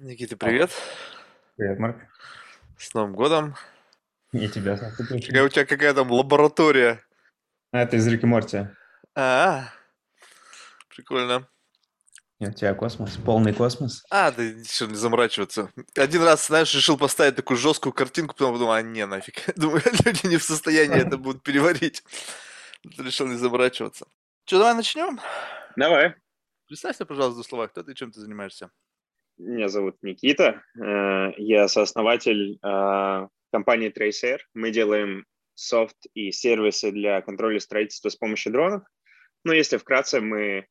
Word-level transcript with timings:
Никита, 0.00 0.36
привет. 0.36 0.72
Привет, 1.56 1.78
Марк. 1.78 1.96
С 2.76 2.92
Новым 2.94 3.14
годом. 3.14 3.54
И 4.32 4.48
тебя 4.48 4.76
с 4.76 4.82
наступающим. 4.82 5.28
Какая 5.28 5.44
у 5.44 5.48
тебя 5.48 5.64
какая 5.64 5.94
там 5.94 6.10
лаборатория? 6.10 7.04
А, 7.70 7.82
это 7.82 7.96
из 7.96 8.06
Рики 8.08 8.24
Морти. 8.24 8.66
А, 9.14 9.68
прикольно. 10.88 11.48
Нет, 12.40 12.54
у 12.54 12.58
тебя 12.58 12.74
космос, 12.74 13.16
полный 13.18 13.54
космос. 13.54 14.04
А, 14.10 14.32
да 14.32 14.42
еще 14.42 14.88
не 14.88 14.96
заморачиваться. 14.96 15.70
Один 15.94 16.24
раз, 16.24 16.48
знаешь, 16.48 16.74
решил 16.74 16.98
поставить 16.98 17.36
такую 17.36 17.56
жесткую 17.56 17.92
картинку, 17.92 18.34
потом 18.34 18.54
подумал, 18.54 18.72
а 18.72 18.82
не, 18.82 19.06
нафиг. 19.06 19.44
Думаю, 19.56 19.82
люди 20.04 20.26
не 20.26 20.38
в 20.38 20.42
состоянии 20.42 21.06
это 21.06 21.16
будут 21.16 21.44
переварить. 21.44 22.02
Решил 22.82 23.28
не 23.28 23.36
заморачиваться. 23.36 24.06
Что, 24.44 24.58
давай 24.58 24.74
начнем? 24.74 25.20
Давай. 25.76 26.16
Представься, 26.66 27.06
пожалуйста, 27.06 27.34
в 27.34 27.34
двух 27.36 27.46
словах, 27.46 27.70
кто 27.70 27.84
ты, 27.84 27.94
чем 27.94 28.10
ты 28.10 28.18
занимаешься? 28.18 28.70
Меня 29.38 29.68
зовут 29.68 29.96
Никита. 30.02 30.62
Э, 30.80 31.32
Я 31.36 31.66
сооснователь 31.68 32.58
э, 32.62 33.28
компании 33.52 33.92
Tracer. 33.92 34.38
Мы 34.54 34.70
делаем 34.70 35.24
софт 35.54 35.96
и 36.14 36.30
сервисы 36.30 36.92
для 36.92 37.20
контроля 37.20 37.58
строительства 37.58 38.08
с 38.08 38.16
помощью 38.16 38.52
дронов. 38.52 38.84
Но 39.44 39.52
если 39.52 39.76
вкратце, 39.76 40.20
мы 40.20 40.66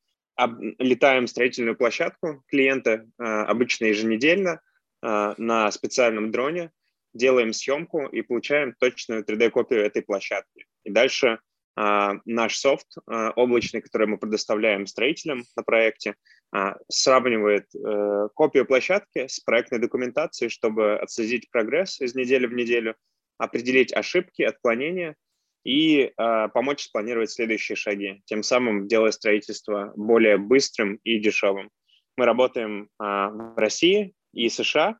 летаем 0.79 1.27
строительную 1.27 1.77
площадку 1.77 2.43
клиента, 2.47 3.05
э, 3.19 3.23
обычно 3.23 3.85
еженедельно, 3.85 4.61
на 5.05 5.69
специальном 5.71 6.31
дроне, 6.31 6.71
делаем 7.13 7.51
съемку 7.51 8.05
и 8.05 8.21
получаем 8.21 8.73
точную 8.79 9.25
3D-копию 9.25 9.81
этой 9.81 10.01
площадки. 10.01 10.65
И 10.85 10.91
дальше 10.91 11.39
наш 11.75 12.57
софт 12.57 12.87
э, 12.97 13.29
облачный, 13.35 13.81
который 13.81 14.05
мы 14.07 14.17
предоставляем 14.17 14.85
строителям 14.85 15.43
на 15.55 15.63
проекте, 15.63 16.15
а, 16.55 16.77
сравнивает 16.87 17.65
э, 17.73 18.29
копию 18.35 18.67
площадки 18.67 19.25
с 19.27 19.39
проектной 19.39 19.79
документацией, 19.79 20.49
чтобы 20.49 20.99
отследить 20.99 21.49
прогресс 21.49 21.99
из 21.99 22.13
недели 22.13 22.45
в 22.45 22.53
неделю, 22.53 22.95
определить 23.39 23.91
ошибки, 23.91 24.43
отклонения 24.43 25.15
и 25.63 26.11
э, 26.15 26.47
помочь 26.49 26.83
спланировать 26.83 27.31
следующие 27.31 27.75
шаги, 27.75 28.21
тем 28.25 28.43
самым 28.43 28.87
делая 28.87 29.09
строительство 29.09 29.93
более 29.95 30.37
быстрым 30.37 30.99
и 31.03 31.17
дешевым. 31.17 31.71
Мы 32.17 32.25
работаем 32.25 32.83
э, 32.83 32.87
в 32.99 33.55
России 33.57 34.13
и 34.31 34.47
США, 34.47 34.99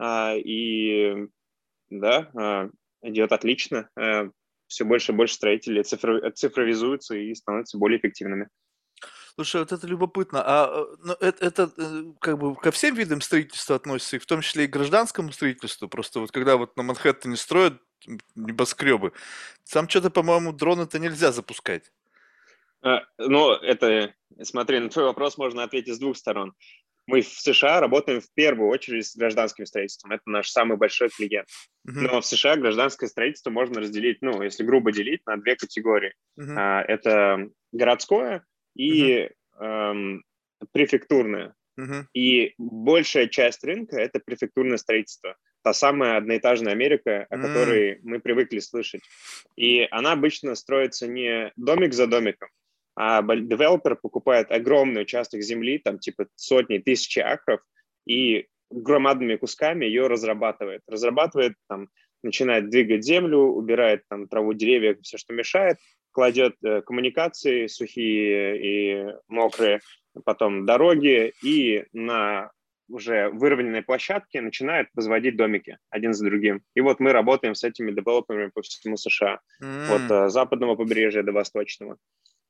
э, 0.00 0.38
и 0.38 1.26
да, 1.90 2.30
э, 2.34 2.70
идет 3.08 3.32
отлично. 3.32 3.90
Э, 4.64 4.68
все 4.68 4.84
больше 4.84 5.12
и 5.12 5.14
больше 5.14 5.34
строителей 5.34 5.82
цифро- 5.82 6.30
цифровизуются 6.32 7.14
и 7.14 7.34
становятся 7.34 7.78
более 7.78 7.98
эффективными. 7.98 8.48
Слушай, 9.34 9.62
вот 9.62 9.72
это 9.72 9.86
любопытно. 9.86 10.42
А 10.44 10.68
э, 10.68 10.96
ну, 11.04 11.12
это, 11.14 11.44
это 11.44 11.72
э, 11.76 12.04
как 12.20 12.38
бы 12.38 12.54
ко 12.54 12.70
всем 12.70 12.94
видам 12.94 13.20
строительства 13.20 13.76
относится, 13.76 14.16
и 14.16 14.20
в 14.20 14.26
том 14.26 14.40
числе 14.40 14.64
и 14.64 14.68
к 14.68 14.72
гражданскому 14.72 15.32
строительству. 15.32 15.88
Просто 15.88 16.20
вот 16.20 16.30
когда 16.30 16.56
вот 16.56 16.76
на 16.76 16.82
Манхэттене 16.82 17.36
строят 17.36 17.80
небоскребы, 18.34 19.12
там 19.72 19.88
что-то, 19.88 20.10
по-моему, 20.10 20.52
дроны-то 20.52 20.98
нельзя 20.98 21.32
запускать. 21.32 21.92
Э, 22.82 22.98
Ну, 23.18 23.52
это, 23.52 24.14
смотри, 24.42 24.78
на 24.78 24.88
твой 24.88 25.06
вопрос 25.06 25.38
можно 25.38 25.62
ответить 25.64 25.94
с 25.94 25.98
двух 25.98 26.16
сторон. 26.16 26.54
Мы 27.06 27.20
в 27.20 27.28
США 27.28 27.80
работаем 27.80 28.20
в 28.20 28.32
первую 28.34 28.68
очередь 28.70 29.06
с 29.06 29.16
гражданским 29.16 29.66
строительством. 29.66 30.12
Это 30.12 30.22
наш 30.26 30.48
самый 30.48 30.76
большой 30.76 31.10
клиент. 31.10 31.48
Мгм, 31.84 32.04
Но 32.04 32.20
в 32.20 32.26
США 32.26 32.56
гражданское 32.56 33.08
строительство 33.08 33.50
можно 33.50 33.80
разделить, 33.80 34.18
ну, 34.22 34.42
если 34.42 34.64
грубо 34.64 34.90
делить, 34.90 35.20
на 35.26 35.36
две 35.36 35.54
категории. 35.56 36.14
мгм, 36.36 36.58
А, 36.58 36.82
Это 36.82 37.48
городское 37.72 38.44
и 38.74 39.28
эм, 39.60 40.24
префектурное. 40.72 41.54
мгм. 41.76 42.08
И 42.14 42.54
большая 42.58 43.28
часть 43.28 43.62
рынка– 43.64 43.96
это 43.98 44.20
префектурное 44.20 44.78
строительство. 44.78 45.36
Та 45.62 45.72
самая 45.72 46.16
одноэтажная 46.16 46.72
Америка, 46.72 47.26
о 47.28 47.34
М. 47.36 47.42
которой 47.42 47.98
мы 48.02 48.20
привыкли 48.20 48.60
слышать. 48.60 49.02
И 49.56 49.86
она 49.90 50.12
обычно 50.12 50.54
строится 50.54 51.06
не 51.06 51.52
домик 51.56 51.92
за 51.92 52.06
домиком, 52.06 52.48
а 52.96 53.22
девелопер 53.22 53.96
покупает 53.96 54.50
огромный 54.50 55.02
участок 55.02 55.42
земли, 55.42 55.78
там 55.78 55.98
типа 55.98 56.26
сотни, 56.36 56.78
тысячи 56.78 57.18
акров, 57.18 57.60
и 58.06 58.46
громадными 58.70 59.36
кусками 59.36 59.84
ее 59.84 60.06
разрабатывает. 60.06 60.82
Разрабатывает, 60.86 61.54
там, 61.68 61.88
начинает 62.22 62.70
двигать 62.70 63.04
землю, 63.04 63.38
убирает 63.38 64.02
там 64.08 64.28
траву, 64.28 64.52
деревья, 64.54 64.96
все, 65.02 65.18
что 65.18 65.34
мешает, 65.34 65.78
кладет 66.12 66.54
э, 66.64 66.82
коммуникации 66.82 67.66
сухие 67.66 68.58
и 68.60 69.14
мокрые, 69.28 69.80
потом 70.24 70.64
дороги, 70.64 71.32
и 71.42 71.84
на 71.92 72.50
уже 72.88 73.30
выровненной 73.30 73.82
площадке 73.82 74.40
начинает 74.40 74.88
возводить 74.94 75.36
домики 75.36 75.78
один 75.90 76.12
за 76.12 76.24
другим. 76.26 76.62
И 76.74 76.80
вот 76.80 77.00
мы 77.00 77.12
работаем 77.12 77.54
с 77.54 77.64
этими 77.64 77.90
девелоперами 77.90 78.50
по 78.54 78.62
всему 78.62 78.96
США, 78.96 79.40
от 79.60 80.10
М, 80.10 80.12
э, 80.12 80.28
западного 80.28 80.76
побережья 80.76 81.22
до 81.22 81.32
восточного. 81.32 81.96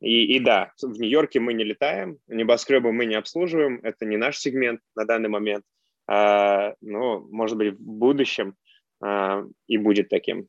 И, 0.00 0.36
и 0.36 0.40
да, 0.40 0.72
в 0.82 0.98
Нью-Йорке 0.98 1.40
мы 1.40 1.54
не 1.54 1.64
летаем, 1.64 2.18
небоскребы 2.26 2.92
мы 2.92 3.06
не 3.06 3.14
обслуживаем, 3.14 3.80
это 3.82 4.04
не 4.04 4.16
наш 4.16 4.38
сегмент 4.38 4.80
на 4.94 5.04
данный 5.04 5.28
момент, 5.28 5.64
А, 6.06 6.74
но, 6.80 7.20
может 7.20 7.56
быть, 7.56 7.74
в 7.74 7.80
будущем 7.80 8.56
а, 9.00 9.44
и 9.66 9.78
будет 9.78 10.08
таким. 10.10 10.48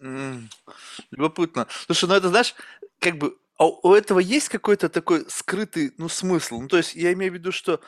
м. 0.00 0.48
Любопытно. 1.10 1.66
Слушай, 1.86 2.08
ну 2.08 2.14
это, 2.14 2.28
знаешь, 2.28 2.54
как 3.00 3.16
бы 3.18 3.36
а 3.58 3.66
у 3.66 3.94
этого 3.94 4.18
есть 4.18 4.48
какой-то 4.50 4.88
такой 4.88 5.24
скрытый, 5.28 5.92
ну, 5.96 6.08
смысл? 6.08 6.60
Ну, 6.60 6.68
то 6.68 6.76
есть 6.76 6.94
я 6.94 7.12
имею 7.14 7.32
в 7.32 7.34
виду, 7.34 7.52
что 7.52 7.80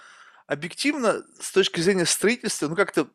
объективно, 0.46 1.24
с 1.40 1.52
точки 1.52 1.80
зрения 1.80 2.06
строительства, 2.06 2.68
ну, 2.68 2.74
как-то, 2.76 3.08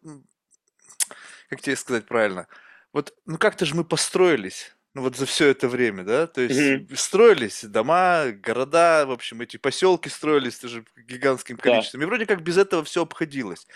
как 1.49 1.61
тебе 1.61 1.75
сказать 1.75 2.05
правильно, 2.05 2.47
вот, 2.91 3.13
ну, 3.25 3.39
как-то 3.39 3.65
же 3.65 3.73
мы 3.75 3.83
построились, 3.83 4.75
ну, 4.95 5.01
вот 5.01 5.15
за 5.15 5.25
все 5.25 5.47
это 5.47 5.67
время, 5.67 6.03
да, 6.03 6.27
то 6.27 6.41
есть 6.41 6.73
Мгм. 6.73 6.87
строились 6.95 7.63
дома, 7.63 8.31
города, 8.31 9.05
в 9.07 9.11
общем, 9.11 9.41
эти 9.41 9.57
поселки 9.57 10.07
строились 10.09 10.59
тоже 10.59 10.85
гигантским 10.95 11.57
Да. 11.63 11.93
количеством, 11.97 12.03
и 12.03 12.05
вроде 12.05 12.25
как 12.27 12.43
без 12.43 12.57
этого 12.57 12.83
все 12.83 13.01
обходилось. 13.01 13.67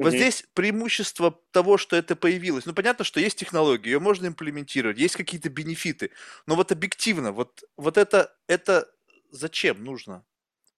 Вот 0.00 0.12
Мгм. 0.12 0.12
здесь 0.12 0.44
преимущество 0.54 1.38
того, 1.52 1.76
что 1.78 1.96
это 1.96 2.16
появилось. 2.16 2.66
Ну, 2.66 2.72
понятно, 2.74 3.04
что 3.04 3.20
есть 3.20 3.38
технологии, 3.38 3.90
ее 3.90 4.00
можно 4.00 4.26
имплементировать, 4.28 4.98
есть 4.98 5.16
какие-то 5.16 5.50
бенефиты, 5.50 6.12
но 6.46 6.56
вот 6.56 6.72
объективно, 6.72 7.32
вот, 7.32 7.62
вот 7.76 7.98
это, 7.98 8.34
это 8.48 8.88
зачем 9.30 9.84
нужно? 9.84 10.24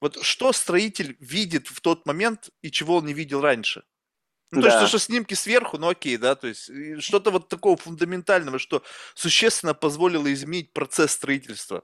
Вот 0.01 0.23
что 0.23 0.53
строитель 0.53 1.17
видит 1.21 1.69
в 1.69 1.81
тот 1.83 2.07
момент 2.07 2.51
и 2.63 2.71
чего 2.71 2.97
он 2.99 3.07
не 3.07 3.15
видел 3.15 3.41
раньше? 3.43 3.85
Ну, 4.55 4.61
то 4.63 4.67
есть, 4.69 4.79
то, 4.79 4.83
Да. 4.83 4.89
что 4.89 4.99
снимки 4.99 5.35
сверху, 5.35 5.79
ну 5.79 5.89
окей, 5.89 6.17
да, 6.17 6.35
то 6.35 6.47
есть 6.47 6.71
что-то 7.03 7.31
вот 7.31 7.49
такого 7.49 7.77
фундаментального, 7.77 8.59
что 8.59 8.83
существенно 9.15 9.75
позволило 9.75 10.33
изменить 10.33 10.73
процесс 10.73 11.13
строительства. 11.13 11.83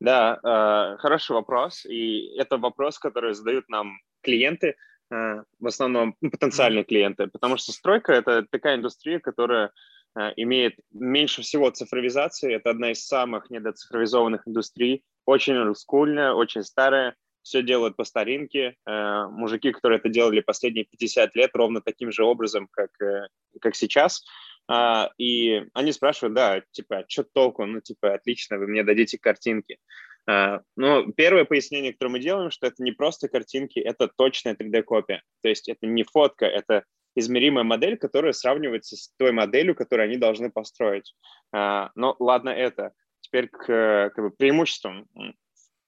Да, 0.00 0.38
э, 0.42 0.96
хороший 0.98 1.32
вопрос. 1.32 1.84
И 1.86 2.34
это 2.36 2.56
вопрос, 2.58 2.98
который 2.98 3.34
задают 3.34 3.68
нам 3.68 4.00
клиенты, 4.22 4.74
э, 5.10 5.42
в 5.60 5.66
основном 5.66 6.16
ну, 6.20 6.30
потенциальные 6.30 6.84
клиенты, 6.84 7.28
потому 7.28 7.56
что 7.56 7.72
стройка 7.72 8.12
это 8.12 8.44
такая 8.50 8.76
индустрия, 8.76 9.20
которая 9.20 9.70
э, 10.16 10.32
имеет 10.36 10.74
меньше 10.92 11.42
всего 11.42 11.70
цифровизации. 11.70 12.54
Это 12.54 12.70
одна 12.70 12.90
из 12.90 13.06
самых 13.06 13.48
недоцифровизованных 13.50 14.46
индустрий. 14.48 15.04
Очень 15.24 15.56
олдскульная, 15.58 16.32
очень 16.32 16.64
старая. 16.64 17.14
Все 17.42 17.62
делают 17.62 17.96
по 17.96 18.04
старинке. 18.04 18.76
Э, 18.86 19.26
мужики, 19.30 19.72
которые 19.72 19.98
это 19.98 20.08
делали 20.08 20.40
последние 20.40 20.84
50 20.84 21.34
лет, 21.34 21.50
ровно 21.54 21.80
таким 21.80 22.12
же 22.12 22.24
образом, 22.24 22.68
как, 22.70 22.90
э, 23.00 23.28
как 23.60 23.74
сейчас. 23.74 24.24
А, 24.68 25.10
и 25.18 25.64
они 25.74 25.92
спрашивают, 25.92 26.34
да, 26.34 26.62
типа, 26.70 26.98
а 26.98 27.04
что 27.08 27.24
толку? 27.24 27.66
Ну, 27.66 27.80
типа, 27.80 28.14
отлично, 28.14 28.58
вы 28.58 28.68
мне 28.68 28.84
дадите 28.84 29.18
картинки. 29.18 29.78
А, 30.26 30.60
Ну, 30.76 31.12
первое 31.12 31.44
пояснение, 31.44 31.92
которое 31.92 32.12
мы 32.12 32.20
делаем, 32.20 32.50
что 32.50 32.68
это 32.68 32.82
не 32.82 32.92
просто 32.92 33.28
картинки, 33.28 33.80
это 33.80 34.08
точная 34.08 34.54
3D-копия. 34.54 35.22
То 35.42 35.48
есть 35.48 35.68
это 35.68 35.86
не 35.86 36.04
фотка, 36.04 36.46
это 36.46 36.84
измеримая 37.16 37.64
модель, 37.64 37.98
которая 37.98 38.32
сравнивается 38.32 38.96
с 38.96 39.12
той 39.18 39.32
моделью, 39.32 39.74
которую 39.74 40.06
они 40.06 40.16
должны 40.16 40.50
построить. 40.50 41.14
Но 41.52 42.16
ладно 42.18 42.48
это. 42.48 42.92
Теперь 43.20 43.48
к 43.48 44.12
как 44.14 44.24
бы, 44.24 44.30
преимуществам. 44.30 45.06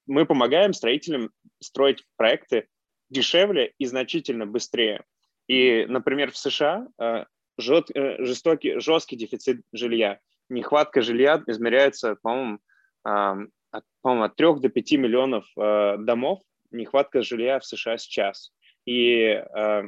Мы 0.07 0.27
помогаем 0.27 0.73
строителям 0.73 1.31
строить 1.61 2.05
проекты 2.17 2.69
дешевле 3.11 3.73
и 3.79 3.87
значительно 3.87 4.47
быстрее. 4.47 5.05
И, 5.47 5.87
например, 5.89 6.31
в 6.31 6.37
США 6.37 6.87
э, 6.99 7.25
жет- 7.59 7.91
э, 7.95 8.23
жестокий, 8.25 8.79
жесткий 8.81 9.17
дефицит 9.17 9.63
жилья. 9.73 10.21
Нехватка 10.49 11.01
жилья 11.03 11.43
измеряется, 11.47 12.17
по-моему, 12.23 12.59
от, 13.03 13.85
по-моему, 14.03 14.25
от 14.25 14.37
3 14.37 14.61
до 14.61 14.69
5 14.69 14.93
миллионов 14.93 15.47
э, 15.57 15.97
домов. 15.99 16.41
Нехватка 16.71 17.23
жилья 17.23 17.59
в 17.61 17.65
США 17.65 17.99
сейчас. 17.99 18.53
И 18.85 19.43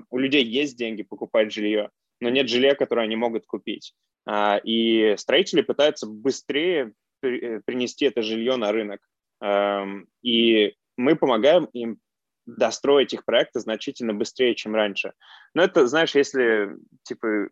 у 0.09 0.19
людей 0.19 0.45
есть 0.45 0.79
деньги 0.79 1.03
покупать 1.03 1.53
жилье, 1.53 1.91
но 2.21 2.31
нет 2.31 2.49
жилья, 2.49 2.75
которое 2.75 3.03
они 3.03 3.17
могут 3.17 3.45
купить. 3.45 3.95
А, 4.27 4.59
и 4.63 5.15
строители 5.17 5.63
пытаются 5.63 6.07
быстрее 6.07 6.93
при- 7.21 7.61
принести 7.61 8.07
это 8.07 8.23
жилье 8.23 8.57
на 8.57 8.73
рынок. 8.73 9.01
Эм, 9.41 10.09
И 10.23 10.75
мы 10.97 11.17
помогаем 11.17 11.67
им 11.67 11.99
достроить 12.47 13.13
их 13.13 13.25
проекты 13.25 13.61
значительно 13.61 14.15
быстрее, 14.15 14.55
чем 14.55 14.75
раньше. 14.75 15.13
Но 15.55 15.63
это, 15.63 15.87
знаешь, 15.87 16.15
если 16.15 16.71
типа 17.03 17.49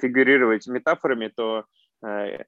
фигурировать 0.00 0.66
метафорами, 0.66 1.28
то, 1.28 1.64
э, 2.04 2.44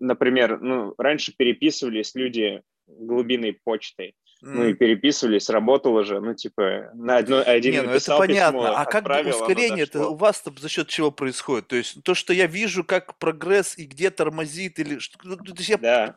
например, 0.00 0.60
ну, 0.60 0.94
раньше 0.96 1.34
переписывались 1.36 2.14
люди 2.14 2.62
глубинной 2.86 3.58
почтой, 3.64 4.14
ну 4.42 4.66
и 4.66 4.74
переписывались, 4.74 5.48
работало 5.48 6.04
же, 6.04 6.20
ну 6.20 6.34
типа 6.34 6.90
на 6.94 7.18
одно, 7.18 7.44
один 7.46 7.74
Не, 7.74 7.82
ну 7.82 7.90
это 7.92 8.18
понятно. 8.18 8.58
Письмо, 8.58 8.74
а 8.76 8.84
как 8.86 9.04
бы 9.04 9.30
ускорение 9.30 9.84
это 9.84 10.08
у 10.08 10.16
вас 10.16 10.42
за 10.44 10.68
счет 10.68 10.88
чего 10.88 11.12
происходит? 11.12 11.68
То 11.68 11.76
есть 11.76 12.02
то, 12.02 12.14
что 12.14 12.32
я 12.32 12.46
вижу, 12.46 12.82
как 12.82 13.18
прогресс 13.18 13.78
и 13.78 13.86
где 13.86 14.10
тормозит 14.10 14.80
или 14.80 14.98
что? 14.98 15.16
Ну, 15.22 15.38
я... 15.58 15.78
Да. 15.78 16.16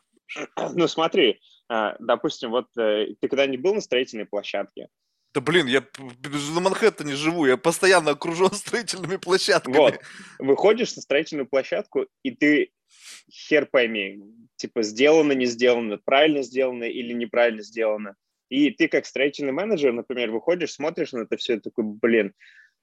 Ну 0.73 0.87
смотри, 0.87 1.39
допустим, 1.69 2.51
вот 2.51 2.67
э, 2.77 3.07
ты 3.19 3.27
когда-нибудь 3.27 3.61
был 3.61 3.73
на 3.75 3.81
строительной 3.81 4.25
площадке? 4.25 4.87
Да 5.33 5.41
блин, 5.41 5.67
я 5.67 5.83
на 6.53 6.61
Манхэттене 6.61 7.15
живу, 7.15 7.45
я 7.45 7.57
постоянно 7.57 8.11
окружен 8.11 8.49
строительными 8.53 9.17
площадками. 9.17 9.75
Вот, 9.75 9.99
выходишь 10.39 10.95
на 10.95 11.01
строительную 11.01 11.47
площадку, 11.47 12.07
и 12.23 12.31
ты 12.31 12.71
хер 13.29 13.65
пойми, 13.65 14.21
типа 14.55 14.83
сделано, 14.83 15.33
не 15.33 15.45
сделано, 15.45 15.97
правильно 15.97 16.41
сделано 16.41 16.85
или 16.85 17.13
неправильно 17.13 17.63
сделано. 17.63 18.15
И 18.49 18.69
ты 18.71 18.87
как 18.87 19.05
строительный 19.05 19.51
менеджер, 19.51 19.91
например, 19.91 20.31
выходишь, 20.31 20.73
смотришь 20.73 21.11
на 21.11 21.23
это 21.23 21.35
все, 21.35 21.55
и 21.55 21.59
такой, 21.59 21.83
блин, 21.83 22.33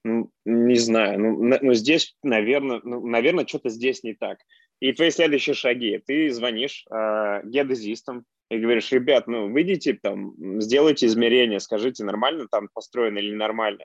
ну, 0.03 0.29
не 0.45 0.75
знаю, 0.75 1.19
ну, 1.19 1.57
ну 1.61 1.73
здесь, 1.73 2.15
наверное, 2.21 2.81
ну, 2.83 3.05
наверное, 3.07 3.47
что-то 3.47 3.69
здесь 3.69 4.03
не 4.03 4.13
так. 4.13 4.39
И 4.79 4.91
твои 4.91 5.11
следующие 5.11 5.53
шаги. 5.53 5.97
Ты 6.05 6.29
звонишь 6.29 6.85
э, 6.91 7.41
геодезистам 7.45 8.25
и 8.49 8.57
говоришь, 8.57 8.91
ребят, 8.91 9.27
ну, 9.27 9.51
выйдите 9.51 9.97
там, 10.01 10.33
сделайте 10.61 11.07
измерения, 11.07 11.59
скажите, 11.59 12.03
нормально 12.03 12.47
там 12.51 12.69
построено 12.73 13.19
или 13.19 13.33
нормально. 13.33 13.83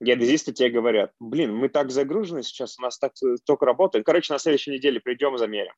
Геодезисты 0.00 0.52
тебе 0.52 0.70
говорят, 0.70 1.12
блин, 1.18 1.54
мы 1.54 1.68
так 1.68 1.90
загружены 1.90 2.42
сейчас, 2.42 2.78
у 2.78 2.82
нас 2.82 2.98
так 2.98 3.12
только 3.44 3.66
работает. 3.66 4.06
Короче, 4.06 4.32
на 4.32 4.38
следующей 4.38 4.70
неделе 4.70 5.00
придем, 5.00 5.36
замерим. 5.36 5.72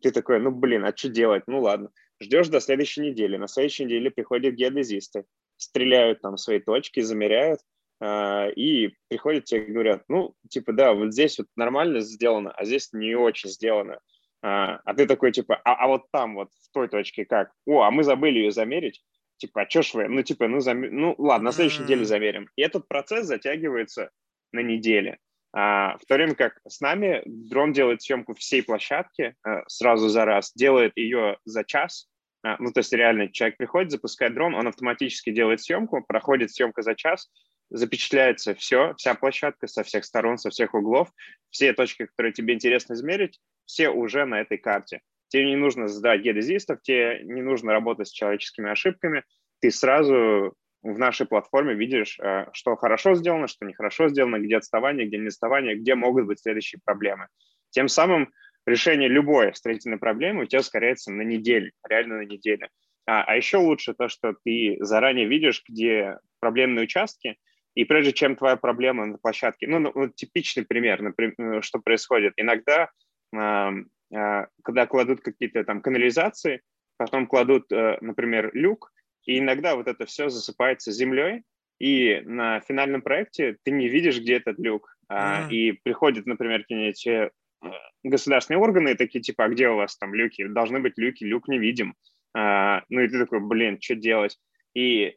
Ты 0.00 0.12
такой, 0.12 0.38
ну, 0.38 0.50
блин, 0.50 0.84
а 0.84 0.96
что 0.96 1.08
делать? 1.08 1.44
Ну, 1.46 1.60
ладно. 1.60 1.90
Ждешь 2.20 2.48
до 2.48 2.60
следующей 2.60 3.00
недели. 3.00 3.36
На 3.36 3.48
следующей 3.48 3.84
неделе 3.84 4.10
приходят 4.10 4.54
геодезисты, 4.54 5.24
стреляют 5.56 6.20
там 6.20 6.36
свои 6.36 6.60
точки, 6.60 7.00
замеряют, 7.00 7.60
э, 8.00 8.52
и 8.52 8.94
приходят 9.08 9.44
тебе 9.44 9.64
и 9.64 9.72
говорят, 9.72 10.04
ну, 10.08 10.34
типа, 10.48 10.72
да, 10.72 10.94
вот 10.94 11.12
здесь 11.12 11.38
вот 11.38 11.48
нормально 11.56 12.00
сделано, 12.00 12.52
а 12.52 12.64
здесь 12.64 12.92
не 12.92 13.16
очень 13.16 13.50
сделано. 13.50 13.98
А, 14.44 14.78
а 14.84 14.94
ты 14.94 15.06
такой, 15.06 15.32
типа, 15.32 15.58
а, 15.64 15.74
а 15.74 15.86
вот 15.88 16.10
там 16.12 16.34
вот 16.34 16.50
в 16.52 16.70
той 16.70 16.88
точке 16.88 17.24
как? 17.24 17.50
О, 17.64 17.80
а 17.80 17.90
мы 17.90 18.04
забыли 18.04 18.40
ее 18.40 18.50
замерить. 18.50 19.02
Типа, 19.38 19.62
а 19.62 19.70
что 19.70 19.80
ж 19.80 19.94
вы? 19.94 20.08
Ну, 20.08 20.22
типа, 20.22 20.48
ну, 20.48 20.60
зам... 20.60 20.82
ну 20.82 21.14
ладно, 21.16 21.46
на 21.46 21.52
следующей 21.52 21.82
неделе 21.82 22.04
замерим. 22.04 22.50
И 22.54 22.62
этот 22.62 22.86
процесс 22.86 23.26
затягивается 23.26 24.10
на 24.52 24.60
неделе. 24.60 25.16
А, 25.54 25.96
в 25.96 26.04
то 26.04 26.16
время 26.16 26.34
как 26.34 26.60
с 26.68 26.82
нами 26.82 27.22
дрон 27.24 27.72
делает 27.72 28.02
съемку 28.02 28.34
всей 28.34 28.62
площадки 28.62 29.34
а, 29.44 29.62
сразу 29.66 30.10
за 30.10 30.26
раз, 30.26 30.52
делает 30.54 30.92
ее 30.94 31.38
за 31.46 31.64
час. 31.64 32.10
А, 32.42 32.56
ну, 32.58 32.70
то 32.70 32.80
есть 32.80 32.92
реально 32.92 33.32
человек 33.32 33.56
приходит, 33.56 33.92
запускает 33.92 34.34
дрон, 34.34 34.54
он 34.54 34.68
автоматически 34.68 35.30
делает 35.30 35.62
съемку, 35.62 36.04
проходит 36.06 36.52
съемка 36.52 36.82
за 36.82 36.94
час, 36.94 37.30
запечатляется 37.70 38.54
все, 38.54 38.94
вся 38.96 39.14
площадка 39.14 39.66
со 39.66 39.82
всех 39.82 40.04
сторон, 40.04 40.38
со 40.38 40.50
всех 40.50 40.74
углов, 40.74 41.10
все 41.50 41.72
точки, 41.72 42.06
которые 42.06 42.32
тебе 42.32 42.54
интересно 42.54 42.94
измерить, 42.94 43.40
все 43.64 43.88
уже 43.88 44.24
на 44.24 44.40
этой 44.40 44.58
карте. 44.58 45.00
Тебе 45.28 45.46
не 45.46 45.56
нужно 45.56 45.88
сдать 45.88 46.20
геодезистов, 46.20 46.82
тебе 46.82 47.20
не 47.24 47.42
нужно 47.42 47.72
работать 47.72 48.08
с 48.08 48.12
человеческими 48.12 48.70
ошибками, 48.70 49.24
ты 49.60 49.70
сразу 49.70 50.54
в 50.82 50.98
нашей 50.98 51.26
платформе 51.26 51.74
видишь, 51.74 52.18
э, 52.20 52.46
что 52.52 52.76
хорошо 52.76 53.14
сделано, 53.14 53.48
что 53.48 53.64
нехорошо 53.64 54.08
сделано, 54.08 54.38
где 54.38 54.58
отставание, 54.58 55.06
где 55.06 55.16
не 55.16 55.28
отставание, 55.28 55.76
где 55.76 55.94
могут 55.94 56.26
быть 56.26 56.40
следующие 56.40 56.80
проблемы. 56.84 57.28
Тем 57.70 57.88
самым 57.88 58.32
решение 58.66 59.08
любой 59.08 59.54
строительной 59.54 59.98
проблемы 59.98 60.42
у 60.42 60.46
тебя 60.46 60.60
ускоряется 60.60 61.10
на 61.10 61.22
неделю, 61.22 61.72
реально 61.88 62.18
на 62.18 62.26
неделю. 62.26 62.68
А, 63.06 63.24
а 63.24 63.36
еще 63.36 63.56
лучше 63.56 63.94
то, 63.94 64.08
что 64.08 64.34
ты 64.44 64.76
заранее 64.80 65.26
видишь, 65.26 65.62
где 65.68 66.18
проблемные 66.40 66.84
участки, 66.84 67.36
и 67.74 67.84
прежде 67.84 68.12
чем 68.12 68.36
твоя 68.36 68.56
проблема 68.56 69.06
на 69.06 69.18
площадке, 69.18 69.66
ну, 69.66 69.78
ну 69.78 70.08
типичный 70.08 70.64
пример, 70.64 71.02
например, 71.02 71.34
э, 71.38 71.62
что 71.62 71.80
происходит. 71.80 72.34
Иногда, 72.36 72.88
э, 73.32 73.70
э, 74.14 74.46
когда 74.62 74.86
кладут 74.86 75.20
какие-то 75.20 75.64
там 75.64 75.80
канализации, 75.80 76.62
потом 76.96 77.26
кладут, 77.26 77.70
э, 77.72 77.98
например, 78.00 78.50
люк, 78.54 78.92
и 79.24 79.38
иногда 79.38 79.74
вот 79.74 79.88
это 79.88 80.06
все 80.06 80.28
засыпается 80.28 80.92
землей, 80.92 81.42
и 81.80 82.20
на 82.24 82.60
финальном 82.60 83.02
проекте 83.02 83.56
ты 83.64 83.72
не 83.72 83.88
видишь, 83.88 84.20
где 84.20 84.34
этот 84.34 84.58
люк. 84.58 84.90
Mm-hmm. 85.12 85.50
и 85.50 85.72
приходят, 85.72 86.24
например, 86.24 86.62
какие-нибудь 86.62 87.06
э, 87.06 87.30
государственные 88.02 88.58
органы, 88.58 88.94
такие 88.94 89.20
типа, 89.20 89.44
а 89.44 89.48
где 89.48 89.68
у 89.68 89.76
вас 89.76 89.98
там 89.98 90.14
люки? 90.14 90.46
Должны 90.46 90.80
быть 90.80 90.94
люки, 90.96 91.24
люк 91.24 91.46
не 91.46 91.58
видим. 91.58 91.94
А, 92.34 92.82
ну 92.88 93.02
и 93.02 93.08
ты 93.08 93.18
такой, 93.18 93.40
блин, 93.40 93.78
что 93.82 93.96
делать? 93.96 94.38
И 94.72 95.14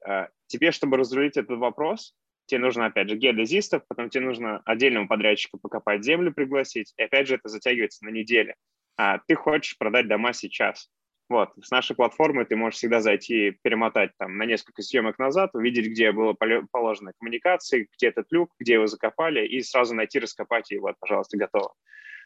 тебе, 0.47 0.71
чтобы 0.71 0.97
разрулить 0.97 1.37
этот 1.37 1.57
вопрос, 1.57 2.13
тебе 2.47 2.59
нужно, 2.59 2.87
опять 2.87 3.09
же, 3.09 3.15
геодезистов, 3.15 3.83
потом 3.87 4.09
тебе 4.09 4.25
нужно 4.25 4.61
отдельного 4.65 5.05
подрядчика 5.05 5.57
покопать 5.57 6.03
землю, 6.03 6.33
пригласить, 6.33 6.93
и 6.97 7.03
опять 7.03 7.27
же 7.27 7.35
это 7.35 7.49
затягивается 7.49 8.03
на 8.05 8.09
неделю. 8.09 8.55
А 8.97 9.19
ты 9.27 9.35
хочешь 9.35 9.77
продать 9.77 10.07
дома 10.07 10.33
сейчас. 10.33 10.89
Вот, 11.29 11.49
с 11.61 11.71
нашей 11.71 11.95
платформы 11.95 12.45
ты 12.45 12.55
можешь 12.55 12.77
всегда 12.77 13.01
зайти, 13.01 13.57
перемотать 13.61 14.11
там 14.17 14.37
на 14.37 14.45
несколько 14.45 14.81
съемок 14.81 15.19
назад, 15.19 15.53
увидеть, 15.53 15.91
где 15.91 16.13
было 16.13 16.33
положено 16.71 17.11
коммуникации, 17.19 17.89
где 17.97 18.07
этот 18.07 18.27
люк, 18.31 18.53
где 18.59 18.73
его 18.73 18.87
закопали, 18.87 19.45
и 19.45 19.61
сразу 19.61 19.93
найти, 19.93 20.19
раскопать, 20.19 20.71
и 20.71 20.79
вот, 20.79 20.95
пожалуйста, 20.99 21.37
готово. 21.37 21.73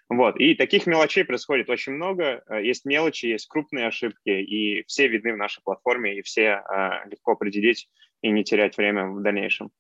Вот, 0.08 0.38
и 0.40 0.56
таких 0.56 0.88
мелочей 0.88 1.24
происходит 1.24 1.70
очень 1.70 1.94
много. 1.94 2.44
Э, 2.50 2.62
есть 2.62 2.84
мелочи, 2.84 3.28
есть 3.28 3.48
крупные 3.48 3.88
ошибки, 3.88 4.30
и 4.30 4.84
все 4.86 5.08
видны 5.08 5.34
в 5.34 5.38
нашей 5.38 5.64
платформе, 5.64 6.18
и 6.18 6.22
все 6.22 6.62
э, 6.62 7.10
легко 7.10 7.32
определить 7.32 7.90
и 8.22 8.30
не 8.30 8.44
терять 8.44 8.78
время 8.78 9.08
в 9.08 9.22
дальнейшем. 9.22 9.72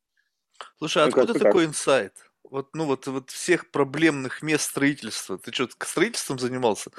Слушай, 0.78 1.04
а 1.04 1.06
ну, 1.06 1.10
откуда 1.10 1.40
такой 1.40 1.66
инсайт? 1.66 2.13
Вот, 2.50 2.75
ну 2.75 2.86
вот, 2.86 3.08
вот 3.08 3.30
всех 3.30 3.72
проблемных 3.72 4.42
мест 4.42 4.69
строительства. 4.69 5.38
Ты 5.38 5.54
что, 5.54 5.69
строительством 5.80 6.38
занимался? 6.38 6.92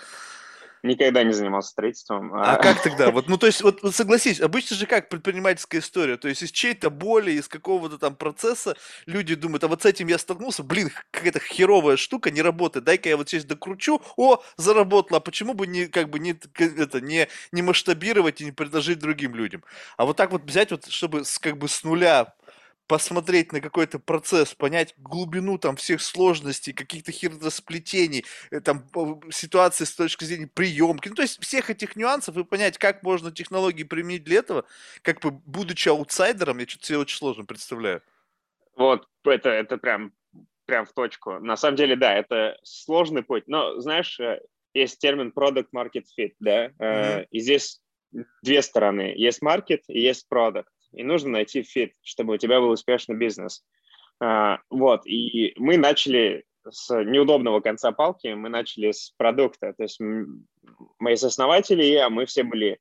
Никогда 0.83 1.23
не 1.23 1.33
занимался 1.33 1.71
строительством. 1.71 2.35
А, 2.35 2.55
а 2.55 2.57
как 2.57 2.83
тогда? 2.83 3.11
Вот, 3.13 3.29
ну, 3.29 3.39
то 3.39 3.47
есть, 3.47 3.63
вот, 3.63 3.83
вот 3.83 3.95
согласись, 3.95 4.41
обычно 4.41 4.77
же 4.77 4.87
как 4.87 5.09
предпринимательская 5.09 5.81
история, 5.81 6.17
то 6.17 6.27
есть 6.27 6.43
из 6.43 6.51
чьей-то 6.51 6.91
боли, 6.91 7.33
из 7.33 7.47
какого-то 7.47 7.99
там 7.99 8.17
процесса 8.17 8.77
люди 9.07 9.35
думают, 9.35 9.63
а 9.63 9.69
вот 9.69 9.83
с 9.83 9.87
этим 9.87 10.09
я 10.09 10.19
столкнулся, 10.19 10.65
блин, 10.65 10.91
какая-то 11.11 11.39
херовая 11.39 11.97
штука 11.97 12.31
не 12.31 12.43
работает, 12.43 12.85
дай-ка 12.85 13.09
я 13.11 13.17
вот 13.17 13.29
здесь 13.29 13.45
докручу, 13.45 14.01
о, 14.17 14.43
заработала, 14.57 15.19
а 15.19 15.21
почему 15.21 15.55
бы 15.55 15.67
не, 15.67 15.87
как 15.87 16.09
бы, 16.09 16.19
не, 16.19 16.35
это, 16.59 17.01
не, 17.01 17.29
не 17.53 17.63
масштабировать 17.63 18.41
и 18.41 18.45
не 18.47 18.53
предложить 18.53 18.99
другим 18.99 19.37
людям? 19.37 19.63
А 19.97 20.05
вот 20.05 20.17
так 20.17 20.33
вот 20.33 20.43
взять, 20.43 20.73
вот, 20.73 20.87
чтобы 20.87 21.25
с, 21.25 21.39
как 21.39 21.59
бы 21.59 21.69
с 21.69 21.85
нуля 21.85 22.35
посмотреть 22.93 23.55
на 23.55 23.63
какой-то 23.63 23.99
процесс, 23.99 24.53
понять 24.55 24.93
глубину 24.99 25.57
там 25.57 25.77
всех 25.77 26.03
сложностей, 26.03 26.75
каких-то 26.75 27.11
хитросплетений, 27.11 28.27
э, 28.51 28.61
там 28.61 28.85
ситуации 29.31 29.85
с 29.85 29.95
точки 29.95 30.25
зрения 30.25 30.47
приемки, 30.47 31.09
ну 31.09 31.15
то 31.15 31.23
есть 31.23 31.43
всех 31.43 31.71
этих 31.71 31.97
нюансов 31.97 32.37
и 32.37 32.45
понять, 32.45 32.77
как 32.77 33.03
можно 33.03 33.33
технологии 33.33 33.85
применить 33.85 34.25
для 34.25 34.41
этого, 34.41 34.67
как 35.01 35.23
бы 35.23 35.31
будучи 35.31 35.89
аутсайдером, 35.89 36.59
я 36.59 36.69
что-то 36.69 36.85
себе 36.85 36.99
очень 36.99 37.17
сложно 37.17 37.47
представляю. 37.47 38.03
Вот, 38.77 39.09
это, 39.25 39.49
это 39.49 39.79
прям, 39.79 40.13
прям 40.67 40.85
в 40.85 40.93
точку. 40.93 41.39
На 41.39 41.57
самом 41.57 41.77
деле, 41.77 41.97
да, 41.97 42.15
это 42.15 42.59
сложный 42.63 43.23
путь, 43.23 43.45
но, 43.47 43.81
знаешь, 43.81 44.21
э, 44.21 44.43
есть 44.75 44.99
термин 44.99 45.33
product 45.35 45.69
market 45.75 46.05
fit, 46.19 46.35
да, 46.41 46.67
mm-hmm. 46.67 47.29
и 47.31 47.41
здесь 47.41 47.81
две 48.43 48.61
стороны. 48.61 49.15
Есть 49.17 49.41
market 49.41 49.85
и 49.89 49.99
есть 49.99 50.29
продукт 50.29 50.69
и 50.93 51.03
нужно 51.03 51.31
найти 51.31 51.63
fit, 51.63 51.95
чтобы 52.03 52.35
у 52.35 52.37
тебя 52.37 52.61
был 52.61 52.71
успешный 52.71 53.17
бизнес. 53.17 53.65
А, 54.21 54.59
вот, 54.71 55.07
и 55.07 55.53
мы 55.57 55.77
начали 55.77 56.45
с 56.69 56.95
неудобного 57.03 57.61
конца 57.61 57.93
палки, 57.93 58.29
мы 58.29 58.49
начали 58.49 58.93
с 58.93 59.13
продукта, 59.17 59.75
то 59.77 59.83
есть 59.83 59.99
мои 60.99 61.15
основатели 61.15 61.85
и 61.85 61.93
я, 61.93 62.09
мы 62.09 62.27
все 62.27 62.45
были 62.45 62.79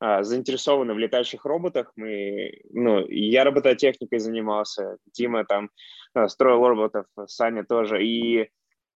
а, 0.00 0.22
заинтересованы 0.22 0.92
в 0.92 0.98
летающих 0.98 1.44
роботах, 1.44 1.92
мы, 1.96 2.60
ну, 2.70 3.06
я 3.08 3.44
робототехникой 3.44 4.18
занимался, 4.18 4.98
Дима 5.14 5.44
там 5.44 5.70
а, 6.12 6.28
строил 6.28 6.66
роботов, 6.66 7.06
Саня 7.26 7.64
тоже, 7.64 8.04
и 8.04 8.50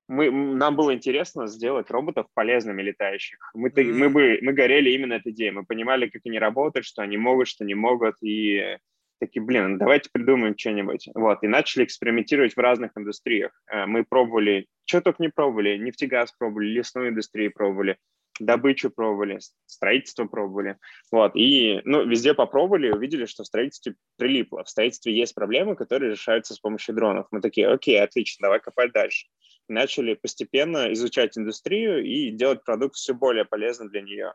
мы, 0.08 0.30
нам 0.30 0.74
было 0.74 0.94
интересно 0.94 1.46
сделать 1.46 1.90
роботов 1.90 2.26
полезными 2.34 2.82
летающих. 2.82 3.38
Мы, 3.54 3.68
mm-hmm. 3.68 3.92
мы, 3.92 4.08
бы, 4.08 4.38
мы 4.42 4.52
горели 4.52 4.90
именно 4.90 5.14
этой 5.14 5.32
идеей. 5.32 5.50
Мы 5.50 5.64
понимали, 5.64 6.08
как 6.08 6.22
они 6.24 6.38
работают, 6.38 6.86
что 6.86 7.02
они 7.02 7.18
могут, 7.18 7.48
что 7.48 7.64
не 7.64 7.74
могут. 7.74 8.16
И 8.22 8.78
такие, 9.20 9.42
блин, 9.42 9.78
давайте 9.78 10.10
придумаем 10.10 10.56
что-нибудь. 10.56 11.08
Вот, 11.14 11.42
и 11.42 11.48
начали 11.48 11.84
экспериментировать 11.84 12.54
в 12.54 12.60
разных 12.60 12.92
индустриях. 12.96 13.52
Э, 13.70 13.86
мы 13.86 14.04
пробовали, 14.04 14.66
что 14.86 15.00
только 15.00 15.22
не 15.22 15.28
пробовали, 15.28 15.76
нефтегаз 15.76 16.32
пробовали, 16.38 16.68
лесную 16.68 17.10
индустрию 17.10 17.52
пробовали, 17.52 17.98
добычу 18.40 18.90
пробовали, 18.90 19.38
строительство 19.66 20.24
пробовали. 20.24 20.76
Вот, 21.12 21.32
и, 21.34 21.80
ну, 21.84 22.06
везде 22.06 22.34
попробовали, 22.34 22.90
увидели, 22.90 23.26
что 23.26 23.42
в 23.42 23.46
строительстве 23.46 23.94
прилипло. 24.16 24.64
В 24.64 24.70
строительстве 24.70 25.16
есть 25.16 25.34
проблемы, 25.34 25.76
которые 25.76 26.12
решаются 26.12 26.54
с 26.54 26.60
помощью 26.60 26.94
дронов. 26.94 27.26
Мы 27.30 27.40
такие, 27.40 27.68
окей, 27.68 28.00
отлично, 28.00 28.46
давай 28.46 28.60
копать 28.60 28.92
дальше. 28.92 29.26
Начали 29.68 30.14
постепенно 30.14 30.92
изучать 30.92 31.36
индустрию 31.36 32.04
и 32.04 32.30
делать 32.30 32.64
продукт 32.64 32.96
все 32.96 33.14
более 33.14 33.44
полезным 33.44 33.88
для 33.88 34.02
нее. 34.02 34.32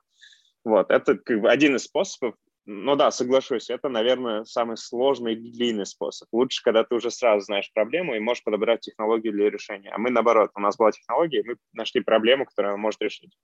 Вот, 0.64 0.92
это 0.92 1.18
как 1.18 1.42
бы 1.42 1.50
один 1.50 1.76
из 1.76 1.84
способов. 1.84 2.36
Ну 2.66 2.96
да, 2.96 3.12
соглашусь, 3.12 3.70
это, 3.70 3.90
наверное, 3.90 4.46
самый 4.46 4.78
сложный 4.78 5.34
и 5.34 5.52
длинный 5.52 5.86
способ. 5.86 6.30
Лучше, 6.32 6.64
когда 6.64 6.86
ты 6.86 6.96
уже 6.96 7.12
сразу 7.12 7.46
знаешь 7.46 7.70
проблему 7.74 8.16
и 8.16 8.20
можешь 8.20 8.44
подобрать 8.44 8.80
технологию 8.80 9.34
для 9.34 9.50
решения. 9.50 9.92
А 9.92 9.98
мы, 9.98 10.12
наоборот, 10.12 10.52
у 10.56 10.62
нас 10.62 10.78
была 10.78 10.94
технология, 10.94 11.42
и 11.42 11.48
мы 11.48 11.56
нашли 11.74 12.00
проблему, 12.00 12.46
которую 12.46 12.74
она 12.74 12.82
может 12.82 13.02
решить. 13.02 13.38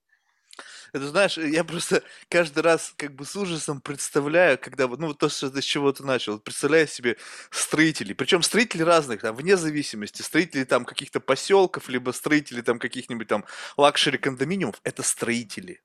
Это 0.94 1.08
знаешь, 1.08 1.38
я 1.38 1.64
просто 1.64 2.04
каждый 2.30 2.64
раз 2.64 2.94
как 2.98 3.14
бы 3.16 3.26
с 3.26 3.36
ужасом 3.36 3.82
представляю, 3.82 4.58
когда 4.58 4.88
вот, 4.88 5.00
ну 5.00 5.08
вот 5.08 5.20
то, 5.20 5.30
что, 5.30 5.50
с 5.50 5.64
чего 5.64 5.92
ты 5.92 6.04
начал, 6.04 6.40
представляю 6.40 6.88
себе 6.88 7.18
строителей, 7.52 8.16
причем 8.16 8.42
строители 8.42 8.82
разных, 8.84 9.22
там, 9.22 9.36
вне 9.36 9.58
зависимости, 9.58 10.22
строители 10.22 10.64
там 10.64 10.86
каких-то 10.86 11.20
поселков, 11.20 11.90
либо 11.90 12.12
строители 12.12 12.62
там 12.62 12.80
каких-нибудь 12.80 13.28
там 13.28 13.46
luxury 13.78 14.18
кондоминиумов, 14.18 14.80
это 14.84 15.04
строители. 15.04 15.82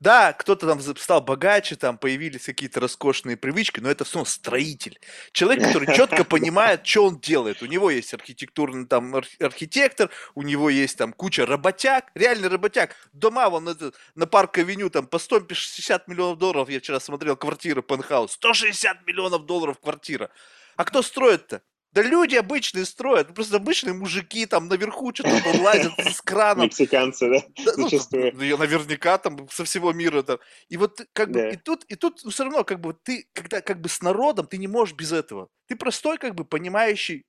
Да, 0.00 0.32
кто-то 0.32 0.66
там 0.66 0.80
стал 0.80 1.20
богаче, 1.20 1.76
там 1.76 1.98
появились 1.98 2.44
какие-то 2.44 2.80
роскошные 2.80 3.36
привычки, 3.36 3.80
но 3.80 3.90
это 3.90 4.04
все 4.04 4.24
строитель. 4.24 5.00
Человек, 5.32 5.64
который 5.64 5.94
четко 5.94 6.24
понимает, 6.24 6.86
что 6.86 7.06
он 7.06 7.20
делает. 7.20 7.62
У 7.62 7.66
него 7.66 7.90
есть 7.90 8.14
архитектурный 8.14 8.86
там 8.86 9.14
архитектор, 9.40 10.10
у 10.34 10.42
него 10.42 10.70
есть 10.70 10.98
там 10.98 11.12
куча 11.12 11.46
работяг, 11.46 12.10
реальный 12.14 12.48
работяг. 12.48 12.96
Дома 13.12 13.48
вон 13.48 13.64
на, 13.64 13.76
на 14.14 14.26
парк-авеню 14.26 14.90
там 14.90 15.06
по 15.06 15.18
160 15.18 16.08
миллионов 16.08 16.38
долларов, 16.38 16.68
я 16.68 16.80
вчера 16.80 17.00
смотрел, 17.00 17.36
квартира 17.36 17.82
пентхаус. 17.82 18.32
160 18.32 19.06
миллионов 19.06 19.46
долларов 19.46 19.78
квартира. 19.80 20.30
А 20.76 20.84
кто 20.84 21.02
строит-то? 21.02 21.62
Да 21.92 22.00
люди 22.00 22.36
обычные 22.36 22.86
строят, 22.86 23.28
ну, 23.28 23.34
просто 23.34 23.56
обычные 23.56 23.92
мужики 23.92 24.46
там 24.46 24.68
наверху 24.68 25.12
что-то 25.14 25.30
лазят 25.60 25.92
с 25.98 26.20
краном. 26.24 26.64
Мексиканцы, 26.64 27.28
да? 27.28 27.64
да 27.64 27.72
ну, 27.76 27.88
ну, 28.12 28.56
наверняка 28.56 29.18
там 29.18 29.46
со 29.50 29.64
всего 29.64 29.92
мира 29.92 30.22
там. 30.22 30.38
И 30.70 30.78
вот 30.78 31.02
как 31.12 31.30
бы, 31.30 31.40
да. 31.40 31.50
и 31.50 31.56
тут, 31.56 31.84
и 31.84 31.94
тут 31.94 32.20
ну, 32.24 32.30
все 32.30 32.44
равно 32.44 32.64
как 32.64 32.80
бы 32.80 32.94
ты, 32.94 33.28
когда 33.34 33.60
как 33.60 33.82
бы 33.82 33.90
с 33.90 34.00
народом, 34.00 34.46
ты 34.46 34.56
не 34.56 34.68
можешь 34.68 34.94
без 34.94 35.12
этого. 35.12 35.48
Ты 35.66 35.76
простой 35.76 36.16
как 36.16 36.34
бы 36.34 36.46
понимающий 36.46 37.26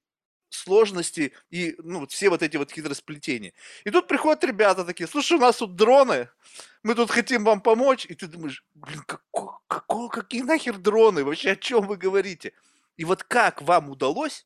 сложности 0.50 1.34
и 1.50 1.76
ну, 1.80 2.08
все 2.08 2.30
вот 2.30 2.42
эти 2.42 2.56
вот 2.56 2.72
хитросплетения. 2.72 3.52
И 3.84 3.90
тут 3.90 4.08
приходят 4.08 4.46
ребята 4.46 4.86
такие, 4.86 5.08
слушай, 5.08 5.38
у 5.38 5.42
нас 5.42 5.58
тут 5.58 5.76
дроны, 5.76 6.30
мы 6.84 6.96
тут 6.96 7.12
хотим 7.12 7.44
вам 7.44 7.60
помочь. 7.60 8.06
И 8.06 8.16
ты 8.16 8.28
думаешь, 8.28 8.64
блин, 8.76 9.04
какого, 9.06 9.60
какого, 9.68 10.08
какие 10.08 10.42
нахер 10.42 10.78
дроны? 10.78 11.26
Вообще 11.26 11.52
о 11.52 11.56
чем 11.58 11.86
вы 11.86 11.98
говорите? 11.98 12.54
И 12.96 13.04
вот 13.04 13.24
как 13.24 13.62
вам 13.62 13.90
удалось 13.90 14.46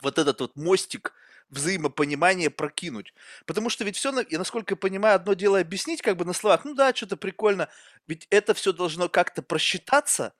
вот 0.00 0.18
этот 0.18 0.40
вот 0.40 0.56
мостик 0.56 1.12
взаимопонимания 1.50 2.48
прокинуть. 2.48 3.12
Потому 3.44 3.70
что 3.70 3.84
ведь 3.84 3.96
все, 3.96 4.12
я 4.30 4.38
насколько 4.38 4.76
понимаю, 4.76 5.16
одно 5.16 5.34
дело 5.34 5.58
объяснить 5.58 6.00
как 6.02 6.16
бы 6.16 6.24
на 6.24 6.32
словах, 6.32 6.64
ну 6.64 6.74
да, 6.74 6.94
что-то 6.94 7.16
прикольно, 7.16 7.68
ведь 8.06 8.26
это 8.30 8.54
все 8.54 8.72
должно 8.72 9.08
как-то 9.08 9.42
просчитаться 9.42 10.32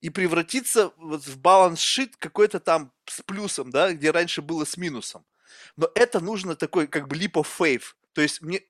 и 0.00 0.10
превратиться 0.10 0.92
вот 0.96 1.26
в 1.26 1.38
баланс-шит 1.38 2.16
какой-то 2.16 2.60
там 2.60 2.92
с 3.06 3.22
плюсом, 3.22 3.70
да, 3.70 3.92
где 3.92 4.10
раньше 4.10 4.42
было 4.42 4.64
с 4.64 4.76
минусом. 4.76 5.24
Но 5.76 5.90
это 5.94 6.20
нужно 6.20 6.54
такой 6.54 6.86
как 6.86 7.08
бы 7.08 7.16
leap 7.16 7.32
of 7.32 7.46
faith. 7.58 7.94
То 8.12 8.22
есть 8.22 8.42
мне 8.42 8.62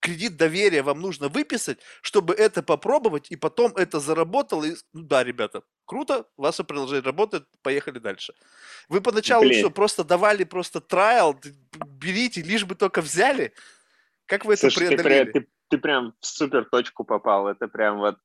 кредит 0.00 0.36
доверия 0.36 0.82
вам 0.82 1.00
нужно 1.00 1.28
выписать, 1.28 1.78
чтобы 2.02 2.34
это 2.34 2.62
попробовать, 2.62 3.30
и 3.30 3.36
потом 3.36 3.72
это 3.76 4.00
заработало. 4.00 4.64
И, 4.64 4.74
ну 4.92 5.02
да, 5.02 5.22
ребята, 5.22 5.62
круто, 5.84 6.26
ваше 6.36 6.64
приложение 6.64 7.04
работает, 7.04 7.46
поехали 7.62 7.98
дальше. 7.98 8.34
Вы 8.88 9.00
поначалу 9.00 9.44
Блин. 9.44 9.58
что, 9.58 9.70
просто 9.70 10.04
давали 10.04 10.44
просто 10.44 10.80
трайл, 10.80 11.38
берите, 11.86 12.42
лишь 12.42 12.64
бы 12.64 12.74
только 12.74 13.02
взяли? 13.02 13.52
Как 14.26 14.44
вы 14.44 14.56
Слушай, 14.56 14.86
это 14.86 15.02
преодолели? 15.02 15.32
Ты, 15.32 15.40
ты, 15.40 15.48
ты 15.68 15.78
прям 15.78 16.14
в 16.20 16.26
супер 16.26 16.64
точку 16.64 17.04
попал, 17.04 17.48
это 17.48 17.68
прям 17.68 17.98
вот, 17.98 18.16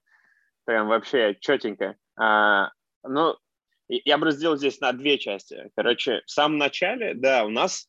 прям 0.66 0.88
вообще 0.88 1.36
четенько. 1.40 1.96
А, 2.18 2.72
ну, 3.04 3.38
я 3.88 4.18
бы 4.18 4.28
разделил 4.28 4.58
здесь 4.58 4.80
на 4.80 4.94
две 4.94 5.18
части. 5.18 5.72
Короче, 5.76 6.22
в 6.26 6.32
самом 6.32 6.58
начале, 6.58 7.14
да, 7.14 7.44
у 7.46 7.50
нас 7.50 7.88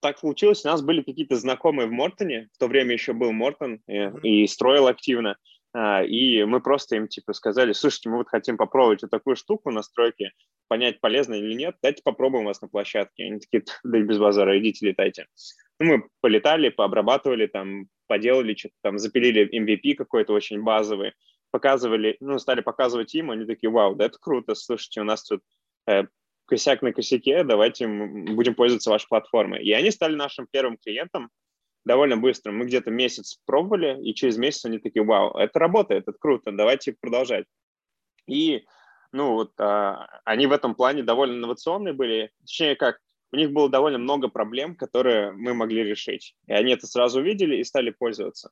так 0.00 0.18
случилось, 0.18 0.64
у 0.64 0.68
нас 0.68 0.82
были 0.82 1.02
какие-то 1.02 1.36
знакомые 1.36 1.88
в 1.88 1.92
Мортоне, 1.92 2.48
в 2.52 2.58
то 2.58 2.66
время 2.66 2.92
еще 2.92 3.12
был 3.12 3.32
Мортон 3.32 3.80
и, 3.86 3.92
mm-hmm. 3.92 4.20
и 4.22 4.46
строил 4.46 4.86
активно, 4.86 5.36
а, 5.78 6.02
и 6.02 6.42
мы 6.44 6.60
просто 6.60 6.96
им 6.96 7.06
типа 7.06 7.34
сказали, 7.34 7.72
слушайте, 7.72 8.08
мы 8.08 8.16
вот 8.16 8.28
хотим 8.28 8.56
попробовать 8.56 9.02
вот 9.02 9.10
такую 9.10 9.36
штуку 9.36 9.70
на 9.70 9.82
стройке, 9.82 10.32
понять, 10.68 11.00
полезно 11.00 11.34
или 11.34 11.52
нет, 11.52 11.76
дайте 11.82 12.02
попробуем 12.02 12.46
вас 12.46 12.62
на 12.62 12.68
площадке. 12.68 13.24
Они 13.24 13.40
такие, 13.40 13.62
да 13.84 14.00
без 14.00 14.18
базара, 14.18 14.58
идите, 14.58 14.86
летайте. 14.86 15.26
Ну, 15.78 15.86
мы 15.86 16.08
полетали, 16.22 16.70
пообрабатывали, 16.70 17.46
там, 17.46 17.88
поделали 18.06 18.54
что-то, 18.54 18.74
там, 18.82 18.98
запилили 18.98 19.50
MVP 19.52 19.96
какой-то 19.96 20.32
очень 20.32 20.62
базовый, 20.62 21.12
показывали, 21.50 22.16
ну, 22.20 22.38
стали 22.38 22.62
показывать 22.62 23.14
им, 23.14 23.30
они 23.30 23.44
такие, 23.44 23.68
вау, 23.68 23.94
да 23.94 24.06
это 24.06 24.16
круто, 24.18 24.54
слушайте, 24.54 25.02
у 25.02 25.04
нас 25.04 25.24
тут 25.24 25.42
э, 25.86 26.04
косяк 26.46 26.82
на 26.82 26.92
косяке, 26.92 27.44
давайте 27.44 27.86
будем 27.86 28.54
пользоваться 28.54 28.90
вашей 28.90 29.08
платформой. 29.08 29.62
И 29.62 29.72
они 29.72 29.90
стали 29.90 30.14
нашим 30.14 30.46
первым 30.46 30.78
клиентом 30.78 31.30
довольно 31.84 32.16
быстро. 32.16 32.52
Мы 32.52 32.66
где-то 32.66 32.90
месяц 32.90 33.38
пробовали, 33.46 34.02
и 34.02 34.14
через 34.14 34.36
месяц 34.36 34.64
они 34.64 34.78
такие, 34.78 35.04
вау, 35.04 35.36
это 35.36 35.58
работает, 35.58 36.08
это 36.08 36.18
круто, 36.18 36.50
давайте 36.52 36.96
продолжать. 36.98 37.46
И, 38.26 38.64
ну, 39.12 39.34
вот 39.34 39.52
а, 39.60 40.20
они 40.24 40.46
в 40.46 40.52
этом 40.52 40.74
плане 40.74 41.02
довольно 41.02 41.36
инновационные 41.36 41.94
были, 41.94 42.32
точнее, 42.40 42.74
как, 42.74 42.98
у 43.32 43.36
них 43.36 43.52
было 43.52 43.68
довольно 43.68 43.98
много 43.98 44.28
проблем, 44.28 44.74
которые 44.74 45.32
мы 45.32 45.54
могли 45.54 45.84
решить. 45.84 46.34
И 46.46 46.52
они 46.52 46.72
это 46.72 46.86
сразу 46.86 47.20
увидели 47.20 47.56
и 47.56 47.64
стали 47.64 47.90
пользоваться. 47.90 48.50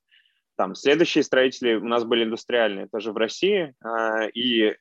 Там 0.56 0.76
следующие 0.76 1.24
строители 1.24 1.74
у 1.74 1.84
нас 1.84 2.04
были 2.04 2.24
индустриальные, 2.24 2.88
тоже 2.88 3.12
в 3.12 3.16
России, 3.16 3.74
а, 3.82 4.26
и 4.26 4.76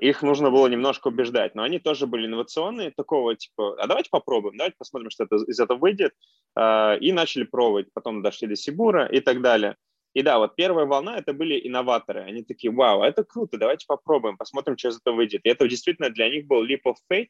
их 0.00 0.22
нужно 0.22 0.50
было 0.50 0.66
немножко 0.66 1.08
убеждать, 1.08 1.54
но 1.54 1.62
они 1.62 1.78
тоже 1.78 2.06
были 2.06 2.26
инновационные, 2.26 2.90
такого 2.90 3.34
типа, 3.34 3.80
а 3.80 3.86
давайте 3.86 4.10
попробуем, 4.10 4.56
давайте 4.56 4.76
посмотрим, 4.78 5.10
что 5.10 5.24
это, 5.24 5.36
из 5.36 5.58
этого 5.58 5.78
выйдет, 5.78 6.12
а, 6.54 6.96
и 7.00 7.12
начали 7.12 7.44
пробовать, 7.44 7.92
потом 7.92 8.22
дошли 8.22 8.48
до 8.48 8.56
Сибура 8.56 9.06
и 9.06 9.20
так 9.20 9.40
далее. 9.40 9.76
И 10.12 10.22
да, 10.22 10.38
вот 10.38 10.56
первая 10.56 10.86
волна 10.86 11.16
это 11.16 11.32
были 11.32 11.60
инноваторы, 11.66 12.20
они 12.20 12.42
такие, 12.42 12.72
вау, 12.72 13.02
это 13.02 13.24
круто, 13.24 13.56
давайте 13.58 13.86
попробуем, 13.86 14.36
посмотрим, 14.36 14.76
что 14.76 14.88
из 14.88 14.98
этого 14.98 15.14
выйдет. 15.14 15.42
И 15.44 15.48
это 15.48 15.68
действительно 15.68 16.10
для 16.10 16.28
них 16.28 16.46
был 16.46 16.66
leap 16.66 16.82
of 16.84 16.96
faith, 17.10 17.28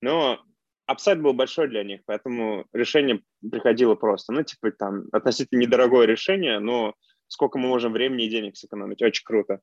но 0.00 0.40
апсайд 0.86 1.20
был 1.20 1.34
большой 1.34 1.68
для 1.68 1.84
них, 1.84 2.00
поэтому 2.06 2.66
решение 2.72 3.22
приходило 3.48 3.94
просто. 3.94 4.32
Ну, 4.32 4.42
типа, 4.42 4.72
там, 4.72 5.04
относительно 5.12 5.60
недорогое 5.60 6.06
решение, 6.06 6.58
но 6.58 6.94
сколько 7.28 7.58
мы 7.58 7.68
можем 7.68 7.92
времени 7.92 8.26
и 8.26 8.30
денег 8.30 8.56
сэкономить, 8.56 9.02
очень 9.02 9.24
круто. 9.24 9.60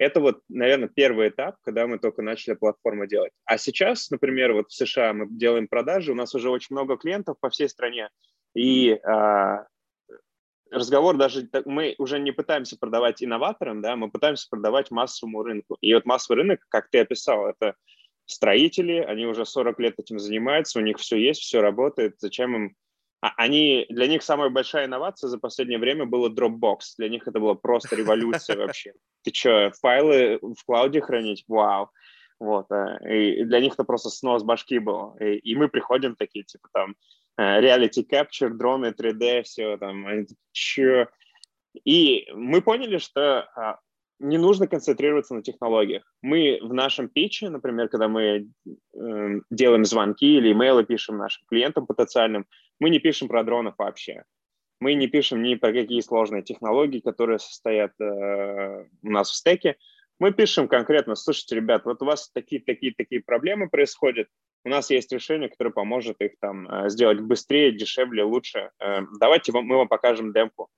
Это 0.00 0.20
вот, 0.20 0.40
наверное, 0.48 0.88
первый 0.88 1.28
этап, 1.28 1.56
когда 1.60 1.86
мы 1.86 1.98
только 1.98 2.22
начали 2.22 2.54
платформу 2.54 3.06
делать. 3.06 3.32
А 3.44 3.58
сейчас, 3.58 4.10
например, 4.10 4.54
вот 4.54 4.70
в 4.70 4.74
США 4.74 5.12
мы 5.12 5.26
делаем 5.28 5.68
продажи, 5.68 6.10
у 6.10 6.14
нас 6.14 6.34
уже 6.34 6.48
очень 6.48 6.74
много 6.74 6.96
клиентов 6.96 7.36
по 7.38 7.50
всей 7.50 7.68
стране, 7.68 8.08
и 8.54 8.92
а, 9.04 9.66
разговор 10.70 11.18
даже, 11.18 11.46
мы 11.66 11.96
уже 11.98 12.18
не 12.18 12.32
пытаемся 12.32 12.78
продавать 12.78 13.22
инноваторам, 13.22 13.82
да, 13.82 13.94
мы 13.94 14.10
пытаемся 14.10 14.48
продавать 14.48 14.90
массовому 14.90 15.42
рынку. 15.42 15.76
И 15.82 15.92
вот 15.92 16.06
массовый 16.06 16.44
рынок, 16.44 16.64
как 16.70 16.88
ты 16.88 17.00
описал, 17.00 17.46
это 17.46 17.74
строители, 18.24 19.04
они 19.06 19.26
уже 19.26 19.44
40 19.44 19.78
лет 19.80 19.98
этим 19.98 20.18
занимаются, 20.18 20.78
у 20.78 20.82
них 20.82 20.96
все 20.96 21.18
есть, 21.18 21.42
все 21.42 21.60
работает, 21.60 22.14
зачем 22.20 22.56
им 22.56 22.76
они, 23.20 23.86
для 23.90 24.06
них 24.06 24.22
самая 24.22 24.48
большая 24.48 24.86
инновация 24.86 25.28
за 25.28 25.38
последнее 25.38 25.78
время 25.78 26.06
была 26.06 26.28
Dropbox. 26.28 26.78
Для 26.98 27.08
них 27.08 27.28
это 27.28 27.38
была 27.38 27.54
просто 27.54 27.96
революция 27.96 28.56
вообще. 28.56 28.94
Ты 29.22 29.32
что, 29.34 29.72
файлы 29.80 30.38
в 30.40 30.64
клауде 30.64 31.00
хранить? 31.00 31.44
Вау. 31.46 31.90
Вот, 32.38 32.70
э, 32.70 33.40
и 33.40 33.44
для 33.44 33.60
них 33.60 33.74
это 33.74 33.84
просто 33.84 34.08
снос 34.08 34.42
башки 34.42 34.78
был. 34.78 35.14
И, 35.20 35.36
и 35.36 35.54
мы 35.54 35.68
приходим 35.68 36.16
такие, 36.16 36.42
типа 36.44 36.68
там, 36.72 36.96
э, 37.36 37.60
reality 37.60 38.02
capture, 38.10 38.48
дроны, 38.48 38.94
3D, 38.98 39.42
все 39.42 39.76
там, 39.76 40.06
они 40.06 40.24
такие, 40.24 41.08
И 41.84 42.26
мы 42.32 42.62
поняли, 42.62 42.96
что 42.96 43.42
а, 43.54 43.78
не 44.20 44.38
нужно 44.38 44.66
концентрироваться 44.66 45.34
на 45.34 45.42
технологиях. 45.42 46.02
Мы 46.22 46.58
в 46.62 46.72
нашем 46.72 47.08
питче, 47.08 47.48
например, 47.48 47.88
когда 47.88 48.06
мы 48.06 48.48
э, 48.66 49.40
делаем 49.50 49.84
звонки 49.84 50.36
или 50.36 50.52
имейлы 50.52 50.84
пишем 50.84 51.16
нашим 51.16 51.42
клиентам 51.48 51.86
потенциальным, 51.86 52.46
мы 52.78 52.90
не 52.90 52.98
пишем 52.98 53.28
про 53.28 53.42
дронов 53.42 53.74
вообще. 53.78 54.24
Мы 54.78 54.94
не 54.94 55.08
пишем 55.08 55.42
ни 55.42 55.54
про 55.54 55.72
какие 55.72 56.00
сложные 56.00 56.42
технологии, 56.42 57.00
которые 57.00 57.38
состоят 57.38 57.92
э, 58.00 58.84
у 59.02 59.10
нас 59.10 59.30
в 59.30 59.34
стеке. 59.34 59.76
Мы 60.18 60.32
пишем 60.32 60.68
конкретно, 60.68 61.14
слушайте, 61.14 61.56
ребят, 61.56 61.86
вот 61.86 62.02
у 62.02 62.04
вас 62.04 62.30
такие, 62.30 62.62
такие, 62.62 62.92
такие 62.94 63.22
проблемы 63.22 63.70
происходят, 63.70 64.28
у 64.64 64.68
нас 64.68 64.90
есть 64.90 65.10
решение, 65.12 65.48
которое 65.48 65.70
поможет 65.70 66.20
их 66.20 66.32
там 66.40 66.68
э, 66.68 66.90
сделать 66.90 67.20
быстрее, 67.20 67.72
дешевле, 67.72 68.22
лучше. 68.22 68.70
Э, 68.78 69.00
давайте 69.18 69.52
вам, 69.52 69.64
мы 69.64 69.76
вам 69.76 69.88
покажем 69.88 70.34
демку. 70.34 70.68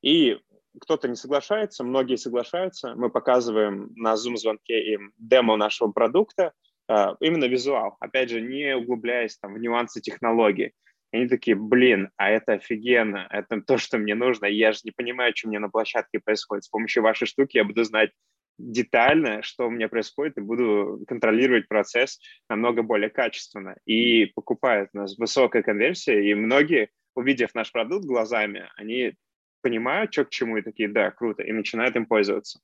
И 0.00 0.38
кто-то 0.80 1.08
не 1.08 1.16
соглашается, 1.16 1.84
многие 1.84 2.16
соглашаются, 2.16 2.94
мы 2.94 3.10
показываем 3.10 3.92
на 3.96 4.14
Zoom-звонке 4.14 4.94
им 4.94 5.12
демо 5.18 5.56
нашего 5.56 5.90
продукта, 5.90 6.52
а, 6.88 7.16
именно 7.20 7.44
визуал, 7.44 7.96
опять 8.00 8.30
же, 8.30 8.40
не 8.40 8.74
углубляясь 8.76 9.38
там 9.38 9.54
в 9.54 9.58
нюансы 9.58 10.00
технологии. 10.00 10.72
Они 11.12 11.26
такие, 11.26 11.56
блин, 11.56 12.10
а 12.16 12.30
это 12.30 12.54
офигенно, 12.54 13.26
это 13.30 13.60
то, 13.62 13.78
что 13.78 13.98
мне 13.98 14.14
нужно, 14.14 14.46
я 14.46 14.72
же 14.72 14.80
не 14.84 14.90
понимаю, 14.90 15.32
что 15.34 15.48
мне 15.48 15.58
на 15.58 15.70
площадке 15.70 16.20
происходит. 16.20 16.64
С 16.64 16.68
помощью 16.68 17.02
вашей 17.02 17.26
штуки 17.26 17.56
я 17.56 17.64
буду 17.64 17.84
знать 17.84 18.10
детально, 18.58 19.42
что 19.42 19.66
у 19.66 19.70
меня 19.70 19.88
происходит, 19.88 20.36
и 20.36 20.42
буду 20.42 21.04
контролировать 21.06 21.68
процесс 21.68 22.20
намного 22.48 22.82
более 22.82 23.08
качественно. 23.08 23.76
И 23.86 24.26
покупают 24.26 24.90
у 24.92 24.98
нас 24.98 25.16
высокая 25.16 25.62
конверсия, 25.62 26.22
и 26.22 26.34
многие, 26.34 26.90
увидев 27.14 27.54
наш 27.54 27.72
продукт 27.72 28.04
глазами, 28.04 28.68
они 28.76 29.14
понимают, 29.62 30.12
что 30.12 30.24
к 30.24 30.30
чему, 30.30 30.56
и 30.56 30.62
такие, 30.62 30.88
да, 30.88 31.10
круто, 31.10 31.42
и 31.42 31.52
начинают 31.52 31.96
им 31.96 32.06
пользоваться. 32.06 32.60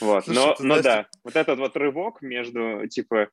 Вот. 0.00 0.24
Слушай, 0.24 0.36
но, 0.36 0.56
но 0.60 0.82
да, 0.82 1.06
вот 1.24 1.36
этот 1.36 1.58
вот 1.58 1.76
рывок 1.76 2.22
между, 2.22 2.86
типа, 2.88 3.28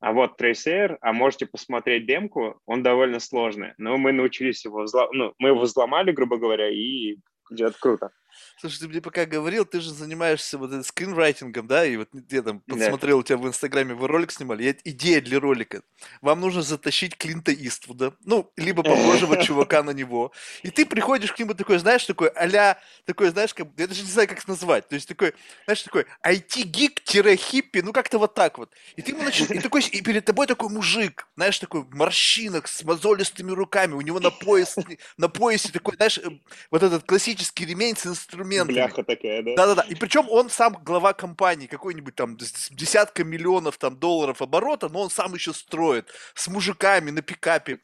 а 0.00 0.12
вот 0.12 0.40
Tracer, 0.40 0.98
а 1.00 1.12
можете 1.12 1.46
посмотреть 1.46 2.06
демку, 2.06 2.60
он 2.66 2.82
довольно 2.82 3.20
сложный. 3.20 3.72
Но 3.78 3.96
мы 3.96 4.12
научились 4.12 4.64
его, 4.64 4.82
взлом... 4.82 5.08
ну, 5.12 5.34
мы 5.38 5.50
его 5.50 5.60
взломали, 5.60 6.12
грубо 6.12 6.36
говоря, 6.36 6.68
и 6.68 7.16
идет 7.50 7.76
круто. 7.78 8.10
Слушай, 8.58 8.80
ты 8.80 8.88
мне 8.88 9.00
пока 9.00 9.26
говорил, 9.26 9.64
ты 9.64 9.80
же 9.80 9.92
занимаешься 9.92 10.58
вот 10.58 10.70
этим 10.70 10.84
скринрайтингом, 10.84 11.66
да, 11.66 11.84
и 11.84 11.96
вот 11.96 12.08
я 12.30 12.42
там 12.42 12.60
подсмотрел, 12.60 13.18
да. 13.18 13.20
у 13.20 13.22
тебя 13.22 13.36
в 13.38 13.46
Инстаграме 13.46 13.94
вы 13.94 14.08
ролик 14.08 14.32
снимали, 14.32 14.76
идея 14.84 15.20
для 15.20 15.40
ролика. 15.40 15.82
Вам 16.20 16.40
нужно 16.40 16.62
затащить 16.62 17.16
Клинта 17.16 17.52
Иствуда, 17.52 18.16
ну, 18.24 18.52
либо 18.56 18.82
похожего 18.82 19.42
чувака 19.42 19.82
на 19.82 19.90
него, 19.90 20.32
и 20.62 20.70
ты 20.70 20.86
приходишь 20.86 21.32
к 21.32 21.38
нему 21.38 21.54
такой, 21.54 21.78
знаешь, 21.78 22.04
такой 22.04 22.28
а 22.28 22.76
такой, 23.04 23.30
знаешь, 23.30 23.54
как, 23.54 23.68
я 23.76 23.86
даже 23.86 24.02
не 24.02 24.10
знаю, 24.10 24.28
как 24.28 24.38
это 24.38 24.50
назвать, 24.50 24.88
то 24.88 24.94
есть 24.94 25.08
такой, 25.08 25.34
знаешь, 25.64 25.82
такой 25.82 26.06
IT-гик-хиппи, 26.26 27.82
ну, 27.82 27.92
как-то 27.92 28.18
вот 28.18 28.34
так 28.34 28.58
вот. 28.58 28.70
И 28.96 29.02
ты 29.02 29.12
ему 29.12 29.22
начинаешь, 29.22 29.60
и 29.60 29.60
такой, 29.60 29.82
и 29.82 30.00
перед 30.00 30.24
тобой 30.24 30.46
такой 30.46 30.68
мужик, 30.68 31.26
знаешь, 31.36 31.58
такой 31.58 31.82
в 31.82 31.94
морщинах, 31.94 32.68
с 32.68 32.82
мозолистыми 32.82 33.50
руками, 33.50 33.94
у 33.94 34.00
него 34.00 34.20
на 34.20 34.30
пояс, 34.30 34.76
на 35.16 35.28
поясе 35.28 35.70
такой, 35.72 35.96
знаешь, 35.96 36.18
э, 36.18 36.28
вот 36.70 36.82
этот 36.82 37.04
классический 37.04 37.66
ремень 37.66 37.96
с 37.96 38.23
инструментами. 38.24 38.74
Бляха 38.74 39.02
такая, 39.02 39.42
да? 39.42 39.54
Да-да-да. 39.56 39.82
И 39.82 39.94
причем 39.94 40.28
он 40.30 40.50
сам 40.50 40.78
глава 40.82 41.12
компании, 41.12 41.66
какой-нибудь 41.66 42.14
там 42.14 42.36
десятка 42.36 43.24
миллионов 43.24 43.78
там 43.78 43.96
долларов 43.96 44.42
оборота, 44.42 44.88
но 44.88 45.02
он 45.02 45.10
сам 45.10 45.34
еще 45.34 45.52
строит 45.52 46.08
с 46.34 46.48
мужиками 46.48 47.10
на 47.10 47.22
пикапе. 47.22 47.80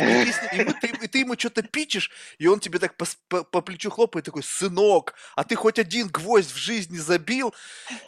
И 0.00 0.30
и, 0.52 0.64
ты, 0.64 0.86
и 1.02 1.06
ты 1.06 1.18
ему 1.18 1.34
что-то 1.38 1.62
пичешь, 1.62 2.10
и 2.38 2.46
он 2.46 2.60
тебе 2.60 2.78
так 2.78 2.96
по, 2.96 3.06
по, 3.28 3.44
по 3.44 3.60
плечу 3.60 3.90
хлопает, 3.90 4.24
такой, 4.24 4.42
сынок, 4.42 5.14
а 5.36 5.44
ты 5.44 5.54
хоть 5.54 5.78
один 5.78 6.08
гвоздь 6.08 6.52
в 6.52 6.56
жизни 6.56 6.96
забил, 6.96 7.54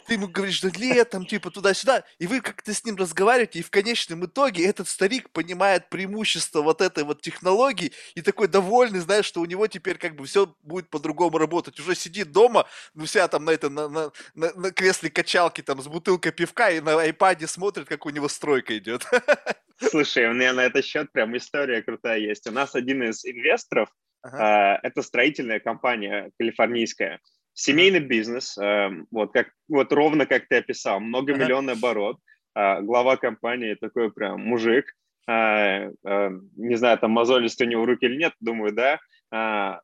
ты 0.07 0.15
ему 0.15 0.27
говоришь, 0.27 0.61
да 0.61 0.69
летом, 0.75 1.25
типа 1.25 1.51
туда-сюда, 1.51 2.03
и 2.19 2.27
вы 2.27 2.41
как-то 2.41 2.73
с 2.73 2.83
ним 2.83 2.95
разговариваете, 2.95 3.59
и 3.59 3.63
в 3.63 3.69
конечном 3.69 4.25
итоге 4.25 4.65
этот 4.65 4.87
старик 4.87 5.29
понимает 5.29 5.89
преимущество 5.89 6.61
вот 6.61 6.81
этой 6.81 7.03
вот 7.03 7.21
технологии, 7.21 7.91
и 8.15 8.21
такой 8.21 8.47
довольный, 8.47 8.99
знаешь, 8.99 9.25
что 9.25 9.41
у 9.41 9.45
него 9.45 9.67
теперь 9.67 9.97
как 9.97 10.15
бы 10.15 10.25
все 10.25 10.53
будет 10.63 10.89
по-другому 10.89 11.37
работать, 11.37 11.79
уже 11.79 11.95
сидит 11.95 12.31
дома, 12.31 12.67
ну 12.93 13.05
вся 13.05 13.27
там 13.27 13.45
на, 13.45 13.51
это, 13.51 13.69
на, 13.69 13.87
на, 13.87 14.11
на, 14.35 14.53
на 14.53 14.71
кресле 14.71 15.09
качалки 15.09 15.61
там 15.61 15.81
с 15.81 15.87
бутылкой 15.87 16.31
пивка, 16.31 16.71
и 16.71 16.81
на 16.81 16.99
айпаде 16.99 17.47
смотрит, 17.47 17.87
как 17.87 18.05
у 18.05 18.09
него 18.09 18.27
стройка 18.27 18.77
идет. 18.77 19.05
Слушай, 19.89 20.29
у 20.29 20.33
меня 20.33 20.53
на 20.53 20.65
этот 20.65 20.85
счет 20.85 21.11
прям 21.11 21.35
история 21.35 21.81
крутая 21.81 22.19
есть. 22.19 22.47
У 22.47 22.51
нас 22.51 22.75
один 22.75 23.03
из 23.03 23.25
инвесторов, 23.25 23.89
ага. 24.21 24.79
э, 24.83 24.87
это 24.87 25.01
строительная 25.01 25.59
компания 25.59 26.31
калифорнийская, 26.39 27.19
семейный 27.53 27.99
бизнес, 27.99 28.57
э, 28.57 28.89
вот, 29.11 29.33
как, 29.33 29.49
вот 29.67 29.91
ровно 29.91 30.25
как 30.25 30.47
ты 30.47 30.57
описал, 30.57 30.99
многомиллионный 30.99 31.73
ага. 31.73 31.79
оборот, 31.79 32.17
э, 32.55 32.81
глава 32.81 33.17
компании 33.17 33.75
такой 33.75 34.11
прям 34.11 34.41
мужик, 34.41 34.85
э, 35.27 35.91
э, 36.05 36.29
не 36.55 36.75
знаю, 36.75 36.97
там 36.99 37.11
мозолистые 37.11 37.67
у 37.67 37.71
него 37.71 37.85
руки 37.85 38.05
или 38.05 38.17
нет, 38.17 38.33
думаю, 38.39 38.73
да, 38.73 38.99
э, 39.31 39.79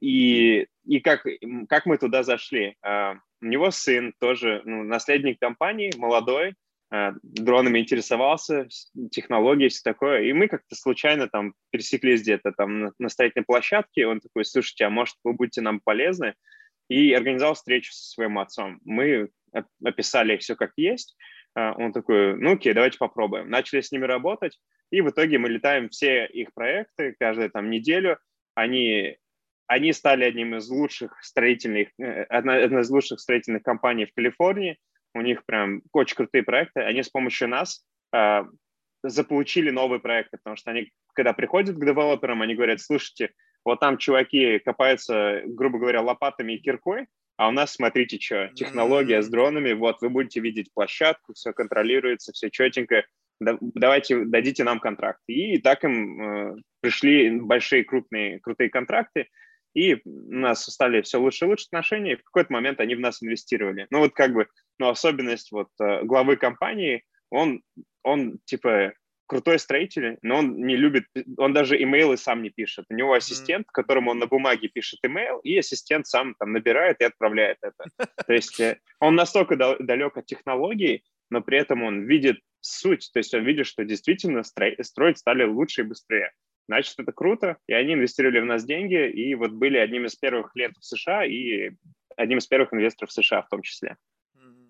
и, 0.00 0.66
и 0.84 1.00
как, 1.00 1.26
как 1.68 1.86
мы 1.86 1.98
туда 1.98 2.22
зашли? 2.22 2.76
Э, 2.84 3.14
у 3.40 3.46
него 3.46 3.70
сын 3.70 4.12
тоже, 4.18 4.62
ну, 4.64 4.82
наследник 4.82 5.38
компании, 5.38 5.92
молодой, 5.96 6.54
дронами 6.90 7.80
интересовался, 7.80 8.66
технологией, 9.10 9.68
все 9.68 9.82
такое. 9.82 10.22
И 10.22 10.32
мы 10.32 10.48
как-то 10.48 10.74
случайно 10.74 11.28
там 11.28 11.54
пересеклись 11.70 12.22
где-то 12.22 12.52
там 12.52 12.92
на, 12.98 13.08
строительной 13.08 13.44
площадке. 13.44 14.06
Он 14.06 14.20
такой, 14.20 14.44
слушайте, 14.44 14.84
а 14.84 14.90
может 14.90 15.16
вы 15.22 15.34
будете 15.34 15.60
нам 15.60 15.80
полезны? 15.80 16.34
И 16.88 17.12
организовал 17.12 17.54
встречу 17.54 17.92
со 17.92 18.10
своим 18.10 18.38
отцом. 18.38 18.80
Мы 18.84 19.28
описали 19.84 20.38
все 20.38 20.56
как 20.56 20.72
есть. 20.76 21.16
Э, 21.54 21.72
он 21.76 21.92
такой, 21.92 22.36
ну 22.36 22.52
окей, 22.52 22.72
давайте 22.72 22.98
попробуем. 22.98 23.50
Начали 23.50 23.80
с 23.80 23.92
ними 23.92 24.04
работать, 24.04 24.58
и 24.90 25.00
в 25.00 25.10
итоге 25.10 25.38
мы 25.38 25.48
летаем 25.48 25.88
все 25.88 26.26
их 26.26 26.52
проекты 26.54 27.14
каждую 27.18 27.50
там 27.50 27.70
неделю. 27.70 28.18
Они, 28.54 29.16
они 29.66 29.92
стали 29.92 30.24
одним 30.24 30.56
из 30.56 30.68
лучших 30.68 31.22
строительных, 31.22 31.88
э, 31.98 32.22
одной 32.24 32.80
из 32.80 32.90
лучших 32.90 33.20
строительных 33.20 33.62
компаний 33.62 34.06
в 34.06 34.14
Калифорнии 34.14 34.78
у 35.14 35.20
них 35.20 35.44
прям 35.44 35.82
очень 35.92 36.16
крутые 36.16 36.42
проекты, 36.42 36.80
они 36.80 37.02
с 37.02 37.08
помощью 37.08 37.48
нас 37.48 37.84
э, 38.14 38.44
заполучили 39.02 39.70
новые 39.70 40.00
проекты, 40.00 40.38
потому 40.38 40.56
что 40.56 40.70
они, 40.70 40.90
когда 41.14 41.32
приходят 41.32 41.76
к 41.76 41.84
девелоперам, 41.84 42.42
они 42.42 42.54
говорят, 42.54 42.80
слушайте, 42.80 43.32
вот 43.64 43.80
там 43.80 43.98
чуваки 43.98 44.58
копаются, 44.58 45.42
грубо 45.46 45.78
говоря, 45.78 46.02
лопатами 46.02 46.54
и 46.54 46.58
киркой, 46.58 47.06
а 47.36 47.48
у 47.48 47.50
нас, 47.52 47.74
смотрите, 47.74 48.18
что, 48.20 48.48
технология 48.54 49.22
с 49.22 49.28
дронами, 49.28 49.72
вот, 49.72 50.00
вы 50.00 50.08
будете 50.10 50.40
видеть 50.40 50.72
площадку, 50.74 51.34
все 51.34 51.52
контролируется, 51.52 52.32
все 52.32 52.50
четенько, 52.50 53.04
давайте, 53.40 54.24
дадите 54.24 54.64
нам 54.64 54.80
контракт. 54.80 55.20
И 55.28 55.58
так 55.58 55.84
им 55.84 56.20
э, 56.20 56.56
пришли 56.80 57.38
большие 57.38 57.84
крупные, 57.84 58.40
крутые 58.40 58.70
контракты, 58.70 59.28
и 59.74 59.94
у 60.04 60.34
нас 60.34 60.64
стали 60.64 61.02
все 61.02 61.18
лучше 61.20 61.44
и 61.44 61.48
лучше 61.48 61.66
отношения, 61.66 62.12
и 62.12 62.16
в 62.16 62.24
какой-то 62.24 62.52
момент 62.52 62.80
они 62.80 62.94
в 62.94 63.00
нас 63.00 63.22
инвестировали. 63.22 63.86
Ну 63.90 64.00
вот 64.00 64.12
как 64.14 64.32
бы, 64.32 64.48
ну 64.78 64.88
особенность 64.88 65.52
вот 65.52 65.68
э, 65.80 66.02
главы 66.04 66.36
компании, 66.36 67.04
он, 67.30 67.62
он 68.02 68.38
типа 68.44 68.92
крутой 69.26 69.58
строитель, 69.58 70.18
но 70.22 70.38
он 70.38 70.56
не 70.66 70.76
любит, 70.76 71.04
он 71.36 71.52
даже 71.52 71.80
имейлы 71.80 72.16
сам 72.16 72.42
не 72.42 72.50
пишет. 72.50 72.86
У 72.88 72.94
него 72.94 73.12
ассистент, 73.12 73.66
которому 73.70 74.10
он 74.10 74.18
на 74.18 74.26
бумаге 74.26 74.68
пишет 74.68 75.00
имейл, 75.02 75.38
и 75.40 75.56
ассистент 75.58 76.06
сам 76.06 76.34
там 76.38 76.52
набирает 76.52 77.00
и 77.00 77.04
отправляет 77.04 77.58
это. 77.62 77.84
То 78.26 78.32
есть 78.32 78.58
э, 78.58 78.80
он 79.00 79.14
настолько 79.14 79.56
далек 79.56 80.16
от 80.16 80.26
технологий, 80.26 81.04
но 81.30 81.42
при 81.42 81.58
этом 81.58 81.82
он 81.82 82.06
видит 82.06 82.40
суть, 82.60 83.10
то 83.12 83.18
есть 83.18 83.34
он 83.34 83.44
видит, 83.44 83.66
что 83.66 83.84
действительно 83.84 84.42
строить 84.42 85.18
стали 85.18 85.44
лучше 85.44 85.82
и 85.82 85.84
быстрее 85.84 86.32
значит, 86.68 86.94
это 86.98 87.12
круто, 87.12 87.56
и 87.66 87.72
они 87.72 87.94
инвестировали 87.94 88.40
в 88.40 88.44
нас 88.44 88.64
деньги, 88.64 89.10
и 89.10 89.34
вот 89.34 89.52
были 89.52 89.78
одним 89.78 90.04
из 90.06 90.14
первых 90.14 90.52
клиентов 90.52 90.84
США 90.84 91.24
и 91.24 91.72
одним 92.16 92.38
из 92.38 92.46
первых 92.46 92.72
инвесторов 92.72 93.10
США 93.10 93.42
в 93.42 93.48
том 93.48 93.62
числе. 93.62 93.96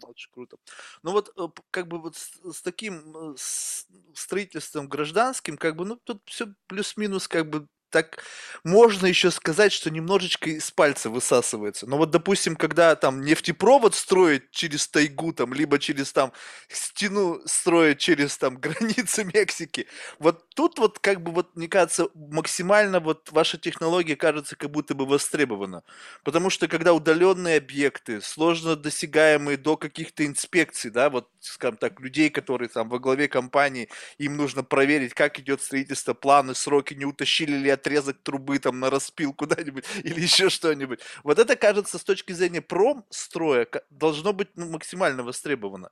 Очень 0.03 0.31
круто. 0.33 0.57
Ну 1.03 1.11
вот 1.11 1.33
э, 1.37 1.61
как 1.71 1.89
бы 1.89 2.01
вот 2.01 2.17
с, 2.17 2.41
с 2.53 2.63
таким 2.63 3.17
э, 3.17 3.35
с 3.37 3.87
строительством 4.15 4.89
гражданским, 4.89 5.57
как 5.57 5.77
бы, 5.77 5.85
ну 5.85 5.97
тут 5.97 6.23
все 6.25 6.55
плюс-минус 6.69 7.27
как 7.27 7.51
бы 7.51 7.67
так 7.91 8.23
можно 8.65 9.07
еще 9.07 9.31
сказать, 9.31 9.73
что 9.73 9.91
немножечко 9.91 10.51
из 10.51 10.71
пальца 10.71 11.11
высасывается. 11.11 11.87
Но 11.87 11.97
вот, 11.97 12.11
допустим, 12.11 12.57
когда 12.57 12.95
там 12.97 13.23
нефтепровод 13.23 13.95
строить 13.95 14.51
через 14.51 14.89
тайгу, 14.89 15.33
там, 15.33 15.55
либо 15.55 15.79
через 15.79 16.13
там 16.13 16.33
стену 16.69 17.41
строить 17.47 17.99
через 17.99 18.37
там 18.37 18.57
границы 18.61 19.25
Мексики, 19.25 19.87
вот 20.19 20.49
тут 20.55 20.79
вот 20.79 20.99
как 20.99 21.23
бы 21.23 21.33
вот, 21.33 21.57
мне 21.57 21.69
кажется, 21.69 22.09
максимально 22.15 23.01
вот 23.01 23.31
ваша 23.33 23.59
технология 23.59 24.17
кажется 24.17 24.57
как 24.57 24.71
будто 24.71 24.95
бы 24.95 25.07
востребована. 25.07 25.83
Потому 26.25 26.51
что 26.51 26.69
когда 26.69 26.93
удаленные 26.93 27.59
объекты, 27.59 28.21
сложно 28.21 28.77
досягаемые 28.77 29.57
до 29.57 29.77
каких-то 29.77 30.27
инспекций, 30.27 30.91
да, 30.91 31.11
вот, 31.11 31.29
скажем 31.41 31.77
так, 31.77 32.01
людей, 32.01 32.31
которые 32.31 32.69
там 32.69 32.89
во 32.89 32.99
главе 32.99 33.29
компании, 33.29 33.89
им 34.19 34.37
нужно 34.37 34.63
проверить, 34.63 35.15
как 35.15 35.39
идет 35.39 35.63
строительство, 35.63 36.15
планы, 36.15 36.55
сроки, 36.55 36.95
не 36.95 37.05
утащили 37.05 37.57
ли 37.57 37.71
отрезок 37.79 38.19
трубы 38.23 38.59
там 38.59 38.81
на 38.81 38.91
распил 38.91 39.33
куда-нибудь 39.33 39.85
или 40.05 40.21
еще 40.21 40.51
что-нибудь. 40.51 41.01
Вот 41.23 41.39
это, 41.39 41.57
кажется, 41.57 41.99
с 41.99 42.05
точки 42.05 42.33
зрения 42.33 42.61
промстроя 42.61 43.67
должно 43.91 44.33
быть 44.33 44.49
ну, 44.57 44.69
максимально 44.69 45.23
востребовано. 45.23 45.91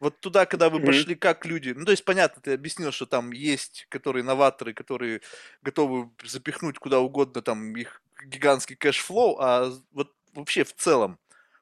Вот 0.00 0.18
туда, 0.20 0.46
когда 0.46 0.70
вы 0.70 0.80
пошли, 0.80 1.14
как 1.14 1.44
люди... 1.44 1.74
Ну, 1.76 1.84
то 1.84 1.90
есть, 1.90 2.04
понятно, 2.06 2.40
ты 2.40 2.54
объяснил, 2.54 2.90
что 2.90 3.04
там 3.04 3.32
есть, 3.32 3.86
которые 3.90 4.24
новаторы, 4.24 4.72
которые 4.72 5.20
готовы 5.60 6.10
запихнуть 6.24 6.78
куда 6.78 7.00
угодно 7.00 7.42
там 7.42 7.76
их 7.76 8.02
гигантский 8.24 8.76
cash 8.76 9.03
flow, 9.03 9.36
а 9.38 9.72
вот 9.92 10.14
вообще 10.32 10.64
в 10.64 10.74
целом, 10.74 11.18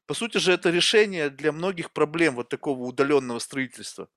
по 0.06 0.14
сути 0.14 0.38
же, 0.38 0.52
это 0.52 0.70
решение 0.70 1.30
для 1.30 1.50
многих 1.50 1.90
проблем 1.90 2.36
вот 2.36 2.48
такого 2.48 2.84
удаленного 2.84 3.40
строительства. 3.40 4.08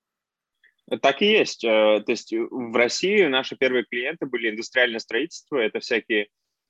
Так 1.00 1.22
и 1.22 1.26
есть. 1.26 1.64
Э, 1.64 2.02
то 2.06 2.12
есть 2.12 2.34
в 2.34 2.76
России 2.76 3.24
наши 3.26 3.56
первые 3.56 3.86
клиенты 3.86 4.26
были 4.26 4.50
индустриальное 4.50 5.00
строительство, 5.00 5.56
это 5.58 5.80
всякие 5.80 6.28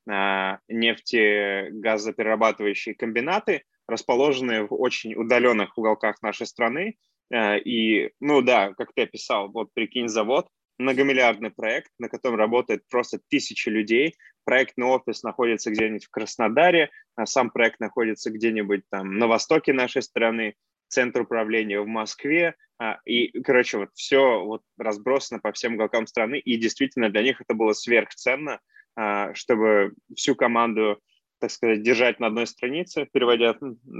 э, 0.07 0.57
нефтегазоперерабатывающие 0.67 2.93
комбинаты, 2.93 3.63
расположенные 3.87 4.67
в 4.67 4.73
очень 4.73 5.15
удаленных 5.15 5.75
уголках 5.77 6.21
нашей 6.21 6.45
страны. 6.45 6.97
Э, 7.33 7.57
и, 7.59 8.11
ну 8.19 8.41
да, 8.41 8.73
как 8.75 8.93
ты 8.93 9.03
описал, 9.03 9.49
вот 9.49 9.73
прикинь, 9.73 10.07
завод, 10.07 10.47
многомиллиардный 10.77 11.49
проект, 11.49 11.89
на 11.97 12.07
котором 12.07 12.35
работает 12.35 12.87
просто 12.89 13.19
тысячи 13.29 13.69
людей. 13.69 14.15
Проектный 14.43 14.85
офис 14.85 15.23
находится 15.23 15.71
где-нибудь 15.71 16.05
в 16.05 16.09
Краснодаре, 16.09 16.91
а 17.15 17.25
сам 17.25 17.49
проект 17.49 17.79
находится 17.79 18.29
где-нибудь 18.29 18.83
там 18.89 19.17
на 19.17 19.25
востоке 19.27 19.73
нашей 19.73 20.03
страны, 20.03 20.55
центр 20.91 21.21
управления 21.21 21.79
в 21.81 21.87
Москве. 21.87 22.55
А, 22.79 22.99
и, 23.05 23.41
короче, 23.41 23.77
вот 23.77 23.89
все 23.95 24.43
вот 24.43 24.61
разбросано 24.77 25.39
по 25.39 25.51
всем 25.51 25.75
уголкам 25.75 26.07
страны. 26.07 26.39
И 26.39 26.57
действительно 26.57 27.09
для 27.09 27.23
них 27.23 27.41
это 27.41 27.53
было 27.53 27.73
сверхценно, 27.73 28.59
а, 28.95 29.33
чтобы 29.33 29.93
всю 30.15 30.35
команду 30.35 31.01
так 31.41 31.49
сказать, 31.49 31.81
держать 31.81 32.19
на 32.19 32.27
одной 32.27 32.45
странице, 32.45 33.07
переводя 33.11 33.57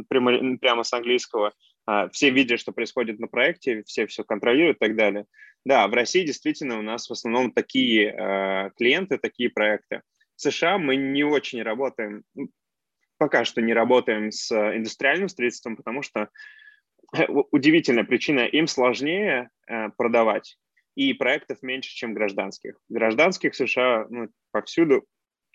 прямо, 0.09 0.83
с 0.83 0.93
английского. 0.93 1.53
А, 1.87 2.07
все 2.09 2.29
видят, 2.29 2.59
что 2.59 2.71
происходит 2.71 3.19
на 3.19 3.27
проекте, 3.27 3.81
все 3.83 4.05
все 4.05 4.23
контролируют 4.23 4.77
и 4.77 4.79
так 4.79 4.95
далее. 4.95 5.25
Да, 5.65 5.87
в 5.87 5.93
России 5.93 6.25
действительно 6.25 6.77
у 6.77 6.83
нас 6.83 7.09
в 7.09 7.11
основном 7.11 7.51
такие 7.51 8.09
э, 8.09 8.71
клиенты, 8.77 9.17
такие 9.17 9.49
проекты. 9.49 10.01
В 10.35 10.41
США 10.41 10.77
мы 10.77 10.95
не 10.95 11.23
очень 11.23 11.61
работаем, 11.61 12.23
пока 13.17 13.45
что 13.45 13.61
не 13.61 13.73
работаем 13.73 14.31
с 14.31 14.51
индустриальным 14.51 15.29
строительством, 15.29 15.75
потому 15.75 16.01
что 16.01 16.21
э, 16.21 16.27
удивительная 17.51 18.03
причина, 18.03 18.41
им 18.41 18.67
сложнее 18.67 19.49
э, 19.67 19.89
продавать, 19.97 20.57
и 20.95 21.13
проектов 21.13 21.61
меньше, 21.61 21.89
чем 21.95 22.13
гражданских. 22.13 22.75
Гражданских 22.89 23.53
в 23.53 23.55
США 23.55 24.07
ну, 24.09 24.27
повсюду 24.51 25.05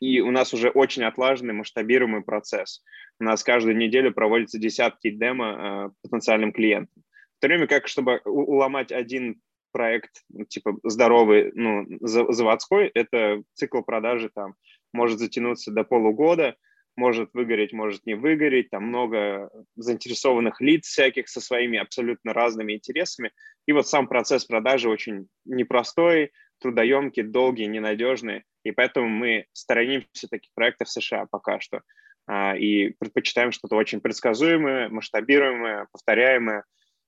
и 0.00 0.20
у 0.20 0.30
нас 0.30 0.52
уже 0.52 0.68
очень 0.68 1.04
отлаженный, 1.04 1.54
масштабируемый 1.54 2.22
процесс. 2.22 2.82
У 3.18 3.24
нас 3.24 3.42
каждую 3.42 3.76
неделю 3.76 4.12
проводятся 4.12 4.58
десятки 4.58 5.10
демо 5.10 5.46
э, 5.46 5.90
потенциальным 6.02 6.52
клиентам. 6.52 7.02
В 7.38 7.40
то 7.40 7.48
время 7.48 7.66
как, 7.66 7.88
чтобы 7.88 8.20
уломать 8.24 8.92
один 8.92 9.40
проект, 9.72 10.24
ну, 10.28 10.44
типа 10.44 10.78
здоровый, 10.84 11.52
ну, 11.54 11.86
заводской, 12.00 12.90
это 12.94 13.42
цикл 13.54 13.82
продажи 13.82 14.30
там 14.34 14.54
может 14.92 15.18
затянуться 15.18 15.70
до 15.70 15.84
полугода, 15.84 16.56
может 16.96 17.30
выгореть, 17.34 17.72
может 17.72 18.06
не 18.06 18.14
выгореть, 18.14 18.70
там 18.70 18.84
много 18.84 19.50
заинтересованных 19.76 20.60
лиц 20.60 20.86
всяких 20.86 21.28
со 21.28 21.40
своими 21.40 21.78
абсолютно 21.78 22.32
разными 22.32 22.72
интересами. 22.72 23.32
И 23.66 23.72
вот 23.72 23.86
сам 23.86 24.08
процесс 24.08 24.44
продажи 24.44 24.88
очень 24.88 25.28
непростой, 25.44 26.32
трудоемкий, 26.60 27.22
долгий, 27.22 27.66
ненадежный. 27.66 28.44
И 28.64 28.72
поэтому 28.72 29.08
мы 29.08 29.46
сторонимся 29.52 30.28
таких 30.28 30.50
проектов 30.54 30.88
в 30.88 30.92
США 30.92 31.26
пока 31.30 31.60
что. 31.60 31.82
А, 32.26 32.56
и 32.56 32.90
предпочитаем 32.90 33.52
что-то 33.52 33.76
очень 33.76 34.00
предсказуемое, 34.00 34.88
масштабируемое, 34.88 35.86
повторяемое, 35.92 36.64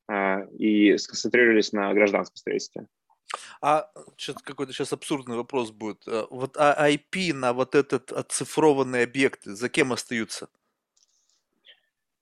а, 0.09 0.43
и 0.59 0.97
сконцентрировались 0.97 1.73
на 1.73 1.93
гражданском 1.93 2.37
строительстве. 2.37 2.87
А 3.61 3.91
что-то 4.17 4.41
какой-то 4.43 4.73
сейчас 4.73 4.93
абсурдный 4.93 5.37
вопрос 5.37 5.71
будет. 5.71 6.07
Э, 6.07 6.27
вот 6.31 6.57
а 6.57 6.91
IP 6.91 7.33
на 7.33 7.53
вот 7.53 7.75
этот 7.75 8.13
оцифрованный 8.13 9.05
объект 9.05 9.45
за 9.45 9.69
кем 9.69 9.93
остаются? 9.93 10.49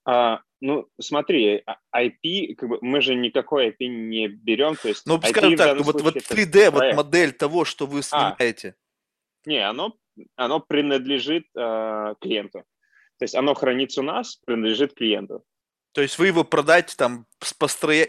А, 0.04 0.40
ну, 0.60 0.88
смотри, 1.00 1.64
IP, 1.94 2.54
как 2.54 2.68
бы, 2.68 2.78
мы 2.80 3.00
же 3.00 3.14
никакой 3.14 3.70
IP 3.70 3.86
не 3.88 4.28
берем, 4.28 4.76
то 4.76 4.88
есть 4.88 5.04
Ну, 5.04 5.18
IP 5.18 5.28
скажем 5.28 5.56
так, 5.56 5.80
вот, 5.80 6.00
вот 6.00 6.16
3D, 6.16 6.70
вот 6.70 6.94
модель 6.94 7.32
того, 7.32 7.64
что 7.64 7.86
вы 7.86 8.00
А, 8.00 8.02
снимаете. 8.02 8.76
не, 9.44 9.58
оно, 9.58 9.96
оно 10.36 10.60
принадлежит 10.60 11.46
э, 11.56 12.14
клиенту. 12.20 12.64
То 13.18 13.24
есть 13.24 13.34
оно 13.34 13.54
хранится 13.54 14.00
у 14.00 14.04
нас, 14.04 14.36
принадлежит 14.46 14.94
клиенту. 14.94 15.44
То 15.96 16.02
есть 16.02 16.18
вы 16.18 16.26
его 16.26 16.44
продать 16.44 16.94
там 16.98 17.24
с 17.40 17.54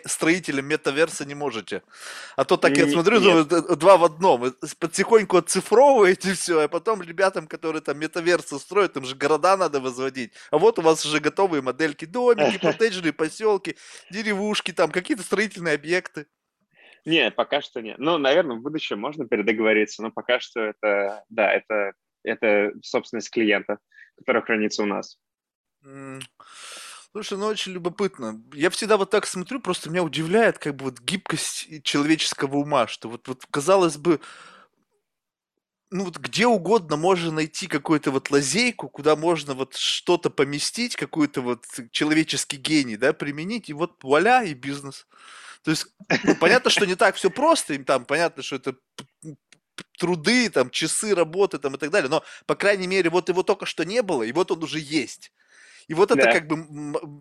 строителем 0.08 0.66
метаверса 0.66 1.26
не 1.26 1.36
можете. 1.36 1.84
А 2.36 2.44
то 2.44 2.58
так 2.58 2.76
я 2.76 2.86
смотрю, 2.86 3.22
Нет, 3.22 3.48
два 3.80 3.96
в 3.96 4.04
одном. 4.04 4.42
Вы 4.42 4.54
Потихоньку 4.78 5.38
оцифровываете 5.38 6.34
все, 6.34 6.64
а 6.64 6.68
потом 6.68 7.02
ребятам, 7.02 7.48
которые 7.48 7.82
там 7.82 7.98
метаверсы 7.98 8.60
строят, 8.60 8.98
им 8.98 9.06
же 9.06 9.16
города 9.16 9.56
надо 9.56 9.80
возводить. 9.80 10.34
А 10.52 10.58
вот 10.58 10.80
у 10.80 10.82
вас 10.82 11.06
уже 11.06 11.22
готовые 11.22 11.62
модельки, 11.62 12.04
домики, 12.04 12.58
коттеджные 12.62 13.14
поселки, 13.14 13.78
деревушки, 14.12 14.74
там 14.74 14.92
какие-то 14.92 15.24
строительные 15.24 15.76
объекты. 15.76 16.28
нет, 17.06 17.36
пока 17.36 17.62
что 17.62 17.82
нет. 17.82 18.00
Ну, 18.00 18.18
наверное, 18.18 18.58
в 18.58 18.62
будущем 18.62 19.00
можно 19.00 19.26
передоговориться, 19.26 20.04
но 20.04 20.12
пока 20.12 20.42
что 20.42 20.60
это, 20.60 21.24
да, 21.30 21.54
это, 21.54 21.94
это 22.26 22.74
собственность 22.84 23.32
клиента, 23.32 23.78
которая 24.18 24.44
хранится 24.44 24.84
у 24.84 24.88
нас. 24.88 25.18
Слушай, 27.18 27.40
ну 27.40 27.48
очень 27.48 27.72
любопытно. 27.72 28.40
Я 28.54 28.70
всегда 28.70 28.96
вот 28.96 29.10
так 29.10 29.26
смотрю, 29.26 29.60
просто 29.60 29.90
меня 29.90 30.04
удивляет 30.04 30.60
как 30.60 30.76
бы 30.76 30.86
вот 30.86 31.00
гибкость 31.00 31.66
и 31.68 31.82
человеческого 31.82 32.58
ума, 32.58 32.88
что 32.88 33.10
вот, 33.10 33.28
вот 33.28 33.44
казалось 33.50 33.98
бы, 33.98 34.20
ну 35.90 36.06
вот 36.06 36.18
где 36.18 36.46
угодно 36.46 36.96
можно 36.96 37.32
найти 37.32 37.66
какую-то 37.66 38.12
вот 38.12 38.30
лазейку, 38.30 38.88
куда 38.88 39.16
можно 39.16 39.56
вот 39.56 39.74
что-то 39.74 40.30
поместить, 40.30 40.96
какой-то 40.96 41.42
вот 41.42 41.66
человеческий 41.90 42.58
гений, 42.58 42.98
да, 42.98 43.14
применить, 43.14 43.68
и 43.72 43.74
вот 43.74 44.04
вуаля, 44.04 44.44
и 44.44 44.54
бизнес. 44.54 45.08
То 45.64 45.72
есть, 45.72 45.88
ну, 46.24 46.36
понятно, 46.36 46.70
что 46.70 46.86
не 46.86 46.94
так 46.94 47.16
все 47.16 47.32
просто, 47.32 47.74
им 47.74 47.84
там 47.84 48.06
понятно, 48.06 48.44
что 48.44 48.58
это 48.58 48.76
труды, 49.98 50.52
там, 50.52 50.70
часы 50.70 51.16
работы, 51.16 51.58
там, 51.58 51.74
и 51.74 51.78
так 51.80 51.90
далее, 51.90 52.12
но, 52.12 52.24
по 52.46 52.54
крайней 52.54 52.86
мере, 52.86 53.10
вот 53.10 53.28
его 53.28 53.42
только 53.42 53.66
что 53.66 53.86
не 53.86 54.04
было, 54.04 54.22
и 54.22 54.32
вот 54.32 54.52
он 54.52 54.62
уже 54.62 54.78
есть. 54.80 55.32
И 55.88 55.94
вот 55.94 56.12
это 56.12 56.28
Да. 56.28 56.28
как 56.28 56.48
бы 56.48 56.58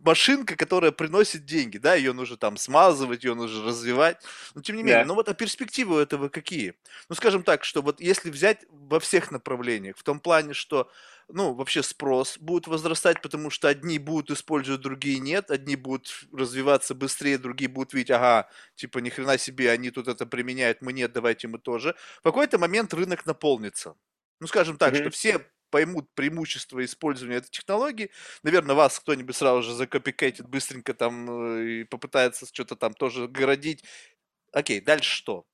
машинка, 0.05 0.57
которая 0.57 0.93
приносит 0.93 1.45
деньги, 1.45 1.79
да, 1.79 1.95
ее 1.95 2.13
нужно 2.13 2.37
там 2.37 2.57
смазывать, 2.57 3.25
ее 3.25 3.35
нужно 3.35 3.65
развивать. 3.65 4.23
Но 4.55 4.63
тем 4.63 4.77
не 4.77 4.83
менее, 4.83 5.05
Да. 5.05 5.07
ну 5.07 5.15
вот 5.15 5.29
а 5.29 5.35
перспективы 5.35 5.97
у 5.97 5.99
этого 5.99 6.29
какие? 6.29 6.75
Ну, 7.09 7.15
скажем 7.15 7.43
так, 7.45 7.65
что 7.65 7.83
вот 7.83 8.01
если 8.01 8.31
взять 8.31 8.65
во 8.71 8.99
всех 9.01 9.31
направлениях, 9.31 9.97
в 9.97 10.03
том 10.03 10.19
плане, 10.21 10.53
что, 10.55 10.91
ну, 11.29 11.55
вообще 11.55 11.83
спрос 11.83 12.39
будет 12.39 12.67
возрастать, 12.67 13.23
потому 13.23 13.51
что 13.51 13.69
одни 13.69 13.99
будут 13.99 14.31
использовать, 14.31 14.81
другие 14.81 15.19
нет, 15.21 15.51
одни 15.51 15.77
будут 15.77 16.25
развиваться 16.33 16.95
быстрее, 16.95 17.39
другие 17.39 17.69
будут 17.69 17.93
видеть, 17.95 18.11
ага, 18.11 18.49
типа, 18.75 18.99
ни 18.99 19.11
хрена 19.11 19.39
себе, 19.39 19.71
они 19.71 19.91
тут 19.91 20.09
это 20.09 20.27
применяют, 20.27 20.83
мы 20.83 20.93
нет, 20.93 21.13
давайте 21.13 21.49
мы 21.49 21.59
тоже. 21.59 21.95
В 22.21 22.23
какой-то 22.23 22.59
момент 22.59 22.93
рынок 22.95 23.27
наполнится. 23.27 23.95
Ну, 24.41 24.47
скажем 24.47 24.77
так, 24.77 24.95
что 24.97 25.09
Мгм. 25.09 25.11
все 25.11 25.47
поймут 25.71 26.09
преимущество 26.15 26.85
использования 26.85 27.37
этой 27.37 27.51
технологии. 27.51 28.11
Наверное, 28.43 28.75
вас 28.75 28.99
кто-нибудь 28.99 29.37
сразу 29.37 29.63
же 29.63 29.75
закопикетит 29.75 30.49
быстренько 30.49 30.95
там 30.95 31.31
э, 31.31 31.69
и 31.69 31.85
попытается 31.85 32.47
что-то 32.47 32.77
там 32.77 32.95
тоже 32.95 33.29
городить. 33.29 33.85
Окей, 34.53 34.81
дальше 34.81 35.15
что? 35.15 35.47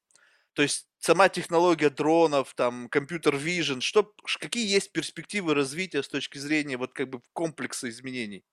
То 0.54 0.62
есть 0.62 0.86
сама 0.98 1.28
технология 1.28 1.90
дронов, 1.90 2.54
там, 2.54 2.88
компьютер 2.88 3.36
vision, 3.36 3.80
что, 3.80 4.12
какие 4.38 4.68
есть 4.68 4.92
перспективы 4.92 5.54
развития 5.54 6.02
с 6.02 6.08
точки 6.08 6.38
зрения 6.38 6.76
вот 6.76 6.92
как 6.92 7.08
бы 7.08 7.20
комплекса 7.32 7.88
изменений? 7.88 8.44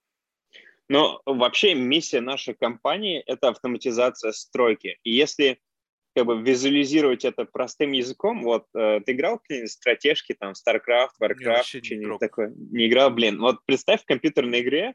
Но 0.88 1.22
вообще 1.26 1.76
миссия 1.76 2.20
нашей 2.20 2.56
компании– 2.56 3.22
это 3.28 3.50
автоматизация 3.50 4.32
стройки. 4.32 4.98
И 5.04 5.12
если 5.12 5.62
как 6.16 6.26
бы 6.26 6.42
визуализировать 6.42 7.26
это 7.26 7.46
простым 7.46 7.92
языком, 7.92 8.44
вот 8.44 8.66
э, 8.76 9.00
ты 9.06 9.12
играл 9.14 9.40
какие-нибудь 9.40 9.72
стратежки, 9.72 10.36
там, 10.38 10.54
StarCraft, 10.54 11.12
Warcraft, 11.22 11.64
что-нибудь 11.64 12.20
такое? 12.20 12.54
Не 12.56 12.88
играл, 12.88 13.12
блин. 13.12 13.40
Вот 13.40 13.60
представь 13.66 14.02
в 14.02 14.06
компьютерной 14.06 14.62
игре, 14.62 14.94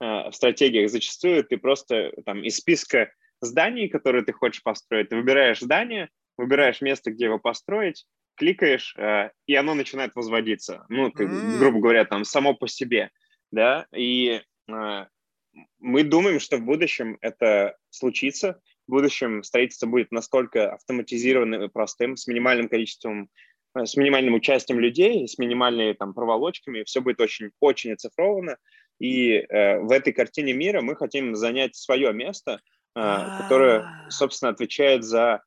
э, 0.00 0.04
в 0.04 0.32
стратегиях 0.32 0.90
зачастую 0.90 1.44
ты 1.44 1.56
просто 1.56 2.12
там 2.24 2.44
из 2.44 2.56
списка 2.56 3.12
зданий, 3.40 3.88
которые 3.88 4.24
ты 4.24 4.32
хочешь 4.32 4.62
построить, 4.62 5.08
ты 5.08 5.16
выбираешь 5.16 5.60
здание, 5.60 6.08
выбираешь 6.36 6.80
место, 6.80 7.10
где 7.10 7.26
его 7.26 7.38
построить, 7.38 8.06
кликаешь, 8.36 8.94
э, 8.96 9.30
и 9.46 9.54
оно 9.54 9.74
начинает 9.74 10.14
возводиться. 10.14 10.86
Ну, 10.88 11.10
как, 11.12 11.28
М, 11.28 11.58
грубо 11.58 11.80
говоря, 11.80 12.04
там 12.04 12.24
само 12.24 12.54
по 12.54 12.68
себе, 12.68 13.10
да, 13.50 13.86
и 13.94 14.40
э, 14.68 15.06
мы 15.78 16.04
думаем, 16.04 16.40
что 16.40 16.56
в 16.56 16.64
будущем 16.64 17.18
это 17.20 17.76
случится, 17.90 18.60
в 18.86 18.90
будущем 18.90 19.42
строительство 19.42 19.86
будет 19.86 20.10
настолько 20.12 20.74
автоматизированным 20.74 21.62
и 21.62 21.68
простым, 21.68 22.16
с 22.16 22.26
минимальным 22.26 22.68
количеством, 22.68 23.28
э, 23.74 23.86
с 23.86 23.96
минимальным 23.96 24.34
участием 24.34 24.80
людей, 24.80 25.26
с 25.26 25.38
минимальными 25.38 25.92
там 25.92 26.14
проволочками, 26.14 26.84
все 26.84 27.00
будет 27.00 27.20
очень, 27.20 27.50
очень 27.60 27.92
оцифровано, 27.92 28.56
и 28.98 29.34
э, 29.34 29.80
в 29.80 29.90
этой 29.90 30.12
картине 30.12 30.52
мира 30.52 30.80
мы 30.80 30.96
хотим 30.96 31.34
занять 31.34 31.74
свое 31.76 32.12
место, 32.12 32.60
э, 32.94 33.00
которое, 33.40 33.80
а, 33.80 34.10
собственно, 34.10 34.50
отвечает 34.50 35.04
за 35.04 35.42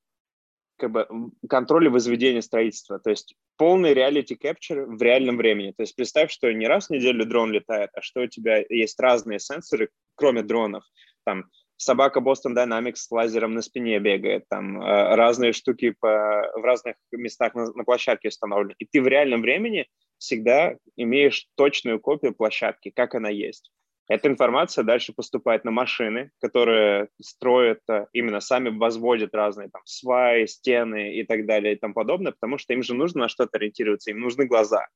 как 0.77 0.91
бы 0.91 1.07
контроль 1.47 1.85
и 1.85 1.89
возведение 1.89 2.41
строительства. 2.41 2.99
То 2.99 3.09
есть 3.09 3.35
полный 3.57 3.93
reality 3.93 4.35
capture 4.37 4.85
в 4.85 5.01
реальном 5.01 5.37
времени. 5.37 5.71
То 5.71 5.83
есть 5.83 5.95
представь, 5.95 6.31
что 6.31 6.51
не 6.51 6.67
раз 6.67 6.87
в 6.87 6.89
неделю 6.89 7.25
дрон 7.25 7.51
летает, 7.51 7.91
а 7.93 8.01
что 8.01 8.21
у 8.21 8.27
тебя 8.27 8.63
есть 8.67 8.99
разные 8.99 9.39
сенсоры, 9.39 9.89
кроме 10.15 10.43
дронов. 10.43 10.83
Там 11.23 11.45
собака 11.77 12.19
Boston 12.19 12.55
Dynamics 12.55 12.95
с 12.95 13.11
лазером 13.11 13.53
на 13.53 13.61
спине 13.61 13.99
бегает, 13.99 14.45
там 14.49 14.81
э, 14.81 15.15
разные 15.15 15.53
штуки 15.53 15.95
по, 15.99 16.07
в 16.55 16.63
разных 16.63 16.95
местах 17.11 17.55
на, 17.55 17.71
на 17.73 17.83
площадке 17.83 18.29
установлены. 18.29 18.75
И 18.79 18.85
ты 18.85 19.01
в 19.01 19.07
реальном 19.07 19.41
времени 19.41 19.87
всегда 20.17 20.75
имеешь 20.95 21.47
точную 21.55 21.99
копию 21.99 22.33
площадки, 22.33 22.91
как 22.95 23.15
она 23.15 23.29
есть. 23.29 23.71
Эта 24.07 24.27
информация 24.27 24.83
дальше 24.83 25.13
поступает 25.13 25.65
на 25.65 25.71
машины, 25.71 26.29
которые 26.39 27.09
строят, 27.19 27.79
э, 27.89 28.05
именно 28.13 28.39
сами 28.39 28.69
возводят 28.69 29.33
разные 29.33 29.69
там 29.69 29.81
сваи, 29.85 30.45
стены 30.45 31.15
и 31.15 31.23
так 31.23 31.45
далее 31.45 31.73
и 31.73 31.77
тому 31.77 31.93
подобное, 31.93 32.31
потому 32.31 32.57
что 32.57 32.73
им 32.73 32.83
же 32.83 32.93
нужно 32.93 33.21
на 33.21 33.29
что-то 33.29 33.57
ориентироваться, 33.57 34.11
им 34.11 34.19
нужны 34.19 34.45
глаза. 34.45 34.87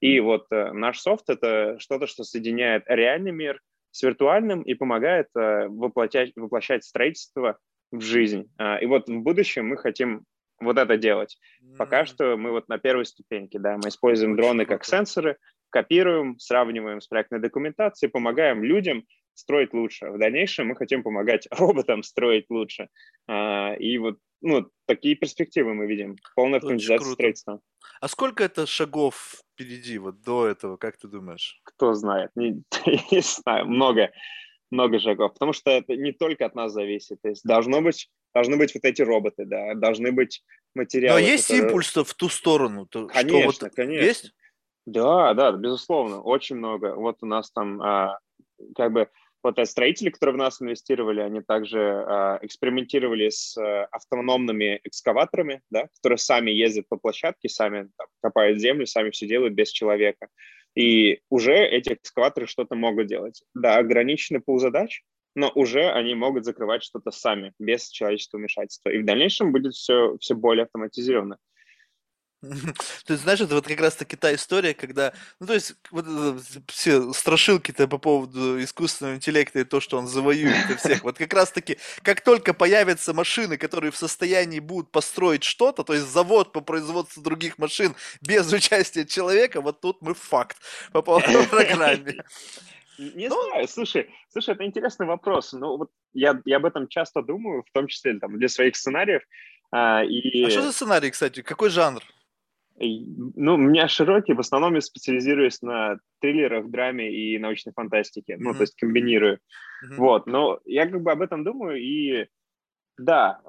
И 0.00 0.20
вот 0.20 0.46
э, 0.50 0.72
наш 0.72 1.00
софт— 1.00 1.24
это 1.28 1.78
что-то, 1.78 2.06
что 2.06 2.24
соединяет 2.24 2.84
реальный 2.86 3.32
мир 3.32 3.60
с 3.90 4.02
виртуальным 4.02 4.62
и 4.62 4.74
помогает 4.74 5.28
э, 5.36 5.68
воплощать, 5.68 6.32
воплощать 6.36 6.84
строительство 6.84 7.58
в 7.90 8.00
жизнь. 8.00 8.50
А, 8.58 8.78
и 8.78 8.86
вот 8.86 9.08
в 9.08 9.20
будущем 9.20 9.68
мы 9.68 9.76
хотим 9.76 10.24
вот 10.60 10.78
это 10.78 10.96
делать. 10.96 11.38
Пока 11.78 12.04
что 12.04 12.36
мы 12.36 12.50
вот 12.50 12.68
на 12.68 12.78
первой 12.78 13.06
ступеньке, 13.06 13.58
да, 13.58 13.78
мы 13.82 13.88
используем 13.88 14.36
дроны 14.36 14.66
как 14.66 14.84
сенсоры, 14.84 15.38
копируем, 15.70 16.38
сравниваем 16.38 17.00
с 17.00 17.06
проектной 17.06 17.40
документацией, 17.40 18.10
помогаем 18.10 18.62
людям 18.62 19.04
строить 19.34 19.72
лучше. 19.72 20.10
В 20.10 20.18
дальнейшем 20.18 20.68
мы 20.68 20.76
хотим 20.76 21.02
помогать 21.02 21.48
роботам 21.50 22.02
строить 22.02 22.46
лучше. 22.50 22.88
А, 23.26 23.74
и 23.74 23.98
вот 23.98 24.18
ну, 24.42 24.70
такие 24.86 25.16
перспективы 25.16 25.74
мы 25.74 25.86
видим. 25.86 26.16
Полная 26.34 26.58
автоматизация 26.58 27.12
строительства. 27.12 27.60
А 28.00 28.08
сколько 28.08 28.44
это 28.44 28.66
шагов 28.66 29.42
впереди 29.60 29.98
вот 29.98 30.22
до 30.22 30.46
этого, 30.46 30.76
как 30.76 30.96
ты 30.96 31.08
думаешь? 31.08 31.60
Кто 31.64 31.94
знает, 31.94 32.30
не, 32.34 32.62
не 33.12 33.20
знаю, 33.20 33.66
много, 33.66 34.10
много 34.70 34.98
шагов, 34.98 35.32
потому 35.34 35.52
что 35.52 35.70
это 35.70 35.96
не 35.96 36.12
только 36.12 36.46
от 36.46 36.54
нас 36.54 36.72
зависит. 36.72 37.20
То 37.22 37.28
есть 37.28 37.44
должно 37.44 37.82
быть, 37.82 38.10
должны 38.34 38.56
быть 38.56 38.74
вот 38.74 38.84
эти 38.84 39.02
роботы, 39.02 39.44
да, 39.44 39.74
должны 39.74 40.12
быть 40.12 40.42
материалы. 40.74 41.20
Но 41.20 41.26
есть 41.26 41.48
которые... 41.48 41.66
импульс 41.66 41.96
в 41.96 42.14
ту 42.14 42.28
сторону? 42.28 42.86
То, 42.86 43.06
конечно, 43.06 43.52
что 43.52 43.66
вот 43.66 43.74
конечно. 43.74 44.04
Есть? 44.04 44.34
Да, 44.86 45.34
да, 45.34 45.52
безусловно, 45.52 46.20
очень 46.20 46.56
много. 46.56 46.94
Вот 46.94 47.18
у 47.20 47.26
нас 47.26 47.50
там 47.50 47.82
а, 47.82 48.18
как 48.74 48.92
бы 48.92 49.08
вот 49.42 49.58
строители, 49.68 50.10
которые 50.10 50.34
в 50.34 50.38
нас 50.38 50.60
инвестировали, 50.60 51.20
они 51.20 51.40
также 51.40 51.78
э, 51.78 52.38
экспериментировали 52.42 53.30
с 53.30 53.56
э, 53.56 53.84
автономными 53.90 54.80
экскаваторами, 54.84 55.62
да, 55.70 55.88
которые 55.96 56.18
сами 56.18 56.50
ездят 56.50 56.88
по 56.88 56.96
площадке, 56.96 57.48
сами 57.48 57.88
там, 57.96 58.06
копают 58.22 58.60
землю, 58.60 58.86
сами 58.86 59.10
все 59.10 59.26
делают 59.26 59.54
без 59.54 59.70
человека. 59.70 60.28
И 60.74 61.20
уже 61.30 61.54
эти 61.54 61.94
экскаваторы 61.94 62.46
что-то 62.46 62.74
могут 62.74 63.06
делать. 63.06 63.42
Да, 63.54 63.78
ограниченный 63.78 64.40
пул 64.40 64.58
задач, 64.58 65.02
но 65.34 65.50
уже 65.54 65.90
они 65.90 66.14
могут 66.14 66.44
закрывать 66.44 66.82
что-то 66.82 67.10
сами, 67.10 67.52
без 67.58 67.88
человеческого 67.88 68.40
вмешательства. 68.40 68.90
И 68.90 68.98
в 68.98 69.04
дальнейшем 69.04 69.52
будет 69.52 69.74
все, 69.74 70.16
все 70.18 70.34
более 70.34 70.64
автоматизировано. 70.64 71.38
То 73.04 73.12
есть, 73.12 73.22
знаешь, 73.22 73.40
это 73.40 73.54
вот 73.54 73.66
как 73.66 73.80
раз-таки 73.80 74.16
та 74.16 74.34
история, 74.34 74.72
когда, 74.72 75.12
ну, 75.40 75.46
то 75.46 75.54
есть, 75.54 75.74
вот 75.90 76.06
все 76.68 77.12
страшилки-то 77.12 77.86
по 77.86 77.98
поводу 77.98 78.62
искусственного 78.62 79.16
интеллекта 79.16 79.60
и 79.60 79.64
то, 79.64 79.80
что 79.80 79.98
он 79.98 80.06
завоюет 80.06 80.70
и 80.70 80.76
всех, 80.76 81.04
вот 81.04 81.18
как 81.18 81.34
раз-таки, 81.34 81.76
как 82.02 82.22
только 82.22 82.54
появятся 82.54 83.12
машины, 83.12 83.58
которые 83.58 83.90
в 83.90 83.96
состоянии 83.96 84.58
будут 84.58 84.90
построить 84.90 85.44
что-то, 85.44 85.84
то 85.84 85.92
есть 85.92 86.06
завод 86.06 86.52
по 86.52 86.62
производству 86.62 87.22
других 87.22 87.58
машин 87.58 87.94
без 88.22 88.50
участия 88.52 89.04
человека, 89.04 89.60
вот 89.60 89.80
тут 89.80 90.00
мы 90.00 90.14
факт 90.14 90.56
по 90.92 91.02
поводу 91.02 91.44
программы. 91.50 92.16
Не 92.96 93.28
ну, 93.28 93.42
знаю, 93.48 93.68
слушай, 93.68 94.10
слушай, 94.30 94.54
это 94.54 94.64
интересный 94.64 95.06
вопрос. 95.06 95.52
Ну, 95.52 95.78
вот 95.78 95.90
я, 96.12 96.40
я 96.44 96.56
об 96.56 96.66
этом 96.66 96.86
часто 96.86 97.22
думаю, 97.22 97.62
в 97.62 97.70
том 97.72 97.86
числе 97.86 98.18
там, 98.18 98.38
для 98.38 98.48
своих 98.48 98.76
сценариев. 98.76 99.22
А, 99.72 100.04
и... 100.04 100.44
а 100.44 100.50
что 100.50 100.62
за 100.62 100.72
сценарий, 100.72 101.10
кстати? 101.10 101.40
Какой 101.42 101.70
жанр? 101.70 102.02
Ну, 102.80 103.54
у 103.54 103.58
меня 103.58 103.88
широкий, 103.88 104.32
в 104.32 104.40
основном 104.40 104.74
я 104.74 104.80
специализируюсь 104.80 105.60
на 105.60 105.98
триллерах, 106.20 106.70
драме 106.70 107.12
и 107.12 107.38
научной 107.38 107.72
фантастике, 107.74 108.34
mm-hmm. 108.34 108.40
ну, 108.40 108.54
то 108.54 108.62
есть 108.62 108.74
комбинирую. 108.76 109.34
Mm-hmm. 109.36 109.96
Вот, 109.96 110.26
но 110.26 110.60
я 110.64 110.86
как 110.86 111.02
бы 111.02 111.12
об 111.12 111.20
этом 111.20 111.44
думаю, 111.44 111.78
и 111.78 112.26
да, 112.96 113.42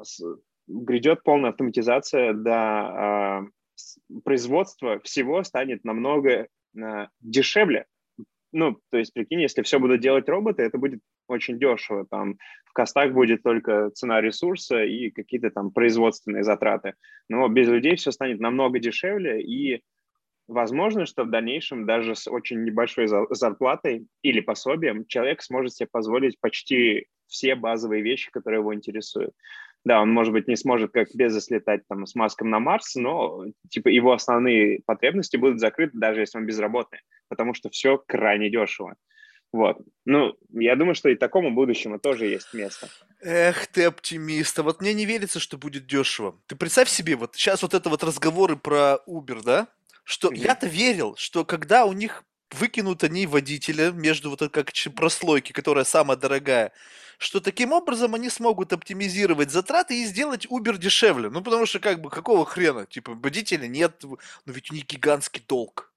грядет 0.67 1.23
полная 1.23 1.51
автоматизация, 1.51 2.33
да, 2.33 3.45
э, 3.45 4.19
производство 4.23 4.99
всего 4.99 5.43
станет 5.43 5.85
намного 5.85 6.47
э, 6.75 7.07
дешевле. 7.21 7.85
Ну, 8.51 8.77
то 8.89 8.97
есть, 8.97 9.13
прикинь, 9.13 9.41
если 9.41 9.61
все 9.61 9.79
будут 9.79 10.01
делать 10.01 10.27
роботы, 10.27 10.63
это 10.63 10.77
будет 10.77 10.99
очень 11.31 11.59
дешево. 11.59 12.05
Там 12.09 12.37
в 12.65 12.73
костах 12.73 13.11
будет 13.11 13.43
только 13.43 13.89
цена 13.91 14.21
ресурса 14.21 14.83
и 14.83 15.09
какие-то 15.09 15.49
там 15.49 15.71
производственные 15.71 16.43
затраты. 16.43 16.93
Но 17.27 17.47
без 17.47 17.67
людей 17.67 17.95
все 17.95 18.11
станет 18.11 18.39
намного 18.39 18.79
дешевле, 18.79 19.41
и 19.41 19.81
возможно, 20.47 21.05
что 21.05 21.23
в 21.23 21.29
дальнейшем 21.29 21.85
даже 21.85 22.15
с 22.15 22.29
очень 22.29 22.63
небольшой 22.63 23.07
зарплатой 23.07 24.07
или 24.21 24.41
пособием 24.41 25.05
человек 25.05 25.41
сможет 25.41 25.73
себе 25.73 25.89
позволить 25.91 26.39
почти 26.39 27.07
все 27.27 27.55
базовые 27.55 28.03
вещи, 28.03 28.29
которые 28.31 28.59
его 28.59 28.73
интересуют. 28.73 29.33
Да, 29.83 30.01
он, 30.01 30.11
может 30.11 30.31
быть, 30.31 30.47
не 30.47 30.55
сможет 30.55 30.91
как 30.91 31.07
без 31.15 31.49
летать 31.49 31.81
там 31.87 32.05
с 32.05 32.13
маском 32.13 32.49
на 32.49 32.59
Марс, 32.59 32.95
но 32.95 33.45
типа 33.69 33.87
его 33.87 34.11
основные 34.11 34.81
потребности 34.85 35.37
будут 35.37 35.59
закрыты, 35.59 35.97
даже 35.97 36.19
если 36.19 36.37
он 36.37 36.45
безработный, 36.45 36.99
потому 37.29 37.55
что 37.55 37.69
все 37.69 37.97
крайне 37.97 38.51
дешево. 38.51 38.95
Вот. 39.53 39.77
Ну, 40.05 40.35
я 40.51 40.75
думаю, 40.75 40.95
что 40.95 41.09
и 41.09 41.15
такому 41.15 41.51
будущему 41.51 41.99
тоже 41.99 42.25
есть 42.25 42.53
место. 42.53 42.89
Эх, 43.21 43.67
ты 43.67 43.83
оптимист. 43.83 44.57
А 44.59 44.63
вот 44.63 44.81
мне 44.81 44.93
не 44.93 45.05
верится, 45.05 45.39
что 45.39 45.57
будет 45.57 45.85
дешево. 45.85 46.39
Ты 46.47 46.55
представь 46.55 46.89
себе, 46.89 47.15
вот 47.15 47.35
сейчас 47.35 47.61
вот 47.61 47.73
это 47.73 47.89
вот 47.89 48.03
разговоры 48.03 48.55
про 48.55 48.99
Uber, 49.07 49.43
да? 49.43 49.67
Что 50.03 50.29
mm-hmm. 50.29 50.37
я-то 50.37 50.67
верил, 50.67 51.15
что 51.17 51.45
когда 51.45 51.85
у 51.85 51.93
них 51.93 52.23
выкинут 52.51 53.03
они 53.03 53.27
водителя 53.27 53.91
между 53.91 54.29
вот 54.29 54.41
этой 54.41 54.51
как 54.51 54.71
прослойки, 54.95 55.51
которая 55.51 55.85
самая 55.85 56.17
дорогая, 56.17 56.71
что 57.17 57.39
таким 57.39 57.71
образом 57.71 58.15
они 58.15 58.29
смогут 58.29 58.73
оптимизировать 58.73 59.51
затраты 59.51 60.01
и 60.01 60.05
сделать 60.05 60.47
Uber 60.47 60.77
дешевле. 60.77 61.29
Ну, 61.29 61.43
потому 61.43 61.65
что 61.65 61.79
как 61.79 62.01
бы 62.01 62.09
какого 62.09 62.45
хрена? 62.45 62.85
Типа 62.85 63.13
водителя 63.13 63.67
нет, 63.67 64.03
но 64.03 64.17
ведь 64.47 64.71
у 64.71 64.73
них 64.73 64.87
гигантский 64.87 65.43
долг. 65.47 65.90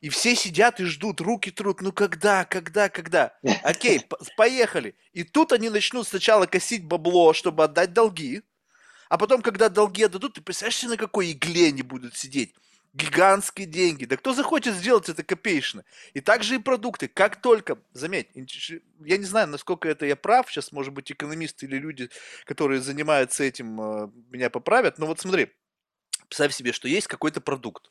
И 0.00 0.08
все 0.08 0.34
сидят 0.34 0.80
и 0.80 0.84
ждут, 0.84 1.20
руки 1.20 1.50
трут, 1.50 1.80
ну 1.80 1.92
когда, 1.92 2.44
когда, 2.44 2.88
когда? 2.88 3.34
Окей, 3.62 4.02
поехали. 4.36 4.94
И 5.12 5.24
тут 5.24 5.52
они 5.52 5.70
начнут 5.70 6.06
сначала 6.06 6.46
косить 6.46 6.84
бабло, 6.84 7.32
чтобы 7.32 7.64
отдать 7.64 7.92
долги, 7.92 8.42
а 9.12 9.18
потом, 9.18 9.42
когда 9.42 9.68
долги 9.68 10.04
отдадут, 10.04 10.32
ты 10.32 10.40
представляешь 10.40 10.78
себе, 10.78 10.92
на 10.92 10.96
какой 10.96 11.32
игле 11.32 11.68
они 11.68 11.82
будут 11.82 12.16
сидеть? 12.16 12.54
Гигантские 12.94 13.66
деньги. 13.66 14.06
Да 14.06 14.16
кто 14.16 14.32
захочет 14.32 14.74
сделать 14.74 15.10
это 15.10 15.22
копеечно? 15.22 15.84
И 16.14 16.22
также 16.22 16.54
и 16.54 16.58
продукты. 16.58 17.08
Как 17.08 17.42
только, 17.42 17.78
заметь, 17.92 18.28
я 18.34 19.18
не 19.18 19.24
знаю, 19.26 19.48
насколько 19.48 19.86
это 19.86 20.06
я 20.06 20.16
прав, 20.16 20.50
сейчас, 20.50 20.72
может 20.72 20.94
быть, 20.94 21.12
экономисты 21.12 21.66
или 21.66 21.76
люди, 21.76 22.08
которые 22.46 22.80
занимаются 22.80 23.44
этим, 23.44 23.78
э, 23.78 24.08
меня 24.30 24.48
поправят, 24.48 24.98
но 24.98 25.04
вот 25.04 25.20
смотри, 25.20 25.52
представь 26.28 26.54
себе, 26.54 26.72
что 26.72 26.88
есть 26.88 27.06
какой-то 27.06 27.42
продукт. 27.42 27.90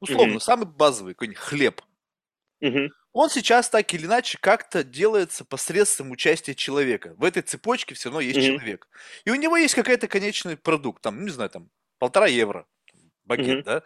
Условно, 0.00 0.34
mm-hmm. 0.34 0.40
самый 0.40 0.66
базовый 0.66 1.14
какой-нибудь 1.14 1.38
хлеб. 1.38 1.82
Mm-hmm. 2.62 2.88
Он 3.12 3.30
сейчас 3.30 3.70
так 3.70 3.92
или 3.94 4.06
иначе 4.06 4.38
как-то 4.40 4.82
делается 4.82 5.44
посредством 5.44 6.10
участия 6.10 6.54
человека. 6.54 7.14
В 7.16 7.24
этой 7.24 7.42
цепочке 7.42 7.94
все 7.94 8.08
равно 8.08 8.20
есть 8.20 8.38
mm-hmm. 8.38 8.46
человек. 8.46 8.88
И 9.24 9.30
у 9.30 9.36
него 9.36 9.56
есть 9.56 9.74
какой-то 9.74 10.08
конечный 10.08 10.56
продукт, 10.56 11.02
там, 11.02 11.24
не 11.24 11.30
знаю, 11.30 11.50
там, 11.50 11.70
полтора 11.98 12.26
евро, 12.26 12.66
багет, 13.24 13.60
mm-hmm. 13.60 13.62
да? 13.62 13.82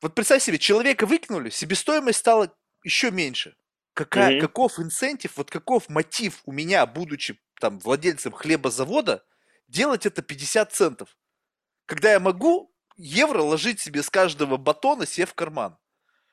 Вот 0.00 0.14
представь 0.14 0.42
себе, 0.42 0.58
человека 0.58 1.06
выкинули, 1.06 1.50
себестоимость 1.50 2.18
стала 2.18 2.52
еще 2.82 3.12
меньше. 3.12 3.54
Какая, 3.94 4.36
mm-hmm. 4.36 4.40
Каков 4.40 4.80
инцентив, 4.80 5.36
вот 5.36 5.50
каков 5.50 5.88
мотив 5.88 6.42
у 6.44 6.52
меня, 6.52 6.84
будучи 6.86 7.38
там 7.60 7.78
владельцем 7.78 8.32
хлебозавода, 8.32 9.24
делать 9.68 10.06
это 10.06 10.22
50 10.22 10.72
центов? 10.72 11.16
Когда 11.86 12.10
я 12.10 12.18
могу 12.18 12.71
евро 13.02 13.42
ложить 13.42 13.80
себе 13.80 14.02
с 14.02 14.10
каждого 14.10 14.56
батона 14.56 15.06
себе 15.06 15.26
в 15.26 15.34
карман. 15.34 15.76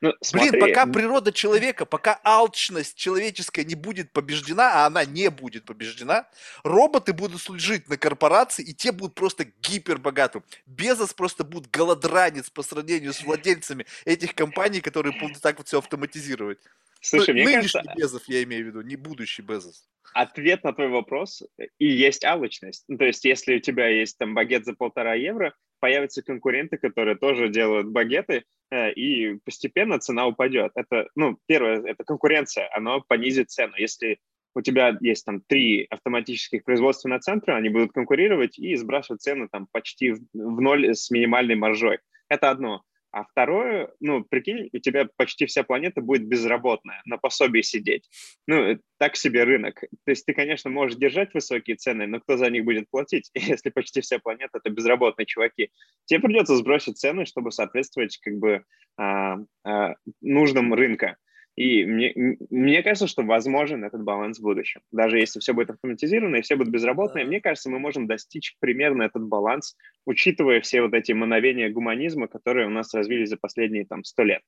Ну, 0.02 0.14
Блин, 0.32 0.62
пока 0.62 0.86
природа 0.86 1.34
человека, 1.34 1.86
пока 1.86 2.22
алчность 2.24 2.96
человеческая 2.96 3.66
не 3.66 3.76
будет 3.76 4.14
побеждена, 4.14 4.72
а 4.84 4.86
она 4.86 5.04
не 5.04 5.30
будет 5.30 5.66
побеждена, 5.66 6.30
роботы 6.64 7.12
будут 7.12 7.42
служить 7.42 7.90
на 7.90 7.98
корпорации, 7.98 8.64
и 8.64 8.74
те 8.74 8.94
будут 8.94 9.16
просто 9.16 9.46
гипербогатым. 9.62 10.46
Безос 10.66 11.14
просто 11.14 11.44
будет 11.44 11.70
голодранец 11.70 12.50
по 12.50 12.64
сравнению 12.64 13.12
с 13.12 13.22
владельцами 13.24 13.86
этих 14.06 14.36
компаний, 14.36 14.80
которые 14.80 15.20
будут 15.20 15.42
так 15.42 15.58
вот 15.58 15.68
все 15.68 15.80
автоматизировать. 15.80 16.60
Слушай, 17.02 17.34
ну, 17.34 17.42
мне 17.42 17.58
нынешний 17.58 17.82
кажется... 17.82 17.96
Безос, 17.98 18.24
я 18.28 18.44
имею 18.44 18.64
в 18.64 18.68
виду, 18.68 18.82
не 18.82 18.96
будущий 18.96 19.42
Безос. 19.42 19.86
Ответ 20.14 20.64
на 20.64 20.74
твой 20.74 20.88
вопрос 20.88 21.44
и 21.78 21.86
есть 21.86 22.24
алчность. 22.24 22.86
Ну, 22.88 22.98
то 22.98 23.06
есть, 23.06 23.26
если 23.26 23.58
у 23.58 23.60
тебя 23.60 23.90
есть 23.90 24.18
там 24.18 24.34
багет 24.34 24.66
за 24.66 24.74
полтора 24.74 25.14
евро, 25.14 25.54
появятся 25.80 26.22
конкуренты, 26.22 26.78
которые 26.78 27.16
тоже 27.16 27.50
делают 27.50 27.88
багеты, 27.88 28.44
э, 28.72 28.92
и 28.94 29.40
постепенно 29.46 30.00
цена 30.00 30.28
упадет. 30.28 30.72
Это, 30.76 31.08
ну, 31.16 31.38
первое, 31.48 31.82
это 31.84 32.04
конкуренция, 32.04 32.70
она 32.74 33.00
понизит 33.00 33.50
цену. 33.50 33.74
Если 33.78 34.20
у 34.56 34.62
тебя 34.62 34.98
есть 35.02 35.26
там 35.26 35.42
три 35.42 35.88
автоматических 35.90 36.64
производственных 36.64 37.22
центра, 37.22 37.56
они 37.56 37.70
будут 37.70 37.94
конкурировать 37.94 38.58
и 38.58 38.76
сбрасывать 38.76 39.22
цену 39.22 39.48
там 39.52 39.68
почти 39.72 40.12
в, 40.12 40.20
в 40.34 40.62
ноль 40.62 40.96
с 40.96 41.10
минимальной 41.12 41.56
маржой. 41.56 42.00
Это 42.30 42.50
одно. 42.50 42.84
А 43.12 43.24
второе, 43.24 43.92
ну, 44.00 44.24
прикинь, 44.24 44.70
у 44.72 44.78
тебя 44.78 45.08
почти 45.16 45.48
вся 45.48 45.64
планета 45.64 46.02
будет 46.02 46.28
безработная, 46.28 47.02
на 47.06 47.18
пособии 47.18 47.62
сидеть. 47.62 48.08
Ну, 48.46 48.78
так 49.00 49.16
себе 49.16 49.44
рынок. 49.46 49.82
То 50.06 50.12
есть 50.12 50.26
ты, 50.26 50.34
конечно, 50.34 50.70
можешь 50.70 50.98
держать 50.98 51.34
высокие 51.34 51.76
цены, 51.76 52.06
но 52.06 52.20
кто 52.20 52.38
за 52.38 52.50
них 52.52 52.66
будет 52.66 52.90
платить, 52.90 53.32
если 53.34 53.72
почти 53.72 54.02
вся 54.02 54.20
планета— 54.20 54.60
это 54.64 54.70
безработные 54.70 55.26
чуваки? 55.26 55.72
Тебе 56.06 56.20
придется 56.20 56.56
сбросить 56.56 57.00
цены, 57.00 57.26
чтобы 57.26 57.52
соответствовать 57.52 58.18
как 58.18 58.36
бы 58.36 58.64
а, 58.98 59.38
а, 59.64 59.96
нуждам 60.22 60.74
рынка. 60.74 61.18
И 61.60 61.86
мне, 61.86 62.14
мне 62.50 62.82
кажется, 62.84 63.06
что 63.06 63.22
возможен 63.24 63.84
этот 63.84 64.02
баланс 64.02 64.40
в 64.40 64.44
будущем. 64.44 64.80
Даже 64.94 65.20
если 65.20 65.42
все 65.42 65.52
будет 65.52 65.72
автоматизировано 65.72 66.38
и 66.38 66.42
все 66.42 66.56
будут 66.56 66.72
безработные, 66.72 67.26
мне 67.26 67.42
кажется, 67.42 67.70
мы 67.70 67.80
можем 67.80 68.08
достичь 68.08 68.56
примерно 68.62 69.04
этот 69.04 69.28
баланс, 69.28 69.76
учитывая 70.06 70.62
все 70.62 70.82
вот 70.82 70.94
эти 70.94 71.12
мановения 71.12 71.68
гуманизма, 71.68 72.30
которые 72.30 72.68
у 72.68 72.70
нас 72.70 72.94
развились 72.94 73.28
за 73.28 73.36
последние 73.36 73.86
там 73.86 74.06
сто 74.06 74.24
лет. 74.24 74.42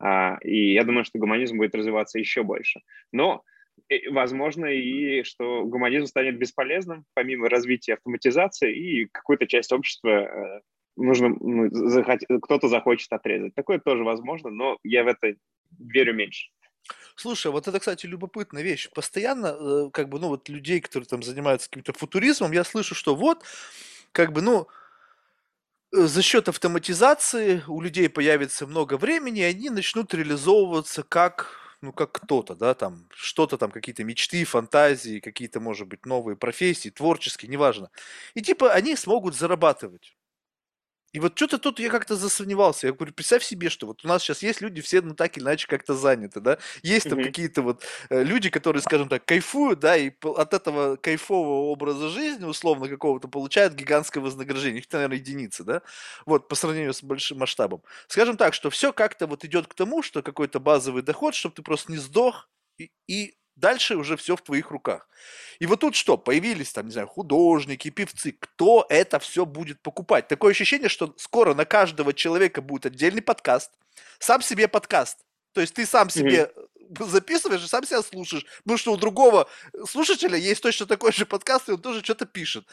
А, 0.00 0.38
и 0.42 0.72
я 0.72 0.82
думаю, 0.82 1.04
что 1.04 1.20
гуманизм 1.20 1.58
будет 1.58 1.76
развиваться 1.76 2.18
еще 2.18 2.42
больше. 2.42 2.80
Но 3.12 3.44
э, 3.88 4.10
возможно 4.10 4.66
и 4.66 5.22
что 5.22 5.62
гуманизм 5.64 6.06
станет 6.06 6.38
бесполезным, 6.38 7.04
помимо 7.14 7.48
развития 7.48 7.94
автоматизации, 7.94 8.74
и 8.74 9.06
какую-то 9.06 9.46
часть 9.46 9.72
общества 9.72 10.08
э, 10.08 10.60
нужно, 10.98 11.28
ну, 11.40 11.68
захот... 11.70 12.20
кто-то 12.42 12.68
захочет 12.68 13.12
отрезать. 13.12 13.54
Такое 13.54 13.78
тоже 13.78 14.04
возможно, 14.04 14.50
но 14.50 14.78
я 14.82 15.04
в 15.04 15.06
это 15.06 15.34
верю 15.78 16.14
меньше. 16.14 16.50
Слушай, 17.16 17.50
вот 17.50 17.68
это, 17.68 17.78
кстати, 17.78 18.06
любопытная 18.06 18.62
вещь. 18.62 18.88
Постоянно, 18.94 19.56
э, 19.58 19.90
как 19.92 20.08
бы, 20.08 20.18
ну, 20.18 20.28
вот 20.28 20.48
людей, 20.48 20.80
которые 20.80 21.06
там 21.08 21.22
занимаются 21.22 21.68
каким-то 21.68 21.92
футуризмом, 21.92 22.52
я 22.52 22.64
слышу, 22.64 22.94
что 22.94 23.14
вот, 23.14 23.44
как 24.12 24.32
бы, 24.32 24.40
ну, 24.40 24.68
э, 25.92 26.02
за 26.02 26.22
счет 26.22 26.48
автоматизации 26.48 27.62
у 27.66 27.80
людей 27.80 28.08
появится 28.08 28.66
много 28.66 28.96
времени, 28.96 29.40
и 29.40 29.44
они 29.44 29.70
начнут 29.70 30.14
реализовываться 30.14 31.02
как, 31.02 31.76
ну, 31.82 31.92
как 31.92 32.12
кто-то, 32.12 32.54
да, 32.54 32.74
там, 32.74 33.08
что-то 33.10 33.58
там, 33.58 33.70
какие-то 33.70 34.04
мечты, 34.04 34.44
фантазии, 34.44 35.20
какие-то, 35.20 35.60
может 35.60 35.88
быть, 35.88 36.06
новые 36.06 36.36
профессии, 36.36 36.90
творческие, 36.90 37.50
неважно. 37.50 37.90
И 38.34 38.42
типа 38.42 38.72
они 38.72 38.96
смогут 38.96 39.36
зарабатывать. 39.36 40.17
И 41.12 41.20
вот 41.20 41.36
что-то 41.36 41.58
тут 41.58 41.80
я 41.80 41.88
как-то 41.88 42.16
засомневался. 42.16 42.86
Я 42.86 42.92
говорю, 42.92 43.14
представь 43.14 43.42
себе, 43.42 43.70
что 43.70 43.86
вот 43.86 44.04
у 44.04 44.08
нас 44.08 44.22
сейчас 44.22 44.42
есть 44.42 44.60
люди, 44.60 44.80
все 44.82 45.00
ну 45.00 45.14
так 45.14 45.36
или 45.36 45.44
иначе 45.44 45.66
как-то 45.66 45.94
заняты, 45.94 46.40
да. 46.40 46.58
Есть 46.82 47.08
там 47.08 47.18
mm-hmm. 47.18 47.24
какие-то 47.24 47.62
вот 47.62 47.84
э, 48.10 48.22
люди, 48.22 48.50
которые, 48.50 48.82
скажем 48.82 49.08
так, 49.08 49.24
кайфуют, 49.24 49.80
да, 49.80 49.96
и 49.96 50.12
от 50.22 50.54
этого 50.54 50.96
кайфового 50.96 51.70
образа 51.70 52.08
жизни, 52.08 52.44
условно 52.44 52.88
какого-то, 52.88 53.28
получают 53.28 53.74
гигантское 53.74 54.22
вознаграждение. 54.22 54.80
Их, 54.80 54.92
наверное, 54.92 55.16
единицы, 55.16 55.64
да, 55.64 55.82
вот, 56.26 56.48
по 56.48 56.54
сравнению 56.54 56.92
с 56.92 57.02
большим 57.02 57.38
масштабом. 57.38 57.82
Скажем 58.06 58.36
так, 58.36 58.52
что 58.54 58.70
все 58.70 58.92
как-то 58.92 59.26
вот 59.26 59.44
идет 59.44 59.66
к 59.66 59.74
тому, 59.74 60.02
что 60.02 60.22
какой-то 60.22 60.60
базовый 60.60 61.02
доход, 61.02 61.34
чтобы 61.34 61.54
ты 61.54 61.62
просто 61.62 61.92
не 61.92 61.98
сдох, 61.98 62.48
и, 62.78 62.90
и 63.06 63.34
Дальше 63.58 63.96
уже 63.96 64.16
все 64.16 64.36
в 64.36 64.42
твоих 64.42 64.70
руках. 64.70 65.08
И 65.58 65.66
вот 65.66 65.80
тут 65.80 65.96
что? 65.96 66.16
Появились 66.16 66.72
там, 66.72 66.86
не 66.86 66.92
знаю, 66.92 67.08
художники, 67.08 67.90
певцы. 67.90 68.32
Кто 68.32 68.86
это 68.88 69.18
все 69.18 69.44
будет 69.44 69.82
покупать? 69.82 70.28
Такое 70.28 70.52
ощущение, 70.52 70.88
что 70.88 71.12
скоро 71.18 71.54
на 71.54 71.64
каждого 71.64 72.12
человека 72.12 72.62
будет 72.62 72.86
отдельный 72.86 73.20
подкаст. 73.20 73.72
Сам 74.20 74.42
себе 74.42 74.68
подкаст. 74.68 75.18
То 75.54 75.60
есть 75.60 75.74
ты 75.74 75.86
сам 75.86 76.08
себе 76.08 76.52
mm-hmm. 76.54 77.08
записываешь 77.08 77.64
и 77.64 77.66
сам 77.66 77.84
себя 77.84 78.00
слушаешь. 78.02 78.46
Потому 78.62 78.78
что 78.78 78.92
у 78.92 78.96
другого 78.96 79.48
слушателя 79.88 80.38
есть 80.38 80.62
точно 80.62 80.86
такой 80.86 81.12
же 81.12 81.26
подкаст, 81.26 81.68
и 81.68 81.72
он 81.72 81.82
тоже 81.82 82.04
что-то 82.04 82.26
пишет. 82.26 82.64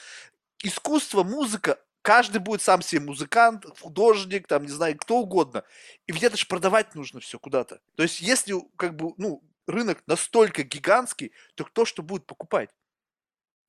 Искусство, 0.61 1.23
музыка, 1.23 1.79
каждый 2.03 2.37
будет 2.37 2.61
сам 2.61 2.83
себе 2.83 3.01
музыкант, 3.01 3.65
художник, 3.81 4.47
там, 4.47 4.61
не 4.61 4.71
знаю, 4.71 4.95
кто 4.97 5.17
угодно. 5.17 5.63
И 6.05 6.11
ведь 6.11 6.21
это 6.21 6.37
же 6.37 6.45
продавать 6.45 6.93
нужно 6.93 7.21
все 7.21 7.39
куда-то. 7.39 7.79
То 7.95 8.03
есть 8.03 8.21
если, 8.21 8.53
как 8.75 8.95
бы, 8.95 9.13
ну, 9.17 9.41
рынок 9.67 10.03
настолько 10.07 10.63
гигантский, 10.63 11.31
то 11.55 11.65
кто 11.65 11.85
что 11.85 12.03
будет 12.03 12.25
покупать? 12.25 12.69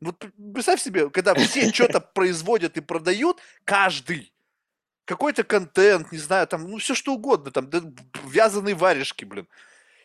Вот 0.00 0.18
представь 0.36 0.80
себе, 0.80 1.08
когда 1.10 1.34
все 1.34 1.72
что-то 1.72 2.00
производят 2.14 2.76
и 2.76 2.80
продают, 2.80 3.40
каждый, 3.64 4.32
какой-то 5.06 5.44
контент, 5.44 6.12
не 6.12 6.18
знаю, 6.18 6.46
там, 6.46 6.68
ну, 6.68 6.78
все 6.78 6.94
что 6.94 7.14
угодно, 7.14 7.50
там, 7.50 7.70
да, 7.70 7.80
вязаные 8.24 8.74
варежки, 8.74 9.24
блин. 9.24 9.48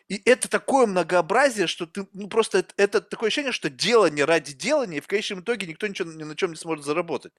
И 0.08 0.20
это 0.24 0.48
такое 0.48 0.86
многообразие, 0.86 1.66
что 1.66 1.86
ты, 1.86 2.06
ну, 2.12 2.28
просто 2.28 2.58
это, 2.58 2.74
это 2.76 3.00
такое 3.00 3.28
ощущение, 3.28 3.52
что 3.52 3.70
делание 3.70 4.24
ради 4.24 4.52
делания, 4.52 4.98
и 4.98 5.00
в 5.00 5.06
конечном 5.06 5.40
итоге 5.40 5.66
никто 5.66 5.86
ничего 5.86 6.10
ни 6.10 6.24
на 6.24 6.36
чем 6.36 6.50
не 6.50 6.56
сможет 6.56 6.84
заработать. 6.84 7.32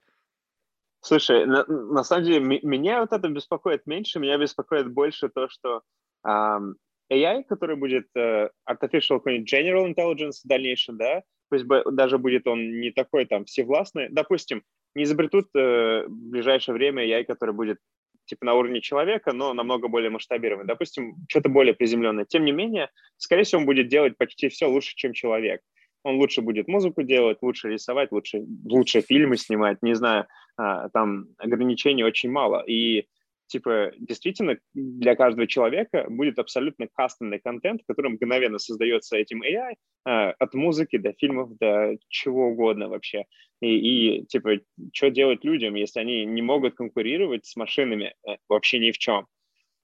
Слушай, 1.02 1.46
на, 1.46 1.66
на 1.66 2.04
самом 2.04 2.26
деле, 2.26 2.40
меня 2.40 3.02
вот 3.02 3.12
это 3.12 3.28
беспокоит 3.28 3.86
меньше, 3.86 4.20
меня 4.20 4.38
беспокоит 4.38 4.92
больше 4.92 5.28
то, 5.28 5.50
что 5.50 5.82
эм, 6.26 6.78
AI, 7.14 7.44
который 7.44 7.76
будет 7.76 8.08
uh, 8.18 8.50
artificial 8.70 9.22
general 9.24 9.94
intelligence 9.94 10.42
в 10.44 10.48
дальнейшем, 10.48 10.98
да, 10.98 11.24
пусть 11.50 11.66
бы, 11.66 11.84
даже 11.92 12.18
будет 12.18 12.48
он 12.48 12.80
не 12.80 12.92
такой 12.92 13.26
там 13.26 13.46
всевластный, 13.46 14.10
допустим, 14.10 14.64
не 14.96 15.04
изобретут 15.04 15.48
uh, 15.56 16.06
в 16.06 16.30
ближайшее 16.32 16.76
время 16.76 17.06
AI, 17.06 17.24
который 17.24 17.54
будет 17.54 17.80
типа 18.26 18.46
на 18.46 18.54
уровне 18.54 18.82
человека, 18.82 19.34
но 19.34 19.54
намного 19.54 19.88
более 19.88 20.10
масштабированный. 20.10 20.68
Допустим, 20.68 21.16
что-то 21.30 21.50
более 21.50 21.74
приземленное. 21.74 22.26
Тем 22.26 22.46
не 22.46 22.52
менее, 22.52 22.90
скорее 23.18 23.44
всего, 23.44 23.62
он 23.62 23.66
будет 23.66 23.88
делать 23.88 24.18
почти 24.18 24.50
все 24.50 24.68
лучше, 24.68 24.96
чем 24.96 25.14
человек. 25.14 25.62
Он 26.04 26.16
лучше 26.18 26.42
будет 26.42 26.68
музыку 26.68 27.04
делать, 27.04 27.38
лучше 27.42 27.70
рисовать, 27.70 28.12
лучше, 28.12 28.44
лучше 28.66 29.02
фильмы 29.02 29.38
снимать, 29.38 29.82
не 29.82 29.94
знаю, 29.94 30.28
а, 30.58 30.90
там 30.90 31.28
ограничений 31.38 32.04
очень 32.04 32.30
мало. 32.30 32.64
И 32.68 33.08
типа, 33.54 33.92
действительно, 34.00 34.58
для 34.74 35.16
каждого 35.16 35.46
человека 35.46 36.08
будет 36.10 36.40
абсолютно 36.40 36.88
кастомный 36.88 37.40
контент, 37.40 37.82
который 37.88 38.12
мгновенно 38.12 38.58
создается 38.58 39.16
этим 39.16 39.44
AI, 39.44 39.74
э, 39.74 40.10
от 40.10 40.54
музыки 40.56 40.98
до 40.98 41.14
фильмов, 41.14 41.56
до 41.60 41.96
чего 42.10 42.48
угодно 42.48 42.90
вообще. 42.90 43.26
И, 43.62 43.68
и 43.68 44.26
типа, 44.26 44.62
что 44.92 45.12
делать 45.12 45.44
людям, 45.44 45.76
если 45.76 46.00
они 46.00 46.26
не 46.26 46.42
могут 46.42 46.74
конкурировать 46.74 47.46
с 47.46 47.56
машинами 47.56 48.16
э, 48.28 48.38
вообще 48.50 48.80
ни 48.80 48.90
в 48.90 48.98
чем? 48.98 49.28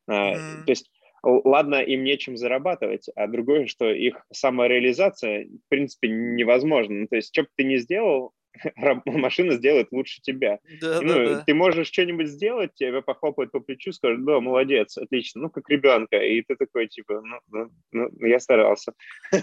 Mm-hmm. 0.09 0.65
То 0.65 0.71
есть 0.71 0.89
ладно, 1.21 1.75
им 1.75 2.03
нечем 2.03 2.37
зарабатывать, 2.37 3.07
а 3.15 3.27
другое, 3.27 3.67
что 3.67 3.91
их 3.91 4.25
самореализация, 4.31 5.45
в 5.45 5.69
принципе, 5.69 6.07
невозможна. 6.07 7.01
Ну, 7.01 7.07
то 7.07 7.17
есть, 7.17 7.29
что 7.31 7.43
бы 7.43 7.49
ты 7.55 7.65
ни 7.65 7.77
сделал, 7.77 8.33
машина 9.05 9.53
сделает 9.53 9.91
лучше 9.91 10.21
тебя. 10.21 10.59
Да, 10.81 11.01
ну, 11.01 11.13
да, 11.13 11.25
да. 11.35 11.43
Ты 11.45 11.53
можешь 11.53 11.87
что-нибудь 11.87 12.27
сделать, 12.27 12.73
тебя 12.75 13.01
похлопают 13.01 13.51
по 13.51 13.59
плечу, 13.59 13.91
скажут, 13.91 14.25
да, 14.25 14.39
молодец, 14.39 14.97
отлично, 14.97 15.41
ну, 15.41 15.49
как 15.49 15.69
ребенка. 15.69 16.17
И 16.17 16.41
ты 16.41 16.55
такой, 16.55 16.87
типа, 16.87 17.21
ну, 17.21 17.39
ну, 17.51 17.71
ну 17.91 18.25
я 18.25 18.39
старался. 18.39 18.93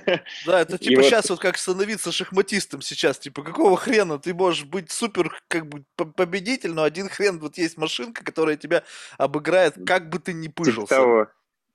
Да, 0.47 0.61
это 0.61 0.79
типа 0.79 1.01
и 1.01 1.03
сейчас 1.03 1.29
вот... 1.29 1.37
вот 1.37 1.41
как 1.41 1.57
становиться 1.57 2.13
шахматистом 2.13 2.81
сейчас, 2.81 3.19
типа, 3.19 3.43
какого 3.43 3.77
хрена 3.77 4.19
ты 4.19 4.35
можешь 4.35 4.65
быть 4.65 4.91
супер, 4.91 5.33
как 5.49 5.67
бы, 5.69 5.85
победитель, 5.97 6.73
но 6.73 6.83
один 6.83 7.09
хрен, 7.09 7.39
вот 7.39 7.59
есть 7.59 7.77
машинка, 7.77 8.25
которая 8.25 8.57
тебя 8.57 8.85
обыграет, 9.19 9.75
как 9.87 10.09
бы 10.09 10.19
ты 10.19 10.33
ни 10.33 10.45
типа 10.45 10.63
пыжился. 10.63 10.95
Типа 10.95 11.07
того. 11.07 11.27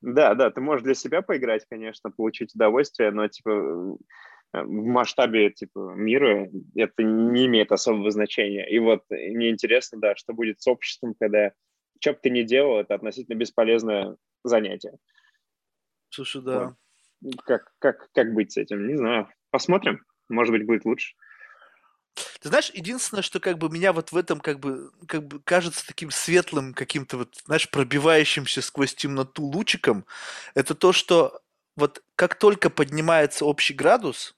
Да, 0.01 0.33
да, 0.33 0.49
ты 0.49 0.61
можешь 0.61 0.83
для 0.83 0.95
себя 0.95 1.21
поиграть, 1.21 1.65
конечно, 1.69 2.09
получить 2.09 2.55
удовольствие, 2.55 3.11
но, 3.11 3.27
типа, 3.27 3.97
в 4.53 4.85
масштабе 4.85 5.49
типа 5.51 5.93
мира 5.95 6.49
это 6.75 7.03
не 7.03 7.45
имеет 7.45 7.71
особого 7.71 8.11
значения. 8.11 8.69
И 8.69 8.79
вот 8.79 9.03
мне 9.09 9.49
интересно, 9.49 9.99
да, 9.99 10.15
что 10.15 10.33
будет 10.33 10.61
с 10.61 10.67
обществом, 10.67 11.15
когда 11.19 11.53
что 11.99 12.13
бы 12.13 12.19
ты 12.21 12.29
ни 12.29 12.41
делал, 12.41 12.79
это 12.79 12.95
относительно 12.95 13.35
бесполезное 13.35 14.17
занятие. 14.43 14.97
Слушай, 16.09 16.41
да. 16.41 16.75
Вот. 17.21 17.41
Как, 17.45 17.71
как, 17.79 18.11
как 18.11 18.33
быть 18.33 18.53
с 18.53 18.57
этим? 18.57 18.87
Не 18.87 18.97
знаю. 18.97 19.29
Посмотрим. 19.51 20.03
Может 20.27 20.51
быть, 20.51 20.65
будет 20.65 20.85
лучше. 20.85 21.13
Ты 22.41 22.49
знаешь, 22.49 22.71
единственное, 22.73 23.21
что 23.21 23.39
как 23.39 23.57
бы 23.57 23.69
меня 23.69 23.93
вот 23.93 24.11
в 24.11 24.17
этом 24.17 24.39
как 24.39 24.59
бы, 24.59 24.91
как 25.07 25.25
бы 25.27 25.39
кажется 25.39 25.85
таким 25.85 26.09
светлым, 26.09 26.73
каким-то 26.73 27.17
вот, 27.17 27.35
знаешь, 27.45 27.69
пробивающимся 27.69 28.61
сквозь 28.61 28.95
темноту 28.95 29.43
лучиком, 29.43 30.05
это 30.55 30.73
то, 30.73 30.91
что 30.91 31.41
вот 31.75 32.03
как 32.15 32.35
только 32.35 32.69
поднимается 32.69 33.45
общий 33.45 33.73
градус, 33.73 34.35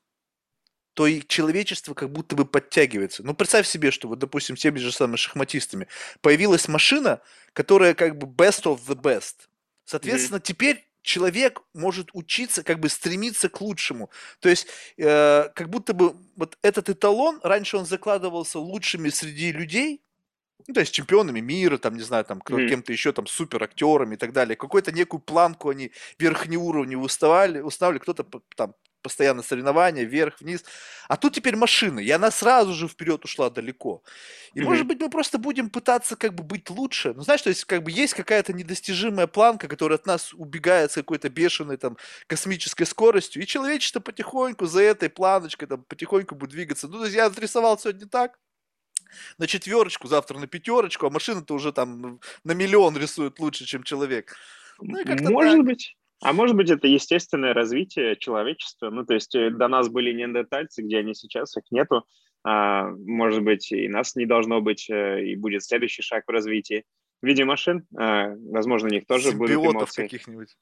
то 0.93 1.08
и 1.08 1.21
человечество 1.27 1.93
как 1.93 2.12
будто 2.12 2.36
бы 2.36 2.45
подтягивается. 2.45 3.24
Ну, 3.24 3.34
представь 3.34 3.68
себе, 3.68 3.91
что 3.91 4.07
вот, 4.07 4.20
допустим, 4.20 4.55
теми 4.55 4.78
же 4.78 4.91
самыми 4.91 5.18
шахматистами 5.18 5.88
появилась 6.22 6.68
машина, 6.68 7.22
которая 7.53 7.93
как 7.93 8.18
бы 8.18 8.28
best 8.28 8.63
of 8.63 8.82
the 8.88 8.95
best. 8.95 9.47
Соответственно, 9.86 10.38
mm-hmm. 10.38 10.43
теперь 10.43 10.88
человек 11.01 11.61
может 11.74 12.09
учиться, 12.13 12.63
как 12.63 12.80
бы 12.80 12.89
стремиться 12.89 13.49
к 13.49 13.59
лучшему. 13.59 14.09
То 14.39 14.49
есть, 14.49 14.68
э, 14.97 15.49
как 15.53 15.70
будто 15.70 15.93
бы 15.93 16.15
вот 16.36 16.57
этот 16.61 16.89
эталон, 16.89 17.39
раньше 17.43 17.78
он 17.78 17.86
закладывался 17.86 18.59
лучшими 18.59 19.09
среди 19.09 19.51
людей, 19.51 20.01
ну, 20.68 20.76
то 20.76 20.80
есть 20.80 20.93
чемпионами 20.93 21.41
мира, 21.41 21.78
там, 21.78 21.95
не 21.95 22.03
знаю, 22.03 22.24
там, 22.24 22.38
mm-hmm. 22.38 22.70
кем-то 22.70 22.93
еще, 22.93 23.11
там, 23.11 23.28
супер 23.28 23.63
актерами 23.63 24.13
и 24.15 24.18
так 24.18 24.32
далее. 24.32 24.55
Какую-то 24.55 24.91
некую 24.91 25.20
планку 25.20 25.70
они 25.70 25.91
верхнеуровневую 26.20 27.05
уставали, 27.05 27.59
уставили, 27.59 27.97
кто-то 27.97 28.26
там 28.55 28.76
постоянно 29.04 29.43
соревнования, 29.43 30.04
вверх, 30.04 30.41
вниз. 30.41 30.64
А 31.08 31.18
тут 31.18 31.36
теперь 31.36 31.56
машина, 31.56 31.99
и 31.99 32.10
она 32.10 32.32
сразу 32.32 32.74
же 32.74 32.88
вперед 32.88 33.24
ушла 33.26 33.49
далеко. 33.49 34.01
И, 34.54 34.60
mm-hmm. 34.60 34.64
может 34.64 34.88
быть, 34.88 34.99
мы 34.99 35.10
просто 35.10 35.38
будем 35.38 35.70
пытаться 35.70 36.16
как 36.16 36.34
бы 36.34 36.43
быть 36.43 36.70
лучше. 36.70 37.14
Ну, 37.14 37.22
знаешь, 37.22 37.41
то 37.41 37.49
есть 37.49 37.66
как 37.66 37.84
бы 37.84 37.91
есть 37.91 38.14
какая-то 38.14 38.54
недостижимая 38.54 39.28
планка, 39.28 39.68
которая 39.68 39.99
от 39.99 40.08
нас 40.08 40.34
убегает 40.34 40.91
с 40.91 40.95
какой-то 40.95 41.30
бешеной 41.30 41.78
там 41.78 41.97
космической 42.28 42.86
скоростью, 42.86 43.43
и 43.43 43.45
человечество 43.45 43.99
потихоньку 43.99 44.66
за 44.66 44.82
этой 44.82 45.10
планочкой 45.10 45.68
там 45.68 45.84
потихоньку 45.84 46.36
будет 46.36 46.51
двигаться. 46.51 46.88
Ну, 46.88 46.97
то 46.97 47.04
есть 47.04 47.16
я 47.16 47.26
отрисовал 47.26 47.78
сегодня 47.78 48.08
так, 48.08 48.39
на 49.38 49.47
четверочку, 49.47 50.08
завтра 50.08 50.39
на 50.39 50.47
пятерочку, 50.47 51.08
а 51.08 51.10
машина-то 51.10 51.54
уже 51.54 51.72
там 51.72 52.20
на 52.43 52.51
миллион 52.54 52.97
рисует 52.97 53.39
лучше, 53.39 53.66
чем 53.66 53.84
человек. 53.84 54.36
Ну, 54.80 54.97
Может 55.32 55.58
так. 55.58 55.66
быть. 55.66 55.97
А 56.24 56.34
может 56.34 56.55
быть, 56.55 56.69
это 56.69 56.88
естественное 56.88 57.53
развитие 57.53 58.15
человечества. 58.15 58.89
Ну, 58.89 59.05
то 59.05 59.13
есть 59.13 59.36
э, 59.36 59.49
до 59.49 59.67
нас 59.67 59.89
были 59.89 60.13
неандертальцы, 60.13 60.82
где 60.82 60.99
они 60.99 61.13
сейчас, 61.13 61.57
их 61.57 61.63
нету. 61.69 62.05
А, 62.45 62.89
может 62.89 63.43
быть, 63.43 63.71
и 63.71 63.88
нас 63.88 64.15
не 64.15 64.26
должно 64.26 64.61
быть, 64.61 64.89
э, 64.89 65.26
и 65.26 65.36
будет 65.36 65.63
следующий 65.63 66.01
шаг 66.01 66.24
в 66.26 66.32
развитии. 66.32 66.86
В 67.21 67.26
виде 67.26 67.45
машин, 67.45 67.86
а, 67.97 68.34
возможно, 68.51 68.89
у 68.89 68.91
них 68.91 69.05
тоже 69.05 69.32
Симбиотов 69.32 69.57
будут 69.57 69.76
эмоции. 69.76 70.01
каких-нибудь. 70.03 70.55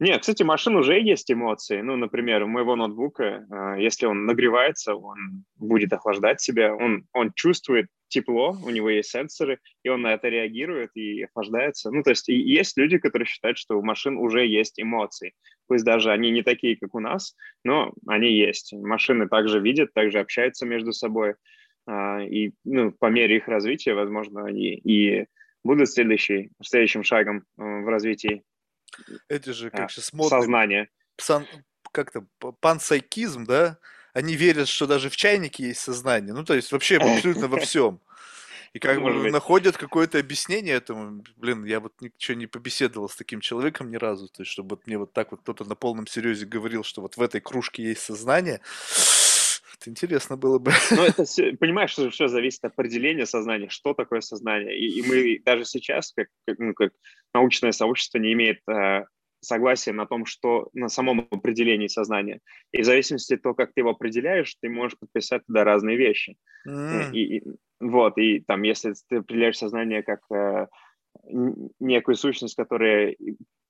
Нет, 0.00 0.20
кстати, 0.20 0.44
машин 0.44 0.76
уже 0.76 1.00
есть 1.00 1.30
эмоции. 1.30 1.80
Ну, 1.80 1.96
например, 1.96 2.44
у 2.44 2.46
моего 2.46 2.76
ноутбука, 2.76 3.44
а, 3.50 3.76
если 3.76 4.06
он 4.06 4.26
нагревается, 4.26 4.94
он 4.94 5.44
будет 5.56 5.92
охлаждать 5.92 6.40
себя, 6.40 6.72
он, 6.72 7.04
он 7.12 7.32
чувствует 7.34 7.88
тепло, 8.06 8.56
у 8.64 8.70
него 8.70 8.90
есть 8.90 9.10
сенсоры, 9.10 9.58
и 9.82 9.88
он 9.88 10.02
на 10.02 10.14
это 10.14 10.28
реагирует 10.28 10.90
и 10.94 11.24
охлаждается. 11.24 11.90
Ну, 11.90 12.04
то 12.04 12.10
есть 12.10 12.28
есть 12.28 12.76
люди, 12.76 12.98
которые 12.98 13.26
считают, 13.26 13.58
что 13.58 13.76
у 13.76 13.82
машин 13.82 14.18
уже 14.18 14.46
есть 14.46 14.80
эмоции. 14.80 15.34
Пусть 15.66 15.84
даже 15.84 16.12
они 16.12 16.30
не 16.30 16.42
такие, 16.42 16.76
как 16.76 16.94
у 16.94 17.00
нас, 17.00 17.34
но 17.64 17.92
они 18.06 18.30
есть. 18.30 18.72
Машины 18.72 19.28
также 19.28 19.58
видят, 19.58 19.92
также 19.94 20.20
общаются 20.20 20.64
между 20.64 20.92
собой. 20.92 21.34
А, 21.88 22.22
и 22.22 22.52
ну, 22.64 22.92
по 22.92 23.06
мере 23.06 23.38
их 23.38 23.48
развития, 23.48 23.94
возможно, 23.94 24.44
они 24.44 24.74
и 24.74 25.26
будут 25.64 25.90
следующий, 25.90 26.50
следующим 26.62 27.02
шагом 27.02 27.38
э, 27.38 27.62
в 27.62 27.88
развитии 27.88 28.44
эти 29.28 29.50
же, 29.50 29.70
как 29.70 29.86
а, 29.86 29.88
сейчас 29.88 30.12
модные... 30.12 30.40
Сознание. 30.40 30.88
Псан, 31.16 31.46
как-то 31.92 32.26
пансайкизм, 32.60 33.44
да? 33.44 33.78
Они 34.12 34.34
верят, 34.34 34.68
что 34.68 34.86
даже 34.86 35.10
в 35.10 35.16
чайнике 35.16 35.68
есть 35.68 35.80
сознание. 35.80 36.32
Ну, 36.32 36.44
то 36.44 36.54
есть 36.54 36.72
вообще 36.72 36.96
абсолютно 36.96 37.48
во 37.48 37.58
всем. 37.58 38.00
И 38.72 38.78
как 38.78 39.00
бы 39.00 39.30
находят 39.30 39.76
какое-то 39.76 40.18
объяснение 40.18 40.74
этому. 40.74 41.24
Блин, 41.36 41.64
я 41.64 41.80
вот 41.80 41.94
ничего 42.00 42.36
не 42.36 42.46
побеседовал 42.46 43.08
с 43.08 43.16
таким 43.16 43.40
человеком 43.40 43.90
ни 43.90 43.96
разу. 43.96 44.28
То 44.28 44.42
есть, 44.42 44.52
чтобы 44.52 44.76
вот 44.76 44.86
мне 44.86 44.98
вот 44.98 45.12
так 45.12 45.30
вот 45.30 45.40
кто-то 45.40 45.64
на 45.64 45.74
полном 45.74 46.06
серьезе 46.06 46.46
говорил, 46.46 46.84
что 46.84 47.00
вот 47.00 47.16
в 47.16 47.22
этой 47.22 47.40
кружке 47.40 47.82
есть 47.82 48.02
сознание. 48.02 48.60
Это 49.74 49.90
интересно 49.90 50.36
было 50.36 50.58
бы. 50.58 50.72
Ну, 50.90 51.02
это 51.02 51.24
все, 51.24 51.56
понимаешь, 51.56 51.90
что 51.90 52.10
все 52.10 52.28
зависит 52.28 52.64
от 52.64 52.72
определения 52.72 53.26
сознания, 53.26 53.68
что 53.68 53.94
такое 53.94 54.20
сознание. 54.20 54.76
И, 54.76 55.00
и 55.00 55.02
мы 55.02 55.40
даже 55.44 55.64
сейчас, 55.64 56.12
как, 56.12 56.28
как, 56.46 56.58
ну, 56.58 56.74
как 56.74 56.92
научное 57.34 57.72
сообщество, 57.72 58.18
не 58.18 58.32
имеет 58.32 58.60
э, 58.68 59.04
согласия 59.40 59.92
на 59.92 60.06
том, 60.06 60.26
что 60.26 60.68
на 60.72 60.88
самом 60.88 61.28
определении 61.30 61.88
сознания. 61.88 62.40
И 62.72 62.82
в 62.82 62.84
зависимости 62.84 63.34
от 63.34 63.42
того, 63.42 63.54
как 63.54 63.72
ты 63.72 63.80
его 63.80 63.90
определяешь, 63.90 64.54
ты 64.60 64.68
можешь 64.68 64.98
подписать 64.98 65.44
туда 65.46 65.64
разные 65.64 65.96
вещи. 65.96 66.36
Mm. 66.66 67.12
И, 67.12 67.36
и, 67.36 67.42
вот, 67.80 68.18
и 68.18 68.40
там, 68.40 68.62
если 68.62 68.94
ты 69.08 69.16
определяешь 69.16 69.58
сознание 69.58 70.02
как 70.02 70.20
э, 70.32 70.66
некую 71.80 72.16
сущность, 72.16 72.56
которая 72.56 73.14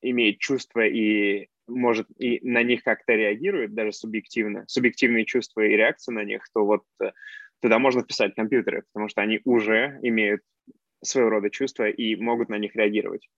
имеет 0.03 0.39
чувства 0.39 0.87
и 0.87 1.49
может 1.67 2.09
и 2.19 2.41
на 2.43 2.63
них 2.63 2.83
как-то 2.83 3.15
реагирует, 3.15 3.75
даже 3.75 3.93
субъективно, 3.93 4.65
субъективные 4.67 5.25
чувства 5.25 5.61
и 5.61 5.77
реакции 5.77 6.13
на 6.13 6.25
них, 6.25 6.43
то 6.55 6.65
вот 6.65 6.85
э, 7.03 7.13
туда 7.61 7.79
можно 7.79 8.03
вписать 8.03 8.35
компьютеры, 8.35 8.85
потому 8.93 9.09
что 9.09 9.21
они 9.21 9.41
уже 9.45 9.99
имеют 10.03 10.43
своего 11.03 11.31
рода 11.31 11.51
чувства 11.51 11.89
и 11.89 12.17
могут 12.17 12.49
на 12.49 12.57
них 12.57 12.75
реагировать. 12.75 13.29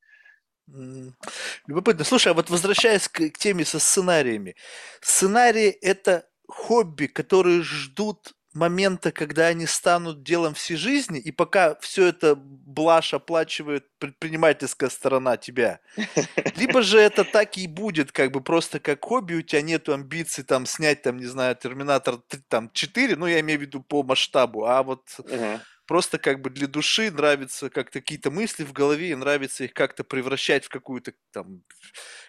Любопытно. 1.67 2.05
Слушай, 2.05 2.33
а 2.33 2.35
вот 2.35 2.49
возвращаясь 2.49 3.09
к, 3.09 3.31
к 3.31 3.39
теме 3.39 3.65
со 3.65 3.79
сценариями. 3.79 4.55
Сценарии– 5.01 5.69
это 5.83 6.29
хобби, 6.47 7.07
которые 7.07 7.63
ждут 7.63 8.35
момента, 8.55 9.13
когда 9.13 9.47
они 9.47 9.67
станут 9.67 10.23
делом 10.23 10.55
всей 10.55 10.77
жизни, 10.77 11.21
и 11.21 11.31
пока 11.31 11.77
все 11.81 12.07
это 12.07 12.35
блажь 12.37 13.15
оплачивает 13.15 13.87
предпринимательская 13.99 14.91
сторона 14.91 15.37
тебя. 15.37 15.81
Либо 16.57 16.83
же 16.83 16.99
это 16.99 17.25
так 17.25 17.57
и 17.59 17.67
будет, 17.67 18.11
как 18.13 18.33
бы 18.33 18.41
просто 18.41 18.81
как 18.81 19.05
хобби, 19.05 19.35
у 19.35 19.43
тебя 19.43 19.63
нету 19.63 19.93
амбиций 19.93 20.43
там 20.43 20.67
снять, 20.67 21.03
там, 21.03 21.19
не 21.19 21.27
знаю, 21.27 21.57
Терминатор 21.57 22.17
там 22.49 22.71
4, 22.73 23.17
ну, 23.17 23.27
я 23.27 23.41
имею 23.41 23.59
в 23.59 23.63
виду 23.63 23.83
по 23.83 24.03
масштабу, 24.03 24.65
а 24.65 24.83
вот 24.83 25.05
uh-huh. 25.19 25.61
просто 25.87 26.19
как 26.19 26.41
бы 26.41 26.51
для 26.51 26.67
души 26.67 27.11
нравится 27.11 27.71
как-то 27.71 28.01
какие-то 28.01 28.33
мысли 28.33 28.65
в 28.65 28.73
голове, 28.73 29.11
и 29.11 29.15
нравится 29.15 29.65
их 29.65 29.75
как-то 29.75 30.03
превращать 30.03 30.65
в 30.65 30.71
какую-то 30.71 31.13
там, 31.33 31.63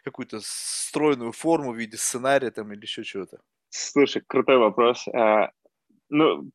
какую-то 0.03 0.39
стройную 0.43 1.31
форму 1.31 1.71
в 1.71 1.77
виде 1.77 1.97
сценария 1.97 2.51
там 2.51 2.71
или 2.73 2.81
еще 2.81 3.03
чего-то. 3.03 3.39
Слушай, 3.69 4.21
крутой 4.27 4.57
вопрос. 4.57 5.07
А, 5.07 5.51
ну, 6.11 6.51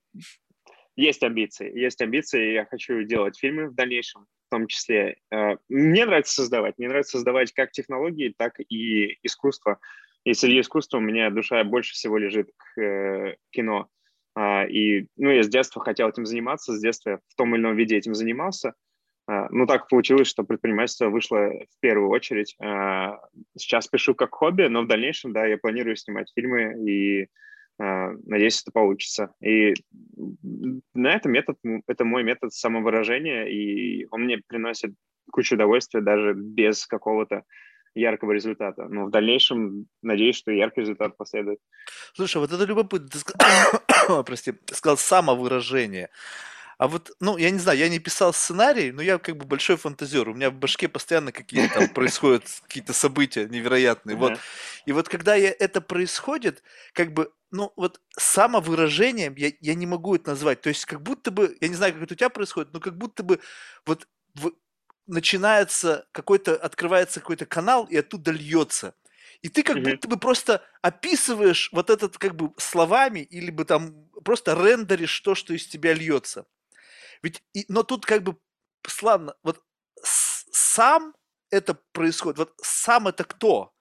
есть 0.95 1.23
амбиции, 1.23 1.77
есть 1.77 2.01
амбиции, 2.01 2.53
я 2.53 2.65
хочу 2.65 3.03
делать 3.03 3.39
фильмы 3.39 3.69
в 3.69 3.75
дальнейшем, 3.75 4.27
в 4.47 4.51
том 4.51 4.67
числе. 4.67 5.17
Э, 5.33 5.57
мне 5.69 6.07
нравится 6.07 6.35
создавать, 6.35 6.79
мне 6.79 6.89
нравится 6.89 7.19
создавать 7.19 7.53
как 7.53 7.73
технологии, 7.73 8.35
так 8.37 8.61
и 8.61 9.19
искусство. 9.23 9.79
И 10.25 10.35
среди 10.35 10.61
искусства 10.61 10.99
у 10.99 11.03
меня 11.03 11.31
душа 11.31 11.63
больше 11.65 11.93
всего 11.93 12.19
лежит 12.19 12.51
к 12.57 12.81
э, 12.81 13.37
кино. 13.51 13.89
А, 14.35 14.65
и, 14.65 15.07
ну, 15.17 15.31
я 15.31 15.43
с 15.43 15.49
детства 15.49 15.83
хотел 15.83 16.09
этим 16.09 16.27
заниматься, 16.27 16.73
с 16.73 16.81
детства 16.81 17.11
я 17.11 17.19
в 17.29 17.35
том 17.37 17.55
или 17.55 17.63
ином 17.63 17.77
виде 17.77 17.97
этим 17.97 18.15
занимался. 18.15 18.75
А, 19.27 19.49
ну, 19.51 19.67
так 19.67 19.89
получилось, 19.89 20.29
что 20.29 20.45
предпринимательство 20.45 21.09
вышло 21.09 21.51
в 21.51 21.81
первую 21.81 22.11
очередь. 22.11 22.55
А, 22.61 23.19
сейчас 23.57 23.89
пишу 23.89 24.15
как 24.15 24.35
хобби, 24.35 24.65
но 24.65 24.83
в 24.83 24.87
дальнейшем, 24.87 25.33
да, 25.33 25.47
я 25.47 25.59
планирую 25.59 25.97
снимать 25.97 26.31
фильмы 26.35 26.75
и 26.89 27.29
надеюсь, 27.79 28.63
это 28.63 28.73
получится. 28.73 29.35
И 29.41 29.75
на 30.95 31.13
этом 31.13 31.33
метод, 31.33 31.59
это 31.87 32.05
мой 32.05 32.23
метод 32.23 32.53
самовыражения, 32.53 33.45
и 33.45 34.07
он 34.11 34.23
мне 34.23 34.41
приносит 34.47 34.95
кучу 35.31 35.55
удовольствия 35.57 36.01
даже 36.01 36.35
без 36.35 36.87
какого-то 36.87 37.45
яркого 37.95 38.33
результата. 38.33 38.87
Но 38.89 39.07
в 39.07 39.11
дальнейшем 39.11 39.87
надеюсь, 40.03 40.37
что 40.37 40.53
яркий 40.53 40.83
результат 40.83 41.17
последует. 41.17 41.59
Слушай, 42.15 42.39
вот 42.39 42.53
это 42.53 42.65
любопытно. 42.65 43.09
Ты 43.09 43.19
сказал, 43.19 44.25
прости, 44.25 44.53
ты 44.53 44.75
сказал 44.75 44.97
самовыражение. 44.97 46.11
А 46.79 46.89
вот, 46.89 47.11
ну, 47.21 47.39
я 47.39 47.51
не 47.51 47.59
знаю, 47.59 47.79
я 47.79 47.89
не 47.89 47.99
писал 47.99 48.35
сценарий, 48.35 48.93
но 48.93 49.01
я 49.01 49.19
как 49.19 49.37
бы 49.39 49.47
большой 49.47 49.77
фантазер. 49.77 50.29
У 50.29 50.35
меня 50.35 50.51
в 50.51 50.55
башке 50.55 50.89
постоянно 50.89 51.33
какие-то 51.33 51.73
там 51.73 51.89
происходят 51.89 52.45
какие-то 52.67 52.93
события 52.93 53.49
невероятные. 53.49 54.17
Вот. 54.17 54.39
И 54.85 54.93
вот 54.93 55.09
когда 55.09 55.35
я, 55.35 55.51
это 55.59 55.81
происходит, 55.81 56.63
как 56.93 57.15
бы, 57.15 57.33
ну, 57.51 57.73
вот 57.77 58.01
самовыражением 58.19 59.35
я, 59.37 59.53
я 59.61 59.75
не 59.75 59.87
могу 59.87 60.17
это 60.17 60.31
назвать. 60.31 60.61
То 60.61 60.69
есть 60.69 60.85
как 60.85 61.01
будто 61.01 61.31
бы, 61.31 61.57
я 61.63 61.69
не 61.69 61.75
знаю, 61.75 61.95
как 61.95 62.03
это 62.03 62.15
у 62.15 62.17
тебя 62.17 62.29
происходит, 62.29 62.75
но 62.75 62.81
как 62.81 62.99
будто 62.99 63.23
бы 63.23 63.41
вот 63.87 64.07
начинается 65.07 66.07
какой-то, 66.13 66.57
открывается 66.57 67.21
какой-то 67.21 67.47
канал, 67.47 67.87
и 67.87 67.97
оттуда 67.97 68.33
льется. 68.33 68.95
И 69.41 69.49
ты 69.49 69.63
как 69.63 69.77
mm-hmm. 69.77 69.91
будто 69.93 70.09
бы 70.09 70.17
просто 70.19 70.63
описываешь 70.83 71.71
вот 71.73 71.89
этот 71.89 72.19
как 72.19 72.35
бы 72.35 72.53
словами 72.59 73.21
или 73.21 73.51
бы 73.51 73.65
там 73.65 74.09
просто 74.25 74.55
рендеришь 74.55 75.21
то, 75.21 75.35
что 75.35 75.55
из 75.55 75.67
тебя 75.67 75.95
льется. 75.95 76.45
Ведь, 77.27 77.43
и, 77.55 77.65
но 77.67 77.83
тут 77.83 78.07
как 78.07 78.23
бы 78.23 78.37
славно, 78.87 79.35
вот 79.43 79.61
сам 80.05 81.13
это 81.51 81.77
происходит, 81.91 82.39
вот 82.39 82.55
сам 82.63 83.09
это 83.09 83.25
кто? 83.25 83.73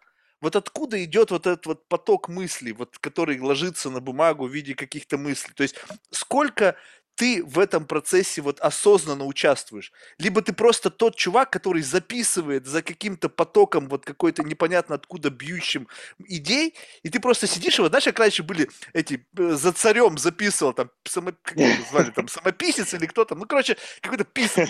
Вот 0.42 0.56
откуда 0.56 1.04
идет 1.04 1.30
вот 1.30 1.46
этот 1.46 1.68
вот 1.68 1.88
поток 1.88 2.28
мыслей, 2.28 2.74
вот, 2.74 2.98
который 2.98 3.40
ложится 3.40 3.92
на 3.92 4.02
бумагу 4.02 4.48
в 4.48 4.52
виде 4.52 4.74
каких-то 4.74 5.20
мыслей? 5.20 5.54
То 5.54 5.62
есть 5.62 5.76
сколько 6.10 6.76
ты 7.16 7.44
в 7.44 7.60
этом 7.60 7.86
процессе 7.86 8.42
вот 8.42 8.60
осознанно 8.60 9.26
участвуешь. 9.26 9.92
Либо 10.20 10.42
ты 10.42 10.54
просто 10.54 10.90
тот 10.90 11.16
чувак, 11.16 11.50
который 11.50 11.82
записывает 11.82 12.66
за 12.66 12.82
каким-то 12.82 13.30
потоком 13.30 13.88
вот 13.90 14.06
какой-то 14.06 14.44
непонятно 14.44 14.96
откуда 14.96 15.30
бьющим 15.30 15.88
идей, 16.28 16.76
и 17.04 17.10
ты 17.10 17.20
просто 17.20 17.48
сидишь, 17.48 17.80
вот 17.80 17.90
знаешь, 17.90 18.06
как 18.06 18.20
раньше 18.20 18.44
были 18.44 18.70
эти, 18.94 19.26
э, 19.38 19.52
за 19.52 19.72
царем 19.72 20.18
записывал, 20.18 20.74
там, 20.74 20.92
само, 21.06 21.32
как 21.42 21.58
его 21.58 21.86
звали, 21.90 22.12
там, 22.12 22.28
самописец 22.28 22.94
или 22.94 23.06
кто 23.06 23.26
там, 23.26 23.40
ну, 23.40 23.46
короче, 23.46 23.78
какой-то 24.02 24.26
писец. 24.26 24.70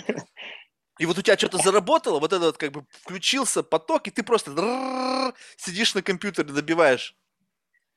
И 0.98 1.04
вот 1.04 1.18
у 1.18 1.22
тебя 1.22 1.36
что-то 1.36 1.58
заработало, 1.58 2.20
вот 2.20 2.32
этот 2.32 2.46
вот 2.46 2.56
как 2.56 2.72
бы 2.72 2.86
включился 3.02 3.62
поток, 3.62 4.08
и 4.08 4.10
ты 4.10 4.22
просто 4.22 5.34
сидишь 5.56 5.94
на 5.94 6.02
компьютере, 6.02 6.52
добиваешь 6.52 7.14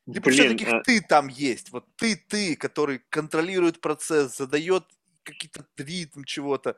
либо 0.05 0.29
все-таки 0.31 0.65
а... 0.65 0.81
ты 0.81 1.01
там 1.01 1.27
есть, 1.27 1.71
вот 1.71 1.85
ты, 1.95 2.15
ты, 2.15 2.55
который 2.55 3.01
контролирует 3.09 3.81
процесс, 3.81 4.37
задает 4.37 4.83
какие-то 5.23 5.65
ритм 5.77 6.23
чего-то. 6.23 6.77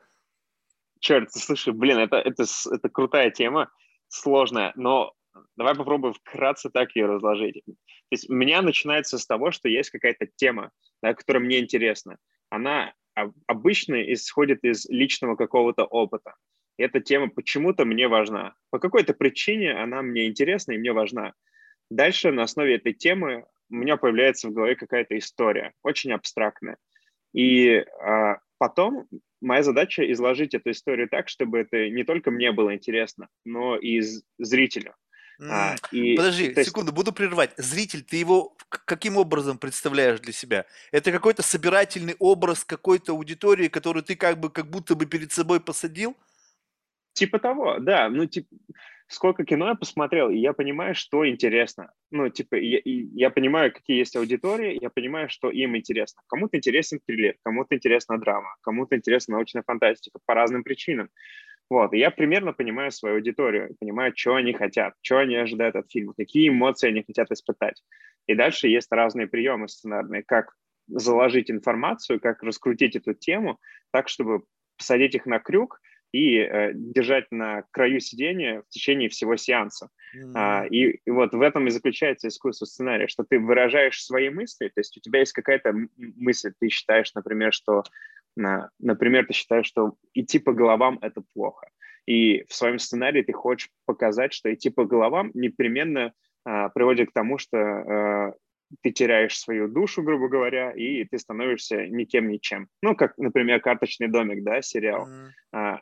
Черт, 1.00 1.32
слушай, 1.32 1.72
блин, 1.72 1.98
это, 1.98 2.16
это, 2.16 2.44
это 2.70 2.88
крутая 2.88 3.30
тема, 3.30 3.70
сложная, 4.08 4.72
но 4.76 5.14
давай 5.56 5.74
попробуем 5.74 6.14
вкратце 6.14 6.70
так 6.70 6.94
ее 6.94 7.06
разложить. 7.06 7.62
То 7.64 7.72
есть 8.10 8.28
у 8.28 8.34
меня 8.34 8.62
начинается 8.62 9.18
с 9.18 9.26
того, 9.26 9.50
что 9.50 9.68
есть 9.68 9.90
какая-то 9.90 10.26
тема, 10.36 10.70
да, 11.02 11.14
которая 11.14 11.42
мне 11.42 11.60
интересна. 11.60 12.18
Она 12.50 12.92
обычно 13.46 14.02
исходит 14.12 14.64
из 14.64 14.88
личного 14.88 15.36
какого-то 15.36 15.84
опыта. 15.84 16.34
И 16.78 16.82
эта 16.82 17.00
тема 17.00 17.28
почему-то 17.28 17.84
мне 17.84 18.08
важна. 18.08 18.54
По 18.70 18.78
какой-то 18.78 19.14
причине 19.14 19.72
она 19.72 20.02
мне 20.02 20.26
интересна 20.26 20.72
и 20.72 20.78
мне 20.78 20.92
важна. 20.92 21.34
Дальше 21.96 22.32
на 22.32 22.44
основе 22.44 22.76
этой 22.76 22.94
темы 22.94 23.44
у 23.70 23.74
меня 23.74 23.96
появляется 23.96 24.48
в 24.48 24.52
голове 24.52 24.76
какая-то 24.76 25.16
история, 25.18 25.72
очень 25.82 26.12
абстрактная. 26.12 26.78
И 27.34 27.84
а, 28.02 28.38
потом 28.58 29.06
моя 29.40 29.62
задача 29.62 30.10
изложить 30.12 30.54
эту 30.54 30.70
историю 30.70 31.08
так, 31.08 31.28
чтобы 31.28 31.58
это 31.58 31.90
не 31.90 32.04
только 32.04 32.30
мне 32.30 32.52
было 32.52 32.74
интересно, 32.74 33.28
но 33.44 33.76
и 33.76 34.00
зрителю. 34.38 34.94
А, 35.40 35.74
и, 35.90 36.16
Подожди, 36.16 36.44
есть... 36.44 36.64
секунду, 36.64 36.92
буду 36.92 37.12
прерывать. 37.12 37.52
Зритель, 37.56 38.02
ты 38.02 38.16
его 38.16 38.56
каким 38.68 39.16
образом 39.16 39.58
представляешь 39.58 40.20
для 40.20 40.32
себя? 40.32 40.64
Это 40.92 41.12
какой-то 41.12 41.42
собирательный 41.42 42.16
образ 42.18 42.64
какой-то 42.64 43.12
аудитории, 43.12 43.68
которую 43.68 44.02
ты 44.02 44.16
как 44.16 44.38
бы 44.38 44.50
как 44.50 44.70
будто 44.70 44.94
бы 44.94 45.04
перед 45.04 45.32
собой 45.32 45.60
посадил? 45.60 46.16
Типа 47.12 47.38
того, 47.38 47.78
да. 47.80 48.08
Ну, 48.08 48.26
типа, 48.26 48.48
сколько 49.12 49.44
кино 49.44 49.68
я 49.68 49.74
посмотрел, 49.74 50.30
и 50.30 50.38
я 50.38 50.52
понимаю, 50.52 50.94
что 50.94 51.28
интересно. 51.28 51.92
Ну, 52.10 52.28
типа, 52.28 52.56
я, 52.56 52.80
я 52.84 53.30
понимаю, 53.30 53.72
какие 53.72 53.98
есть 53.98 54.16
аудитории, 54.16 54.78
я 54.80 54.90
понимаю, 54.90 55.28
что 55.28 55.50
им 55.50 55.76
интересно. 55.76 56.22
Кому-то 56.26 56.56
интересен 56.56 57.00
триллер, 57.04 57.36
кому-то 57.44 57.74
интересна 57.74 58.18
драма, 58.18 58.54
кому-то 58.62 58.96
интересна 58.96 59.34
научная 59.34 59.62
фантастика 59.62 60.18
по 60.26 60.34
разным 60.34 60.64
причинам. 60.64 61.10
Вот, 61.70 61.94
и 61.94 61.98
я 61.98 62.10
примерно 62.10 62.52
понимаю 62.52 62.90
свою 62.90 63.16
аудиторию, 63.16 63.74
понимаю, 63.80 64.12
что 64.14 64.34
они 64.34 64.52
хотят, 64.52 64.94
что 65.00 65.18
они 65.18 65.36
ожидают 65.36 65.76
от 65.76 65.90
фильма, 65.90 66.12
какие 66.14 66.48
эмоции 66.48 66.88
они 66.88 67.02
хотят 67.02 67.30
испытать. 67.30 67.82
И 68.26 68.34
дальше 68.34 68.68
есть 68.68 68.90
разные 68.90 69.26
приемы 69.26 69.68
сценарные, 69.68 70.22
как 70.22 70.52
заложить 70.88 71.50
информацию, 71.50 72.20
как 72.20 72.42
раскрутить 72.42 72.96
эту 72.96 73.14
тему 73.14 73.58
так, 73.90 74.08
чтобы 74.08 74.42
посадить 74.76 75.14
их 75.14 75.26
на 75.26 75.38
крюк 75.38 75.80
и 76.12 76.36
э, 76.36 76.72
держать 76.74 77.26
на 77.30 77.64
краю 77.70 77.98
сидения 78.00 78.62
в 78.62 78.68
течение 78.68 79.08
всего 79.08 79.36
сеанса. 79.36 79.88
Mm-hmm. 80.14 80.32
А, 80.34 80.66
и, 80.66 81.00
и 81.04 81.10
вот 81.10 81.32
в 81.32 81.40
этом 81.40 81.66
и 81.66 81.70
заключается 81.70 82.28
искусство 82.28 82.66
сценария, 82.66 83.08
что 83.08 83.24
ты 83.24 83.38
выражаешь 83.38 84.04
свои 84.04 84.28
мысли, 84.28 84.68
то 84.68 84.80
есть 84.80 84.96
у 84.96 85.00
тебя 85.00 85.20
есть 85.20 85.32
какая-то 85.32 85.74
мысль, 85.96 86.52
ты 86.60 86.68
считаешь, 86.68 87.14
например, 87.14 87.52
что, 87.52 87.82
на, 88.36 88.70
например, 88.78 89.26
ты 89.26 89.32
считаешь, 89.32 89.66
что 89.66 89.94
идти 90.12 90.38
по 90.38 90.52
головам– 90.52 90.98
это 91.02 91.22
плохо. 91.32 91.68
И 92.06 92.44
в 92.48 92.54
своем 92.54 92.78
сценарии 92.78 93.22
ты 93.22 93.32
хочешь 93.32 93.70
показать, 93.86 94.34
что 94.34 94.52
идти 94.52 94.68
по 94.70 94.84
головам 94.84 95.30
непременно 95.34 96.12
а, 96.44 96.68
приводит 96.68 97.10
к 97.10 97.12
тому, 97.12 97.38
что 97.38 97.58
а, 97.58 98.34
ты 98.80 98.90
теряешь 98.90 99.38
свою 99.38 99.68
душу, 99.68 100.02
грубо 100.02 100.28
говоря, 100.28 100.70
и 100.72 101.04
ты 101.04 101.18
становишься 101.18 101.86
никем, 101.86 102.28
ничем. 102.28 102.68
Ну, 102.82 102.94
как, 102.94 103.16
например, 103.18 103.60
«Карточный 103.60 104.08
домик», 104.08 104.42
да, 104.42 104.62
сериал. 104.62 105.08
Mm-hmm. 105.08 105.30
А, 105.52 105.80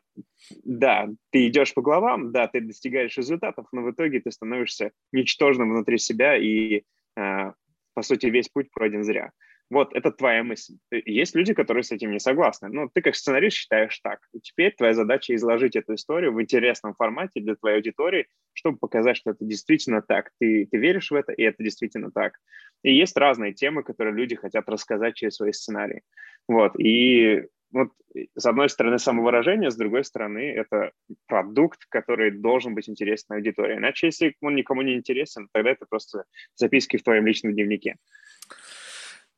да, 0.64 1.08
ты 1.30 1.48
идешь 1.48 1.74
по 1.74 1.82
главам, 1.82 2.32
да, 2.32 2.48
ты 2.48 2.60
достигаешь 2.60 3.16
результатов, 3.16 3.66
но 3.72 3.82
в 3.82 3.90
итоге 3.90 4.20
ты 4.20 4.30
становишься 4.30 4.92
ничтожным 5.12 5.70
внутри 5.70 5.98
себя, 5.98 6.36
и, 6.36 6.82
а, 7.16 7.54
по 7.94 8.02
сути, 8.02 8.26
весь 8.26 8.48
путь 8.48 8.70
пройден 8.72 9.04
зря. 9.04 9.30
Вот, 9.70 9.94
это 9.94 10.10
твоя 10.10 10.42
мысль. 10.42 10.74
Есть 10.90 11.36
люди, 11.36 11.54
которые 11.54 11.84
с 11.84 11.92
этим 11.92 12.10
не 12.10 12.18
согласны. 12.18 12.68
Но 12.68 12.88
ты 12.92 13.02
как 13.02 13.14
сценарист 13.14 13.56
считаешь 13.56 13.96
так. 14.00 14.18
И 14.32 14.40
теперь 14.40 14.74
твоя 14.74 14.94
задача 14.94 15.32
изложить 15.36 15.76
эту 15.76 15.94
историю 15.94 16.32
в 16.32 16.42
интересном 16.42 16.94
формате 16.94 17.40
для 17.40 17.54
твоей 17.54 17.76
аудитории, 17.76 18.26
чтобы 18.52 18.78
показать, 18.78 19.16
что 19.16 19.30
это 19.30 19.44
действительно 19.44 20.02
так. 20.02 20.32
Ты, 20.40 20.66
ты 20.68 20.76
веришь 20.76 21.12
в 21.12 21.14
это, 21.14 21.32
и 21.32 21.42
это 21.44 21.62
действительно 21.62 22.10
так. 22.10 22.34
И 22.82 22.92
есть 22.92 23.16
разные 23.16 23.52
темы, 23.52 23.84
которые 23.84 24.14
люди 24.14 24.34
хотят 24.34 24.68
рассказать 24.68 25.14
через 25.14 25.36
свои 25.36 25.52
сценарии. 25.52 26.02
Вот, 26.48 26.72
и 26.80 27.44
вот 27.70 27.90
с 28.36 28.44
одной 28.44 28.68
стороны 28.68 28.98
самовыражение, 28.98 29.70
с 29.70 29.76
другой 29.76 30.04
стороны 30.04 30.50
это 30.50 30.90
продукт, 31.28 31.84
который 31.88 32.32
должен 32.32 32.74
быть 32.74 32.88
интересен 32.88 33.36
аудитории. 33.36 33.76
Иначе, 33.76 34.08
если 34.08 34.34
он 34.40 34.56
никому 34.56 34.82
не 34.82 34.94
интересен, 34.94 35.48
тогда 35.52 35.70
это 35.70 35.86
просто 35.88 36.24
записки 36.56 36.96
в 36.96 37.04
твоем 37.04 37.26
личном 37.26 37.52
дневнике. 37.52 37.96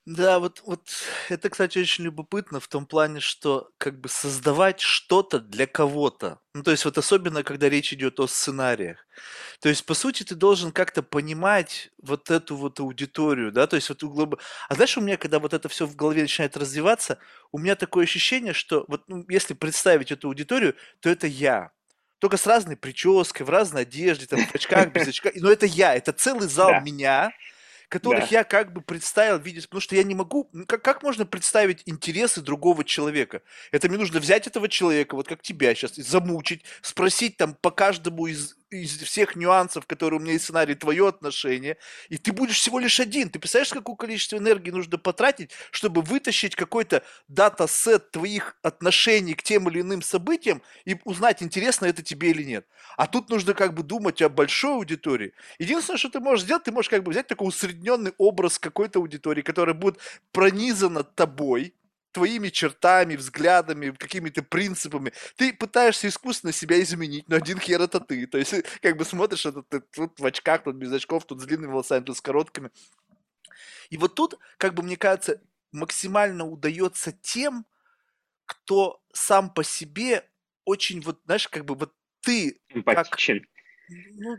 Да, 0.05 0.41
вот, 0.41 0.61
вот 0.67 0.83
это, 1.29 1.49
кстати, 1.49 1.79
очень 1.79 2.03
любопытно 2.03 2.59
в 2.59 2.67
том 2.67 2.87
плане, 2.87 3.21
что 3.21 3.71
как 3.79 4.01
бы 4.01 4.09
создавать 4.09 4.81
что-то 4.81 5.39
для 5.39 5.69
кого-то. 5.69 6.41
Ну, 6.55 6.65
то 6.65 6.73
есть 6.73 6.85
вот 6.85 6.99
особенно, 6.99 7.45
когда 7.45 7.69
речь 7.69 7.93
идет 7.93 8.19
о 8.19 8.27
сценариях. 8.27 9.07
То 9.61 9.69
есть, 9.69 9.87
по 9.87 9.95
сути, 9.95 10.25
ты 10.25 10.35
должен 10.35 10.73
как-то 10.73 11.05
понимать 11.05 11.93
вот 12.03 12.33
эту 12.33 12.57
вот 12.57 12.81
аудиторию, 12.81 13.53
да, 13.53 13.69
то 13.69 13.77
есть 13.77 13.91
вот 13.91 14.03
углуб... 14.03 14.41
А 14.69 14.75
знаешь, 14.75 14.99
у 14.99 15.01
меня, 15.01 15.17
когда 15.17 15.39
вот 15.39 15.55
это 15.55 15.69
все 15.69 15.87
в 15.87 15.95
голове 15.95 16.23
начинает 16.23 16.57
развиваться, 16.57 17.19
у 17.53 17.59
меня 17.59 17.77
такое 17.77 18.03
ощущение, 18.03 18.55
что 18.55 18.85
вот 18.89 19.05
ну, 19.07 19.25
если 19.29 19.55
представить 19.55 20.11
эту 20.11 20.27
аудиторию, 20.27 20.75
то 20.99 21.11
это 21.11 21.29
я. 21.29 21.71
Только 22.19 22.39
с 22.39 22.47
разной 22.47 22.77
прической, 22.77 23.47
в 23.47 23.51
разной 23.51 23.83
одежде, 23.83 24.27
там, 24.27 24.45
в 24.45 24.55
очках, 24.55 24.93
без 24.93 25.07
очка. 25.09 25.31
Но 25.37 25.49
это 25.51 25.67
я, 25.67 25.95
это 25.95 26.13
целый 26.13 26.49
зал 26.49 26.71
да. 26.71 26.81
меня, 26.81 27.33
которых 27.93 28.31
да. 28.31 28.39
я 28.39 28.45
как 28.45 28.73
бы 28.73 28.81
представил 28.81 29.39
в 29.39 29.45
виде... 29.45 29.61
Потому 29.61 29.83
что 29.83 29.95
я 29.95 30.03
не 30.03 30.15
могу... 30.15 30.51
Как, 30.67 30.83
как 30.83 31.03
можно 31.03 31.27
представить 31.27 31.83
интересы 31.85 32.41
другого 32.41 32.85
человека? 32.85 33.43
Это 33.71 33.89
мне 33.89 33.99
нужно 33.99 34.19
взять 34.19 34.47
этого 34.47 34.67
человека, 34.67 35.15
вот 35.15 35.29
как 35.29 35.43
тебя 35.43 35.75
сейчас, 35.75 35.97
замучить, 35.97 36.65
спросить 36.81 37.37
там 37.37 37.55
по 37.55 37.71
каждому 37.71 38.27
из 38.27 38.57
из 38.73 38.99
всех 38.99 39.37
нюансов, 39.37 39.87
которые 39.87 40.19
у 40.19 40.23
меня 40.23 40.33
есть 40.33 40.45
в 40.45 40.47
сценарии, 40.47 40.75
твое 40.75 41.09
отношение, 41.09 41.77
и 42.09 42.19
ты 42.19 42.33
будешь 42.33 42.59
всего 42.59 42.79
лишь 42.79 43.01
один. 43.01 43.31
Ты 43.31 43.39
представляешь, 43.39 43.73
какое 43.73 43.97
количество 43.97 44.37
энергии 44.37 44.71
нужно 44.71 44.99
потратить, 44.99 45.51
чтобы 45.71 46.03
вытащить 46.03 46.57
какой-то 46.57 47.03
дата-сет 47.29 48.11
твоих 48.11 48.57
отношений 48.63 49.35
к 49.35 49.43
тем 49.43 49.69
или 49.69 49.81
иным 49.81 50.03
событиям 50.03 50.63
и 50.85 50.97
узнать, 51.05 51.43
интересно 51.43 51.87
это 51.87 52.03
тебе 52.03 52.31
или 52.31 52.43
нет. 52.43 52.67
А 52.97 53.07
тут 53.07 53.31
нужно 53.31 53.55
как 53.55 53.75
бы 53.75 53.83
думать 53.83 54.23
о 54.23 54.29
большой 54.29 54.75
аудитории. 54.75 55.33
Единственное, 55.59 55.99
что 55.99 56.11
ты 56.11 56.21
можешь 56.21 56.45
сделать, 56.45 56.65
ты 56.65 56.73
можешь 56.73 56.89
как 56.89 57.03
бы 57.03 57.11
взять 57.11 57.27
такой 57.27 57.49
усредненный 57.49 58.13
образ 58.19 58.59
какой-то 58.59 58.99
аудитории, 58.99 59.43
которая 59.43 59.75
будет 59.75 59.99
пронизана 60.33 61.05
тобой, 61.05 61.75
твоими 62.13 62.49
чертами, 62.49 63.17
взглядами, 63.17 63.91
какими-то 63.91 64.43
принципами. 64.43 65.13
Ты 65.37 65.53
пытаешься 65.53 66.09
искусственно 66.09 66.53
себя 66.53 66.81
изменить, 66.83 67.29
но 67.29 67.37
один 67.37 67.59
хер 67.59 67.81
это 67.81 68.01
ты. 68.01 68.27
То 68.27 68.39
есть, 68.39 68.55
как 68.83 68.97
бы 68.97 69.05
смотришь, 69.05 69.47
это 69.47 69.63
ты 69.63 69.81
тут 69.81 70.21
в 70.21 70.27
очках, 70.27 70.65
тут 70.65 70.77
без 70.77 70.93
очков, 70.93 71.25
тут 71.27 71.41
с 71.41 71.45
длинными 71.45 71.73
волосами, 71.73 72.05
тут 72.05 72.17
с 72.17 72.21
короткими. 72.21 72.71
И 73.91 73.97
вот 73.97 74.15
тут, 74.15 74.39
как 74.59 74.75
бы 74.75 74.83
мне 74.83 74.97
кажется, 74.97 75.41
максимально 75.73 76.47
удается 76.47 77.13
тем, 77.13 77.67
кто 78.47 79.03
сам 79.13 79.53
по 79.53 79.65
себе 79.65 80.29
очень 80.65 81.01
вот, 81.01 81.21
знаешь, 81.25 81.49
как 81.49 81.65
бы 81.65 81.75
вот 81.75 81.95
ты... 82.21 82.61
Эмпатичен. 82.69 83.41
Как, 83.41 83.49
ну, 84.15 84.37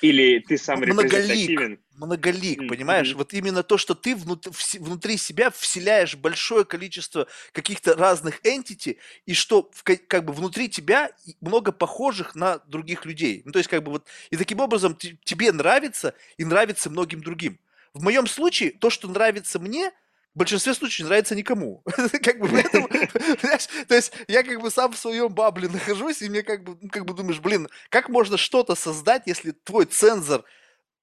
или 0.00 0.38
ты 0.38 0.56
сам 0.56 0.80
многолик, 0.80 1.78
многолик, 1.96 2.62
mm-hmm. 2.62 2.68
понимаешь? 2.68 3.14
Вот 3.14 3.32
именно 3.34 3.62
то, 3.62 3.76
что 3.76 3.94
ты 3.94 4.16
внутри, 4.16 4.52
внутри 4.78 5.16
себя 5.16 5.50
вселяешь 5.50 6.16
большое 6.16 6.64
количество 6.64 7.26
каких-то 7.52 7.94
разных 7.94 8.40
entity, 8.44 8.96
и 9.26 9.34
что 9.34 9.70
в, 9.72 9.82
как 9.82 10.24
бы 10.24 10.32
внутри 10.32 10.68
тебя 10.68 11.10
много 11.40 11.72
похожих 11.72 12.34
на 12.34 12.58
других 12.66 13.04
людей. 13.04 13.42
Ну, 13.44 13.52
то 13.52 13.58
есть, 13.58 13.68
как 13.68 13.82
бы 13.82 13.92
вот, 13.92 14.06
и 14.30 14.36
таким 14.36 14.60
образом 14.60 14.96
тебе 14.96 15.52
нравится 15.52 16.14
и 16.38 16.44
нравится 16.44 16.90
многим 16.90 17.22
другим. 17.22 17.58
В 17.92 18.02
моем 18.02 18.26
случае, 18.26 18.70
то, 18.70 18.88
что 18.88 19.08
нравится 19.08 19.58
мне, 19.58 19.92
в 20.34 20.38
большинстве 20.38 20.74
случаев 20.74 21.08
нравится 21.08 21.34
никому. 21.34 21.82
как 22.22 22.38
бы 22.38 22.48
поэтому, 22.48 22.88
то 22.88 23.94
есть 23.94 24.12
я 24.28 24.42
как 24.42 24.60
бы 24.60 24.70
сам 24.70 24.92
в 24.92 24.98
своем 24.98 25.28
бабле 25.28 25.68
нахожусь, 25.68 26.22
и 26.22 26.28
мне 26.28 26.42
как 26.42 26.64
бы, 26.64 26.78
ну, 26.80 26.88
как 26.88 27.04
бы 27.04 27.14
думаешь, 27.14 27.40
блин, 27.40 27.68
как 27.88 28.08
можно 28.08 28.36
что-то 28.36 28.74
создать, 28.74 29.24
если 29.26 29.50
твой 29.50 29.86
цензор, 29.86 30.44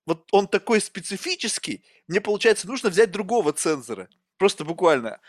вот 0.05 0.27
он 0.31 0.47
такой 0.47 0.79
специфический, 0.79 1.83
мне, 2.07 2.21
получается, 2.21 2.67
нужно 2.67 2.89
взять 2.89 3.11
другого 3.11 3.51
цензора. 3.51 4.09
Просто 4.37 4.63
буквально. 4.63 5.19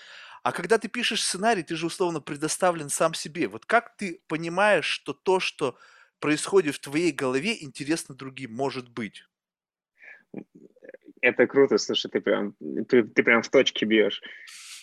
А 0.44 0.52
когда 0.52 0.78
ты 0.78 0.88
пишешь 0.88 1.24
сценарий, 1.24 1.64
ты 1.64 1.74
же 1.74 1.86
условно 1.86 2.20
предоставлен 2.20 2.88
сам 2.88 3.14
себе. 3.14 3.48
Вот 3.48 3.66
как 3.66 3.96
ты 3.96 4.20
понимаешь, 4.28 4.86
что 4.86 5.12
то, 5.12 5.40
что 5.40 5.76
происходит 6.20 6.76
в 6.76 6.80
твоей 6.80 7.10
голове, 7.10 7.56
интересно 7.62 8.14
другим, 8.14 8.54
может 8.54 8.88
быть? 8.88 9.24
Это 11.20 11.46
круто, 11.46 11.78
слушай, 11.78 12.10
ты 12.10 12.20
прям, 12.20 12.54
ты, 12.88 13.02
ты 13.02 13.22
прям 13.22 13.42
в 13.42 13.48
точке 13.48 13.86
бьешь. 13.86 14.22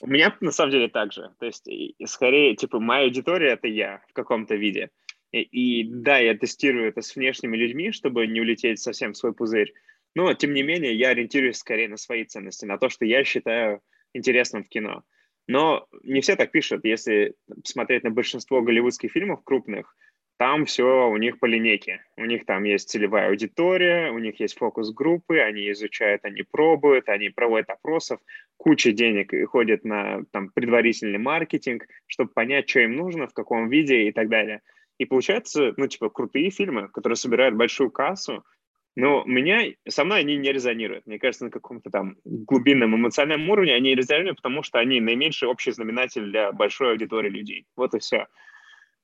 У 0.02 0.08
меня 0.08 0.36
на 0.42 0.52
самом 0.52 0.72
деле 0.72 0.88
так 0.90 1.14
же. 1.14 1.32
То 1.40 1.46
есть, 1.46 1.68
скорее, 2.06 2.56
типа, 2.56 2.80
моя 2.80 3.06
аудитория— 3.06 3.50
это 3.54 3.68
я 3.68 4.02
в 4.10 4.14
каком-то 4.14 4.56
виде. 4.56 4.90
И, 5.32 5.42
и 5.42 5.84
да, 5.90 6.18
я 6.18 6.38
тестирую 6.38 6.88
это 6.88 7.02
с 7.02 7.16
внешними 7.16 7.58
людьми, 7.58 7.92
чтобы 7.92 8.28
не 8.28 8.42
улететь 8.42 8.80
совсем 8.80 9.14
в 9.14 9.18
свой 9.18 9.34
пузырь. 9.34 9.74
Но, 10.16 10.34
тем 10.34 10.54
не 10.54 10.64
менее, 10.64 10.96
я 10.96 11.10
ориентируюсь 11.10 11.58
скорее 11.58 11.90
на 11.90 11.98
свои 11.98 12.24
ценности, 12.24 12.66
на 12.66 12.78
то, 12.78 12.90
что 12.90 13.06
я 13.06 13.24
считаю 13.24 13.82
интересным 14.14 14.64
в 14.64 14.70
кино. 14.70 15.04
Но 15.48 15.88
не 16.04 16.22
все 16.22 16.36
так 16.36 16.52
пишут. 16.52 16.86
Если 16.86 17.36
смотреть 17.64 18.04
на 18.04 18.12
большинство 18.12 18.62
голливудских 18.62 19.12
фильмов 19.12 19.44
крупных, 19.44 19.96
там 20.38 20.66
все 20.66 21.10
у 21.10 21.18
них 21.18 21.40
по 21.40 21.46
линейке. 21.46 22.02
У 22.18 22.26
них 22.26 22.46
там 22.46 22.64
есть 22.64 22.90
целевая 22.90 23.30
аудитория, 23.30 24.12
у 24.12 24.20
них 24.20 24.40
есть 24.40 24.58
фокус-группы, 24.58 25.40
они 25.40 25.72
изучают, 25.72 26.26
они 26.26 26.44
пробуют, 26.44 27.08
они 27.08 27.30
проводят 27.30 27.70
опросов, 27.70 28.20
куча 28.58 28.92
денег 28.92 29.34
и 29.34 29.46
ходят 29.46 29.86
на 29.86 30.24
там, 30.32 30.50
предварительный 30.50 31.20
маркетинг, 31.20 31.86
чтобы 32.08 32.32
понять, 32.32 32.70
что 32.70 32.82
им 32.82 32.96
нужно, 32.96 33.28
в 33.28 33.34
каком 33.34 33.70
виде 33.70 34.08
и 34.08 34.12
так 34.12 34.28
далее. 34.28 34.62
И 34.98 35.06
получается, 35.06 35.74
ну, 35.78 35.88
типа, 35.88 36.10
крутые 36.10 36.50
фильмы, 36.50 36.90
которые 36.90 37.16
собирают 37.16 37.56
большую 37.56 37.92
кассу, 37.92 38.46
но 38.98 39.24
меня, 39.26 39.74
со 39.88 40.06
мной 40.06 40.22
они 40.22 40.38
не 40.38 40.54
резонируют. 40.54 41.06
Мне 41.06 41.20
кажется, 41.20 41.46
на 41.46 41.52
каком-то 41.52 41.90
там 41.90 42.16
глубинном 42.24 42.96
эмоциональном 42.96 43.50
уровне 43.50 43.76
они 43.76 43.94
резонируют, 43.94 44.38
потому 44.38 44.64
что 44.64 44.80
они 44.80 45.02
наименьший 45.02 45.50
общий 45.50 45.72
знаменатель 45.72 46.24
для 46.30 46.54
большой 46.54 46.92
аудитории 46.92 47.30
людей. 47.30 47.66
Вот 47.76 47.94
и 47.94 48.00
все. 48.00 48.28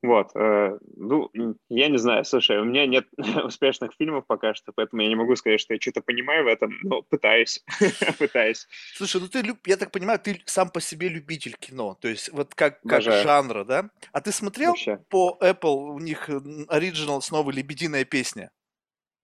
Вот, 0.04 0.32
э, 0.34 0.80
ну, 0.96 1.30
я 1.70 1.88
не 1.88 1.98
знаю, 1.98 2.26
слушай, 2.26 2.58
у 2.60 2.64
меня 2.64 2.88
нет 2.88 3.06
успешных 3.44 3.92
фильмов 3.98 4.26
пока 4.26 4.56
что, 4.56 4.72
поэтому 4.74 5.04
я 5.04 5.08
не 5.08 5.16
могу 5.16 5.36
сказать, 5.36 5.62
что 5.62 5.74
я 5.76 5.80
что-то 5.80 6.02
понимаю 6.02 6.46
в 6.46 6.48
этом, 6.48 6.74
но 6.82 7.04
пытаюсь, 7.04 7.64
пытаюсь. 8.20 8.68
Слушай, 8.96 9.22
ну 9.22 9.28
ты, 9.28 9.44
я 9.66 9.78
так 9.78 9.92
понимаю, 9.92 10.20
ты 10.20 10.42
сам 10.46 10.72
по 10.72 10.82
себе 10.82 11.08
любитель 11.08 11.56
кино, 11.56 11.96
то 12.02 12.08
есть 12.08 12.32
вот 12.32 12.56
как, 12.56 12.82
как 12.82 13.04
жанра, 13.04 13.64
да? 13.64 13.92
А 14.12 14.22
ты 14.22 14.32
смотрел 14.32 14.72
Вообще. 14.72 14.98
по 15.10 15.38
Apple, 15.40 15.94
у 15.94 16.00
них 16.00 16.30
оригинал 16.68 17.22
снова 17.22 17.52
«Лебединая 17.52 18.06
песня»? 18.06 18.52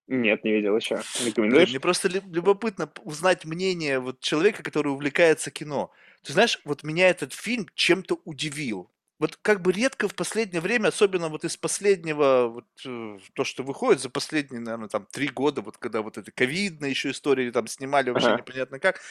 Нет, 0.07 0.43
не 0.43 0.51
видел 0.53 0.75
еще. 0.77 1.01
Рекомендуешь? 1.25 1.69
Мне 1.69 1.79
просто 1.79 2.07
любопытно 2.07 2.89
узнать 3.03 3.43
мнение 3.45 3.99
вот 3.99 4.21
человека, 4.21 4.63
который 4.63 4.87
увлекается 4.89 5.51
кино. 5.51 5.91
Ты 6.23 6.33
знаешь, 6.33 6.61
вот 6.63 6.83
меня 6.83 7.09
этот 7.09 7.33
фильм 7.33 7.67
чем-то 7.75 8.21
удивил 8.23 8.89
вот 9.19 9.37
как 9.41 9.61
бы 9.61 9.71
редко 9.71 10.07
в 10.07 10.15
последнее 10.15 10.61
время, 10.61 10.89
особенно 10.89 11.29
вот 11.29 11.43
из 11.43 11.57
последнего, 11.57 12.47
вот, 12.47 12.65
э, 12.85 13.17
то, 13.33 13.43
что 13.43 13.63
выходит 13.63 14.01
за 14.01 14.09
последние, 14.09 14.61
наверное, 14.61 14.89
там 14.89 15.07
три 15.11 15.27
года, 15.27 15.61
вот 15.61 15.77
когда 15.77 16.01
вот 16.01 16.17
эта 16.17 16.31
ковидная 16.31 16.89
еще 16.89 17.11
история, 17.11 17.51
там 17.51 17.67
снимали 17.67 18.11
вообще 18.11 18.29
ага. 18.29 18.37
непонятно 18.37 18.79
как, 18.79 19.01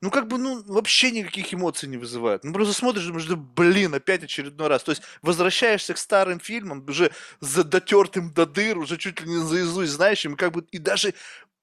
ну 0.00 0.10
как 0.10 0.28
бы, 0.28 0.36
ну 0.36 0.62
вообще 0.66 1.10
никаких 1.10 1.54
эмоций 1.54 1.88
не 1.88 1.96
вызывает. 1.96 2.44
Ну 2.44 2.52
просто 2.52 2.74
смотришь, 2.74 3.04
думаешь, 3.04 3.26
да 3.26 3.36
блин, 3.36 3.94
опять 3.94 4.22
очередной 4.22 4.68
раз. 4.68 4.82
То 4.82 4.90
есть 4.90 5.02
возвращаешься 5.22 5.94
к 5.94 5.98
старым 5.98 6.40
фильмам, 6.40 6.84
уже 6.86 7.10
за 7.40 7.64
дотертым 7.64 8.32
до 8.32 8.44
дыр, 8.44 8.78
уже 8.78 8.98
чуть 8.98 9.20
ли 9.22 9.28
не 9.28 9.42
заизусть 9.42 9.92
знающим, 9.92 10.34
и 10.34 10.36
как 10.36 10.52
бы, 10.52 10.66
и 10.70 10.78
даже 10.78 11.14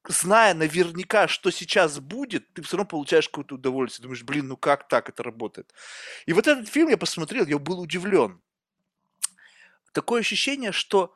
зная 0.08 0.54
наверняка, 0.54 1.28
что 1.28 1.52
сейчас 1.52 2.00
будет, 2.00 2.52
ты 2.54 2.62
все 2.62 2.78
равно 2.78 2.90
получаешь 2.90 3.30
какое-то 3.30 3.56
удовольствие. 3.56 4.04
Думаешь, 4.04 4.24
блин, 4.24 4.48
ну 4.48 4.58
как 4.58 4.88
так 4.88 5.10
это 5.10 5.24
работает? 5.24 5.74
И 6.26 6.34
вот 6.34 6.48
этот 6.48 6.68
фильм 6.68 6.90
я 6.90 6.98
посмотрел, 6.98 7.46
я 7.46 7.58
был 7.60 7.80
удивлен. 7.80 8.42
Такое 9.94 10.22
ощущение, 10.22 10.72
что 10.72 11.16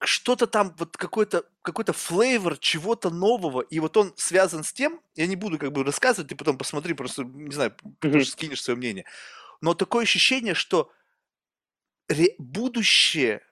что-то 0.00 0.46
там, 0.46 0.74
вот 0.78 0.96
какой-то 0.96 1.44
какой-то 1.62 1.92
флейвор 1.92 2.58
чего-то 2.58 3.10
нового, 3.10 3.62
и 3.62 3.80
вот 3.80 3.96
он 3.96 4.12
связан 4.16 4.62
с 4.62 4.72
тем, 4.72 5.00
я 5.14 5.26
не 5.26 5.36
буду 5.36 5.58
как 5.58 5.72
бы 5.72 5.82
рассказывать, 5.82 6.28
ты 6.28 6.36
потом 6.36 6.58
посмотри, 6.58 6.94
просто, 6.94 7.24
не 7.24 7.52
знаю, 7.52 7.74
mm-hmm. 8.02 8.24
скинешь 8.24 8.62
свое 8.62 8.76
мнение, 8.76 9.06
но 9.60 9.74
такое 9.74 10.04
ощущение, 10.04 10.54
что 10.54 10.92
ре- 12.08 12.34
будущее 12.38 13.42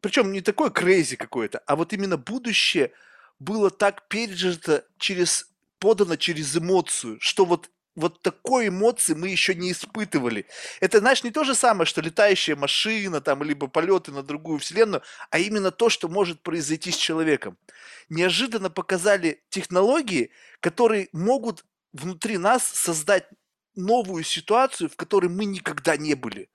причем 0.00 0.32
не 0.32 0.40
такое 0.40 0.70
крейзи 0.70 1.16
какое-то, 1.16 1.58
а 1.66 1.76
вот 1.76 1.92
именно 1.92 2.16
будущее 2.16 2.92
было 3.38 3.70
так 3.70 4.08
пережито 4.08 4.84
через, 4.98 5.50
подано 5.78 6.16
через 6.16 6.56
эмоцию, 6.56 7.18
что 7.20 7.44
вот 7.44 7.70
вот 7.98 8.22
такой 8.22 8.68
эмоции 8.68 9.14
мы 9.14 9.28
еще 9.28 9.56
не 9.56 9.72
испытывали. 9.72 10.46
Это, 10.80 11.00
знаешь, 11.00 11.24
не 11.24 11.32
то 11.32 11.42
же 11.42 11.56
самое, 11.56 11.84
что 11.84 12.00
летающая 12.00 12.54
машина, 12.54 13.20
там, 13.20 13.42
либо 13.42 13.66
полеты 13.66 14.12
на 14.12 14.22
другую 14.22 14.60
вселенную, 14.60 15.02
а 15.30 15.40
именно 15.40 15.72
то, 15.72 15.88
что 15.88 16.08
может 16.08 16.40
произойти 16.40 16.92
с 16.92 16.96
человеком. 16.96 17.58
Неожиданно 18.08 18.70
показали 18.70 19.42
технологии, 19.50 20.30
которые 20.60 21.08
могут 21.12 21.64
внутри 21.92 22.38
нас 22.38 22.62
создать 22.64 23.28
новую 23.78 24.24
ситуацию, 24.24 24.90
в 24.90 24.96
которой 24.96 25.28
мы 25.28 25.44
никогда 25.44 25.96
не 25.96 26.14
были. 26.14 26.50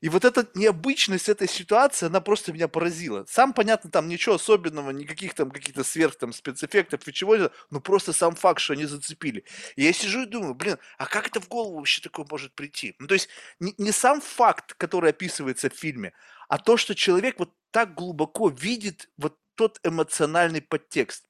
И 0.00 0.08
вот 0.08 0.24
эта 0.24 0.46
необычность 0.54 1.28
этой 1.28 1.48
ситуации, 1.48 2.06
она 2.06 2.20
просто 2.20 2.52
меня 2.52 2.68
поразила. 2.68 3.24
Сам, 3.28 3.52
понятно, 3.52 3.90
там 3.90 4.06
ничего 4.08 4.36
особенного, 4.36 4.90
никаких 4.90 5.34
там 5.34 5.50
каких-то 5.50 5.82
сверх 5.82 6.16
там 6.16 6.32
спецэффектов 6.32 7.06
и 7.06 7.12
чего-то, 7.12 7.52
но 7.70 7.80
просто 7.80 8.12
сам 8.12 8.36
факт, 8.36 8.60
что 8.60 8.74
они 8.74 8.84
зацепили. 8.84 9.44
И 9.74 9.82
я 9.82 9.92
сижу 9.92 10.22
и 10.22 10.26
думаю, 10.26 10.54
блин, 10.54 10.78
а 10.98 11.06
как 11.06 11.26
это 11.26 11.40
в 11.40 11.48
голову 11.48 11.76
вообще 11.76 12.00
такое 12.00 12.26
может 12.30 12.54
прийти? 12.54 12.94
Ну, 12.98 13.08
то 13.08 13.14
есть 13.14 13.28
не, 13.58 13.74
не 13.78 13.90
сам 13.90 14.20
факт, 14.20 14.74
который 14.74 15.10
описывается 15.10 15.68
в 15.68 15.74
фильме, 15.74 16.12
а 16.48 16.58
то, 16.58 16.76
что 16.76 16.94
человек 16.94 17.38
вот 17.38 17.52
так 17.70 17.94
глубоко 17.94 18.48
видит 18.48 19.10
вот 19.16 19.36
тот 19.56 19.80
эмоциональный 19.82 20.62
подтекст. 20.62 21.24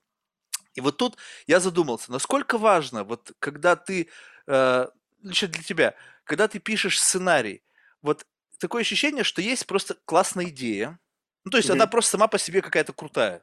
И 0.74 0.80
вот 0.80 0.96
тут 0.98 1.16
я 1.46 1.58
задумался, 1.60 2.12
насколько 2.12 2.58
важно, 2.58 3.02
вот 3.02 3.32
когда 3.40 3.74
ты, 3.74 4.08
э, 4.46 4.86
лично 5.22 5.48
для 5.48 5.62
тебя, 5.62 5.94
когда 6.24 6.48
ты 6.48 6.58
пишешь 6.58 7.00
сценарий, 7.00 7.62
вот 8.02 8.26
такое 8.58 8.82
ощущение, 8.82 9.24
что 9.24 9.40
есть 9.40 9.66
просто 9.66 9.96
классная 10.04 10.46
идея. 10.46 10.98
Ну, 11.44 11.50
то 11.50 11.56
есть 11.58 11.68
mm-hmm. 11.68 11.74
она 11.74 11.86
просто 11.86 12.12
сама 12.12 12.28
по 12.28 12.38
себе 12.38 12.62
какая-то 12.62 12.92
крутая. 12.92 13.42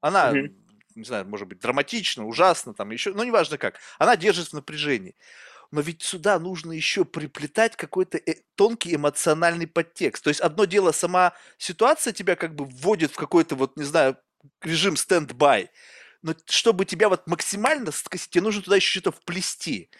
Она, 0.00 0.32
mm-hmm. 0.32 0.54
не 0.96 1.04
знаю, 1.04 1.26
может 1.26 1.46
быть, 1.46 1.60
драматична, 1.60 2.26
ужасна, 2.26 2.74
там 2.74 2.90
еще, 2.90 3.12
ну, 3.12 3.22
неважно 3.24 3.58
как. 3.58 3.78
Она 3.98 4.16
держит 4.16 4.48
в 4.48 4.52
напряжении. 4.52 5.14
Но 5.70 5.80
ведь 5.80 6.02
сюда 6.02 6.38
нужно 6.38 6.72
еще 6.72 7.04
приплетать 7.04 7.76
какой-то 7.76 8.18
э- 8.18 8.42
тонкий 8.54 8.94
эмоциональный 8.94 9.66
подтекст. 9.66 10.22
То 10.22 10.28
есть 10.28 10.40
одно 10.40 10.66
дело, 10.66 10.92
сама 10.92 11.32
ситуация 11.58 12.12
тебя 12.12 12.36
как 12.36 12.54
бы 12.54 12.64
вводит 12.64 13.12
в 13.12 13.16
какой-то 13.16 13.56
вот, 13.56 13.76
не 13.76 13.84
знаю, 13.84 14.16
режим 14.62 14.96
стенд-бай. 14.96 15.70
Но 16.22 16.34
чтобы 16.46 16.84
тебя 16.84 17.08
вот 17.08 17.26
максимально, 17.26 17.90
тебе 17.92 18.40
нужно 18.40 18.62
туда 18.62 18.76
еще 18.76 19.00
что-то 19.00 19.12
вплести. 19.12 19.90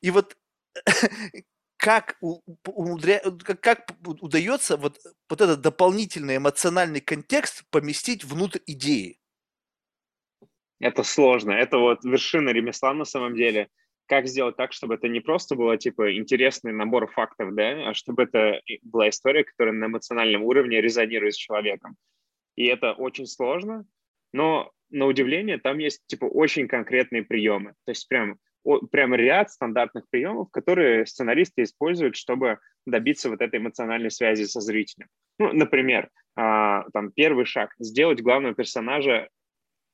И 0.00 0.10
вот 0.10 0.36
как, 1.76 2.16
умудря... 2.20 3.20
как, 3.44 3.60
как 3.60 3.86
удается 4.02 4.76
вот, 4.76 4.98
вот 5.28 5.40
этот 5.40 5.60
дополнительный 5.60 6.36
эмоциональный 6.36 7.00
контекст 7.00 7.64
поместить 7.70 8.24
внутрь 8.24 8.60
идеи? 8.66 9.18
Это 10.80 11.02
сложно. 11.02 11.52
Это 11.52 11.78
вот 11.78 12.04
вершина 12.04 12.50
ремесла 12.50 12.92
на 12.92 13.04
самом 13.04 13.34
деле. 13.34 13.68
Как 14.06 14.26
сделать 14.26 14.56
так, 14.56 14.74
чтобы 14.74 14.96
это 14.96 15.08
не 15.08 15.20
просто 15.20 15.54
было 15.54 15.78
типа 15.78 16.14
интересный 16.14 16.72
набор 16.72 17.10
фактов, 17.10 17.54
да, 17.54 17.88
а 17.88 17.94
чтобы 17.94 18.24
это 18.24 18.60
была 18.82 19.08
история, 19.08 19.44
которая 19.44 19.72
на 19.74 19.86
эмоциональном 19.86 20.42
уровне 20.42 20.82
резонирует 20.82 21.34
с 21.34 21.38
человеком. 21.38 21.96
И 22.54 22.66
это 22.66 22.92
очень 22.92 23.26
сложно, 23.26 23.86
но 24.32 24.70
на 24.90 25.06
удивление 25.06 25.58
там 25.58 25.78
есть 25.78 26.02
типа 26.06 26.26
очень 26.26 26.68
конкретные 26.68 27.22
приемы. 27.22 27.74
То 27.84 27.92
есть 27.92 28.06
прям 28.08 28.38
прям 28.90 29.14
ряд 29.14 29.50
стандартных 29.50 30.04
приемов, 30.10 30.50
которые 30.50 31.06
сценаристы 31.06 31.62
используют, 31.62 32.16
чтобы 32.16 32.58
добиться 32.86 33.30
вот 33.30 33.40
этой 33.40 33.58
эмоциональной 33.58 34.10
связи 34.10 34.44
со 34.44 34.60
зрителем. 34.60 35.08
Ну, 35.38 35.52
например, 35.52 36.10
а, 36.36 36.84
там 36.92 37.12
первый 37.12 37.44
шаг– 37.44 37.74
сделать 37.78 38.22
главного 38.22 38.54
персонажа 38.54 39.28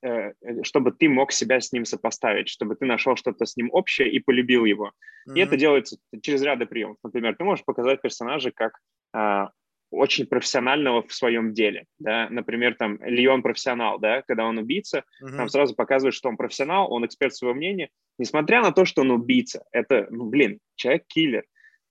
э, 0.02 0.32
чтобы 0.62 0.92
ты 0.92 1.08
мог 1.08 1.32
себя 1.32 1.60
с 1.60 1.72
ним 1.72 1.84
сопоставить, 1.84 2.48
чтобы 2.48 2.74
ты 2.74 2.86
нашел 2.86 3.16
что-то 3.16 3.44
с 3.44 3.56
ним 3.56 3.68
общее 3.72 4.10
и 4.10 4.18
полюбил 4.18 4.64
его. 4.64 4.92
Mm-hmm. 5.28 5.34
И 5.36 5.40
это 5.40 5.56
делается 5.56 5.98
через 6.22 6.42
ряды 6.42 6.66
приемов. 6.66 6.96
Например, 7.02 7.36
ты 7.36 7.44
можешь 7.44 7.64
показать 7.64 8.00
персонажа 8.00 8.50
как 8.50 8.78
а, 9.12 9.50
очень 9.90 10.26
профессионального 10.26 11.02
в 11.02 11.12
своем 11.12 11.52
деле, 11.52 11.86
да, 11.98 12.28
например, 12.30 12.74
там, 12.74 12.98
Леон 13.02 13.42
профессионал, 13.42 13.98
да, 13.98 14.22
когда 14.22 14.46
он 14.46 14.58
убийца, 14.58 15.04
uh-huh. 15.22 15.36
там 15.36 15.48
сразу 15.48 15.74
показывает, 15.74 16.14
что 16.14 16.28
он 16.28 16.36
профессионал, 16.36 16.92
он 16.92 17.04
эксперт 17.04 17.34
своего 17.34 17.54
мнения, 17.54 17.90
несмотря 18.18 18.62
на 18.62 18.72
то, 18.72 18.84
что 18.84 19.02
он 19.02 19.10
убийца, 19.10 19.64
это, 19.72 20.06
ну, 20.10 20.26
блин, 20.26 20.60
человек-киллер, 20.76 21.44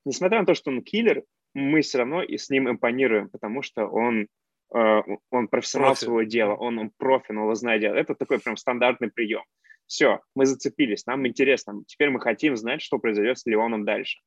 несмотря 0.06 0.40
на 0.40 0.46
то, 0.46 0.54
что 0.54 0.72
он 0.72 0.82
киллер, 0.82 1.24
мы 1.54 1.82
все 1.82 2.00
равно 2.00 2.24
и 2.24 2.38
с 2.38 2.50
ним 2.50 2.70
импонируем, 2.70 3.30
потому 3.30 3.62
что 3.62 3.86
он, 3.86 4.28
э, 4.74 5.02
он 5.30 5.48
профессионал 5.48 5.92
профи. 5.92 6.06
своего 6.06 6.24
дела, 6.24 6.56
он, 6.56 6.80
он 6.80 6.92
профи, 6.98 7.32
он 7.32 7.56
знает 7.56 7.82
дело, 7.82 7.96
это 7.96 8.16
такой 8.16 8.40
прям 8.40 8.56
стандартный 8.56 9.12
прием. 9.12 9.44
Все, 9.88 10.22
мы 10.36 10.46
зацепились, 10.46 11.06
нам 11.06 11.28
интересно, 11.28 11.82
теперь 11.88 12.12
мы 12.12 12.20
хотим 12.20 12.56
знать, 12.56 12.82
что 12.82 13.00
произойдет 13.00 13.40
с 13.40 13.46
Леоном 13.46 13.86
дальше. 13.86 14.20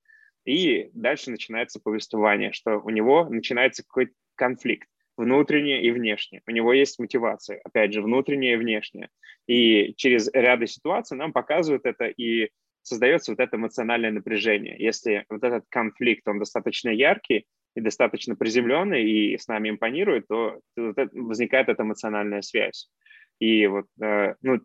И 0.44 0.90
дальше 0.92 1.30
начинается 1.30 1.80
повествование, 1.80 2.52
что 2.52 2.78
у 2.78 2.90
него 2.90 3.28
начинается 3.28 3.82
какой-то 3.82 4.12
конфликт 4.34 4.88
внутреннее 5.16 5.82
и 5.82 5.90
внешнее. 5.90 6.42
У 6.46 6.50
него 6.50 6.72
есть 6.72 6.98
мотивация, 6.98 7.60
опять 7.64 7.92
же, 7.92 8.02
внутренняя 8.02 8.54
и 8.54 8.56
внешняя. 8.56 9.08
И 9.46 9.94
через 9.96 10.30
ряды 10.32 10.66
ситуаций 10.66 11.16
нам 11.16 11.32
показывают 11.32 11.84
это 11.84 12.06
и 12.06 12.50
создается 12.82 13.32
вот 13.32 13.40
это 13.40 13.56
эмоциональное 13.56 14.10
напряжение. 14.10 14.76
Если 14.78 15.24
вот 15.28 15.44
этот 15.44 15.64
конфликт, 15.68 16.26
он 16.26 16.38
достаточно 16.38 16.88
яркий 16.88 17.46
и 17.74 17.80
достаточно 17.80 18.34
приземленный 18.34 19.04
и 19.04 19.38
с 19.38 19.46
нами 19.48 19.70
импонирует, 19.70 20.26
то 20.28 20.60
возникает 20.76 21.68
эта 21.68 21.82
эмоциональная 21.82 22.42
связь. 22.42 22.90
И 23.38 23.66
вот 23.66 23.86
э, 24.02 24.34
ну, 24.42 24.60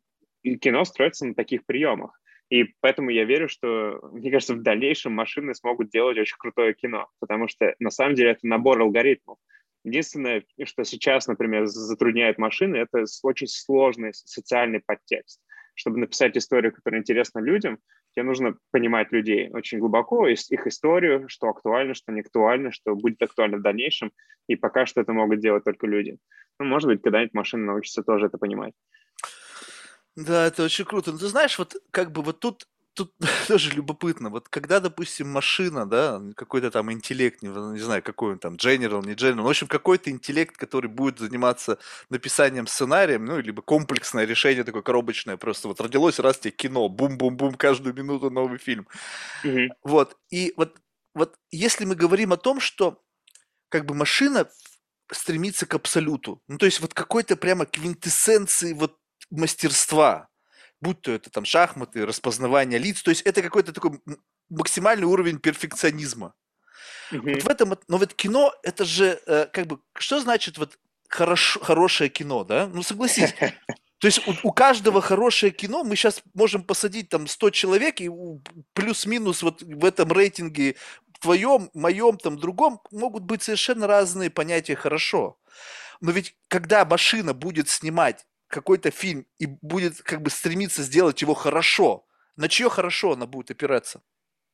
кино 0.60 0.84
строится 0.86 1.26
на 1.26 1.36
таких 1.36 1.66
приемах. 1.66 2.20
И 2.50 2.74
поэтому 2.80 3.10
я 3.10 3.26
верю, 3.26 3.50
что, 3.50 4.00
мне 4.14 4.32
кажется, 4.32 4.54
в 4.54 4.62
дальнейшем 4.62 5.14
машины 5.14 5.54
смогут 5.54 5.90
делать 5.90 6.18
очень 6.18 6.38
крутое 6.38 6.74
кино, 6.74 7.08
потому 7.20 7.48
что 7.48 7.76
на 7.80 7.90
самом 7.90 8.16
деле 8.16 8.32
это 8.32 8.48
набор 8.48 8.82
алгоритмов. 8.82 9.38
Единственное, 9.84 10.44
что 10.64 10.84
сейчас, 10.84 11.28
например, 11.28 11.66
затрудняет 11.66 12.38
машины, 12.38 12.78
это 12.78 13.06
очень 13.24 13.48
сложный 13.48 14.14
социальный 14.14 14.82
подтекст. 14.86 15.42
Чтобы 15.76 16.00
написать 16.00 16.36
историю, 16.36 16.74
которая 16.74 17.02
интересна 17.02 17.40
людям, 17.40 17.80
тебе 18.16 18.24
нужно 18.24 18.58
понимать 18.72 19.12
людей 19.12 19.50
очень 19.52 19.80
глубоко, 19.80 20.28
их 20.28 20.68
историю, 20.68 21.30
что 21.30 21.50
актуально, 21.50 21.94
что 21.94 22.12
не 22.12 22.22
актуально, 22.22 22.72
что 22.72 22.96
будет 22.96 23.22
актуально 23.22 23.58
в 23.58 23.62
дальнейшем, 23.62 24.12
и 24.48 24.56
пока 24.56 24.86
что 24.86 25.02
это 25.02 25.14
могут 25.14 25.40
делать 25.40 25.64
только 25.64 25.86
люди. 25.86 26.18
Ну, 26.60 26.66
может 26.66 26.88
быть, 26.88 27.02
когда-нибудь 27.02 27.36
машина 27.36 27.66
научится 27.66 28.04
тоже 28.04 28.26
это 28.26 28.38
понимать. 28.38 28.74
Да, 30.18 30.48
это 30.48 30.64
очень 30.64 30.84
круто. 30.84 31.12
Но 31.12 31.20
ты 31.20 31.28
знаешь, 31.28 31.58
вот 31.60 31.76
как 31.92 32.12
бы 32.12 32.24
вот 32.24 32.40
тут 32.40 32.68
тут 32.96 33.14
тоже 33.48 33.72
любопытно. 33.72 34.32
Вот 34.32 34.50
когда, 34.50 34.80
допустим, 34.80 35.30
машина, 35.30 35.86
да, 35.86 36.20
какой-то 36.36 36.72
там 36.72 36.92
интеллект, 36.92 37.44
не, 37.44 37.50
не 37.50 37.80
знаю, 37.80 38.02
какой 38.02 38.34
он 38.34 38.40
там, 38.40 38.56
general, 38.56 39.06
не 39.06 39.14
general, 39.14 39.44
в 39.44 39.48
общем, 39.48 39.68
какой-то 39.68 40.10
интеллект, 40.10 40.58
который 40.58 40.90
будет 40.90 41.20
заниматься 41.20 41.78
написанием 42.10 42.66
сценарием, 42.66 43.26
ну, 43.26 43.40
либо 43.40 43.62
комплексное 43.62 44.26
решение 44.26 44.64
такое 44.64 44.82
коробочное, 44.82 45.38
просто 45.38 45.68
вот 45.68 45.80
родилось 45.80 46.18
раз 46.18 46.40
тебе 46.40 46.52
кино, 46.52 46.90
бум-бум-бум, 46.90 47.54
каждую 47.54 47.94
минуту 47.94 48.32
новый 48.32 48.58
фильм. 48.58 48.88
Mm-hmm. 49.44 49.68
Вот, 49.84 50.18
и 50.32 50.54
вот, 50.58 50.76
вот 51.14 51.36
если 51.52 51.86
мы 51.86 51.94
говорим 51.94 52.34
о 52.34 52.38
том, 52.38 52.60
что 52.60 53.00
как 53.70 53.86
бы 53.86 53.94
машина 53.94 54.50
стремится 55.12 55.68
к 55.68 55.76
абсолюту, 55.76 56.42
ну, 56.48 56.58
то 56.58 56.66
есть 56.66 56.80
вот 56.80 56.96
какой-то 56.96 57.36
прямо 57.38 57.68
квинтэссенции 57.68 58.74
вот 58.74 58.98
мастерства, 59.30 60.28
будь 60.82 61.02
то 61.02 61.12
это 61.12 61.30
там 61.30 61.46
шахматы, 61.46 62.06
распознавание 62.06 62.80
лиц, 62.80 63.02
то 63.02 63.12
есть 63.12 63.22
это 63.22 63.42
какой-то 63.42 63.74
такой 63.74 64.00
максимальный 64.50 65.06
уровень 65.06 65.40
перфекционизма. 65.40 66.34
Mm-hmm. 67.12 67.34
Вот 67.34 67.44
в 67.44 67.50
этом, 67.50 67.78
но 67.88 67.98
вот 67.98 68.14
кино, 68.14 68.54
это 68.64 68.86
же 68.86 69.20
э, 69.26 69.48
как 69.52 69.68
бы, 69.68 69.80
что 69.98 70.20
значит 70.20 70.58
вот 70.58 70.78
хорошо, 71.08 71.60
хорошее 71.60 72.10
кино, 72.10 72.44
да? 72.44 72.68
Ну 72.68 72.84
согласись. 72.84 73.34
То 74.00 74.08
есть 74.08 74.28
у, 74.28 74.36
у 74.44 74.52
каждого 74.52 75.02
хорошее 75.02 75.52
кино, 75.52 75.84
мы 75.84 75.96
сейчас 75.96 76.22
можем 76.36 76.64
посадить 76.64 77.10
там 77.10 77.28
100 77.28 77.50
человек, 77.50 78.00
и 78.00 78.12
плюс-минус 78.74 79.42
вот 79.42 79.64
в 79.64 79.86
этом 79.86 80.12
рейтинге 80.12 80.76
твоем, 81.20 81.72
моем, 81.74 82.18
там 82.18 82.38
другом 82.38 82.80
могут 82.92 83.24
быть 83.24 83.42
совершенно 83.42 83.88
разные 83.88 84.30
понятия 84.30 84.76
«хорошо». 84.76 85.40
Но 86.00 86.12
ведь 86.12 86.36
когда 86.48 86.86
машина 86.86 87.34
будет 87.34 87.70
снимать 87.70 88.28
какой-то 88.48 88.92
фильм 88.92 89.26
и 89.40 89.46
будет 89.46 90.02
как 90.02 90.22
бы 90.22 90.30
стремиться 90.30 90.84
сделать 90.84 91.22
его 91.22 91.34
хорошо, 91.34 92.06
на 92.36 92.50
чье 92.50 92.70
хорошо 92.70 93.14
она 93.14 93.26
будет 93.26 93.52
опираться? 93.52 94.02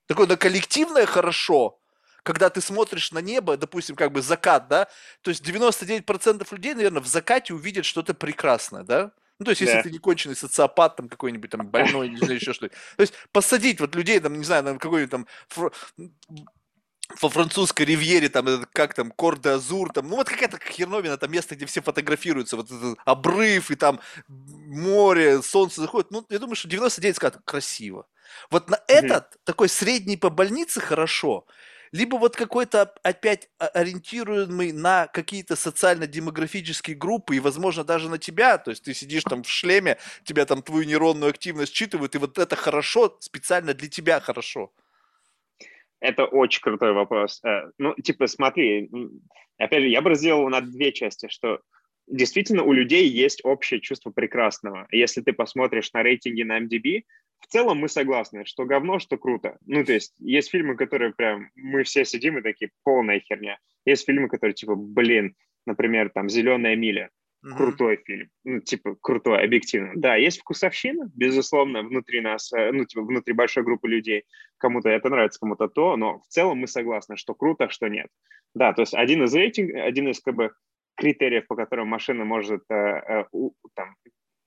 Такое 0.08 0.28
на 0.28 0.38
коллективное 0.38 1.06
хорошо, 1.06 1.80
когда 2.24 2.50
ты 2.50 2.62
смотришь 2.62 3.12
на 3.12 3.20
небо, 3.20 3.58
допустим, 3.58 3.96
как 3.96 4.12
бы 4.12 4.22
закат, 4.22 4.68
да, 4.68 4.88
то 5.22 5.30
есть 5.30 5.48
99% 5.48 6.48
людей, 6.52 6.74
наверное, 6.74 7.02
в 7.02 7.08
закате 7.08 7.54
увидят 7.54 7.86
что-то 7.86 8.14
прекрасное, 8.14 8.84
да? 8.84 9.12
Ну, 9.40 9.46
то 9.46 9.52
есть, 9.52 9.62
если 9.62 9.76
да. 9.76 9.84
ты 9.84 9.92
не 9.92 9.98
конченый 9.98 10.36
социопат, 10.36 10.96
там, 10.96 11.10
какой-нибудь 11.10 11.50
там 11.50 11.68
больной, 11.68 12.08
не 12.10 12.18
знаю, 12.18 12.36
еще 12.36 12.54
что-то. 12.54 12.74
То 12.96 13.02
есть, 13.02 13.14
посадить 13.32 13.82
вот 13.82 13.96
людей, 13.96 14.20
там, 14.20 14.38
не 14.38 14.46
знаю, 14.46 14.64
на 14.64 14.78
какой-нибудь 14.78 15.12
там 15.12 15.28
во 17.22 17.30
французской 17.30 17.84
ривьере, 17.84 18.30
там, 18.30 18.66
как 18.74 18.94
там, 18.94 19.12
Кор 19.12 19.40
Азур, 19.44 19.92
там, 19.92 20.08
ну 20.08 20.16
вот 20.16 20.30
какая-то 20.30 20.58
херновина, 20.60 21.18
там 21.18 21.32
место, 21.32 21.56
где 21.56 21.66
все 21.66 21.82
фотографируются, 21.82 22.58
вот 22.58 22.72
этот 22.72 22.98
обрыв, 23.06 23.72
и 23.72 23.76
там 23.76 24.00
море, 24.28 25.42
солнце 25.42 25.82
заходит, 25.82 26.12
ну, 26.12 26.26
я 26.30 26.40
думаю, 26.40 26.56
что 26.56 26.68
99 26.68 27.16
скажут, 27.16 27.42
красиво. 27.46 28.08
Вот 28.50 28.70
на 28.70 28.76
mm-hmm. 28.76 28.82
этот, 28.88 29.38
такой 29.44 29.70
средний 29.70 30.18
по 30.18 30.30
больнице, 30.30 30.82
хорошо, 30.82 31.46
либо 31.94 32.16
вот 32.16 32.36
какой-то 32.36 32.92
опять 33.04 33.50
ориентируемый 33.60 34.72
на 34.72 35.08
какие-то 35.08 35.56
социально-демографические 35.56 36.96
группы 36.96 37.36
и, 37.36 37.40
возможно, 37.40 37.84
даже 37.84 38.10
на 38.10 38.18
тебя, 38.18 38.58
то 38.58 38.72
есть 38.72 38.84
ты 38.84 38.96
сидишь 38.96 39.24
там 39.24 39.44
в 39.44 39.50
шлеме, 39.50 40.00
тебя 40.24 40.46
там 40.46 40.64
твою 40.64 40.86
нейронную 40.86 41.30
активность 41.30 41.74
считывают, 41.74 42.16
и 42.16 42.18
вот 42.18 42.40
это 42.40 42.56
хорошо, 42.56 43.16
специально 43.20 43.76
для 43.76 43.90
тебя 43.90 44.20
хорошо. 44.20 44.72
Это 46.04 46.26
очень 46.26 46.60
крутой 46.60 46.92
вопрос. 46.92 47.40
Э, 47.46 47.72
ну, 47.78 47.96
типа, 47.96 48.28
смотри, 48.28 48.92
опять 49.58 49.84
же, 49.84 49.88
я 49.88 50.02
бы 50.02 50.10
разделил 50.10 50.40
его 50.40 50.50
на 50.50 50.60
две 50.60 50.92
части, 50.92 51.30
что 51.30 51.62
действительно 52.08 52.64
у 52.64 52.74
людей 52.74 53.08
есть 53.08 53.40
общее 53.46 53.80
чувство 53.80 54.12
прекрасного. 54.12 54.86
Если 54.92 55.22
ты 55.22 55.32
посмотришь 55.32 55.94
на 55.94 56.04
рейтинги 56.04 56.44
на 56.44 56.60
MDB, 56.60 57.04
в 57.40 57.48
целом 57.48 57.78
мы 57.78 57.88
согласны, 57.88 58.44
что 58.44 58.66
говно, 58.66 59.00
что 59.00 59.18
круто. 59.18 59.58
Ну, 59.66 59.86
то 59.86 59.94
есть 59.94 60.14
есть 60.20 60.52
фильмы, 60.52 60.76
которые 60.76 61.14
прям 61.14 61.50
мы 61.56 61.84
все 61.84 62.04
сидим 62.04 62.38
и 62.38 62.42
такие, 62.42 62.72
полная 62.84 63.22
херня. 63.22 63.58
Есть 63.86 64.06
фильмы, 64.06 64.28
которые 64.28 64.56
типа, 64.56 64.76
блин, 64.76 65.36
например, 65.66 66.10
там 66.10 66.28
«Зеленая 66.28 66.76
миля». 66.76 67.12
Крутой 67.58 67.98
фильм, 68.06 68.30
ну, 68.46 68.60
типа, 68.62 68.96
крутой, 69.02 69.44
объективно. 69.44 69.92
Да, 69.96 70.16
есть 70.16 70.40
вкусовщина, 70.40 71.12
безусловно, 71.14 71.84
внутри 71.84 72.22
нас, 72.22 72.54
э, 72.54 72.72
ну, 72.72 72.86
типа, 72.86 73.02
внутри 73.02 73.34
большой 73.34 73.64
группы 73.64 73.90
людей. 73.90 74.24
Кому-то 74.58 74.88
это 74.88 75.10
нравится, 75.10 75.40
кому-то 75.40 75.68
то, 75.68 75.98
но 75.98 76.20
в 76.20 76.28
целом 76.28 76.60
мы 76.60 76.68
согласны, 76.68 77.18
что 77.18 77.36
круто, 77.36 77.70
что 77.70 77.90
нет. 77.90 78.08
Да, 78.56 78.72
то 78.72 78.82
есть 78.84 78.94
один 78.94 79.24
из 79.24 79.34
рейтинг, 79.34 79.76
один 79.76 80.08
из, 80.08 80.22
как 80.22 80.36
бы, 80.36 80.52
критериев, 80.96 81.48
по 81.48 81.56
которым 81.56 81.88
машина 81.88 82.24
может 82.24 82.64
э, 82.70 82.76
э, 82.76 83.24
там, 83.76 83.96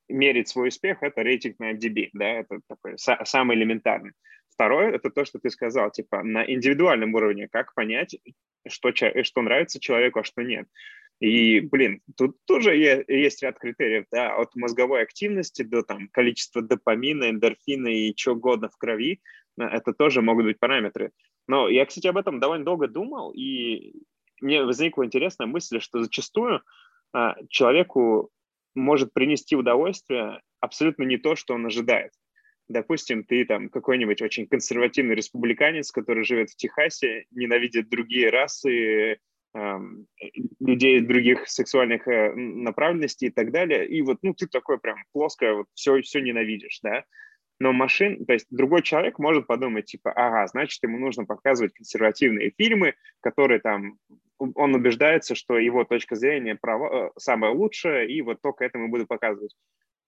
мерить 0.09 0.49
свой 0.49 0.69
успех, 0.69 1.03
это 1.03 1.23
рейтинг 1.23 1.59
на 1.59 1.73
MDB, 1.73 2.11
да, 2.15 2.27
это 2.27 2.61
такой 2.67 2.95
са- 2.95 3.25
самый 3.25 3.57
элементарный. 3.57 4.13
Второе, 4.49 4.93
это 4.93 5.11
то, 5.11 5.25
что 5.27 5.39
ты 5.39 5.51
сказал, 5.51 5.91
типа, 5.91 6.23
на 6.23 6.51
индивидуальном 6.51 7.15
уровне, 7.15 7.47
как 7.47 7.75
понять, 7.75 8.17
что, 8.67 8.91
что 8.95 9.43
нравится 9.43 9.81
человеку, 9.81 10.21
а 10.21 10.25
что 10.25 10.43
нет. 10.43 10.67
И, 11.21 11.61
блин, 11.61 12.03
тут 12.17 12.37
тоже 12.45 12.77
есть 12.77 13.43
ряд 13.43 13.59
критериев, 13.59 14.05
да, 14.11 14.37
от 14.37 14.55
мозговой 14.55 15.03
активности 15.03 15.63
до 15.63 15.83
там 15.83 16.09
количества 16.09 16.61
допамина, 16.61 17.31
эндорфина 17.31 17.89
и 17.89 18.15
чего 18.15 18.35
угодно 18.35 18.69
в 18.69 18.77
крови, 18.77 19.21
э, 19.59 19.65
это 19.65 19.95
тоже 19.95 20.21
могут 20.21 20.45
быть 20.45 20.59
параметры. 20.59 21.13
Но 21.49 21.69
я, 21.69 21.87
кстати, 21.87 22.07
об 22.07 22.19
этом 22.19 22.39
довольно 22.39 22.65
долго 22.65 22.87
думал, 22.87 23.33
и 23.33 23.95
мне 24.41 24.63
возникла 24.65 25.05
интересная 25.05 25.47
мысль, 25.47 25.81
что 25.81 26.03
зачастую 26.03 26.63
а, 27.13 27.37
человеку 27.49 28.31
может 28.75 29.15
принести 29.15 29.57
удовольствие 29.57 30.43
абсолютно 30.61 31.05
не 31.05 31.17
то, 31.17 31.37
что 31.37 31.55
он 31.55 31.65
ожидает. 31.65 32.13
Допустим, 32.69 33.25
ты 33.25 33.45
там 33.45 33.69
какой-нибудь 33.71 34.21
очень 34.21 34.47
консервативный 34.49 35.15
республиканец, 35.15 35.93
который 35.93 36.25
живет 36.25 36.51
в 36.51 36.57
Техасе, 36.57 37.25
ненавидит 37.31 37.89
другие 37.89 38.29
расы, 38.29 39.19
людей 40.61 41.01
других 41.01 41.49
сексуальных 41.49 42.07
э, 42.09 42.35
направленностей 42.35 43.29
и 43.29 43.31
так 43.31 43.53
далее. 43.53 43.87
И 43.87 44.03
вот, 44.03 44.19
ну, 44.23 44.35
ты 44.35 44.47
такой 44.47 44.79
прям 44.79 44.97
плоское, 45.13 45.55
вот 45.55 45.67
все, 45.75 46.01
все 46.03 46.21
ненавидишь, 46.21 46.81
да. 46.83 47.05
Но 47.59 47.73
машин, 47.73 48.27
то 48.27 48.35
есть 48.35 48.47
другой 48.51 48.83
человек 48.83 49.19
может 49.19 49.47
подумать, 49.47 49.87
типа, 49.87 50.13
ага, 50.13 50.47
значит, 50.47 50.83
ему 50.83 50.99
нужно 50.99 51.25
показывать 51.25 51.73
консервативные 51.73 52.53
фильмы, 52.57 52.95
которые 53.21 53.61
там, 53.61 53.99
он 54.39 54.75
убеждается, 54.75 55.35
что 55.35 55.59
его 55.59 55.85
точка 55.85 56.17
зрения 56.17 56.55
права, 56.55 57.07
э, 57.07 57.11
самая 57.17 57.53
лучшая, 57.53 58.07
и 58.07 58.21
вот 58.21 58.43
только 58.43 58.65
это 58.65 58.79
ему 58.79 58.89
буду 58.89 59.07
показывать. 59.07 59.55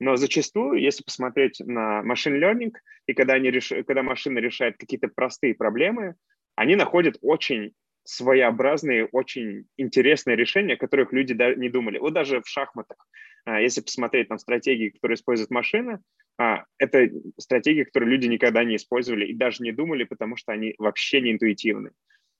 Но 0.00 0.16
зачастую, 0.16 0.80
если 0.80 1.02
посмотреть 1.02 1.60
на 1.60 2.02
машин 2.02 2.34
learning, 2.42 2.72
и 3.06 3.14
когда, 3.14 3.34
они 3.34 3.50
реш... 3.50 3.68
когда 3.68 4.02
машина 4.02 4.38
решает 4.38 4.76
какие-то 4.76 5.08
простые 5.08 5.54
проблемы, 5.54 6.14
они 6.54 6.76
находят 6.76 7.16
очень 7.22 7.72
своеобразные, 8.08 9.04
очень 9.04 9.66
интересные 9.76 10.34
решения, 10.34 10.74
о 10.74 10.78
которых 10.78 11.12
люди 11.12 11.34
не 11.58 11.68
думали. 11.68 11.98
Вот 11.98 12.14
даже 12.14 12.40
в 12.40 12.48
шахматах, 12.48 12.96
а, 13.44 13.60
если 13.60 13.82
посмотреть 13.82 14.28
там 14.28 14.38
стратегии, 14.38 14.88
которые 14.88 15.16
используют 15.16 15.50
машины, 15.50 16.00
а, 16.38 16.64
это 16.78 17.10
стратегии, 17.36 17.84
которые 17.84 18.10
люди 18.10 18.26
никогда 18.26 18.64
не 18.64 18.76
использовали 18.76 19.26
и 19.26 19.34
даже 19.34 19.62
не 19.62 19.72
думали, 19.72 20.04
потому 20.04 20.36
что 20.36 20.52
они 20.52 20.74
вообще 20.78 21.20
не 21.20 21.32
интуитивны. 21.32 21.90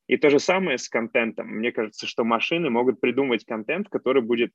И 0.07 0.16
то 0.16 0.31
же 0.31 0.39
самое 0.39 0.79
с 0.79 0.89
контентом. 0.89 1.49
Мне 1.49 1.71
кажется, 1.71 2.07
что 2.07 2.25
машины 2.25 2.71
могут 2.71 2.99
придумать 2.99 3.45
контент, 3.45 3.91
который 3.91 4.23
будет, 4.23 4.53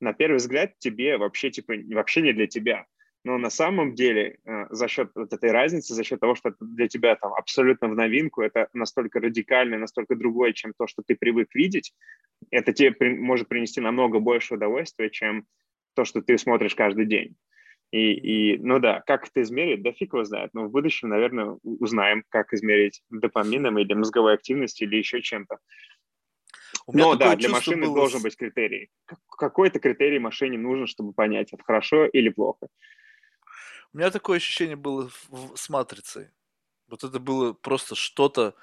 на 0.00 0.14
первый 0.14 0.36
взгляд, 0.36 0.72
тебе 0.78 1.18
вообще, 1.18 1.50
типа, 1.50 1.74
вообще 1.90 2.22
не 2.22 2.32
для 2.32 2.46
тебя 2.46 2.86
но 3.26 3.38
на 3.38 3.50
самом 3.50 3.96
деле 3.96 4.38
э, 4.44 4.66
за 4.70 4.86
счет 4.86 5.10
вот 5.16 5.32
этой 5.32 5.50
разницы, 5.50 5.94
за 5.94 6.04
счет 6.04 6.20
того, 6.20 6.36
что 6.36 6.50
это 6.50 6.58
для 6.60 6.86
тебя 6.86 7.16
там 7.16 7.34
абсолютно 7.34 7.88
в 7.88 7.96
новинку, 7.96 8.40
это 8.40 8.68
настолько 8.72 9.18
радикально, 9.18 9.78
настолько 9.78 10.14
другое, 10.14 10.52
чем 10.52 10.72
то, 10.78 10.86
что 10.86 11.02
ты 11.02 11.16
привык 11.16 11.52
видеть, 11.52 11.92
это 12.52 12.72
тебе 12.72 12.92
при, 12.92 13.16
может 13.18 13.48
принести 13.48 13.80
намного 13.80 14.20
больше 14.20 14.54
удовольствия, 14.54 15.10
чем 15.10 15.44
то, 15.94 16.04
что 16.04 16.22
ты 16.22 16.38
смотришь 16.38 16.76
каждый 16.76 17.06
день. 17.06 17.34
И, 17.90 18.12
и, 18.12 18.58
ну 18.58 18.78
да, 18.78 19.02
как 19.04 19.26
это 19.26 19.42
измерить, 19.42 19.82
да 19.82 19.90
фиг 19.90 20.12
его 20.12 20.22
знает. 20.22 20.50
Но 20.54 20.66
в 20.66 20.70
будущем, 20.70 21.08
наверное, 21.08 21.58
узнаем, 21.64 22.22
как 22.28 22.52
измерить 22.52 23.02
допамином 23.10 23.76
или 23.80 23.92
мозговой 23.92 24.34
активностью 24.34 24.86
или 24.86 24.98
еще 24.98 25.20
чем-то. 25.20 25.58
Но 26.92 27.16
да, 27.16 27.34
для 27.34 27.48
машины 27.48 27.86
было... 27.86 27.96
должен 27.96 28.22
быть 28.22 28.36
критерий. 28.36 28.90
Какой-то 29.36 29.80
критерий 29.80 30.20
машине 30.20 30.58
нужен, 30.58 30.86
чтобы 30.86 31.12
понять, 31.12 31.52
это 31.52 31.64
хорошо 31.64 32.06
или 32.06 32.28
плохо. 32.28 32.68
У 33.96 33.98
меня 33.98 34.10
такое 34.10 34.36
ощущение 34.36 34.76
было 34.76 35.10
с 35.54 35.70
матрицей. 35.70 36.28
Вот 36.88 37.02
это 37.02 37.18
было 37.18 37.54
просто 37.54 37.94
что-то. 37.94 38.54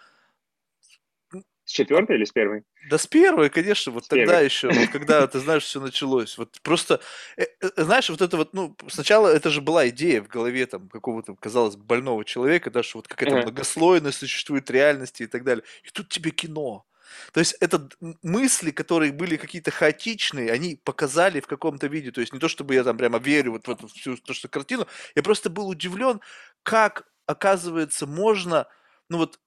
С 1.65 1.71
четвертой 1.71 2.15
или 2.17 2.25
с 2.25 2.31
первой? 2.31 2.63
Да 2.85 2.97
с 2.97 3.07
первой, 3.07 3.49
конечно, 3.49 3.93
вот 3.93 4.03
С 4.03 4.09
тогда 4.09 4.41
первой. 4.41 4.41
еще, 4.41 4.71
вот 4.71 4.89
когда, 4.89 5.25
ты 5.27 5.39
знаешь, 5.39 5.63
все 5.63 5.79
началось. 5.79 6.37
Вот 6.37 6.59
просто, 6.63 6.99
э, 7.37 7.45
э, 7.61 7.69
знаешь, 7.77 8.09
вот 8.09 8.21
это 8.21 8.35
вот, 8.35 8.53
ну, 8.53 8.75
сначала 8.89 9.29
это 9.29 9.49
же 9.49 9.61
была 9.61 9.87
идея 9.87 10.21
в 10.21 10.27
голове 10.27 10.65
там 10.65 10.89
какого-то, 10.89 11.33
казалось 11.35 11.77
больного 11.77 12.25
человека, 12.25 12.69
да, 12.71 12.83
что 12.83 12.97
вот 12.97 13.07
какая-то 13.07 13.37
Ага. 13.37 13.37
многослойность 13.37 14.17
существует 14.19 14.69
реальности 14.69 15.23
и 15.23 15.27
так 15.27 15.45
далее. 15.45 15.63
И 15.83 15.91
тут 15.91 16.09
тебе 16.09 16.31
кино. 16.31 16.85
То 17.31 17.39
есть 17.39 17.55
это 17.59 17.89
мысли, 18.21 18.71
которые 18.71 19.11
были 19.11 19.37
какие-то 19.37 19.71
хаотичные, 19.71 20.51
они 20.51 20.79
показали 20.83 21.39
в 21.39 21.47
каком-то 21.47 21.87
виде. 21.87 22.11
То 22.11 22.21
есть 22.21 22.33
не 22.33 22.39
то, 22.39 22.47
чтобы 22.47 22.75
я 22.75 22.83
там 22.83 22.97
прямо 22.97 23.19
верю 23.19 23.53
вот 23.53 23.67
в 23.67 23.71
эту 23.71 23.87
всю 23.87 24.17
то, 24.17 24.33
что 24.33 24.47
картину, 24.47 24.87
я 25.15 25.23
просто 25.23 25.49
был 25.49 25.67
удивлен, 25.67 26.21
как, 26.63 27.07
оказывается, 27.25 28.07
можно, 28.07 28.67
ну 29.09 29.17
вот, 29.17 29.39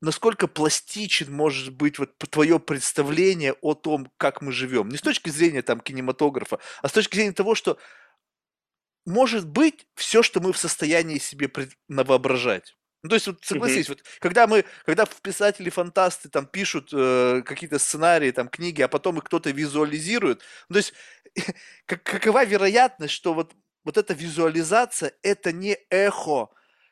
насколько 0.00 0.46
пластичен 0.46 1.32
может 1.32 1.74
быть 1.74 1.98
вот 1.98 2.16
твое 2.18 2.60
представление 2.60 3.54
о 3.60 3.74
том, 3.74 4.10
как 4.16 4.42
мы 4.42 4.52
живем. 4.52 4.88
Не 4.88 4.96
с 4.96 5.02
точки 5.02 5.30
зрения 5.30 5.62
там 5.62 5.80
кинематографа, 5.80 6.60
а 6.82 6.88
с 6.88 6.92
точки 6.92 7.16
зрения 7.16 7.32
того, 7.32 7.54
что 7.54 7.78
может 9.06 9.48
быть 9.48 9.86
все, 9.94 10.22
что 10.22 10.40
мы 10.40 10.52
в 10.52 10.58
состоянии 10.58 11.18
себе 11.18 11.50
навоображать. 11.88 12.77
Ну, 13.02 13.10
то 13.10 13.14
есть, 13.14 13.26
вот 13.28 13.44
согласись, 13.44 13.88
вот 13.88 14.02
когда 14.18 14.46
мы, 14.46 14.64
когда 14.84 15.06
писатели-фантасты 15.06 16.28
там 16.28 16.46
пишут 16.46 16.90
э, 16.92 17.42
какие-то 17.44 17.78
сценарии, 17.78 18.32
там 18.32 18.48
книги, 18.48 18.82
а 18.82 18.88
потом 18.88 19.18
их 19.18 19.24
кто-то 19.24 19.50
визуализирует, 19.50 20.42
ну, 20.68 20.74
то 20.74 20.78
есть 20.78 20.94
как- 21.86 22.02
какова 22.02 22.44
вероятность, 22.44 23.14
что 23.14 23.34
вот, 23.34 23.52
вот 23.84 23.96
эта 23.98 24.14
визуализация 24.14 25.12
это 25.22 25.52
не 25.52 25.78
эхо 25.90 26.48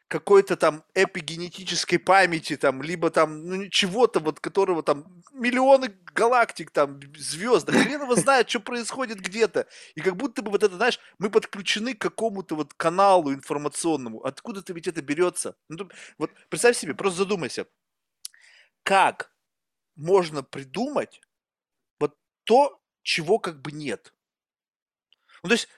какой-то 0.08 0.56
там 0.56 0.84
эпигенетической 0.94 1.98
памяти, 1.98 2.56
там, 2.56 2.82
либо 2.82 3.10
там, 3.10 3.44
ну, 3.44 3.68
чего-то, 3.68 4.20
вот, 4.20 4.38
которого 4.38 4.82
там 4.82 5.22
миллионы 5.32 5.88
галактик, 6.14 6.70
там, 6.70 7.00
звезд, 7.16 7.68
хрен 7.68 8.02
его 8.02 8.14
знает, 8.14 8.48
что 8.48 8.60
происходит 8.60 9.20
где-то. 9.20 9.66
И 9.96 10.00
как 10.00 10.16
будто 10.16 10.42
бы 10.42 10.50
вот 10.52 10.62
это, 10.62 10.76
знаешь, 10.76 11.00
мы 11.18 11.28
подключены 11.28 11.94
к 11.94 12.00
какому-то 12.00 12.54
вот 12.54 12.74
каналу 12.74 13.32
информационному. 13.32 14.24
Откуда-то 14.24 14.72
ведь 14.72 14.86
это 14.86 15.02
берется. 15.02 15.56
Ну, 15.68 15.88
вот 16.18 16.30
представь 16.48 16.76
себе, 16.76 16.94
просто 16.94 17.18
задумайся, 17.18 17.66
как 18.84 19.32
можно 19.96 20.44
придумать 20.44 21.20
вот 21.98 22.16
то, 22.44 22.80
чего 23.02 23.40
как 23.40 23.60
бы 23.60 23.72
нет. 23.72 24.14
Ну, 25.42 25.48
то 25.48 25.54
есть 25.54 25.68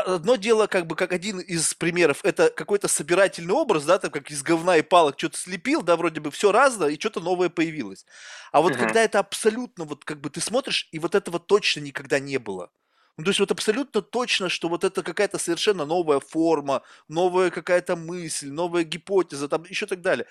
одно 0.00 0.36
дело, 0.36 0.66
как 0.66 0.86
бы, 0.86 0.96
как 0.96 1.12
один 1.12 1.38
из 1.40 1.74
примеров, 1.74 2.24
это 2.24 2.50
какой-то 2.50 2.88
собирательный 2.88 3.54
образ, 3.54 3.84
да, 3.84 3.98
там, 3.98 4.10
как 4.10 4.30
из 4.30 4.42
говна 4.42 4.76
и 4.78 4.82
палок 4.82 5.18
что-то 5.18 5.38
слепил, 5.38 5.82
да, 5.82 5.96
вроде 5.96 6.20
бы 6.20 6.30
все 6.30 6.52
разное, 6.52 6.90
и 6.90 6.98
что-то 6.98 7.20
новое 7.20 7.48
появилось. 7.48 8.06
А 8.52 8.60
вот 8.62 8.74
Ага. 8.74 8.76
когда 8.76 9.02
это 9.02 9.18
абсолютно, 9.18 9.84
вот, 9.84 10.04
как 10.04 10.20
бы, 10.20 10.30
ты 10.30 10.40
смотришь, 10.40 10.88
и 10.92 10.98
вот 10.98 11.14
этого 11.14 11.38
точно 11.38 11.80
никогда 11.80 12.18
не 12.18 12.38
было. 12.38 12.70
Ну, 13.18 13.24
то 13.24 13.30
есть 13.30 13.40
вот 13.40 13.50
абсолютно 13.50 14.02
точно, 14.02 14.48
что 14.50 14.68
вот 14.68 14.84
это 14.84 15.02
какая-то 15.02 15.38
совершенно 15.38 15.86
новая 15.86 16.20
форма, 16.20 16.82
новая 17.08 17.50
какая-то 17.50 17.96
мысль, 17.96 18.50
новая 18.50 18.84
гипотеза, 18.84 19.48
там 19.48 19.64
еще 19.64 19.86
так 19.86 20.02
далее. 20.02 20.26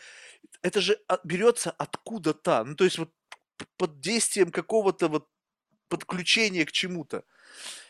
Это 0.62 0.82
же 0.82 1.00
берется 1.24 1.72
откуда-то, 1.72 2.64
ну, 2.66 2.76
то 2.76 2.84
есть 2.86 2.98
вот 2.98 3.12
под 3.78 4.00
действием 4.00 4.52
какого-то 4.52 5.08
вот 5.10 5.28
подключения 5.90 6.66
к 6.66 6.72
чему-то. 6.72 7.24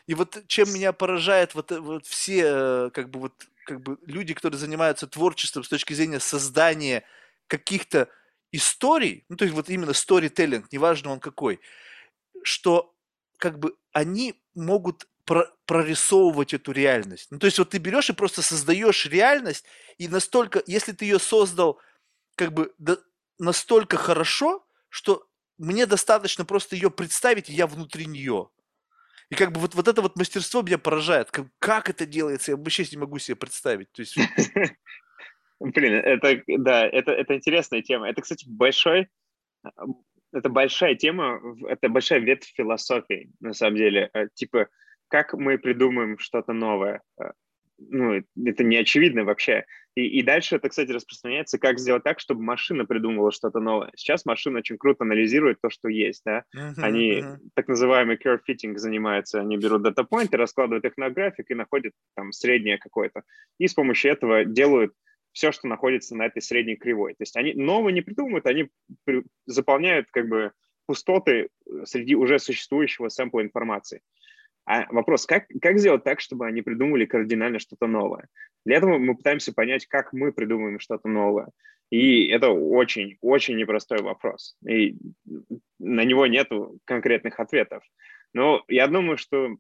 И 0.08 0.14
вот 0.14 0.44
чем 0.48 0.72
меня 0.74 0.94
поражает 0.94 1.56
вот, 1.56 1.72
э, 1.72 1.80
вот 1.80 2.06
все 2.06 2.44
э, 2.46 2.90
как 2.94 3.10
бы 3.10 3.20
вот 3.20 3.34
как 3.66 3.82
бы 3.82 3.98
люди, 4.06 4.34
которые 4.36 4.60
занимаются 4.60 5.08
творчеством 5.08 5.64
с 5.64 5.70
точки 5.70 5.94
зрения 5.94 6.20
создания 6.20 7.04
каких-то 7.48 8.10
историй, 8.52 9.26
ну 9.30 9.36
то 9.38 9.46
есть 9.46 9.56
вот 9.56 9.70
именно 9.70 9.92
storytelling, 9.92 10.66
неважно 10.72 11.12
он 11.12 11.20
какой, 11.20 11.60
что 12.44 12.94
как 13.38 13.60
бы 13.60 13.76
они 13.94 14.42
могут 14.56 15.08
про- 15.26 15.52
прорисовывать 15.66 16.54
эту 16.54 16.72
реальность. 16.72 17.28
Ну 17.32 17.40
то 17.40 17.46
есть 17.48 17.60
вот 17.60 17.72
ты 17.72 17.78
берешь 17.80 18.10
и 18.10 18.14
просто 18.14 18.42
создаешь 18.42 19.06
реальность, 19.08 19.66
и 19.98 20.08
настолько, 20.08 20.64
если 20.68 20.92
ты 20.92 21.06
ее 21.06 21.20
создал 21.20 21.80
как 22.36 22.54
бы 22.54 22.74
до- 22.80 23.02
настолько 23.40 23.98
хорошо, 23.98 24.66
что 24.90 25.28
мне 25.58 25.86
достаточно 25.86 26.46
просто 26.46 26.76
ее 26.76 26.92
представить, 26.92 27.50
и 27.50 27.54
я 27.54 27.68
внутри 27.68 28.06
нее. 28.06 28.50
И 29.36 29.38
как 29.38 29.52
бы 29.52 29.60
вот, 29.60 29.76
вот 29.76 29.86
это 29.90 30.02
вот 30.02 30.16
мастерство 30.16 30.62
меня 30.62 30.78
поражает. 30.78 31.30
Как, 31.30 31.48
как 31.60 31.90
это 31.90 32.06
делается, 32.06 32.52
я 32.52 32.58
вообще 32.58 32.86
не 32.90 32.98
могу 32.98 33.20
себе 33.20 33.36
представить. 33.36 33.92
То 33.92 34.02
есть, 34.02 34.16
Блин, 35.60 35.94
это, 35.94 36.42
да, 36.48 36.88
это, 36.88 37.12
это 37.12 37.36
интересная 37.36 37.82
тема. 37.82 38.08
Это, 38.08 38.22
кстати, 38.22 38.46
большой, 38.48 39.10
а, 39.62 39.72
это 40.32 40.48
большая 40.48 40.96
тема, 40.96 41.42
это 41.68 41.90
большая 41.90 42.20
ветвь 42.20 42.54
философии, 42.56 43.30
на 43.42 43.52
самом 43.52 43.76
деле. 43.76 44.10
Э, 44.14 44.28
Типа, 44.34 44.70
как 45.10 45.34
мы 45.34 45.58
придумаем 45.58 46.18
что-то 46.18 46.54
новое? 46.54 47.02
Э, 47.80 47.84
Ну, 47.90 48.24
это 48.46 48.64
не 48.64 48.78
очевидно 48.78 49.24
вообще. 49.24 49.66
И, 49.96 50.06
и 50.20 50.24
дальше 50.24 50.58
это, 50.58 50.68
кстати, 50.70 50.92
распространяется, 50.92 51.58
как 51.58 51.80
сделать 51.80 52.04
так, 52.04 52.20
чтобы 52.20 52.42
машина 52.44 52.86
придумала 52.86 53.32
что-то 53.32 53.60
новое. 53.60 53.92
Сейчас 53.96 54.26
машина 54.26 54.60
очень 54.60 54.78
круто 54.78 55.04
анализирует 55.06 55.62
то, 55.62 55.70
что 55.70 55.88
есть, 55.88 56.24
да, 56.26 56.44
они 56.84 57.22
так 57.54 57.68
называемый 57.68 58.18
curve 58.18 58.40
fitting 58.48 58.78
занимаются, 58.78 59.40
они 59.40 59.58
берут 59.58 59.84
дата-поинты, 59.84 60.38
раскладывают 60.38 60.84
их 60.86 60.98
на 60.98 61.10
график 61.10 61.50
и 61.50 61.56
находят 61.56 61.94
там 62.16 62.32
среднее 62.34 62.78
какое-то. 62.78 63.24
И 63.58 63.68
с 63.68 63.74
помощью 63.74 64.12
этого 64.12 64.44
делают 64.44 64.94
все, 65.32 65.52
что 65.52 65.68
находится 65.68 66.16
на 66.16 66.26
этой 66.26 66.42
средней 66.42 66.76
кривой. 66.78 67.14
То 67.14 67.22
есть 67.24 67.36
они 67.38 67.54
новое 67.54 67.92
не 67.94 68.02
придумывают, 68.02 68.46
они 68.48 68.70
при- 69.06 69.24
заполняют 69.46 70.08
как 70.12 70.28
бы 70.28 70.52
пустоты 70.88 71.50
среди 71.86 72.16
уже 72.16 72.38
существующего 72.40 73.10
сэмпла 73.10 73.42
информации. 73.42 74.02
А 74.66 74.92
вопрос, 74.92 75.26
как, 75.26 75.46
как 75.62 75.78
сделать 75.78 76.04
так, 76.04 76.20
чтобы 76.20 76.48
они 76.48 76.62
придумали 76.62 77.06
кардинально 77.06 77.60
что-то 77.60 77.88
новое? 77.88 78.28
Для 78.66 78.78
этого 78.78 78.98
мы 78.98 79.16
пытаемся 79.16 79.54
понять, 79.54 79.86
как 79.86 80.12
мы 80.12 80.32
придумаем 80.32 80.80
что-то 80.80 81.08
новое. 81.08 81.50
И 81.92 82.28
это 82.28 82.50
очень, 82.50 83.18
очень 83.22 83.58
непростой 83.58 84.02
вопрос. 84.02 84.58
И 84.68 84.96
на 85.80 86.04
него 86.04 86.26
нет 86.26 86.50
конкретных 86.86 87.40
ответов. 87.40 87.84
Но 88.34 88.64
я 88.68 88.88
думаю, 88.88 89.18
что 89.18 89.56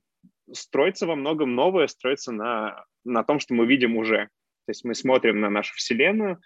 строится 0.51 1.05
во 1.05 1.15
многом 1.15 1.53
новое, 1.53 1.87
строится 1.87 2.31
на, 2.31 2.83
на 3.03 3.23
том, 3.23 3.39
что 3.39 3.53
мы 3.53 3.67
видим 3.67 3.95
уже. 3.97 4.29
То 4.65 4.71
есть 4.71 4.83
мы 4.83 4.95
смотрим 4.95 5.39
на 5.39 5.51
нашу 5.51 5.75
Вселенную, 5.75 6.41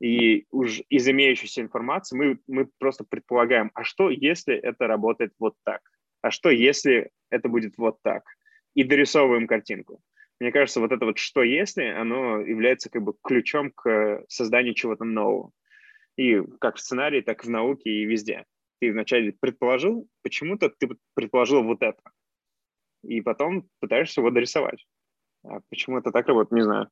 и 0.00 0.44
уж 0.50 0.82
из 0.90 1.08
имеющейся 1.08 1.62
информации 1.62 2.16
мы, 2.16 2.38
мы 2.46 2.68
просто 2.78 3.04
предполагаем, 3.08 3.70
а 3.72 3.84
что, 3.84 4.10
если 4.10 4.54
это 4.54 4.86
работает 4.86 5.32
вот 5.38 5.54
так? 5.64 5.80
А 6.22 6.30
что, 6.30 6.50
если 6.50 7.10
это 7.30 7.48
будет 7.48 7.76
вот 7.78 8.00
так? 8.02 8.24
И 8.74 8.84
дорисовываем 8.84 9.46
картинку. 9.46 10.00
Мне 10.38 10.52
кажется, 10.52 10.80
вот 10.80 10.92
это 10.92 11.06
вот 11.06 11.18
«что 11.18 11.42
если», 11.42 11.84
оно 11.84 12.40
является 12.40 12.90
как 12.90 13.02
бы 13.02 13.14
ключом 13.22 13.70
к 13.70 14.24
созданию 14.28 14.74
чего-то 14.74 15.04
нового. 15.04 15.52
И 16.16 16.42
как 16.60 16.76
в 16.76 16.80
сценарии, 16.80 17.22
так 17.22 17.44
и 17.44 17.46
в 17.46 17.50
науке, 17.50 17.90
и 17.90 18.04
везде. 18.04 18.44
Ты 18.80 18.92
вначале 18.92 19.32
предположил, 19.32 20.08
почему-то 20.22 20.68
ты 20.68 20.88
предположил 21.14 21.62
вот 21.62 21.82
это. 21.82 22.02
И 23.02 23.22
потом 23.22 23.68
пытаешься 23.80 24.20
его 24.20 24.30
дорисовать. 24.30 24.86
А 25.44 25.60
почему 25.70 25.98
это 25.98 26.10
так 26.10 26.26
работает, 26.26 26.52
не 26.52 26.64
знаю. 26.64 26.90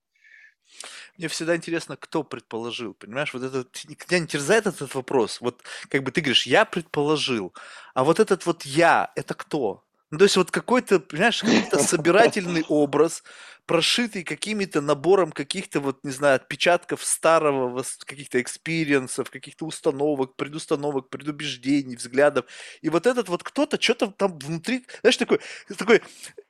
Мне 1.16 1.28
всегда 1.28 1.54
интересно, 1.54 1.96
кто 1.96 2.24
предположил, 2.24 2.94
понимаешь? 2.94 3.32
Вот 3.32 3.42
это 3.42 3.66
никогда 3.88 4.18
не 4.18 4.26
терзает 4.26 4.66
этот 4.66 4.94
вопрос. 4.94 5.40
Вот 5.40 5.62
как 5.88 6.02
бы 6.02 6.10
ты 6.10 6.20
говоришь, 6.20 6.46
я 6.46 6.64
предположил, 6.64 7.52
а 7.94 8.04
вот 8.04 8.20
этот 8.20 8.46
вот 8.46 8.64
я, 8.64 9.12
это 9.14 9.34
кто? 9.34 9.82
Ну, 10.10 10.18
то 10.18 10.24
есть 10.24 10.36
вот 10.36 10.50
какой-то, 10.50 11.00
понимаешь, 11.00 11.40
какой-то 11.40 11.82
собирательный 11.82 12.64
образ, 12.68 13.24
прошитый 13.66 14.22
какими-то 14.22 14.80
набором 14.80 15.32
каких-то 15.32 15.80
вот, 15.80 16.04
не 16.04 16.10
знаю, 16.10 16.36
отпечатков 16.36 17.02
старого, 17.02 17.82
каких-то 18.04 18.40
experience 18.40 19.09
ов, 19.09 19.30
каких-то 19.30 19.64
установок, 19.64 20.36
предустановок, 20.36 21.08
предубеждений, 21.08 21.96
взглядов. 21.96 22.44
И 22.82 22.90
вот 22.90 23.06
этот 23.06 23.28
вот 23.28 23.42
кто-то 23.42 23.80
что-то 23.80 24.08
там 24.08 24.38
внутри, 24.38 24.84
знаешь, 25.00 25.16
такой, 25.16 25.40
такой 25.76 26.02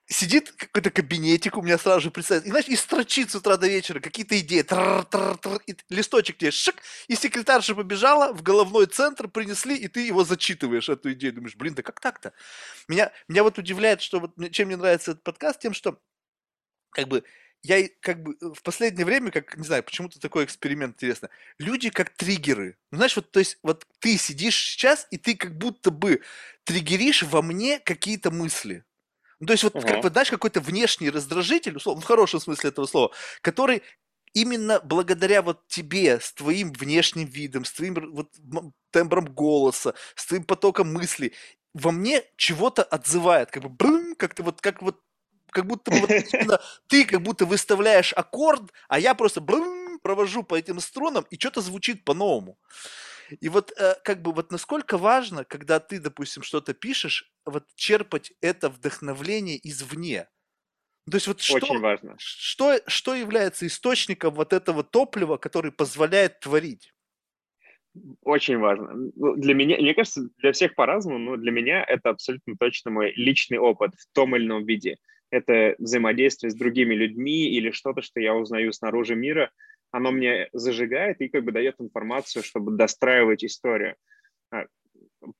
сидит 0.06 0.52
какой-то 0.52 0.90
кабинетик 0.90 1.56
у 1.56 1.62
меня 1.62 1.78
сразу 1.78 2.00
же 2.02 2.10
представляется, 2.10 2.48
и, 2.48 2.50
знаешь, 2.50 2.68
и 2.68 2.76
строчит 2.76 3.30
с 3.30 3.34
утра 3.34 3.56
до 3.56 3.66
вечера 3.66 4.00
какие-то 4.00 4.38
идеи, 4.40 4.64
и 5.66 5.76
листочек 5.88 6.38
тебе 6.38 6.50
шик, 6.50 6.76
и 7.08 7.16
секретарша 7.16 7.74
побежала 7.74 8.32
в 8.32 8.42
головной 8.42 8.86
центр, 8.86 9.28
принесли, 9.28 9.76
и 9.76 9.88
ты 9.88 10.06
его 10.06 10.24
зачитываешь, 10.24 10.88
эту 10.88 11.12
идею, 11.12 11.34
думаешь, 11.34 11.56
блин, 11.56 11.74
да 11.74 11.82
как 11.82 12.00
так-то? 12.00 12.32
Меня, 12.88 13.12
меня 13.28 13.42
вот 13.42 13.58
удивляет, 13.58 14.02
что 14.02 14.20
вот 14.20 14.32
чем 14.52 14.68
мне 14.68 14.76
нравится 14.76 15.12
этот 15.12 15.24
подкаст, 15.24 15.60
тем, 15.60 15.72
что 15.72 15.98
как 16.90 17.08
бы 17.08 17.24
я 17.62 17.88
как 18.00 18.22
бы 18.22 18.36
в 18.40 18.62
последнее 18.62 19.06
время, 19.06 19.30
как, 19.30 19.56
не 19.56 19.64
знаю, 19.64 19.82
почему-то 19.82 20.20
такой 20.20 20.44
эксперимент 20.44 20.96
интересно, 20.96 21.30
люди 21.58 21.88
как 21.88 22.10
триггеры. 22.10 22.76
Ну, 22.90 22.98
знаешь, 22.98 23.16
вот, 23.16 23.30
то 23.30 23.38
есть, 23.38 23.58
вот 23.62 23.86
ты 24.00 24.18
сидишь 24.18 24.56
сейчас, 24.56 25.08
и 25.10 25.16
ты 25.16 25.34
как 25.34 25.56
будто 25.56 25.90
бы 25.90 26.20
триггеришь 26.64 27.22
во 27.22 27.40
мне 27.40 27.78
какие-то 27.78 28.30
мысли. 28.30 28.84
Ну, 29.44 29.48
то 29.48 29.52
есть, 29.52 29.64
вот, 29.64 29.84
как 29.84 29.98
Ага. 29.98 30.00
бы, 30.00 30.08
знаешь, 30.08 30.30
какой-то 30.30 30.60
внешний 30.60 31.10
раздражитель, 31.10 31.76
условно, 31.76 32.00
в 32.02 32.06
хорошем 32.06 32.40
смысле 32.40 32.70
этого 32.70 32.86
слова, 32.86 33.10
который 33.42 33.82
именно 34.32 34.80
благодаря 34.80 35.42
вот 35.42 35.66
тебе, 35.68 36.18
с 36.18 36.32
твоим 36.32 36.72
внешним 36.72 37.26
видом, 37.26 37.64
с 37.66 37.72
твоим 37.72 37.94
вот 38.14 38.30
тембром 38.90 39.26
голоса, 39.26 39.94
с 40.16 40.24
твоим 40.26 40.44
потоком 40.44 40.92
мыслей, 40.92 41.34
во 41.74 41.92
мне 41.92 42.22
чего-то 42.36 42.82
отзывает, 42.82 43.50
как 43.50 43.62
бы 43.64 43.68
брым, 43.68 44.14
как-то 44.16 44.42
вот, 44.42 44.60
как 44.62 44.80
вот, 44.80 45.00
как 45.50 45.66
будто 45.66 45.90
вот 45.90 46.16
ты 46.88 47.04
как 47.04 47.20
будто 47.22 47.44
выставляешь 47.44 48.12
аккорд, 48.14 48.72
а 48.88 48.98
я 48.98 49.14
просто 49.14 49.40
брым, 49.42 49.98
провожу 50.00 50.42
по 50.42 50.54
этим 50.54 50.80
струнам, 50.80 51.26
и 51.30 51.38
что-то 51.38 51.60
звучит 51.60 52.04
по-новому. 52.04 52.58
И 53.40 53.48
вот 53.48 53.72
э, 53.78 53.94
как 54.04 54.22
бы 54.22 54.32
вот 54.32 54.50
насколько 54.52 54.98
важно, 54.98 55.44
когда 55.44 55.80
ты, 55.80 56.00
допустим, 56.00 56.42
что-то 56.42 56.74
пишешь, 56.74 57.32
вот 57.44 57.66
черпать 57.74 58.32
это 58.40 58.68
вдохновление 58.68 59.58
извне. 59.68 60.28
То 61.10 61.16
есть 61.16 61.26
вот 61.26 61.40
что, 61.40 61.56
Очень 61.56 61.80
важно. 61.80 62.14
что, 62.16 62.80
что 62.86 63.14
является 63.14 63.66
источником 63.66 64.34
вот 64.34 64.52
этого 64.52 64.82
топлива, 64.82 65.36
который 65.36 65.72
позволяет 65.72 66.40
творить? 66.40 66.94
Очень 68.22 68.58
важно. 68.58 68.92
Ну, 69.14 69.36
для 69.36 69.54
меня, 69.54 69.76
мне 69.76 69.94
кажется, 69.94 70.28
для 70.38 70.52
всех 70.52 70.74
по-разному, 70.74 71.18
но 71.18 71.36
для 71.36 71.52
меня 71.52 71.84
это 71.84 72.10
абсолютно 72.10 72.56
точно 72.58 72.90
мой 72.90 73.12
личный 73.14 73.58
опыт 73.58 73.92
в 73.94 74.12
том 74.12 74.34
или 74.34 74.46
ином 74.46 74.64
виде. 74.64 74.96
Это 75.30 75.76
взаимодействие 75.78 76.50
с 76.50 76.54
другими 76.54 76.94
людьми 76.94 77.48
или 77.48 77.70
что-то, 77.70 78.02
что 78.02 78.20
я 78.20 78.34
узнаю 78.34 78.72
снаружи 78.72 79.14
мира, 79.14 79.52
оно 79.94 80.10
мне 80.10 80.48
зажигает 80.52 81.20
и 81.20 81.28
как 81.28 81.44
бы 81.44 81.52
дает 81.52 81.76
информацию, 81.78 82.42
чтобы 82.42 82.72
достраивать 82.72 83.44
историю. 83.44 83.94
А, 84.50 84.66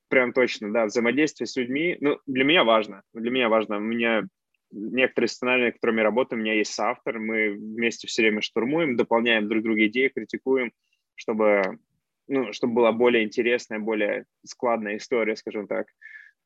прям 0.06 0.32
точно, 0.32 0.72
да, 0.72 0.86
взаимодействие 0.86 1.48
с 1.48 1.56
людьми, 1.56 1.96
ну, 2.00 2.20
для 2.26 2.44
меня 2.44 2.62
важно, 2.62 3.02
для 3.12 3.32
меня 3.32 3.48
важно. 3.48 3.78
У 3.78 3.80
меня 3.80 4.22
некоторые 4.70 5.28
сценарии, 5.28 5.64
над 5.64 5.74
которыми 5.74 6.02
работаю, 6.02 6.38
у 6.38 6.42
меня 6.42 6.54
есть 6.54 6.72
соавтор, 6.72 7.18
мы 7.18 7.50
вместе 7.50 8.06
все 8.06 8.22
время 8.22 8.42
штурмуем, 8.42 8.96
дополняем 8.96 9.48
друг 9.48 9.64
друга 9.64 9.86
идеи, 9.86 10.12
критикуем, 10.14 10.70
чтобы, 11.16 11.80
ну, 12.28 12.52
чтобы 12.52 12.74
была 12.74 12.92
более 12.92 13.24
интересная, 13.24 13.80
более 13.80 14.24
складная 14.44 14.98
история, 14.98 15.34
скажем 15.34 15.66
так. 15.66 15.88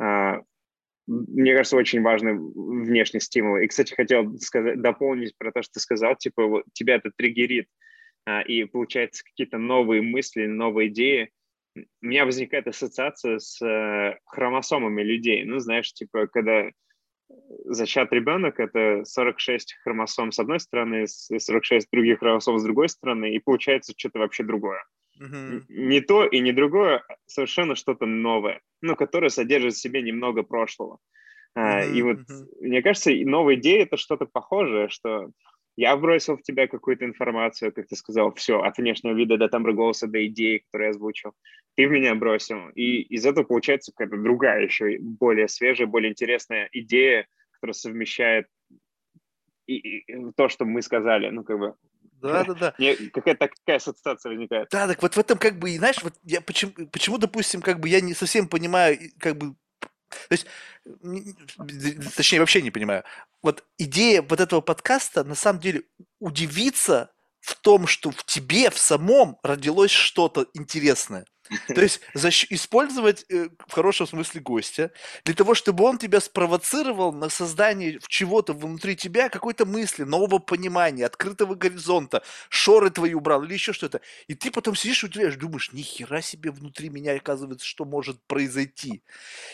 А, 0.01 0.41
мне 1.07 1.55
кажется, 1.55 1.77
очень 1.77 2.01
важный 2.01 2.39
внешний 2.39 3.21
стимул. 3.21 3.59
И, 3.59 3.67
кстати, 3.67 3.93
хотел 3.93 4.39
сказать, 4.39 4.81
дополнить 4.81 5.37
про 5.37 5.53
то, 5.53 5.61
что 5.63 5.75
ты 5.75 5.81
сказал, 5.81 6.17
типа, 6.17 6.47
вот, 6.47 6.65
тебя 6.73 6.95
это 6.95 7.11
триггерит, 7.15 7.69
и 8.47 8.65
получается 8.65 9.25
какие-то 9.25 9.59
новые 9.59 10.03
мысли, 10.03 10.47
новые 10.47 10.89
идеи. 10.89 11.31
У 11.77 12.07
меня 12.07 12.25
возникает 12.25 12.67
ассоциация 12.67 13.39
с 13.39 13.65
э, 13.65 14.19
хромосомами 14.27 15.03
людей. 15.03 15.45
Ну, 15.45 15.59
знаешь, 15.61 15.93
типа, 15.93 16.27
когда 16.27 16.69
зачат 17.65 18.13
ребенок, 18.13 18.59
это 18.59 19.05
46 19.05 19.75
хромосом 19.85 20.33
с 20.33 20.39
одной 20.39 20.61
стороны, 20.61 21.07
46 21.07 21.89
других 21.93 22.21
хромосом 22.21 22.59
с 22.59 22.65
другой 22.65 22.89
стороны, 22.89 23.35
и 23.35 23.39
получается 23.39 23.95
что-то 23.97 24.19
вообще 24.21 24.45
другое. 24.45 24.83
Mm-hmm. 25.21 25.65
Не 25.69 26.01
то 26.01 26.27
и 26.27 26.41
не 26.41 26.53
другое, 26.53 27.03
а 27.09 27.17
совершенно 27.27 27.75
что-то 27.75 28.07
новое, 28.07 28.61
ну, 28.81 28.97
которое 28.97 29.31
содержит 29.31 29.75
в 29.75 29.81
себе 29.81 30.03
немного 30.03 30.43
прошлого. 30.43 30.99
Mm-hmm. 31.57 31.93
И 31.93 32.03
вот, 32.03 32.19
mm-hmm. 32.19 32.47
мне 32.61 32.83
кажется, 32.83 33.11
новая 33.25 33.57
идея— 33.57 33.83
это 33.85 33.97
что-то 33.97 34.27
похожее, 34.27 34.89
что 34.89 35.31
я 35.79 35.97
бросил 35.97 36.37
в 36.37 36.43
тебя 36.43 36.67
какую-то 36.67 37.05
информацию, 37.05 37.73
как 37.73 37.87
ты 37.87 37.95
сказал, 37.95 38.35
все, 38.35 38.61
от 38.61 38.79
внешнего 38.79 39.15
вида 39.15 39.37
до 39.37 39.49
тембра 39.49 39.73
голоса, 39.73 40.09
до 40.09 40.27
идеи, 40.27 40.59
которую 40.59 40.87
я 40.87 40.91
озвучил. 40.91 41.35
Ты 41.77 41.87
в 41.87 41.93
меня 41.93 42.17
бросил. 42.17 42.69
И 42.75 43.03
из 43.03 43.25
этого 43.25 43.45
получается 43.45 43.93
какая-то 43.93 44.21
другая 44.21 44.65
еще, 44.65 44.99
более 44.99 45.47
свежая, 45.47 45.87
более 45.87 46.11
интересная 46.11 46.69
идея, 46.73 47.29
которая 47.53 47.75
совмещает 47.75 48.49
и, 49.67 49.77
и, 49.77 50.33
то, 50.37 50.49
что 50.49 50.65
мы 50.65 50.83
сказали. 50.83 51.31
Ну, 51.31 51.45
как 51.45 51.61
бы 51.61 51.75
да, 52.21 52.43
да, 52.43 52.55
да. 52.55 52.75
Какая-то 53.13 53.47
такая 53.47 53.77
ассоциация 53.77 54.31
возникает. 54.31 54.71
Да, 54.73 54.89
так 54.89 55.01
вот 55.01 55.15
в 55.15 55.19
этом 55.19 55.39
как 55.39 55.61
бы, 55.61 55.71
знаешь, 55.77 56.03
вот 56.03 56.15
я 56.25 56.41
почему, 56.41 56.73
почему, 56.91 57.19
допустим, 57.19 57.63
как 57.63 57.79
бы 57.79 57.89
я 57.89 58.01
не 58.01 58.15
совсем 58.15 58.49
понимаю, 58.49 58.99
как 59.21 59.37
бы 59.37 59.55
то 60.09 60.33
есть, 60.35 60.47
точнее, 62.17 62.41
вообще 62.41 62.63
не 62.63 62.71
понимаю. 62.71 63.05
Вот 63.43 63.65
идея 63.79 64.23
вот 64.23 64.41
этого 64.41 64.61
подкаста, 64.61 65.25
на 65.25 65.35
самом 65.35 65.61
деле, 65.61 65.83
удивиться 66.19 67.11
в 67.41 67.55
том, 67.55 67.87
что 67.87 68.11
в 68.11 68.25
тебе, 68.25 68.71
в 68.71 68.79
самом 68.79 69.39
родилось 69.43 69.91
что-то 69.91 70.47
интересное. 70.55 71.25
То 71.69 71.83
есть 71.83 72.01
защ- 72.15 72.47
использовать 72.51 73.25
э, 73.29 73.49
в 73.67 73.73
хорошем 73.73 74.07
смысле 74.07 74.41
гостя 74.41 74.91
для 75.25 75.35
того, 75.35 75.55
чтобы 75.55 75.85
он 75.85 75.99
тебя 75.99 76.21
спровоцировал 76.21 77.13
на 77.13 77.29
создание 77.29 77.99
чего-то 78.07 78.53
внутри 78.53 78.97
тебя, 78.97 79.29
какой-то 79.29 79.67
мысли, 79.67 80.05
нового 80.05 80.39
понимания, 80.39 81.07
открытого 81.07 81.55
горизонта, 81.55 82.23
шоры 82.49 82.91
твои 82.91 83.15
убрал 83.15 83.45
или 83.45 83.55
еще 83.55 83.73
что-то. 83.73 84.01
И 84.27 84.35
ты 84.35 84.51
потом 84.51 84.75
сидишь 84.75 85.03
и 85.03 85.07
удивляешь, 85.07 85.37
думаешь, 85.37 85.73
ни 85.73 85.83
хера 85.83 86.21
себе 86.21 86.51
внутри 86.51 86.89
меня 86.91 87.15
оказывается, 87.15 87.67
что 87.67 87.85
может 87.85 88.21
произойти. 88.27 89.03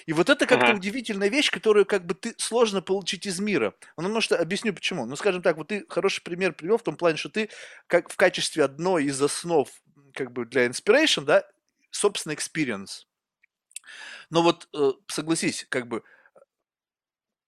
И 0.07 0.13
вот 0.13 0.31
это 0.31 0.47
как-то 0.47 0.67
ага. 0.67 0.77
удивительная 0.77 1.29
вещь, 1.29 1.51
которую 1.51 1.87
как 1.87 2.05
бы 2.07 2.15
ты 2.15 2.35
сложно 2.39 2.83
получить 2.83 3.27
из 3.27 3.41
мира. 3.41 3.75
Ну, 3.97 4.05
потому 4.05 4.21
что 4.21 4.37
объясню 4.37 4.73
почему. 4.73 5.07
Ну, 5.07 5.17
скажем 5.17 5.43
так, 5.43 5.57
вот 5.57 5.69
ты 5.69 5.85
хороший 5.89 6.23
пример 6.23 6.53
привел 6.53 6.79
в 6.79 6.83
том 6.83 6.97
плане, 6.97 7.17
что 7.17 7.29
ты 7.29 7.49
как 7.87 8.11
в 8.11 8.17
качестве 8.17 8.65
одной 8.65 9.05
из 9.05 9.21
основ 9.21 9.69
как 10.15 10.33
бы 10.33 10.47
для 10.47 10.67
inspiration, 10.67 11.25
да, 11.25 11.45
собственно, 11.95 12.33
experience. 12.33 13.07
Но 14.31 14.43
вот 14.43 14.69
э, 14.75 14.93
согласись, 15.09 15.67
как 15.69 15.87
бы, 15.87 16.03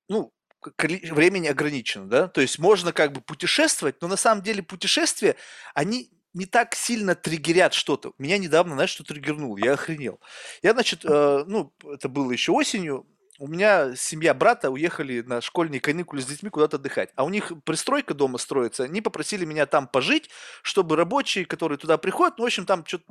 ну, 0.09 0.33
времени 0.79 1.49
ограничено, 1.49 2.09
да, 2.09 2.29
то 2.29 2.41
есть 2.41 2.59
можно 2.59 2.93
как 2.93 3.13
бы 3.13 3.21
путешествовать, 3.21 4.01
но 4.01 4.09
на 4.09 4.17
самом 4.17 4.43
деле 4.43 4.63
путешествия, 4.63 5.37
они 5.75 6.11
не 6.35 6.47
так 6.47 6.75
сильно 6.75 7.15
триггерят 7.15 7.73
что-то. 7.73 8.13
Меня 8.19 8.37
недавно, 8.39 8.75
знаешь, 8.75 8.91
что 8.91 9.05
триггернул, 9.05 9.57
я 9.57 9.73
охренел. 9.73 10.21
Я, 10.63 10.73
значит, 10.73 11.05
э, 11.05 11.45
ну, 11.47 11.73
это 11.85 12.09
было 12.09 12.31
еще 12.31 12.53
осенью, 12.53 13.07
у 13.39 13.49
меня 13.49 13.95
семья 13.97 14.33
брата 14.33 14.71
уехали 14.71 15.21
на 15.21 15.41
школьные 15.41 15.81
каникулы 15.81 16.23
с 16.23 16.27
детьми 16.27 16.49
куда-то 16.51 16.77
отдыхать. 16.77 17.11
А 17.17 17.25
у 17.25 17.29
них 17.29 17.53
пристройка 17.65 18.15
дома 18.15 18.39
строится. 18.39 18.85
Они 18.85 19.03
попросили 19.03 19.45
меня 19.45 19.67
там 19.67 19.89
пожить, 19.89 20.31
чтобы 20.63 20.97
рабочие, 20.97 21.45
которые 21.45 21.79
туда 21.79 21.99
приходят, 21.99 22.39
ну, 22.39 22.45
в 22.45 22.47
общем, 22.47 22.65
там 22.65 22.85
что-то 22.87 23.05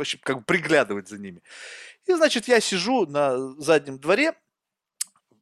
вообще 0.00 0.18
как 0.18 0.38
бы 0.38 0.44
приглядывать 0.44 1.08
за 1.08 1.18
ними. 1.18 1.42
И, 2.06 2.12
значит, 2.12 2.48
я 2.48 2.60
сижу 2.60 3.06
на 3.06 3.54
заднем 3.60 3.98
дворе, 3.98 4.34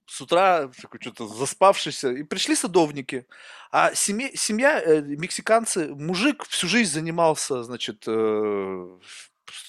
с 0.07 0.21
утра 0.21 0.71
такой 0.81 1.01
что-то 1.01 1.27
заспавшийся, 1.29 2.11
и 2.11 2.23
пришли 2.23 2.55
садовники. 2.55 3.27
А 3.71 3.95
семья, 3.95 4.31
семья 4.35 4.81
э, 4.81 5.03
мексиканцы, 5.03 5.95
мужик 5.95 6.47
всю 6.49 6.67
жизнь 6.67 6.93
занимался, 6.93 7.63
значит, 7.63 8.05
э, 8.07 8.99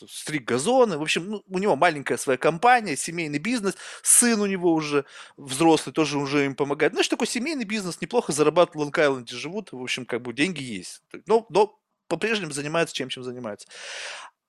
стриг 0.08 0.46
газоны. 0.46 0.98
В 0.98 1.02
общем, 1.02 1.30
ну, 1.30 1.44
у 1.48 1.60
него 1.60 1.76
маленькая 1.76 2.18
своя 2.18 2.38
компания, 2.38 2.96
семейный 2.96 3.40
бизнес. 3.40 3.76
Сын 4.02 4.40
у 4.40 4.46
него 4.46 4.74
уже 4.74 5.06
взрослый, 5.36 5.94
тоже 5.94 6.18
уже 6.18 6.46
им 6.46 6.56
помогает. 6.56 6.94
Ну, 6.94 7.04
что 7.04 7.16
такой 7.16 7.28
семейный 7.28 7.66
бизнес, 7.66 8.00
неплохо 8.02 8.32
зарабатывают 8.32 8.94
в 8.94 8.98
Лонг-Айленде, 8.98 9.36
живут. 9.36 9.72
В 9.72 9.82
общем, 9.82 10.06
как 10.06 10.22
бы 10.22 10.34
деньги 10.34 10.64
есть. 10.64 11.02
Но, 11.26 11.46
но 11.50 11.78
по-прежнему 12.08 12.52
занимаются 12.52 12.96
чем, 12.96 13.10
чем 13.10 13.24
занимаются. 13.24 13.68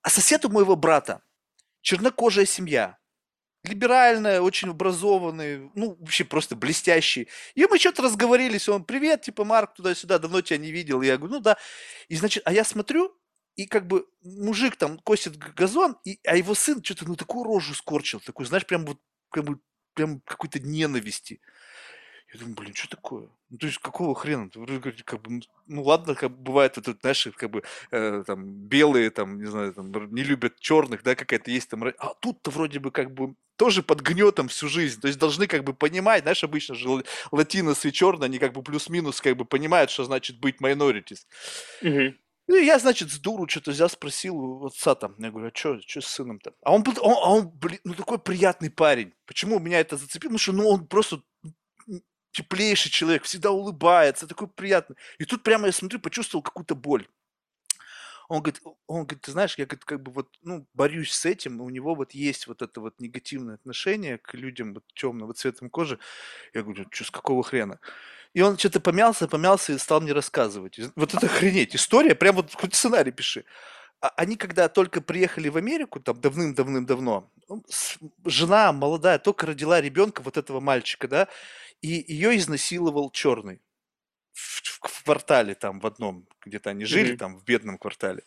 А 0.02 0.10
сосед 0.10 0.44
у 0.44 0.50
моего 0.50 0.76
брата, 0.76 1.22
чернокожая 1.82 2.46
семья, 2.46 2.98
либеральная, 3.64 4.40
очень 4.40 4.70
образованный, 4.70 5.70
ну, 5.74 5.96
вообще 6.00 6.24
просто 6.24 6.56
блестящий. 6.56 7.28
И 7.54 7.66
мы 7.66 7.78
что-то 7.78 8.02
разговорились, 8.02 8.68
он, 8.68 8.84
привет, 8.84 9.22
типа, 9.22 9.44
Марк, 9.44 9.74
туда-сюда, 9.74 10.18
давно 10.18 10.40
тебя 10.40 10.58
не 10.58 10.70
видел. 10.70 11.02
Я 11.02 11.18
говорю, 11.18 11.34
ну 11.34 11.40
да. 11.40 11.58
И, 12.08 12.16
значит, 12.16 12.42
а 12.46 12.52
я 12.52 12.64
смотрю, 12.64 13.14
и 13.56 13.66
как 13.66 13.86
бы 13.86 14.06
мужик 14.22 14.76
там 14.76 14.98
косит 14.98 15.36
газон, 15.36 15.96
и, 16.04 16.18
а 16.24 16.36
его 16.36 16.54
сын 16.54 16.82
что-то, 16.82 17.06
ну, 17.06 17.16
такую 17.16 17.44
рожу 17.44 17.74
скорчил, 17.74 18.20
такой, 18.20 18.46
знаешь, 18.46 18.66
прям 18.66 18.86
вот, 18.86 18.98
как 19.30 19.44
бы, 19.44 19.60
прям 19.94 20.20
какой-то 20.20 20.60
ненависти. 20.60 21.40
Я 22.32 22.38
думаю, 22.38 22.54
блин, 22.54 22.74
что 22.74 22.88
такое? 22.88 23.28
Ну, 23.48 23.58
то 23.58 23.66
есть 23.66 23.78
какого 23.78 24.14
хрена? 24.14 24.48
Как 25.04 25.20
бы, 25.20 25.40
ну 25.66 25.82
ладно, 25.82 26.14
как 26.14 26.30
бывает, 26.30 26.78
это, 26.78 26.96
знаешь, 27.00 27.26
как 27.34 27.50
бы 27.50 27.64
э, 27.90 28.22
там 28.24 28.46
белые, 28.68 29.10
там, 29.10 29.38
не 29.38 29.46
знаю, 29.46 29.74
там, 29.74 29.90
не 30.14 30.22
любят 30.22 30.60
черных, 30.60 31.02
да, 31.02 31.16
какая-то 31.16 31.50
есть 31.50 31.68
там. 31.68 31.82
А 31.84 32.14
тут-то 32.20 32.52
вроде 32.52 32.78
бы 32.78 32.92
как 32.92 33.12
бы 33.12 33.34
тоже 33.56 33.82
под 33.82 34.00
гнетом 34.02 34.46
всю 34.46 34.68
жизнь. 34.68 35.00
То 35.00 35.08
есть 35.08 35.18
должны 35.18 35.48
как 35.48 35.64
бы 35.64 35.74
понимать, 35.74 36.22
знаешь, 36.22 36.44
обычно 36.44 36.76
же 36.76 37.02
латиносы 37.32 37.88
и 37.88 37.92
черные, 37.92 38.26
они 38.26 38.38
как 38.38 38.52
бы 38.52 38.62
плюс-минус 38.62 39.20
как 39.20 39.36
бы 39.36 39.44
понимают, 39.44 39.90
что 39.90 40.04
значит 40.04 40.38
быть 40.38 40.60
minorities. 40.60 41.26
Угу. 41.82 42.14
Ну, 42.46 42.56
я, 42.56 42.78
значит, 42.78 43.10
с 43.10 43.18
дуру 43.18 43.48
что-то 43.48 43.72
взял, 43.72 43.88
спросил 43.88 44.36
у 44.36 44.66
отца 44.66 44.94
там. 44.94 45.14
Я 45.18 45.30
говорю, 45.30 45.48
а 45.48 45.56
что, 45.56 45.80
что 45.86 46.00
с 46.00 46.06
сыном-то? 46.06 46.52
А 46.62 46.72
он, 46.72 46.84
он, 47.00 47.12
а 47.12 47.32
он, 47.32 47.48
блин, 47.48 47.80
ну 47.84 47.94
такой 47.94 48.18
приятный 48.18 48.70
парень. 48.70 49.12
Почему 49.26 49.58
меня 49.58 49.80
это 49.80 49.96
зацепило? 49.96 50.30
Потому 50.30 50.38
что, 50.38 50.52
ну, 50.52 50.68
он 50.68 50.86
просто 50.86 51.22
теплейший 52.32 52.90
человек, 52.90 53.24
всегда 53.24 53.50
улыбается, 53.50 54.26
такой 54.26 54.48
приятный. 54.48 54.96
И 55.18 55.24
тут 55.24 55.42
прямо 55.42 55.66
я 55.66 55.72
смотрю, 55.72 56.00
почувствовал 56.00 56.42
какую-то 56.42 56.74
боль. 56.74 57.06
Он 58.28 58.42
говорит, 58.42 58.62
он 58.86 59.02
говорит, 59.06 59.22
ты 59.22 59.32
знаешь, 59.32 59.56
я 59.58 59.66
говорит, 59.66 59.84
как 59.84 60.02
бы 60.02 60.12
вот, 60.12 60.28
ну, 60.42 60.64
борюсь 60.72 61.12
с 61.12 61.26
этим, 61.26 61.60
у 61.60 61.68
него 61.68 61.96
вот 61.96 62.12
есть 62.12 62.46
вот 62.46 62.62
это 62.62 62.80
вот 62.80 63.00
негативное 63.00 63.56
отношение 63.56 64.18
к 64.18 64.34
людям 64.34 64.74
вот 64.74 64.84
темного 64.94 65.34
цвета 65.34 65.68
кожи. 65.68 65.98
Я 66.54 66.62
говорю, 66.62 66.86
что 66.92 67.04
с 67.04 67.10
какого 67.10 67.42
хрена? 67.42 67.80
И 68.32 68.42
он 68.42 68.56
что-то 68.56 68.78
помялся, 68.78 69.26
помялся 69.26 69.72
и 69.72 69.78
стал 69.78 70.00
мне 70.00 70.12
рассказывать. 70.12 70.78
Вот 70.94 71.12
это 71.12 71.26
охренеть. 71.26 71.74
История, 71.74 72.14
прям 72.14 72.36
вот 72.36 72.54
хоть 72.54 72.74
сценарий 72.74 73.10
пиши. 73.10 73.44
А 74.00 74.12
они 74.16 74.36
когда 74.36 74.68
только 74.68 75.00
приехали 75.00 75.48
в 75.48 75.56
Америку, 75.56 75.98
там 76.00 76.18
давным-давным-давно, 76.20 77.28
жена 78.24 78.72
молодая 78.72 79.18
только 79.18 79.46
родила 79.46 79.80
ребенка, 79.80 80.22
вот 80.22 80.36
этого 80.36 80.60
мальчика, 80.60 81.08
да, 81.08 81.28
и 81.82 82.04
ее 82.12 82.36
изнасиловал 82.36 83.10
черный 83.10 83.60
в, 84.32 84.62
в 84.88 85.04
квартале 85.04 85.54
там 85.54 85.80
в 85.80 85.86
одном, 85.86 86.26
где-то 86.44 86.70
они 86.70 86.84
жили, 86.84 87.14
mm-hmm. 87.14 87.18
там 87.18 87.38
в 87.38 87.44
бедном 87.44 87.78
квартале. 87.78 88.22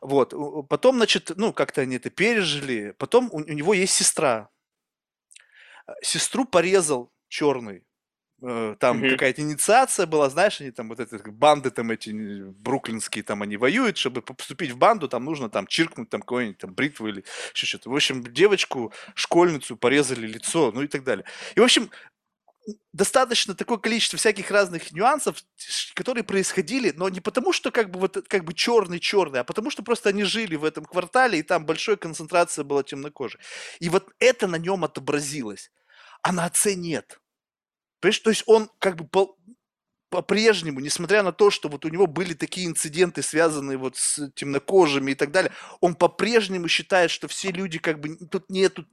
Вот. 0.00 0.34
Потом, 0.68 0.96
значит, 0.96 1.32
ну, 1.36 1.52
как-то 1.52 1.80
они 1.80 1.96
это 1.96 2.10
пережили. 2.10 2.94
Потом 2.98 3.28
у, 3.32 3.36
у 3.36 3.40
него 3.40 3.74
есть 3.74 3.94
сестра. 3.94 4.50
Сестру 6.02 6.44
порезал 6.44 7.12
черный. 7.28 7.84
Э, 8.42 8.76
там 8.78 9.02
mm-hmm. 9.02 9.10
какая-то 9.10 9.40
инициация 9.40 10.04
была, 10.06 10.28
знаешь, 10.28 10.60
они 10.60 10.70
там 10.70 10.90
вот 10.90 11.00
эти 11.00 11.16
банды 11.30 11.70
там 11.70 11.90
эти 11.90 12.10
бруклинские 12.10 13.24
там 13.24 13.40
они 13.40 13.56
воюют, 13.56 13.96
чтобы 13.96 14.20
поступить 14.20 14.72
в 14.72 14.76
банду, 14.76 15.08
там 15.08 15.24
нужно 15.24 15.48
там 15.48 15.66
чиркнуть 15.66 16.10
там 16.10 16.20
какой-нибудь 16.20 16.58
там 16.58 16.74
бритву 16.74 17.08
или 17.08 17.24
еще 17.54 17.66
что-то. 17.66 17.88
В 17.88 17.94
общем, 17.94 18.22
девочку, 18.22 18.92
школьницу 19.14 19.76
порезали 19.76 20.26
лицо, 20.26 20.70
ну 20.72 20.82
и 20.82 20.86
так 20.86 21.02
далее. 21.02 21.24
И, 21.54 21.60
в 21.60 21.64
общем, 21.64 21.90
достаточно 22.92 23.54
такое 23.54 23.78
количество 23.78 24.18
всяких 24.18 24.50
разных 24.50 24.92
нюансов, 24.92 25.42
которые 25.94 26.24
происходили, 26.24 26.92
но 26.96 27.08
не 27.08 27.20
потому, 27.20 27.52
что 27.52 27.70
как 27.70 27.90
бы 27.90 28.00
вот 28.00 28.26
как 28.28 28.44
бы 28.44 28.54
черный-черный, 28.54 29.40
а 29.40 29.44
потому 29.44 29.70
что 29.70 29.82
просто 29.82 30.08
они 30.10 30.24
жили 30.24 30.56
в 30.56 30.64
этом 30.64 30.84
квартале, 30.84 31.38
и 31.38 31.42
там 31.42 31.66
большая 31.66 31.96
концентрация 31.96 32.64
была 32.64 32.82
темнокожих. 32.82 33.40
И 33.80 33.88
вот 33.88 34.10
это 34.18 34.46
на 34.46 34.56
нем 34.56 34.84
отобразилось, 34.84 35.70
а 36.22 36.32
на 36.32 36.44
отце 36.46 36.74
нет. 36.74 37.20
Понимаешь, 38.00 38.20
то 38.20 38.30
есть 38.30 38.44
он 38.46 38.70
как 38.78 38.96
бы 38.96 39.06
по-прежнему, 40.16 40.80
несмотря 40.80 41.22
на 41.22 41.30
то, 41.30 41.50
что 41.50 41.68
вот 41.68 41.84
у 41.84 41.90
него 41.90 42.06
были 42.06 42.32
такие 42.32 42.66
инциденты, 42.66 43.20
связанные 43.20 43.76
вот 43.76 43.98
с 43.98 44.30
темнокожими 44.34 45.10
и 45.10 45.14
так 45.14 45.30
далее, 45.30 45.52
он 45.82 45.94
по-прежнему 45.94 46.68
считает, 46.68 47.10
что 47.10 47.28
все 47.28 47.50
люди 47.50 47.78
как 47.78 48.00
бы 48.00 48.16
тут 48.16 48.48
нету 48.48 48.86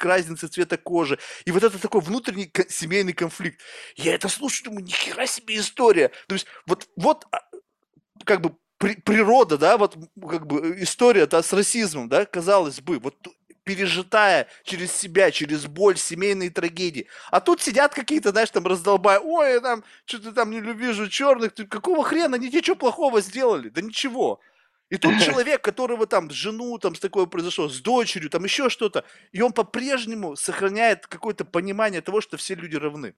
разницы 0.00 0.48
цвета 0.48 0.78
кожи. 0.78 1.18
И 1.44 1.50
вот 1.50 1.62
это 1.62 1.78
такой 1.78 2.00
внутренний 2.00 2.50
семейный 2.70 3.12
конфликт. 3.12 3.60
Я 3.96 4.14
это 4.14 4.30
слушаю, 4.30 4.64
думаю, 4.70 4.84
нихера 4.84 5.26
себе 5.26 5.58
история. 5.58 6.10
То 6.26 6.34
есть 6.34 6.46
вот, 6.66 6.88
вот 6.96 7.26
а, 7.32 7.40
как 8.24 8.40
бы 8.40 8.56
природа, 8.78 9.58
да, 9.58 9.76
вот 9.76 9.98
как 10.18 10.46
бы 10.46 10.82
история 10.82 11.26
да, 11.26 11.42
с 11.42 11.52
расизмом, 11.52 12.08
да, 12.08 12.24
казалось 12.24 12.80
бы, 12.80 12.98
вот 12.98 13.28
пережитая 13.66 14.46
через 14.62 14.92
себя, 14.92 15.32
через 15.32 15.66
боль, 15.66 15.98
семейные 15.98 16.50
трагедии. 16.50 17.08
А 17.32 17.40
тут 17.40 17.60
сидят 17.60 17.94
какие-то, 17.94 18.30
знаешь, 18.30 18.50
там 18.50 18.64
раздолбая, 18.64 19.18
ой, 19.18 19.54
я 19.54 19.60
там 19.60 19.82
что-то 20.04 20.32
там 20.32 20.52
не 20.52 20.60
вижу 20.60 21.08
черных, 21.08 21.52
ты 21.52 21.66
какого 21.66 22.04
хрена, 22.04 22.36
они 22.36 22.48
тебе 22.48 22.62
что 22.62 22.76
плохого 22.76 23.20
сделали? 23.20 23.68
Да 23.68 23.82
ничего. 23.82 24.38
И 24.88 24.98
тут 24.98 25.20
человек, 25.20 25.62
которого 25.62 26.06
там 26.06 26.30
жену 26.30 26.78
там 26.78 26.94
с 26.94 27.00
такое 27.00 27.26
произошло, 27.26 27.68
с 27.68 27.80
дочерью, 27.80 28.30
там 28.30 28.44
еще 28.44 28.70
что-то, 28.70 29.04
и 29.32 29.42
он 29.42 29.52
по-прежнему 29.52 30.36
сохраняет 30.36 31.08
какое-то 31.08 31.44
понимание 31.44 32.00
того, 32.02 32.20
что 32.20 32.36
все 32.36 32.54
люди 32.54 32.76
равны. 32.76 33.16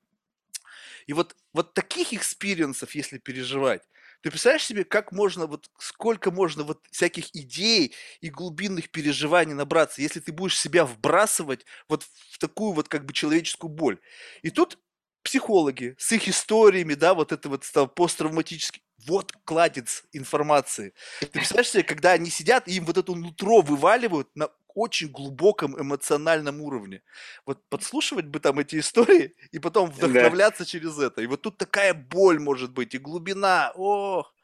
И 1.06 1.12
вот, 1.12 1.36
вот 1.52 1.74
таких 1.74 2.14
experience 2.14 2.76
ов, 2.76 2.94
если 2.94 3.18
переживать, 3.18 3.82
ты 4.22 4.30
представляешь 4.30 4.64
себе, 4.64 4.84
как 4.84 5.12
можно, 5.12 5.46
вот 5.46 5.70
сколько 5.78 6.30
можно 6.30 6.64
вот 6.64 6.80
всяких 6.90 7.34
идей 7.36 7.94
и 8.20 8.30
глубинных 8.30 8.90
переживаний 8.90 9.54
набраться, 9.54 10.02
если 10.02 10.20
ты 10.20 10.32
будешь 10.32 10.58
себя 10.58 10.84
вбрасывать 10.84 11.64
вот 11.88 12.04
в 12.30 12.38
такую 12.38 12.72
вот 12.72 12.88
как 12.88 13.04
бы 13.04 13.12
человеческую 13.12 13.70
боль. 13.70 13.98
И 14.42 14.50
тут 14.50 14.78
психологи 15.22 15.94
с 15.98 16.10
их 16.12 16.28
историями, 16.28 16.94
да, 16.94 17.14
вот 17.14 17.32
это 17.32 17.48
вот 17.48 17.64
посттравматический, 17.94 18.82
вот 19.06 19.32
кладец 19.44 20.04
информации. 20.12 20.94
Ты 21.20 21.26
представляешь 21.28 21.70
себе, 21.70 21.82
когда 21.82 22.12
они 22.12 22.30
сидят, 22.30 22.66
и 22.66 22.74
им 22.74 22.84
вот 22.84 22.98
это 22.98 23.14
нутро 23.14 23.60
вываливают 23.60 24.28
на 24.34 24.48
очень 24.74 25.08
глубоком 25.08 25.80
эмоциональном 25.80 26.60
уровне. 26.60 27.02
Вот 27.46 27.58
подслушивать 27.68 28.26
бы 28.26 28.40
там 28.40 28.58
эти 28.58 28.78
истории 28.78 29.34
и 29.52 29.58
потом 29.58 29.90
вдохновляться 29.90 30.64
да. 30.64 30.68
через 30.68 30.98
это. 30.98 31.22
И 31.22 31.26
вот 31.26 31.42
тут 31.42 31.58
такая 31.58 31.94
боль 31.94 32.38
может 32.38 32.72
быть, 32.72 32.94
и 32.94 32.98
глубина. 32.98 33.72
Ох. 33.74 34.34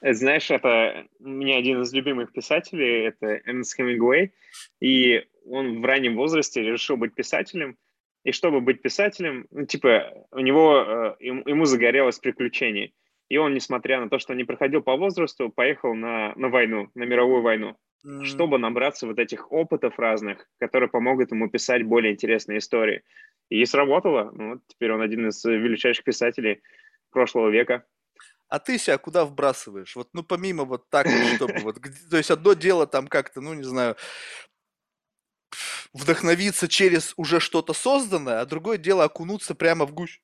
Э, 0.00 0.14
знаешь, 0.14 0.50
это 0.50 1.06
меня 1.18 1.58
один 1.58 1.82
из 1.82 1.92
любимых 1.92 2.32
писателей, 2.32 3.08
это 3.08 3.40
Энс 3.46 3.74
Хемингуэй, 3.74 4.32
и 4.80 5.24
он 5.44 5.80
в 5.80 5.84
раннем 5.84 6.16
возрасте 6.16 6.62
решил 6.62 6.96
быть 6.96 7.14
писателем, 7.14 7.76
и 8.24 8.32
чтобы 8.32 8.60
быть 8.60 8.82
писателем, 8.82 9.46
ну, 9.50 9.66
типа, 9.66 10.26
у 10.30 10.40
него, 10.40 11.16
э, 11.20 11.24
ему 11.24 11.64
загорелось 11.64 12.18
приключений. 12.18 12.94
И 13.28 13.36
он, 13.36 13.54
несмотря 13.54 14.00
на 14.00 14.08
то, 14.08 14.18
что 14.18 14.34
не 14.34 14.44
проходил 14.44 14.82
по 14.82 14.96
возрасту, 14.96 15.50
поехал 15.50 15.94
на, 15.94 16.34
на 16.36 16.48
войну, 16.48 16.90
на 16.94 17.04
мировую 17.04 17.42
войну 17.42 17.76
чтобы 18.22 18.58
набраться 18.58 19.06
вот 19.06 19.18
этих 19.18 19.50
опытов 19.50 19.98
разных, 19.98 20.48
которые 20.58 20.88
помогут 20.88 21.32
ему 21.32 21.48
писать 21.48 21.82
более 21.84 22.12
интересные 22.12 22.58
истории. 22.58 23.02
И 23.48 23.64
сработало. 23.64 24.30
Ну, 24.32 24.50
вот 24.54 24.60
теперь 24.66 24.92
он 24.92 25.00
один 25.00 25.28
из 25.28 25.44
величайших 25.44 26.04
писателей 26.04 26.62
прошлого 27.10 27.50
века. 27.50 27.84
А 28.48 28.58
ты 28.58 28.78
себя 28.78 28.98
куда 28.98 29.24
вбрасываешь? 29.24 29.94
Вот, 29.96 30.08
ну, 30.12 30.22
помимо 30.22 30.64
вот 30.64 30.88
так, 30.88 31.06
чтобы 31.34 31.58
вот, 31.60 31.78
то 32.10 32.16
есть 32.16 32.30
одно 32.30 32.54
дело 32.54 32.86
там 32.86 33.06
как-то, 33.06 33.40
ну, 33.40 33.52
не 33.54 33.64
знаю, 33.64 33.96
вдохновиться 35.92 36.68
через 36.68 37.12
уже 37.16 37.40
что-то 37.40 37.74
созданное, 37.74 38.40
а 38.40 38.46
другое 38.46 38.78
дело 38.78 39.04
окунуться 39.04 39.54
прямо 39.54 39.84
в, 39.84 39.92
гущ... 39.92 40.20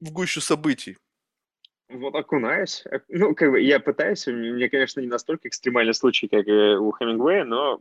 в 0.00 0.10
гущу 0.10 0.40
событий. 0.40 0.98
Вот 1.88 2.14
окунаюсь. 2.14 2.84
Э, 2.90 3.00
ну, 3.08 3.34
как 3.34 3.50
бы 3.50 3.60
я 3.60 3.80
пытаюсь, 3.80 4.26
у 4.26 4.32
меня, 4.32 4.68
конечно, 4.68 5.00
не 5.00 5.06
настолько 5.06 5.48
экстремальный 5.48 5.94
случай, 5.94 6.28
как 6.28 6.46
у 6.46 6.92
Хемингуэя, 6.92 7.44
но 7.44 7.80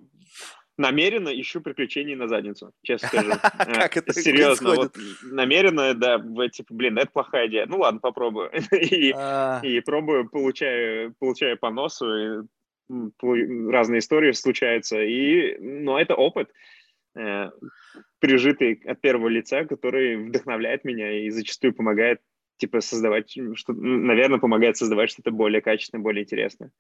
намеренно 0.77 1.29
ищу 1.29 1.61
приключений 1.61 2.15
на 2.15 2.27
задницу, 2.27 2.73
честно 2.81 3.07
скажу. 3.07 3.31
Э, 3.59 3.73
как 3.73 3.97
это 3.97 4.13
Серьезно, 4.13 4.75
вот 4.75 4.97
намеренно, 5.23 5.93
да, 5.93 6.19
типа, 6.49 6.73
блин, 6.73 6.97
это 6.97 7.11
плохая 7.11 7.47
идея. 7.47 7.65
Ну 7.67 7.79
ладно, 7.79 7.99
попробую. 7.99 8.51
А. 9.15 9.61
И 9.63 9.79
пробую, 9.81 10.29
получаю, 10.29 11.13
получаю 11.19 11.57
по 11.57 11.69
носу, 11.69 12.47
разные 12.89 13.99
истории 13.99 14.31
случаются. 14.31 15.01
И, 15.01 15.57
но 15.59 15.99
это 15.99 16.15
опыт 16.15 16.49
э, 17.15 17.49
пережитый 18.19 18.81
от 18.85 19.01
первого 19.01 19.29
лица, 19.29 19.65
который 19.65 20.27
вдохновляет 20.27 20.83
меня 20.83 21.25
и 21.25 21.29
зачастую 21.29 21.73
помогает 21.73 22.19
типа 22.57 22.81
создавать, 22.81 23.35
что, 23.55 23.73
наверное, 23.73 24.39
помогает 24.39 24.77
создавать 24.77 25.09
что-то 25.09 25.31
более 25.31 25.61
качественное, 25.61 26.03
более 26.03 26.23
интересное. 26.23 26.71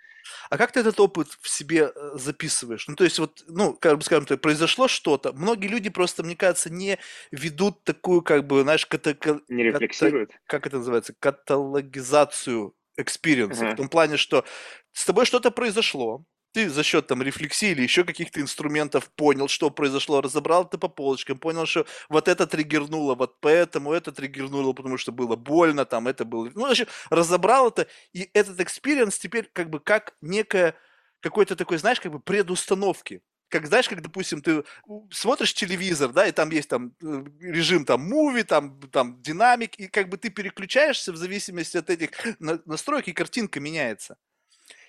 А 0.49 0.57
как 0.57 0.71
ты 0.71 0.79
этот 0.79 0.99
опыт 0.99 1.27
в 1.41 1.49
себе 1.49 1.91
э, 1.93 2.11
записываешь? 2.15 2.87
Ну, 2.87 2.95
то 2.95 3.03
есть 3.03 3.19
вот, 3.19 3.43
ну, 3.47 3.73
как 3.73 3.97
бы 3.97 4.03
скажем, 4.03 4.25
то 4.25 4.37
произошло 4.37 4.87
что-то, 4.87 5.33
многие 5.33 5.67
люди 5.67 5.89
просто, 5.89 6.23
мне 6.23 6.35
кажется, 6.35 6.71
не 6.71 6.99
ведут 7.31 7.83
такую, 7.83 8.21
как 8.21 8.47
бы, 8.47 8.61
знаешь, 8.61 8.87
ката- 8.89 9.41
не 9.49 9.63
рефлексируют. 9.63 10.31
Ката- 10.31 10.39
как 10.45 10.67
это 10.67 10.77
называется, 10.77 11.13
каталогизацию 11.19 12.75
experience 12.97 13.54
а, 13.54 13.65
ага. 13.65 13.73
в 13.73 13.77
том 13.77 13.89
плане, 13.89 14.17
что 14.17 14.45
с 14.91 15.05
тобой 15.05 15.25
что-то 15.25 15.51
произошло, 15.51 16.23
ты 16.53 16.69
за 16.69 16.83
счет 16.83 17.07
там 17.07 17.21
рефлексии 17.21 17.71
или 17.71 17.81
еще 17.81 18.03
каких-то 18.03 18.39
инструментов 18.39 19.09
понял, 19.11 19.47
что 19.47 19.69
произошло, 19.71 20.21
разобрал 20.21 20.65
это 20.65 20.77
по 20.77 20.87
полочкам, 20.87 21.39
понял, 21.39 21.65
что 21.65 21.85
вот 22.09 22.27
это 22.27 22.47
триггернуло, 22.47 23.15
вот 23.15 23.39
поэтому 23.41 23.91
это 23.91 24.11
триггернуло, 24.11 24.73
потому 24.73 24.97
что 24.97 25.11
было 25.11 25.35
больно, 25.35 25.85
там 25.85 26.07
это 26.07 26.25
было... 26.25 26.49
Ну, 26.53 26.65
значит, 26.67 26.89
разобрал 27.09 27.69
это, 27.69 27.87
и 28.13 28.29
этот 28.33 28.59
experience 28.59 29.17
теперь 29.17 29.49
как 29.51 29.69
бы 29.69 29.79
как 29.79 30.15
некое, 30.21 30.75
какой-то 31.19 31.55
такой, 31.55 31.77
знаешь, 31.77 31.99
как 31.99 32.11
бы 32.11 32.19
предустановки. 32.19 33.21
Как, 33.49 33.67
знаешь, 33.67 33.87
как, 33.87 34.01
допустим, 34.01 34.41
ты 34.41 34.63
смотришь 35.11 35.53
телевизор, 35.53 36.11
да, 36.11 36.25
и 36.27 36.31
там 36.31 36.49
есть 36.49 36.69
там 36.69 36.93
э, 37.03 37.23
режим 37.39 37.85
там 37.85 38.01
movie, 38.01 38.41
там, 38.41 38.79
там 38.91 39.21
dynamic, 39.21 39.75
и 39.75 39.87
как 39.87 40.09
бы 40.09 40.17
ты 40.17 40.29
переключаешься 40.29 41.11
в 41.11 41.17
зависимости 41.17 41.77
от 41.77 41.89
этих 41.91 42.09
настроек, 42.39 43.07
и 43.07 43.13
картинка 43.13 43.59
меняется. 43.59 44.17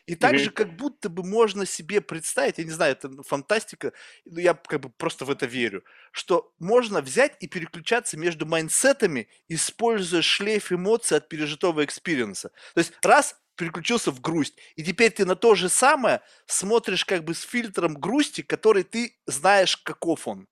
И 0.06 0.16
также 0.16 0.50
как 0.50 0.76
будто 0.76 1.08
бы 1.08 1.24
можно 1.24 1.64
себе 1.64 2.00
представить, 2.02 2.58
я 2.58 2.64
не 2.64 2.70
знаю, 2.70 2.92
это 2.92 3.22
фантастика, 3.22 3.92
но 4.26 4.38
я 4.38 4.52
как 4.54 4.80
бы 4.80 4.90
просто 4.90 5.24
в 5.24 5.30
это 5.30 5.46
верю, 5.46 5.82
что 6.12 6.52
можно 6.58 7.00
взять 7.00 7.36
и 7.40 7.48
переключаться 7.48 8.18
между 8.18 8.44
mindset 8.44 8.98
ами, 8.98 9.28
используя 9.48 10.20
шлейф 10.20 10.72
эмоций 10.72 11.16
от 11.16 11.28
пережитого 11.28 11.84
experience 11.84 12.39
а. 12.39 12.50
То 12.74 12.80
есть 12.80 12.92
раз 13.02 13.36
переключился 13.56 14.10
в 14.10 14.20
грусть, 14.20 14.58
и 14.76 14.82
теперь 14.84 15.10
ты 15.10 15.24
на 15.24 15.36
то 15.36 15.54
же 15.54 15.68
самое 15.68 16.20
смотришь 16.46 17.04
как 17.04 17.24
бы 17.24 17.34
с 17.34 17.40
фильтром 17.40 17.94
грусти, 17.94 18.42
который 18.42 18.82
ты 18.82 19.16
знаешь, 19.26 19.76
каков 19.76 20.28
он. 20.28 20.48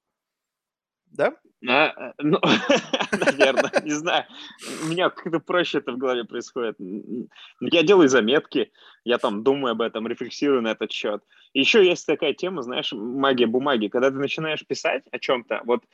Да? 1.12 1.34
А, 1.68 2.12
ну, 2.18 2.40
наверное, 3.12 3.70
не 3.84 3.92
знаю. 3.92 4.24
У 4.82 4.88
меня 4.88 5.10
как-то 5.10 5.38
проще 5.38 5.78
это 5.78 5.92
в 5.92 5.98
голове 5.98 6.24
происходит. 6.24 6.76
Я 7.60 7.82
делаю 7.82 8.08
заметки, 8.08 8.72
я 9.04 9.18
там 9.18 9.44
думаю 9.44 9.72
об 9.72 9.82
этом, 9.82 10.08
рефлексирую 10.08 10.62
на 10.62 10.72
этот 10.72 10.90
счет. 10.90 11.22
Еще 11.54 11.86
есть 11.86 12.06
такая 12.06 12.34
тема, 12.34 12.62
знаешь, 12.62 12.92
магия 12.92 13.46
бумаги. 13.46 13.88
Когда 13.88 14.10
ты 14.10 14.16
начинаешь 14.16 14.66
писать 14.66 15.04
о 15.12 15.18
чем-то, 15.18 15.62
вот, 15.64 15.84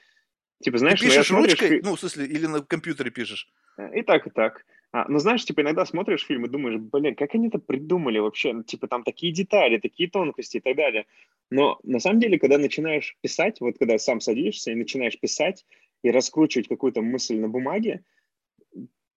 типа, 0.63 0.79
знаешь... 0.79 1.01
Ты 1.01 1.07
ну, 1.07 1.11
пишешь 1.11 1.31
ну, 1.31 1.39
ручкой? 1.39 1.81
Ну, 1.85 1.97
в 1.97 2.01
смысле, 2.01 2.27
или 2.27 2.47
на 2.47 2.63
компьютере 2.63 3.11
пишешь? 3.11 3.49
И 3.95 4.03
так, 4.03 4.27
и 4.27 4.31
так. 4.31 4.65
А, 4.91 5.07
ну, 5.09 5.19
знаешь, 5.19 5.45
типа, 5.45 5.61
иногда 5.61 5.85
смотришь 5.85 6.25
фильм 6.25 6.47
и 6.47 6.49
думаешь, 6.49 6.81
блин, 6.81 7.15
как 7.15 7.35
они 7.35 7.49
это 7.49 7.59
придумали 7.59 8.19
вообще? 8.19 8.55
Ну, 8.55 8.63
типа, 8.63 8.89
там 8.89 9.05
такие 9.05 9.33
детали, 9.33 9.79
такие 9.79 10.09
тонкости 10.09 10.57
и 10.57 10.61
так 10.61 10.77
далее. 10.77 11.07
Но 11.51 11.79
на 11.83 12.01
самом 12.01 12.21
деле, 12.21 12.39
когда 12.39 12.57
начинаешь 12.57 13.17
писать, 13.21 13.61
вот 13.61 13.79
когда 13.79 13.99
сам 13.99 14.21
садишься 14.21 14.71
и 14.71 14.77
начинаешь 14.77 15.19
писать 15.19 15.67
и 16.03 16.11
раскручивать 16.11 16.69
какую-то 16.69 17.03
мысль 17.03 17.39
на 17.39 17.49
бумаге, 17.49 18.03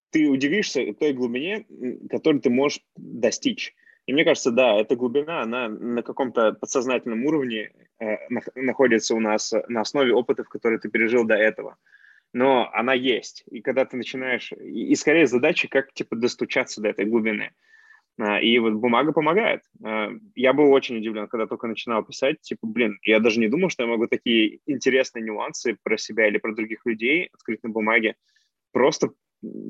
ты 0.09 0.27
удивишься 0.27 0.93
той 0.93 1.13
глубине, 1.13 1.65
которую 2.09 2.41
ты 2.41 2.49
можешь 2.49 2.81
достичь. 2.97 3.73
И 4.07 4.13
мне 4.13 4.25
кажется, 4.25 4.51
да, 4.51 4.75
эта 4.75 4.97
глубина, 4.97 5.41
она 5.41 5.69
на 5.69 6.01
каком-то 6.03 6.51
подсознательном 6.51 7.23
уровне 7.23 7.71
э, 7.99 8.17
находится 8.55 9.15
у 9.15 9.21
нас 9.21 9.53
на 9.69 9.81
основе 9.81 10.13
опытов, 10.13 10.49
которые 10.49 10.79
ты 10.79 10.89
пережил 10.89 11.23
до 11.23 11.35
этого 11.35 11.77
но 12.33 12.69
она 12.73 12.93
есть. 12.93 13.43
И 13.51 13.61
когда 13.61 13.85
ты 13.85 13.97
начинаешь... 13.97 14.51
И, 14.53 14.91
и 14.91 14.95
скорее 14.95 15.27
задача, 15.27 15.67
как, 15.67 15.93
типа, 15.93 16.15
достучаться 16.15 16.81
до 16.81 16.89
этой 16.89 17.05
глубины. 17.05 17.51
А, 18.19 18.39
и 18.39 18.57
вот 18.59 18.73
бумага 18.73 19.11
помогает. 19.11 19.61
А, 19.83 20.11
я 20.35 20.53
был 20.53 20.71
очень 20.71 20.97
удивлен, 20.97 21.27
когда 21.27 21.47
только 21.47 21.67
начинал 21.67 22.03
писать. 22.03 22.41
Типа, 22.41 22.67
блин, 22.67 22.99
я 23.03 23.19
даже 23.19 23.39
не 23.39 23.47
думал, 23.47 23.69
что 23.69 23.83
я 23.83 23.89
могу 23.89 24.07
такие 24.07 24.59
интересные 24.65 25.23
нюансы 25.23 25.77
про 25.83 25.97
себя 25.97 26.27
или 26.27 26.37
про 26.37 26.53
других 26.53 26.85
людей 26.85 27.29
открыть 27.33 27.63
на 27.63 27.69
бумаге, 27.69 28.15
просто, 28.71 29.11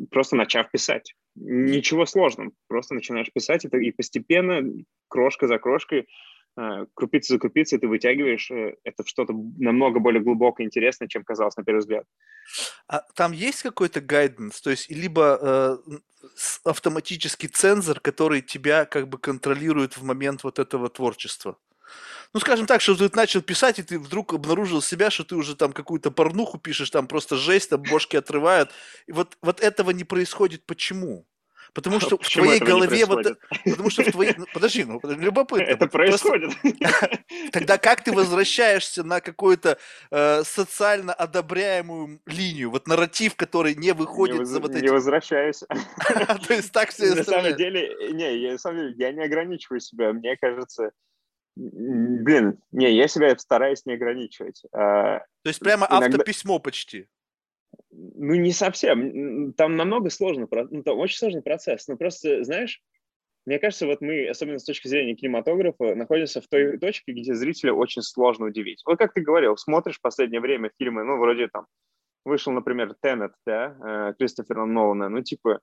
просто 0.09 0.35
начав 0.35 0.69
писать. 0.69 1.15
Ничего 1.35 2.05
сложного. 2.05 2.51
Просто 2.67 2.93
начинаешь 2.93 3.31
писать, 3.33 3.65
это 3.65 3.77
и 3.77 3.91
постепенно, 3.91 4.61
крошка 5.07 5.47
за 5.47 5.57
крошкой, 5.57 6.07
а, 6.55 6.85
крупица 6.93 7.33
за 7.33 7.39
крупицей 7.39 7.79
ты 7.79 7.87
вытягиваешь 7.87 8.51
э, 8.51 8.75
это 8.83 9.05
что-то 9.05 9.33
намного 9.57 9.99
более 9.99 10.21
глубокое 10.21 10.65
и 10.65 10.67
интересное, 10.67 11.07
чем 11.07 11.23
казалось 11.23 11.55
на 11.55 11.63
первый 11.63 11.79
взгляд. 11.79 12.05
А 12.87 13.01
там 13.15 13.31
есть 13.31 13.61
какой-то 13.61 14.01
гайденс, 14.01 14.59
то 14.61 14.69
есть 14.69 14.89
либо 14.89 15.39
э, 15.41 15.77
автоматический 16.65 17.47
цензор, 17.47 18.01
который 18.01 18.41
тебя 18.41 18.85
как 18.85 19.07
бы 19.07 19.17
контролирует 19.17 19.97
в 19.97 20.03
момент 20.03 20.43
вот 20.43 20.59
этого 20.59 20.89
творчества? 20.89 21.57
Ну, 22.33 22.39
скажем 22.39 22.65
так, 22.65 22.81
что 22.81 22.95
ты 22.95 23.13
начал 23.15 23.41
писать, 23.41 23.79
и 23.79 23.83
ты 23.83 23.99
вдруг 23.99 24.33
обнаружил 24.33 24.81
себя, 24.81 25.09
что 25.09 25.23
ты 25.23 25.35
уже 25.35 25.55
там 25.55 25.73
какую-то 25.73 26.11
порнуху 26.11 26.57
пишешь, 26.57 26.89
там 26.89 27.07
просто 27.07 27.35
жесть, 27.35 27.69
там 27.69 27.81
бошки 27.81 28.15
отрывают. 28.15 28.71
И 29.07 29.11
вот, 29.11 29.37
вот 29.41 29.59
этого 29.59 29.91
не 29.91 30.05
происходит. 30.05 30.65
Почему? 30.65 31.27
Потому 31.73 31.99
что 31.99 32.17
в 32.17 32.29
твоей 32.29 32.59
голове 32.59 33.05
вот... 33.05 33.25
Потому 33.63 33.89
что 33.89 34.03
в 34.03 34.11
твоей... 34.11 34.33
Ну, 34.37 34.45
подожди, 34.53 34.83
ну, 34.83 34.99
любопытно. 35.03 35.63
Это 35.63 35.87
происходит. 35.87 36.51
Тогда 37.51 37.77
как 37.77 38.03
ты 38.03 38.11
возвращаешься 38.11 39.03
на 39.03 39.21
какую-то 39.21 39.77
э, 40.11 40.43
социально 40.43 41.13
одобряемую 41.13 42.19
линию, 42.25 42.71
вот 42.71 42.87
нарратив, 42.87 43.35
который 43.35 43.75
не 43.75 43.93
выходит 43.93 44.39
не 44.39 44.45
за 44.45 44.59
вот 44.59 44.75
эти... 44.75 44.83
Не 44.83 44.91
возвращаюсь. 44.91 45.63
То 46.47 46.53
есть 46.53 46.71
так 46.71 46.89
все 46.89 47.15
На 47.15 47.23
самом 47.23 47.55
деле, 47.55 47.95
не, 48.11 48.37
я, 48.37 48.51
на 48.53 48.57
самом 48.57 48.79
деле, 48.79 48.95
я 48.97 49.11
не 49.13 49.23
ограничиваю 49.23 49.79
себя. 49.79 50.11
Мне 50.11 50.35
кажется, 50.35 50.91
блин, 51.55 52.59
не, 52.71 52.93
я 52.93 53.07
себя 53.07 53.37
стараюсь 53.37 53.85
не 53.85 53.93
ограничивать. 53.93 54.63
А, 54.73 55.19
То 55.19 55.47
есть 55.47 55.59
прямо 55.59 55.87
автописьмо 55.89 56.59
почти. 56.59 57.07
Ну, 58.13 58.35
не 58.35 58.51
совсем. 58.51 59.53
Там 59.53 59.75
намного 59.75 60.09
сложно, 60.09 60.47
ну, 60.69 60.83
там 60.83 60.97
очень 60.99 61.17
сложный 61.17 61.41
процесс. 61.41 61.87
Но 61.87 61.97
просто, 61.97 62.43
знаешь, 62.43 62.81
мне 63.45 63.57
кажется, 63.57 63.87
вот 63.87 64.01
мы, 64.01 64.27
особенно 64.27 64.59
с 64.59 64.63
точки 64.63 64.87
зрения 64.87 65.15
кинематографа, 65.15 65.95
находимся 65.95 66.41
в 66.41 66.47
той 66.47 66.77
точке, 66.77 67.13
где 67.13 67.33
зрителя 67.33 67.73
очень 67.73 68.01
сложно 68.01 68.47
удивить. 68.47 68.81
Вот 68.85 68.97
как 68.97 69.13
ты 69.13 69.21
говорил, 69.21 69.57
смотришь 69.57 69.97
в 69.97 70.01
последнее 70.01 70.41
время 70.41 70.71
фильмы, 70.77 71.03
ну, 71.03 71.17
вроде 71.17 71.47
там, 71.47 71.65
вышел, 72.23 72.51
например, 72.51 72.95
Теннет, 73.01 73.31
да, 73.45 73.75
э, 73.83 74.13
Кристофера 74.17 74.65
Нолана, 74.65 75.09
ну, 75.09 75.21
типа, 75.21 75.59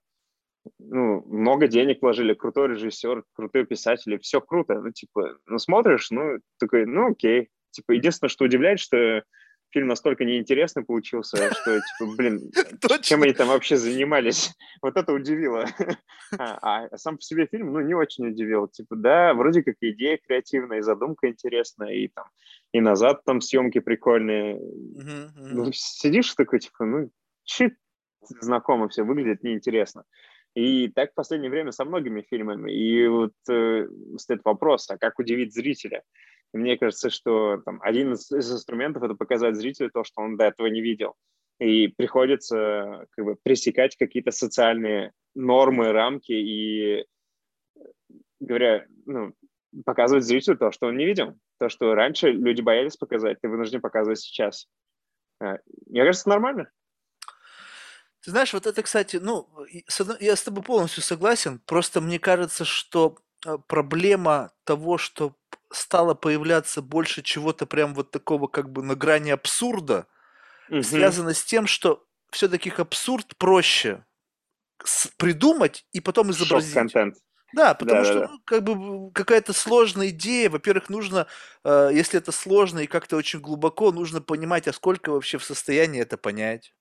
ну, 0.79 1.23
много 1.27 1.69
денег 1.69 2.03
вложили, 2.03 2.35
крутой 2.35 2.70
режиссер, 2.70 3.25
крутые 3.33 3.65
писатели, 3.65 4.16
все 4.19 4.41
круто, 4.41 4.81
ну, 4.81 4.91
типа, 4.91 5.39
ну, 5.47 5.59
смотришь, 5.59 6.11
ну, 6.11 6.39
такой, 6.59 6.85
ну, 6.87 7.12
окей. 7.12 7.49
Типа, 7.70 7.93
единственное, 7.93 8.31
что 8.31 8.45
удивляет, 8.45 8.81
что 8.81 9.23
фильм 9.70 9.89
настолько 9.89 10.24
неинтересный 10.24 10.85
получился, 10.85 11.36
что, 11.53 11.81
типа, 11.81 12.16
блин, 12.16 12.51
чем 13.03 13.23
они 13.23 13.32
там 13.32 13.49
вообще 13.49 13.77
занимались? 13.77 14.55
Вот 14.82 14.97
это 14.97 15.12
удивило. 15.12 15.66
А, 16.39 16.85
а 16.85 16.99
сам 16.99 17.16
по 17.16 17.23
себе 17.23 17.47
фильм, 17.47 17.73
ну, 17.73 17.81
не 17.81 17.95
очень 17.95 18.27
удивил. 18.28 18.69
Типа, 18.69 18.97
да, 18.97 19.32
вроде 19.32 19.62
как 19.62 19.77
идея 19.81 20.19
креативная, 20.19 20.81
и 20.81 20.82
задумка 20.82 21.27
интересная, 21.27 21.95
и 21.95 22.09
там, 22.09 22.27
и 22.73 22.82
назад 22.82 23.24
там 23.24 23.40
съемки 23.40 23.78
прикольные. 23.78 24.61
Ну, 24.61 25.70
сидишь 25.73 26.35
такой, 26.35 26.59
типа, 26.59 26.85
ну, 26.85 27.11
чит 27.45 27.77
знакомо 28.20 28.90
все 28.90 29.05
выглядит 29.05 29.43
неинтересно. 29.43 30.05
И 30.55 30.89
так 30.89 31.12
в 31.12 31.15
последнее 31.15 31.51
время 31.51 31.73
со 31.73 31.85
многими 31.85 32.23
фильмами. 32.23 32.73
И 32.73 33.07
вот 33.07 33.32
э, 33.49 33.89
стоит 34.16 34.40
вопрос, 34.45 34.90
а 34.90 34.99
как 34.99 35.19
удивить 35.19 35.55
зрителя? 35.55 36.03
Мне 36.53 36.79
кажется, 36.79 37.11
что 37.11 37.59
там, 37.59 37.81
один 37.83 38.15
из, 38.15 38.31
из 38.31 38.51
инструментов 38.53 39.03
это 39.03 39.15
показать 39.15 39.57
зрителю 39.57 39.91
то, 39.91 40.05
что 40.05 40.23
он 40.23 40.37
до 40.37 40.45
этого 40.45 40.66
не 40.66 40.81
видел. 40.81 41.15
И 41.59 41.89
приходится 41.89 43.07
как 43.11 43.25
бы 43.25 43.37
пресекать 43.43 43.97
какие-то 43.97 44.31
социальные 44.31 45.12
нормы, 45.35 45.93
рамки 45.93 46.33
и, 46.33 47.05
говоря, 48.41 48.87
ну, 49.07 49.35
показывать 49.85 50.25
зрителю 50.25 50.57
то, 50.57 50.70
что 50.70 50.87
он 50.87 50.97
не 50.97 51.05
видел. 51.05 51.39
То, 51.59 51.69
что 51.69 51.95
раньше 51.95 52.31
люди 52.31 52.61
боялись 52.61 52.97
показать, 52.97 53.41
ты 53.41 53.49
вынужден 53.49 53.81
показывать 53.81 54.20
сейчас. 54.20 54.69
А, 55.41 55.59
мне 55.87 56.05
кажется, 56.05 56.29
нормально. 56.29 56.70
Ты 58.25 58.31
знаешь, 58.31 58.53
вот 58.53 58.66
это, 58.66 58.83
кстати, 58.83 59.16
ну, 59.16 59.49
я 60.20 60.37
с 60.37 60.43
тобой 60.43 60.62
полностью 60.62 61.03
согласен. 61.03 61.61
Просто 61.66 62.01
мне 62.01 62.19
кажется, 62.19 62.65
что 62.65 63.19
а, 63.47 63.59
проблема 63.59 64.53
того, 64.65 64.99
что 64.99 65.37
стало 65.70 66.15
появляться 66.15 66.82
больше 66.82 67.23
чего-то 67.23 67.66
прям 67.66 67.95
вот 67.95 68.11
такого 68.11 68.47
как 68.47 68.70
бы 68.70 68.82
на 68.82 68.95
грани 68.95 69.31
абсурда, 69.31 70.07
угу. 70.69 70.82
связано 70.82 71.35
с 71.35 71.45
тем, 71.45 71.66
что 71.66 72.05
все-таки 72.31 72.73
абсурд 72.77 73.36
проще 73.36 74.05
придумать 75.16 75.86
и 75.93 76.01
потом 76.01 76.31
изобразить. 76.31 76.74
Да, 77.55 77.74
потому 77.74 78.03
да, 78.03 78.05
что 78.05 78.15
да, 78.15 78.20
да. 78.20 78.32
Ну, 78.32 78.40
как 78.45 78.62
бы 78.62 79.12
какая-то 79.12 79.53
сложная 79.55 80.09
идея. 80.09 80.51
Во-первых, 80.51 80.90
нужно, 80.90 81.27
э, 81.65 81.90
если 81.93 82.19
это 82.19 82.31
сложно 82.31 82.81
и 82.81 82.86
как-то 82.86 83.16
очень 83.16 83.40
глубоко, 83.40 83.90
нужно 83.90 84.20
понимать, 84.20 84.69
а 84.69 84.73
сколько 84.74 85.11
вообще 85.11 85.39
в 85.39 85.45
состоянии 85.45 86.01
это 86.01 86.19
понять. 86.19 86.74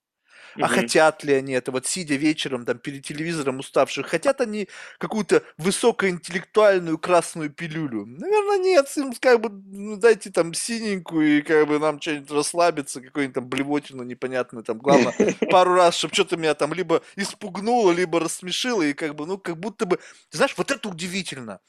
А 0.62 0.68
хотят 0.68 1.24
ли 1.24 1.34
они 1.34 1.54
это? 1.54 1.72
Вот 1.72 1.86
сидя 1.86 2.16
вечером 2.16 2.66
там 2.66 2.78
перед 2.80 3.06
телевизором 3.06 3.60
уставших, 3.60 4.08
хотят 4.08 4.42
они 4.42 4.68
какую-то 4.98 5.44
высокоинтеллектуальную 5.58 6.98
красную 6.98 7.50
пилюлю? 7.50 8.06
Наверное, 8.06 8.58
нет. 8.58 8.88
Им 8.98 9.14
как 9.14 9.42
бы 9.42 9.50
ну, 9.50 9.98
дайте 9.98 10.32
там 10.32 10.54
синенькую 10.54 11.40
и 11.40 11.42
как 11.42 11.68
бы 11.68 11.80
нам 11.80 12.02
что-нибудь 12.02 12.32
расслабиться, 12.32 13.02
какую-нибудь 13.02 13.36
там 13.36 13.48
блевотину 13.48 14.04
непонятную. 14.04 14.64
Там 14.64 14.78
главное 14.78 15.14
пару 15.52 15.74
раз, 15.74 15.96
чтобы 15.96 16.14
что-то 16.14 16.38
меня 16.38 16.54
там 16.54 16.74
либо 16.74 17.02
испугнуло, 17.16 17.92
либо 17.92 18.20
рассмешило. 18.20 18.82
И 18.82 18.94
как 18.94 19.16
бы, 19.16 19.26
ну, 19.26 19.38
как 19.38 19.58
будто 19.58 19.86
бы... 19.86 19.98
Ты 20.30 20.38
знаешь, 20.38 20.56
вот 20.58 20.72
это 20.72 20.90
удивительно. 20.90 21.60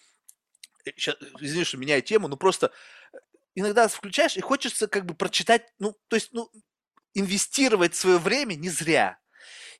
Сейчас, 0.85 1.17
э, 1.21 1.27
извини, 1.41 1.65
что 1.65 1.77
меняю 1.77 2.03
тему, 2.03 2.29
но 2.29 2.37
просто 2.37 2.73
э, 3.13 3.19
иногда 3.55 3.89
включаешь 3.89 4.37
и 4.37 4.41
хочется 4.41 4.87
как 4.89 5.07
бы 5.07 5.15
прочитать, 5.15 5.67
ну, 5.79 5.97
то 6.09 6.17
есть, 6.17 6.31
ну, 6.33 6.51
инвестировать 7.15 7.95
свое 7.95 8.19
время 8.19 8.55
не 8.55 8.71
зря. 8.71 9.19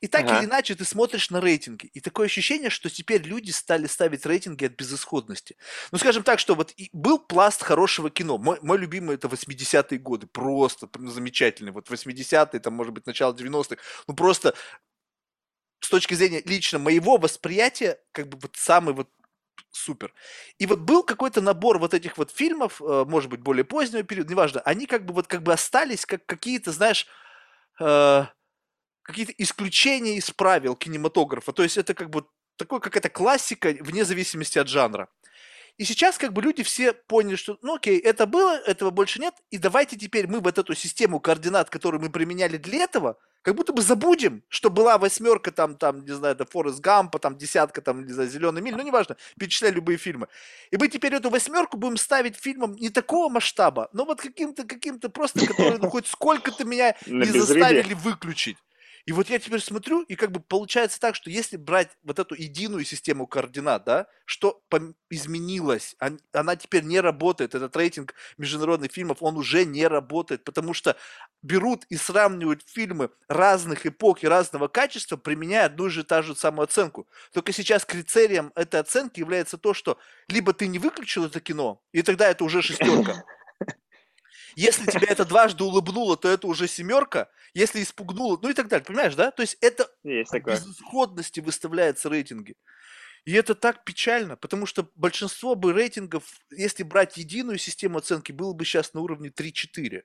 И 0.01 0.07
так 0.07 0.27
ага. 0.27 0.39
или 0.39 0.45
иначе 0.47 0.77
ты 0.77 0.85
смотришь 0.85 1.31
на 1.31 1.41
рейтинги. 1.41 1.87
И 1.87 2.01
такое 2.01 2.27
ощущение, 2.27 2.71
что 2.71 2.89
теперь 2.89 3.23
люди 3.23 3.51
стали 3.51 3.89
ставить 3.89 4.25
рейтинги 4.27 4.65
от 4.67 4.77
безысходности. 4.77 5.57
Ну, 5.91 5.99
скажем 5.99 6.23
так, 6.23 6.39
что 6.39 6.55
вот 6.55 6.73
был 6.93 7.19
пласт 7.19 7.63
хорошего 7.63 8.09
кино. 8.09 8.39
Мой, 8.39 8.59
мой 8.63 8.79
любимый 8.79 9.17
это 9.17 9.27
80-е 9.27 9.99
годы. 9.99 10.29
Просто 10.29 10.89
замечательный. 10.95 11.73
Вот 11.73 11.91
80-е, 11.91 12.61
там, 12.61 12.75
может 12.75 12.93
быть, 12.93 13.07
начало 13.07 13.35
90-х. 13.35 13.83
Ну, 14.07 14.15
просто 14.15 14.55
с 15.81 15.89
точки 15.89 16.15
зрения 16.15 16.43
лично 16.45 16.79
моего 16.79 17.17
восприятия, 17.17 17.99
как 18.13 18.29
бы 18.29 18.39
вот 18.41 18.55
самый 18.57 18.95
вот 18.95 19.09
супер. 19.71 20.13
И 20.59 20.67
вот 20.67 20.81
был 20.81 21.03
какой-то 21.03 21.41
набор 21.41 21.79
вот 21.79 21.95
этих 21.95 22.19
вот 22.19 22.31
фильмов, 22.31 22.81
э, 22.81 23.05
может 23.07 23.31
быть, 23.31 23.41
более 23.41 23.65
позднего 23.65 24.03
периода, 24.03 24.31
неважно, 24.31 24.61
они 24.61 24.87
как 24.87 25.05
бы 25.05 25.15
вот 25.15 25.27
как 25.27 25.43
бы 25.43 25.53
остались 25.53 26.07
как 26.07 26.25
какие-то, 26.27 26.73
знаешь, 26.73 27.07
э, 27.81 28.25
какие-то 29.03 29.33
исключения 29.39 30.17
из 30.17 30.31
правил 30.31 30.77
кинематографа. 30.77 31.53
То 31.53 31.63
есть 31.63 31.77
это 31.79 31.95
как 31.95 32.11
бы 32.11 32.27
такой 32.57 32.81
какая-то 32.81 33.09
классика 33.09 33.75
вне 33.81 34.05
зависимости 34.05 34.59
от 34.59 34.69
жанра. 34.69 35.09
И 35.79 35.85
сейчас 35.85 36.19
как 36.19 36.33
бы 36.33 36.43
люди 36.43 36.65
все 36.65 36.93
поняли, 36.93 37.37
что 37.37 37.57
ну 37.63 37.77
окей, 37.77 37.99
это 37.99 38.27
было, 38.27 38.57
этого 38.59 38.91
больше 38.91 39.21
нет, 39.21 39.35
и 39.51 39.59
давайте 39.59 39.97
теперь 39.97 40.27
мы 40.27 40.41
вот 40.41 40.59
эту 40.59 40.75
систему 40.75 41.21
координат, 41.21 41.71
которую 41.71 42.01
мы 42.03 42.11
применяли 42.11 42.57
для 42.57 42.83
этого, 42.83 43.17
как 43.43 43.55
будто 43.55 43.73
бы 43.73 43.83
забудем, 43.83 44.43
что 44.49 44.71
была 44.71 44.99
восьмерка 44.99 45.51
там, 45.53 45.77
там, 45.77 46.05
не 46.05 46.13
знаю, 46.13 46.35
это 46.35 46.45
Форест 46.45 46.81
Гампа, 46.81 47.19
там 47.19 47.37
десятка, 47.37 47.81
там, 47.81 48.05
не 48.05 48.13
знаю, 48.13 48.29
Зеленый 48.29 48.63
миль, 48.63 48.77
ну 48.77 48.83
неважно, 48.83 49.17
перечисляй 49.39 49.73
любые 49.73 49.99
фильмы. 49.99 50.29
И 50.71 50.77
мы 50.77 50.89
теперь 50.89 51.15
эту 51.15 51.31
восьмерку 51.31 51.77
будем 51.77 51.97
ставить 51.97 52.37
фильмом 52.37 52.75
не 52.75 52.91
такого 52.91 53.29
масштаба, 53.29 53.89
но 53.93 54.05
вот 54.05 54.21
каким-то, 54.21 54.65
каким-то 54.65 55.09
просто, 55.09 55.47
который 55.47 55.79
ну, 55.79 55.89
хоть 55.89 56.07
сколько-то 56.07 56.65
меня 56.65 56.95
не 57.07 57.25
заставили 57.25 57.95
выключить. 57.95 58.57
И 59.09 59.13
вот 59.13 59.31
я 59.31 59.39
теперь 59.39 59.61
смотрю, 59.61 60.03
и 60.03 60.17
как 60.17 60.33
бы 60.33 60.39
получается 60.39 61.01
так, 61.01 61.15
что 61.15 61.31
если 61.31 61.57
брать 61.57 61.89
вот 62.03 62.19
эту 62.19 62.35
единую 62.35 62.85
систему 62.85 63.27
координат, 63.27 63.85
да, 63.85 64.07
что 64.27 64.63
изменилось, 65.09 65.97
она 66.31 66.57
теперь 66.57 66.85
не 66.85 67.01
работает, 67.01 67.55
этот 67.55 67.75
рейтинг 67.75 68.13
международных 68.37 68.93
фильмов, 68.93 69.23
он 69.23 69.39
уже 69.39 69.65
не 69.65 69.87
работает, 69.87 70.45
потому 70.45 70.75
что 70.75 70.95
берут 71.41 71.87
и 71.89 71.97
сравнивают 71.97 72.63
фильмы 72.67 73.09
разных 73.29 73.87
эпох 73.87 74.23
и 74.25 74.29
разного 74.29 74.69
качества, 74.69 75.17
применяя 75.17 75.65
одну 75.65 75.87
и 75.87 75.89
же 75.89 76.05
та 76.05 76.21
же 76.21 76.37
самую 76.37 76.65
оценку. 76.65 77.09
Только 77.33 77.53
сейчас 77.53 77.87
критерием 77.87 78.53
этой 78.57 78.79
оценки 78.79 79.21
является 79.21 79.57
то, 79.57 79.73
что 79.73 79.99
либо 80.29 80.53
ты 80.53 80.67
не 80.67 80.79
выключил 80.79 81.25
это 81.25 81.41
кино, 81.41 81.83
и 81.93 82.03
тогда 82.03 82.29
это 82.29 82.45
уже 82.45 82.61
шестерка, 82.61 83.25
если 84.61 84.91
тебя 84.91 85.07
это 85.09 85.25
дважды 85.25 85.63
улыбнуло, 85.63 86.17
то 86.17 86.29
это 86.29 86.49
уже 86.49 86.67
семерка. 86.67 87.31
Если 87.55 87.81
испугнуло, 87.81 88.39
ну 88.43 88.49
и 88.49 88.55
так 88.55 88.67
далее. 88.67 88.85
Понимаешь, 88.85 89.15
да? 89.15 89.31
То 89.31 89.43
есть 89.43 89.57
это 89.61 89.89
есть 90.03 90.33
такое. 90.33 90.55
без 90.55 90.67
исходности 90.67 91.39
выставляются 91.39 92.09
рейтинги. 92.09 92.57
И 93.25 93.33
это 93.35 93.55
так 93.55 93.85
печально, 93.85 94.37
потому 94.37 94.67
что 94.67 94.89
большинство 94.97 95.55
бы 95.55 95.73
рейтингов, 95.73 96.25
если 96.51 96.83
брать 96.83 97.17
единую 97.17 97.59
систему 97.59 97.99
оценки, 97.99 98.33
было 98.33 98.53
бы 98.53 98.65
сейчас 98.65 98.95
на 98.95 99.01
уровне 99.01 99.29
3-4. 99.29 100.03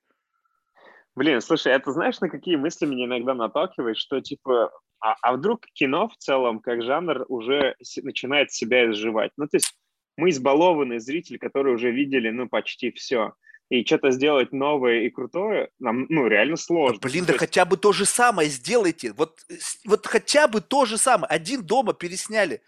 Блин, 1.15 1.41
слушай, 1.41 1.71
это 1.71 1.91
знаешь, 1.91 2.19
на 2.19 2.29
какие 2.29 2.55
мысли 2.55 2.85
меня 2.85 3.05
иногда 3.05 3.33
наталкивает, 3.33 3.97
что 3.97 4.19
типа, 4.19 4.71
а, 4.99 5.15
а 5.21 5.33
вдруг 5.33 5.65
кино 5.73 6.09
в 6.09 6.17
целом, 6.17 6.59
как 6.59 6.83
жанр, 6.83 7.25
уже 7.27 7.75
начинает 8.03 8.51
себя 8.51 8.91
изживать? 8.91 9.31
Ну, 9.37 9.47
то 9.47 9.57
есть 9.57 9.73
мы 10.17 10.29
избалованный 10.29 10.99
зритель, 10.99 11.39
который 11.39 11.73
уже 11.73 11.91
видели, 11.91 12.29
ну, 12.29 12.47
почти 12.49 12.91
все 12.91 13.33
и 13.73 13.83
что-то 13.83 14.11
сделать 14.11 14.51
новое 14.51 15.01
и 15.01 15.09
крутое 15.09 15.69
нам, 15.79 16.05
ну, 16.09 16.27
реально 16.27 16.57
сложно. 16.57 16.99
Да, 17.01 17.09
блин, 17.09 17.25
да 17.25 17.33
есть... 17.33 17.39
хотя 17.39 17.65
бы 17.65 17.75
то 17.75 17.91
же 17.91 18.05
самое 18.05 18.47
сделайте. 18.47 19.13
Вот, 19.13 19.39
вот 19.85 20.05
хотя 20.05 20.47
бы 20.47 20.61
то 20.61 20.85
же 20.85 20.99
самое. 20.99 21.27
Один 21.27 21.63
дома 21.63 21.93
пересняли. 21.93 22.61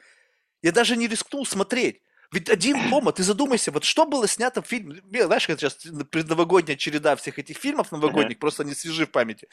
Я 0.64 0.72
даже 0.72 0.98
не 0.98 1.08
рискнул 1.08 1.46
смотреть. 1.46 2.02
Ведь 2.32 2.50
один 2.50 2.90
дома, 2.90 3.12
ты 3.12 3.22
задумайся, 3.22 3.72
вот 3.72 3.84
что 3.84 4.08
было 4.08 4.28
снято 4.28 4.64
в 4.64 4.66
фильме, 4.66 5.00
знаешь, 5.12 5.46
как 5.46 5.60
сейчас 5.60 5.76
предновогодняя 6.10 6.76
череда 6.76 7.16
всех 7.16 7.38
этих 7.38 7.58
фильмов 7.58 7.92
новогодних, 7.92 8.38
uh-huh. 8.38 8.40
просто 8.40 8.64
не 8.64 8.74
свежи 8.74 9.06
в 9.06 9.12
памяти. 9.12 9.48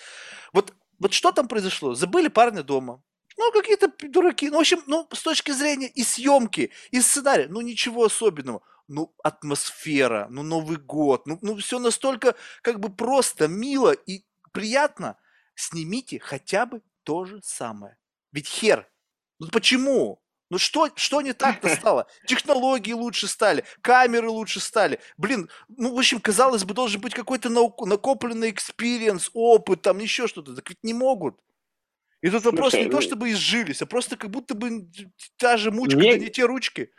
Вот, 0.55 0.73
вот 0.99 1.13
что 1.13 1.33
там 1.33 1.49
произошло? 1.49 1.95
Забыли 1.95 2.29
парня 2.29 2.63
дома. 2.63 3.03
Ну, 3.37 3.53
какие-то 3.53 3.93
дураки. 4.09 4.49
Ну, 4.49 4.57
в 4.57 4.61
общем, 4.61 4.83
ну, 4.87 5.07
с 5.13 5.23
точки 5.23 5.51
зрения 5.51 5.89
и 5.89 6.03
съемки, 6.03 6.71
и 6.91 7.01
сценария, 7.03 7.47
ну, 7.49 7.61
ничего 7.61 8.05
особенного 8.05 8.63
ну, 8.89 9.15
атмосфера, 9.23 10.27
ну, 10.31 10.43
Новый 10.43 10.77
год, 10.77 11.27
ну, 11.27 11.39
ну, 11.43 11.57
все 11.57 11.79
настолько 11.79 12.35
как 12.63 12.81
бы 12.81 12.89
просто, 12.89 13.49
мило 13.49 13.93
и 13.93 14.25
приятно. 14.53 15.17
Снимите 15.55 16.19
хотя 16.19 16.67
бы 16.67 16.83
то 17.03 17.25
же 17.25 17.41
самое. 17.43 17.99
Ведь 18.33 18.49
хер, 18.49 18.89
ну 19.39 19.49
почему? 19.49 20.23
Ну 20.51 20.59
что, 20.59 20.91
что 20.97 21.23
не 21.23 21.33
так-то 21.33 21.69
стало? 21.75 22.07
Технологии 22.27 22.93
лучше 22.93 23.27
стали, 23.27 23.65
камеры 23.81 24.29
лучше 24.29 24.61
стали. 24.61 25.01
Блин, 25.17 25.49
ну, 25.69 25.95
в 25.95 25.99
общем, 25.99 26.21
казалось 26.21 26.65
бы, 26.65 26.75
должен 26.75 27.01
быть 27.01 27.15
какой-то 27.15 27.49
накопленный 27.49 28.51
experience, 28.51 29.31
опыт, 29.33 29.83
там 29.83 29.99
еще 29.99 30.27
что-то. 30.27 30.55
Так 30.55 30.69
ведь 30.69 30.83
не 30.83 30.95
могут. 30.95 31.39
И 32.21 32.31
тут 32.31 32.43
Слушай, 32.43 32.55
вопрос 32.55 32.75
не 32.75 32.89
то, 32.89 33.01
чтобы 33.01 33.31
изжились, 33.33 33.83
а 33.83 33.87
просто 33.87 34.17
как 34.17 34.31
будто 34.31 34.55
бы 34.55 34.89
та 35.39 35.57
же 35.57 35.73
мучка, 35.73 35.99
мне... 35.99 36.13
да 36.13 36.19
не 36.19 36.31
те 36.31 36.45
ручки. 36.45 36.93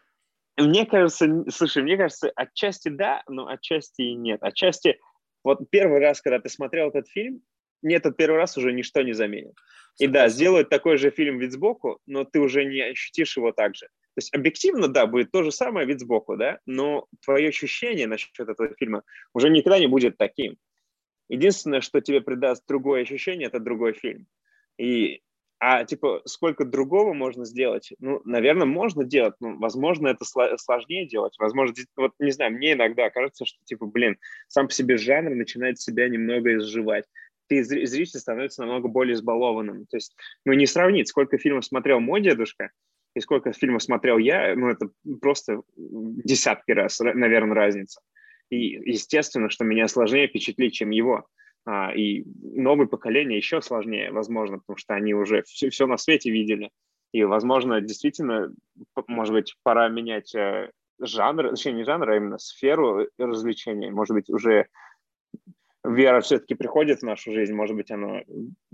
Мне 0.57 0.85
кажется, 0.85 1.45
слушай, 1.49 1.81
мне 1.81 1.97
кажется, 1.97 2.31
отчасти 2.35 2.89
да, 2.89 3.23
но 3.27 3.47
отчасти 3.47 4.01
и 4.01 4.13
нет. 4.13 4.43
Отчасти, 4.43 4.99
вот 5.43 5.69
первый 5.69 5.99
раз, 5.99 6.21
когда 6.21 6.39
ты 6.39 6.49
смотрел 6.49 6.89
этот 6.89 7.07
фильм, 7.09 7.41
мне 7.81 7.95
этот 7.95 8.15
первый 8.15 8.37
раз 8.37 8.57
уже 8.57 8.71
ничто 8.71 9.01
не 9.01 9.13
заменит. 9.13 9.55
И 9.99 10.07
да, 10.07 10.29
сделают 10.29 10.69
такой 10.69 10.97
же 10.97 11.11
фильм 11.11 11.37
вид 11.39 11.51
сбоку, 11.51 11.99
но 12.05 12.23
ты 12.23 12.39
уже 12.39 12.65
не 12.65 12.81
ощутишь 12.81 13.35
его 13.37 13.51
так 13.51 13.75
же. 13.75 13.87
То 13.87 14.19
есть 14.19 14.33
объективно, 14.33 14.87
да, 14.87 15.07
будет 15.07 15.31
то 15.31 15.43
же 15.43 15.51
самое 15.51 15.87
вид 15.87 15.99
сбоку, 15.99 16.37
да, 16.37 16.59
но 16.65 17.07
твое 17.23 17.49
ощущение 17.49 18.07
насчет 18.07 18.47
этого 18.47 18.73
фильма 18.75 19.03
уже 19.33 19.49
никогда 19.49 19.79
не 19.79 19.87
будет 19.87 20.17
таким. 20.17 20.57
Единственное, 21.29 21.81
что 21.81 21.99
тебе 21.99 22.21
придаст 22.21 22.63
другое 22.67 23.01
ощущение, 23.01 23.47
это 23.47 23.59
другой 23.59 23.93
фильм. 23.93 24.27
И 24.77 25.21
а 25.65 25.85
типа 25.85 26.21
сколько 26.25 26.65
другого 26.65 27.13
можно 27.13 27.45
сделать? 27.45 27.93
Ну, 27.99 28.21
наверное, 28.25 28.65
можно 28.65 29.05
делать. 29.05 29.35
Ну, 29.39 29.57
возможно, 29.59 30.09
это 30.09 30.25
сложнее 30.25 31.07
делать. 31.07 31.35
Возможно, 31.39 31.73
вот 31.95 32.11
не 32.19 32.31
знаю, 32.31 32.51
мне 32.51 32.73
иногда 32.73 33.09
кажется, 33.09 33.45
что 33.45 33.63
типа, 33.63 33.85
блин, 33.85 34.17
сам 34.49 34.67
по 34.67 34.73
себе 34.73 34.97
жанр 34.97 35.33
начинает 35.33 35.79
себя 35.79 36.09
немного 36.09 36.57
изживать. 36.57 37.05
Ты 37.47 37.63
зритель 37.63 38.19
становится 38.19 38.63
намного 38.63 38.89
более 38.89 39.13
избалованным. 39.13 39.85
То 39.85 39.95
есть, 39.95 40.17
ну, 40.43 40.51
не 40.51 40.65
сравнить, 40.65 41.07
сколько 41.07 41.37
фильмов 41.37 41.63
смотрел 41.63 42.01
мой 42.01 42.19
дедушка 42.19 42.71
и 43.15 43.21
сколько 43.21 43.53
фильмов 43.53 43.83
смотрел 43.83 44.17
я, 44.17 44.55
ну, 44.57 44.67
это 44.67 44.89
просто 45.21 45.61
десятки 45.77 46.71
раз, 46.71 46.99
наверное, 46.99 47.55
разница. 47.55 48.01
И 48.49 48.57
естественно, 48.91 49.49
что 49.49 49.63
меня 49.63 49.87
сложнее 49.87 50.27
впечатлить, 50.27 50.73
чем 50.73 50.89
его. 50.89 51.25
А, 51.65 51.93
и 51.93 52.25
новое 52.41 52.87
поколение 52.87 53.37
еще 53.37 53.61
сложнее, 53.61 54.11
возможно, 54.11 54.59
потому 54.59 54.77
что 54.77 54.95
они 54.95 55.13
уже 55.13 55.43
все, 55.43 55.69
все 55.69 55.87
на 55.87 55.97
свете 55.97 56.29
видели. 56.29 56.71
И, 57.13 57.23
возможно, 57.23 57.79
действительно, 57.79 58.53
может 59.07 59.33
быть, 59.33 59.55
пора 59.63 59.87
менять 59.87 60.33
э, 60.35 60.71
жанр, 60.99 61.49
точнее, 61.51 61.73
не 61.73 61.83
жанр, 61.83 62.09
а 62.09 62.15
именно 62.17 62.37
сферу 62.37 63.07
развлечений. 63.17 63.91
Может 63.91 64.15
быть, 64.15 64.29
уже 64.29 64.67
вера 65.85 66.21
все-таки 66.21 66.55
приходит 66.55 66.99
в 66.99 67.05
нашу 67.05 67.31
жизнь, 67.31 67.53
может 67.53 67.75
быть, 67.75 67.91
оно, 67.91 68.21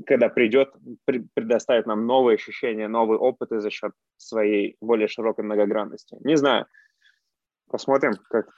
когда 0.06 0.30
придет, 0.30 0.74
предоставит 1.34 1.86
нам 1.86 2.06
новые 2.06 2.36
ощущения, 2.36 2.88
новые 2.88 3.20
опыты 3.20 3.60
за 3.60 3.70
счет 3.70 3.92
своей 4.18 4.78
более 4.80 5.08
широкой 5.08 5.44
многогранности. 5.44 6.18
Не 6.22 6.38
знаю. 6.38 6.66
Посмотрим, 7.70 8.14
как 8.30 8.50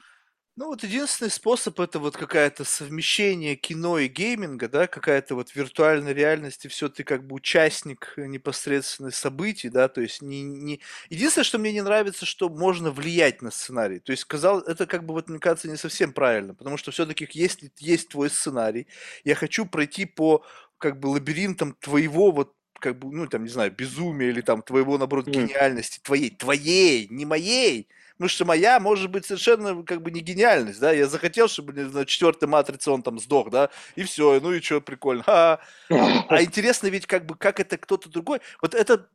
ну, 0.58 0.68
вот 0.68 0.84
единственный 0.84 1.32
способ 1.32 1.80
это 1.80 1.98
вот 2.00 2.18
какая-то 2.18 2.66
совмещение 2.66 3.56
кино 3.56 3.98
и 3.98 4.08
гейминга, 4.08 4.68
да, 4.68 4.86
какая-то 4.88 5.36
вот 5.36 5.56
виртуальная 5.56 6.14
реальность, 6.14 6.66
и 6.66 6.68
все, 6.68 6.90
ты 6.90 7.04
как 7.04 7.26
бы 7.26 7.36
участник 7.36 8.14
непосредственно 8.18 9.12
событий, 9.12 9.70
да, 9.70 9.88
то 9.88 10.02
есть 10.02 10.22
не, 10.22 10.44
не... 10.44 10.82
Единственное, 11.10 11.46
что 11.46 11.58
мне 11.58 11.72
не 11.72 11.82
нравится, 11.82 12.26
что 12.26 12.50
можно 12.50 12.92
влиять 12.92 13.42
на 13.42 13.50
сценарий. 13.50 14.00
То 14.00 14.12
есть, 14.12 14.24
сказал, 14.24 14.60
это 14.60 14.86
как 14.86 15.06
бы 15.06 15.14
вот, 15.14 15.30
мне 15.30 15.40
кажется, 15.40 15.70
не 15.70 15.78
совсем 15.78 16.12
правильно, 16.12 16.54
потому 16.54 16.76
что 16.78 16.92
все-таки 16.92 17.28
если 17.32 17.72
есть 17.80 18.10
твой 18.10 18.30
сценарий, 18.30 18.88
я 19.24 19.36
хочу 19.36 19.66
пройти 19.66 20.06
по 20.06 20.44
как 20.78 21.00
бы 21.00 21.08
лабиринтам 21.08 21.76
твоего 21.80 22.32
вот 22.32 22.54
как 22.80 23.00
бы, 23.00 23.12
ну, 23.16 23.28
там, 23.28 23.44
не 23.44 23.50
знаю, 23.50 23.72
безумия 23.72 24.30
или 24.30 24.42
там 24.42 24.64
твоего, 24.64 24.98
наоборот, 24.98 25.28
гениальности, 25.28 26.00
твоей, 26.04 26.32
твоей, 26.32 27.08
не 27.10 27.26
моей, 27.26 27.88
Потому 28.22 28.30
что 28.30 28.46
моя 28.46 28.80
может 28.80 29.10
быть 29.10 29.26
совершенно 29.26 29.82
как 29.82 30.04
бы 30.04 30.12
не 30.12 30.20
гениальность, 30.20 30.80
да, 30.80 30.92
я 30.92 31.08
захотел, 31.08 31.48
чтобы 31.48 31.74
на 31.74 32.06
четвертой 32.06 32.48
матрице 32.48 32.92
он 32.92 33.02
там 33.02 33.18
сдох, 33.18 33.50
да, 33.50 33.72
и 33.96 34.04
все, 34.04 34.40
ну 34.40 34.54
и 34.54 34.62
что, 34.62 34.80
прикольно. 34.80 35.24
А, 35.26 35.60
а 35.90 36.44
интересно 36.44 36.86
ведь 36.86 37.08
как 37.08 37.26
бы, 37.26 37.34
как 37.34 37.60
это 37.60 37.80
кто-то 37.80 38.10
другой, 38.10 38.42
вот 38.62 38.76
это 38.76 39.08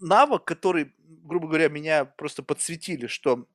навык, 0.00 0.42
который, 0.42 0.92
грубо 1.22 1.46
говоря, 1.46 1.68
меня 1.68 2.06
просто 2.06 2.42
подсветили, 2.42 3.06
что 3.06 3.46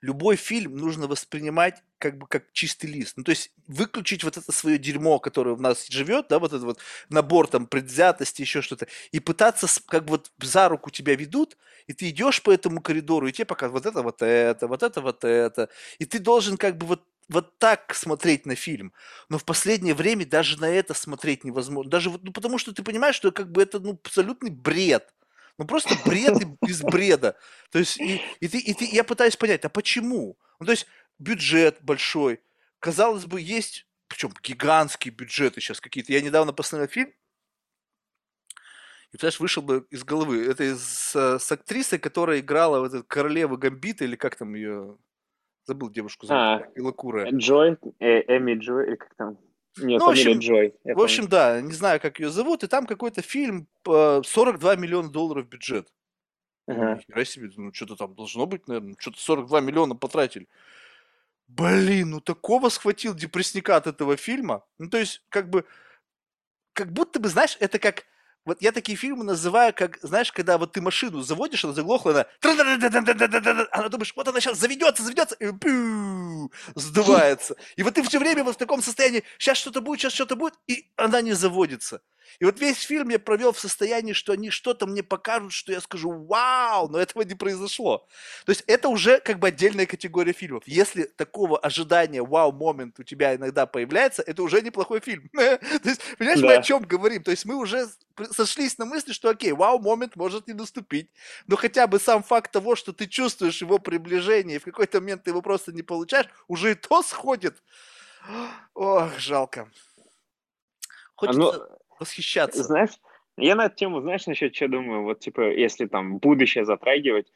любой 0.00 0.36
фильм 0.36 0.76
нужно 0.76 1.06
воспринимать 1.06 1.82
как 1.98 2.18
бы 2.18 2.26
как 2.26 2.52
чистый 2.52 2.86
лист. 2.86 3.14
Ну, 3.16 3.24
то 3.24 3.30
есть 3.30 3.50
выключить 3.66 4.24
вот 4.24 4.36
это 4.36 4.52
свое 4.52 4.78
дерьмо, 4.78 5.18
которое 5.18 5.54
в 5.54 5.60
нас 5.60 5.88
живет, 5.88 6.26
да, 6.28 6.38
вот 6.38 6.52
этот 6.52 6.64
вот 6.64 6.78
набор 7.08 7.48
там 7.48 7.66
предвзятости, 7.66 8.42
еще 8.42 8.62
что-то, 8.62 8.86
и 9.10 9.20
пытаться, 9.20 9.66
как 9.86 10.04
бы 10.04 10.10
вот 10.12 10.30
за 10.40 10.68
руку 10.68 10.90
тебя 10.90 11.16
ведут, 11.16 11.56
и 11.86 11.92
ты 11.92 12.10
идешь 12.10 12.42
по 12.42 12.52
этому 12.52 12.80
коридору, 12.80 13.26
и 13.26 13.32
тебе 13.32 13.46
показывают 13.46 13.84
вот 13.84 13.90
это, 13.92 14.02
вот 14.02 14.22
это, 14.22 14.68
вот 14.68 14.82
это, 14.82 15.00
вот 15.00 15.24
это, 15.24 15.68
и 15.98 16.04
ты 16.04 16.18
должен 16.18 16.56
как 16.56 16.76
бы 16.76 16.86
вот 16.86 17.02
вот 17.28 17.58
так 17.58 17.94
смотреть 17.94 18.46
на 18.46 18.54
фильм. 18.54 18.92
Но 19.28 19.38
в 19.38 19.44
последнее 19.44 19.94
время 19.94 20.24
даже 20.24 20.58
на 20.58 20.70
это 20.70 20.94
смотреть 20.94 21.44
невозможно. 21.44 21.90
Даже 21.90 22.10
ну, 22.10 22.32
потому 22.32 22.56
что 22.58 22.72
ты 22.72 22.82
понимаешь, 22.82 23.16
что 23.16 23.32
как 23.32 23.52
бы 23.52 23.62
это 23.62 23.80
ну, 23.80 23.98
абсолютный 24.02 24.50
бред. 24.50 25.12
Ну 25.58 25.66
просто 25.66 25.94
бред 26.06 26.36
из 26.62 26.82
бреда. 26.82 27.36
То 27.70 27.80
есть, 27.80 27.98
и, 28.00 28.22
и, 28.40 28.48
ты, 28.48 28.58
и 28.58 28.74
ты, 28.74 28.84
я 28.84 29.04
пытаюсь 29.04 29.36
понять, 29.36 29.64
а 29.64 29.68
почему? 29.68 30.38
Ну, 30.60 30.66
то 30.66 30.72
есть, 30.72 30.86
бюджет 31.18 31.78
большой. 31.82 32.40
Казалось 32.78 33.26
бы, 33.26 33.40
есть, 33.40 33.86
причем 34.06 34.32
гигантские 34.42 35.12
бюджеты 35.12 35.60
сейчас 35.60 35.80
какие-то. 35.80 36.12
Я 36.12 36.20
недавно 36.22 36.52
посмотрел 36.52 36.88
фильм, 36.88 37.12
и, 39.12 39.16
знаешь, 39.16 39.40
вышел 39.40 39.62
бы 39.62 39.86
из 39.90 40.04
головы. 40.04 40.44
Это 40.46 40.64
из, 40.64 40.82
с 41.14 41.52
актрисой, 41.52 41.98
которая 41.98 42.40
играла 42.40 42.80
в 42.80 42.84
этот 42.84 43.06
королеву 43.06 43.56
Гамбита, 43.56 44.04
или 44.04 44.16
как 44.16 44.36
там 44.36 44.54
ее... 44.54 44.96
Забыл 45.64 45.90
девушку 45.90 46.24
зовут. 46.24 46.42
А. 46.42 46.68
Джой, 47.30 47.76
э, 47.98 48.36
Эми 48.36 48.54
Джой, 48.54 48.86
или 48.86 48.96
как 48.96 49.14
там? 49.16 49.38
Нет, 49.80 50.00
ну, 50.00 50.06
в 50.06 50.10
общем, 50.10 50.38
Джой. 50.38 50.74
В 50.84 51.00
общем, 51.00 51.24
помню. 51.24 51.30
да, 51.30 51.60
не 51.60 51.72
знаю, 51.72 52.00
как 52.00 52.20
ее 52.20 52.30
зовут, 52.30 52.64
и 52.64 52.66
там 52.66 52.86
какой-то 52.86 53.22
фильм, 53.22 53.66
42 53.84 54.76
миллиона 54.76 55.10
долларов 55.10 55.48
бюджет. 55.48 55.88
Ага. 56.66 57.00
Ну, 57.08 57.24
себе, 57.24 57.50
ну 57.56 57.72
что-то 57.72 57.96
там 57.96 58.14
должно 58.14 58.46
быть, 58.46 58.68
наверное, 58.68 58.94
что-то 58.98 59.18
42 59.18 59.60
миллиона 59.60 59.94
потратили. 59.94 60.46
Блин, 61.46 62.10
ну 62.10 62.20
такого 62.20 62.68
схватил 62.68 63.14
депрессника 63.14 63.76
от 63.76 63.86
этого 63.86 64.16
фильма. 64.16 64.64
Ну 64.78 64.90
то 64.90 64.98
есть, 64.98 65.22
как 65.30 65.48
бы, 65.48 65.64
как 66.74 66.92
будто 66.92 67.20
бы, 67.20 67.28
знаешь, 67.28 67.56
это 67.58 67.78
как 67.78 68.04
вот 68.48 68.62
я 68.62 68.72
такие 68.72 68.96
фильмы 68.96 69.24
называю, 69.24 69.74
как, 69.74 69.98
знаешь, 70.02 70.32
когда 70.32 70.56
вот 70.56 70.72
ты 70.72 70.80
машину 70.80 71.20
заводишь, 71.20 71.64
она 71.64 71.74
заглохла, 71.74 72.12
она... 72.12 72.26
Она 73.72 73.88
думаешь, 73.88 74.12
вот 74.16 74.26
она 74.26 74.40
сейчас 74.40 74.58
заведется, 74.58 75.02
заведется, 75.02 75.34
и 75.34 75.52
пью, 75.52 76.50
сдувается. 76.74 77.56
И 77.76 77.82
вот 77.82 77.94
ты 77.94 78.02
все 78.02 78.18
время 78.18 78.44
вот 78.44 78.54
в 78.54 78.58
таком 78.58 78.82
состоянии, 78.82 79.22
сейчас 79.38 79.58
что-то 79.58 79.82
будет, 79.82 80.00
сейчас 80.00 80.14
что-то 80.14 80.34
будет, 80.34 80.54
и 80.66 80.90
она 80.96 81.20
не 81.20 81.34
заводится. 81.34 82.00
И 82.40 82.44
вот 82.44 82.60
весь 82.60 82.80
фильм 82.82 83.08
я 83.08 83.18
провел 83.18 83.52
в 83.52 83.58
состоянии, 83.58 84.12
что 84.12 84.32
они 84.32 84.50
что-то 84.50 84.86
мне 84.86 85.02
покажут, 85.02 85.52
что 85.52 85.72
я 85.72 85.80
скажу 85.80 86.10
«Вау!», 86.10 86.88
но 86.88 86.98
этого 86.98 87.22
не 87.22 87.34
произошло. 87.34 88.06
То 88.44 88.50
есть 88.50 88.64
это 88.66 88.88
уже 88.88 89.20
как 89.20 89.38
бы 89.38 89.48
отдельная 89.48 89.86
категория 89.86 90.32
фильмов. 90.32 90.62
Если 90.66 91.04
такого 91.04 91.58
ожидания 91.58 92.22
«Вау-момент» 92.22 92.98
у 92.98 93.02
тебя 93.02 93.34
иногда 93.34 93.66
появляется, 93.66 94.22
это 94.22 94.42
уже 94.42 94.60
неплохой 94.62 95.00
фильм. 95.00 95.28
То 95.32 95.58
есть, 95.84 96.00
понимаешь, 96.18 96.40
мы 96.40 96.54
о 96.54 96.62
чем 96.62 96.82
говорим? 96.82 97.22
То 97.22 97.30
есть 97.30 97.44
мы 97.44 97.56
уже 97.56 97.88
сошлись 98.30 98.78
на 98.78 98.84
мысли, 98.84 99.12
что 99.12 99.30
окей, 99.30 99.52
вау-момент 99.52 100.16
может 100.16 100.46
не 100.46 100.54
наступить, 100.54 101.10
но 101.46 101.56
хотя 101.56 101.86
бы 101.86 101.98
сам 101.98 102.22
факт 102.22 102.52
того, 102.52 102.76
что 102.76 102.92
ты 102.92 103.06
чувствуешь 103.06 103.60
его 103.60 103.78
приближение, 103.78 104.56
и 104.56 104.58
в 104.60 104.64
какой-то 104.64 105.00
момент 105.00 105.24
ты 105.24 105.30
его 105.30 105.42
просто 105.42 105.72
не 105.72 105.82
получаешь, 105.82 106.28
уже 106.46 106.72
и 106.72 106.74
то 106.74 107.02
сходит. 107.02 107.62
Ох, 108.74 109.18
жалко. 109.18 109.68
Хочется... 111.14 111.40
А, 111.40 111.68
ну, 111.68 111.78
восхищаться. 111.98 112.62
Знаешь, 112.62 112.90
я 113.36 113.54
на 113.54 113.66
эту 113.66 113.76
тему, 113.76 114.00
знаешь, 114.00 114.26
насчет 114.26 114.54
что 114.54 114.68
думаю, 114.68 115.02
вот 115.02 115.20
типа, 115.20 115.50
если 115.52 115.86
там 115.86 116.18
будущее 116.18 116.64
затрагивать, 116.64 117.32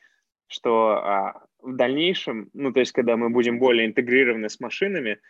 что 0.46 0.90
а, 0.90 1.46
в 1.60 1.74
дальнейшем, 1.74 2.50
ну, 2.52 2.72
то 2.72 2.80
есть, 2.80 2.92
когда 2.92 3.16
мы 3.16 3.30
будем 3.30 3.58
более 3.58 3.86
интегрированы 3.86 4.48
с 4.48 4.60
машинами, 4.60 5.20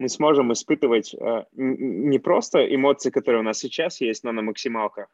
мы 0.00 0.08
сможем 0.08 0.50
испытывать 0.52 1.14
а, 1.14 1.46
не 1.52 2.18
просто 2.18 2.74
эмоции, 2.74 3.10
которые 3.10 3.40
у 3.40 3.44
нас 3.44 3.58
сейчас 3.58 4.00
есть, 4.00 4.24
но 4.24 4.32
на 4.32 4.40
максималках. 4.40 5.08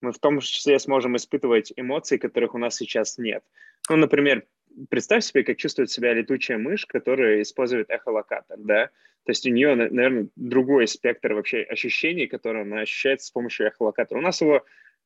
Мы 0.00 0.10
в 0.10 0.18
том 0.18 0.40
числе 0.40 0.78
сможем 0.78 1.16
испытывать 1.16 1.72
эмоции, 1.76 2.16
которых 2.16 2.54
у 2.54 2.58
нас 2.58 2.76
сейчас 2.76 3.18
нет. 3.18 3.44
Ну, 3.90 3.96
например, 3.96 4.46
представь 4.88 5.24
себе, 5.24 5.44
как 5.44 5.58
чувствует 5.58 5.90
себя 5.90 6.14
летучая 6.14 6.56
мышь, 6.56 6.86
которая 6.86 7.42
использует 7.42 7.90
эхолокатор, 7.90 8.56
да? 8.58 8.86
То 9.24 9.30
есть 9.30 9.46
у 9.46 9.50
нее, 9.50 9.74
наверное, 9.74 10.28
другой 10.34 10.88
спектр 10.88 11.34
вообще 11.34 11.62
ощущений, 11.62 12.26
которые 12.26 12.62
она 12.62 12.80
ощущает 12.80 13.20
с 13.20 13.30
помощью 13.30 13.66
эхолокатора. 13.68 14.18
У 14.18 14.22
нас 14.22 14.40
его 14.40 14.64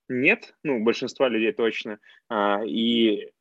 нет, 0.09 0.55
ну, 0.62 0.85
большинства 0.85 1.28
людей 1.28 1.51
точно, 1.53 1.98
а, 2.28 2.62
и 2.65 3.32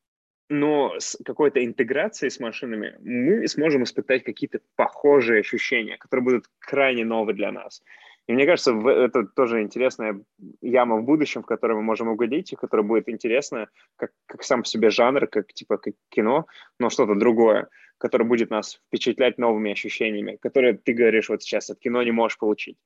но 0.50 0.94
с 1.00 1.18
какой-то 1.26 1.64
интеграцией 1.64 2.30
с 2.30 2.40
машинами 2.40 2.98
мы 3.02 3.48
сможем 3.48 3.84
испытать 3.84 4.24
какие-то 4.24 4.60
похожие 4.76 5.40
ощущения, 5.40 5.98
которые 5.98 6.24
будут 6.24 6.46
крайне 6.60 7.04
новые 7.04 7.36
для 7.36 7.52
нас. 7.52 7.82
И 8.28 8.34
мне 8.34 8.46
кажется, 8.46 8.74
это 8.74 9.26
тоже 9.26 9.62
интересная 9.62 10.20
яма 10.62 10.98
в 10.98 11.04
будущем, 11.04 11.44
в 11.44 11.46
которой 11.46 11.74
мы 11.74 11.84
можем 11.84 12.08
угодить, 12.08 12.54
и 12.54 12.56
которая 12.56 12.86
будет 12.86 13.08
интересна 13.08 13.70
как, 13.98 14.12
как 14.26 14.44
сам 14.44 14.64
по 14.64 14.68
себе 14.68 14.90
жанр, 14.90 15.28
как 15.28 15.54
типа 15.54 15.78
как 15.78 15.94
кино, 16.10 16.48
но 16.80 16.90
что-то 16.90 17.14
другое, 17.16 17.68
которое 18.00 18.26
будет 18.26 18.50
нас 18.50 18.82
впечатлять 18.88 19.38
новыми 19.38 19.72
ощущениями, 19.72 20.38
которые 20.38 20.74
ты 20.74 20.94
говоришь 20.94 21.30
вот 21.30 21.44
сейчас 21.44 21.70
от 21.70 21.80
кино 21.80 22.02
не 22.02 22.12
можешь 22.12 22.40
получить 22.40 22.78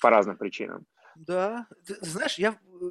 по 0.00 0.10
разным 0.10 0.36
причинам. 0.36 0.84
Да, 1.14 1.66
ты, 1.86 1.94
знаешь, 2.00 2.38
я 2.38 2.50
э, 2.50 2.90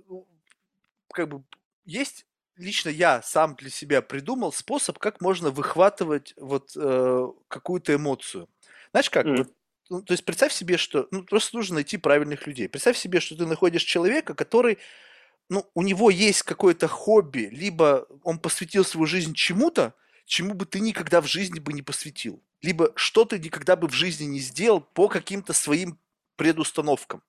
как 1.13 1.27
бы 1.27 1.43
есть 1.83 2.25
лично 2.61 2.89
я 2.89 3.21
сам 3.21 3.55
для 3.55 3.69
себя 3.69 4.01
придумал 4.01 4.53
способ, 4.53 4.97
как 4.99 5.21
можно 5.21 5.49
выхватывать 5.49 6.33
вот 6.37 6.71
э, 6.75 7.27
какую-то 7.47 7.95
эмоцию. 7.95 8.47
Знаешь 8.91 9.09
как? 9.09 9.25
Mm. 9.25 9.37
Вот 9.37 9.53
ну, 9.91 10.01
то 10.01 10.13
есть 10.13 10.23
представь 10.23 10.53
себе, 10.53 10.77
что 10.77 11.09
ну, 11.11 11.21
просто 11.23 11.57
нужно 11.57 11.75
найти 11.75 11.97
правильных 11.97 12.47
людей. 12.47 12.69
Представь 12.69 12.97
себе, 12.97 13.19
что 13.19 13.35
ты 13.35 13.45
находишь 13.45 13.83
человека, 13.83 14.33
который, 14.33 14.77
ну, 15.49 15.69
у 15.73 15.81
него 15.81 16.09
есть 16.09 16.43
какое-то 16.43 16.87
хобби, 16.87 17.49
либо 17.51 18.07
он 18.23 18.39
посвятил 18.39 18.85
свою 18.85 19.05
жизнь 19.05 19.33
чему-то, 19.33 19.93
чему 20.25 20.53
бы 20.53 20.65
ты 20.65 20.79
никогда 20.79 21.19
в 21.19 21.27
жизни 21.27 21.59
бы 21.59 21.73
не 21.73 21.81
посвятил, 21.81 22.41
либо 22.61 22.93
что 22.95 23.25
ты 23.25 23.37
никогда 23.37 23.75
бы 23.75 23.89
в 23.89 23.93
жизни 23.93 24.23
не 24.23 24.39
сделал 24.39 24.79
по 24.79 25.09
каким-то 25.09 25.51
своим 25.51 25.99
предустановкам. 26.37 27.21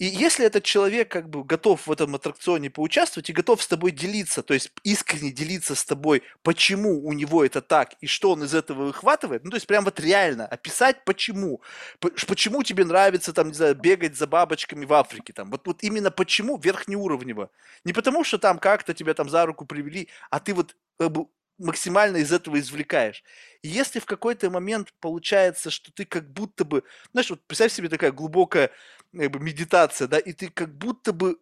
И 0.00 0.06
если 0.06 0.46
этот 0.46 0.64
человек 0.64 1.10
как 1.12 1.28
бы 1.28 1.44
готов 1.44 1.86
в 1.86 1.92
этом 1.92 2.14
аттракционе 2.14 2.70
поучаствовать 2.70 3.28
и 3.28 3.34
готов 3.34 3.62
с 3.62 3.68
тобой 3.68 3.90
делиться, 3.90 4.42
то 4.42 4.54
есть 4.54 4.72
искренне 4.82 5.30
делиться 5.30 5.74
с 5.74 5.84
тобой, 5.84 6.22
почему 6.42 7.06
у 7.06 7.12
него 7.12 7.44
это 7.44 7.60
так 7.60 7.92
и 8.00 8.06
что 8.06 8.32
он 8.32 8.42
из 8.42 8.54
этого 8.54 8.84
выхватывает, 8.84 9.44
ну 9.44 9.50
то 9.50 9.56
есть 9.56 9.66
прям 9.66 9.84
вот 9.84 10.00
реально 10.00 10.46
описать 10.46 11.04
почему, 11.04 11.60
почему 12.00 12.62
тебе 12.62 12.86
нравится 12.86 13.34
там, 13.34 13.48
не 13.48 13.54
знаю, 13.54 13.74
бегать 13.74 14.16
за 14.16 14.26
бабочками 14.26 14.86
в 14.86 14.94
Африке, 14.94 15.34
там, 15.34 15.50
вот, 15.50 15.66
вот 15.66 15.82
именно 15.82 16.10
почему 16.10 16.56
верхнеуровнево. 16.56 17.50
Не 17.84 17.92
потому, 17.92 18.24
что 18.24 18.38
там 18.38 18.58
как-то 18.58 18.94
тебя 18.94 19.12
там 19.12 19.28
за 19.28 19.44
руку 19.44 19.66
привели, 19.66 20.08
а 20.30 20.40
ты 20.40 20.54
вот 20.54 20.76
как 20.98 21.12
бы 21.12 21.26
максимально 21.60 22.18
из 22.18 22.32
этого 22.32 22.58
извлекаешь. 22.58 23.22
И 23.62 23.68
если 23.68 24.00
в 24.00 24.06
какой-то 24.06 24.50
момент 24.50 24.92
получается, 25.00 25.70
что 25.70 25.92
ты 25.92 26.04
как 26.04 26.32
будто 26.32 26.64
бы, 26.64 26.82
знаешь, 27.12 27.30
вот 27.30 27.46
представь 27.46 27.72
себе 27.72 27.88
такая 27.88 28.12
глубокая 28.12 28.70
как 29.16 29.30
бы, 29.30 29.38
медитация, 29.38 30.08
да, 30.08 30.18
и 30.18 30.32
ты 30.32 30.48
как 30.48 30.76
будто 30.76 31.12
бы 31.12 31.38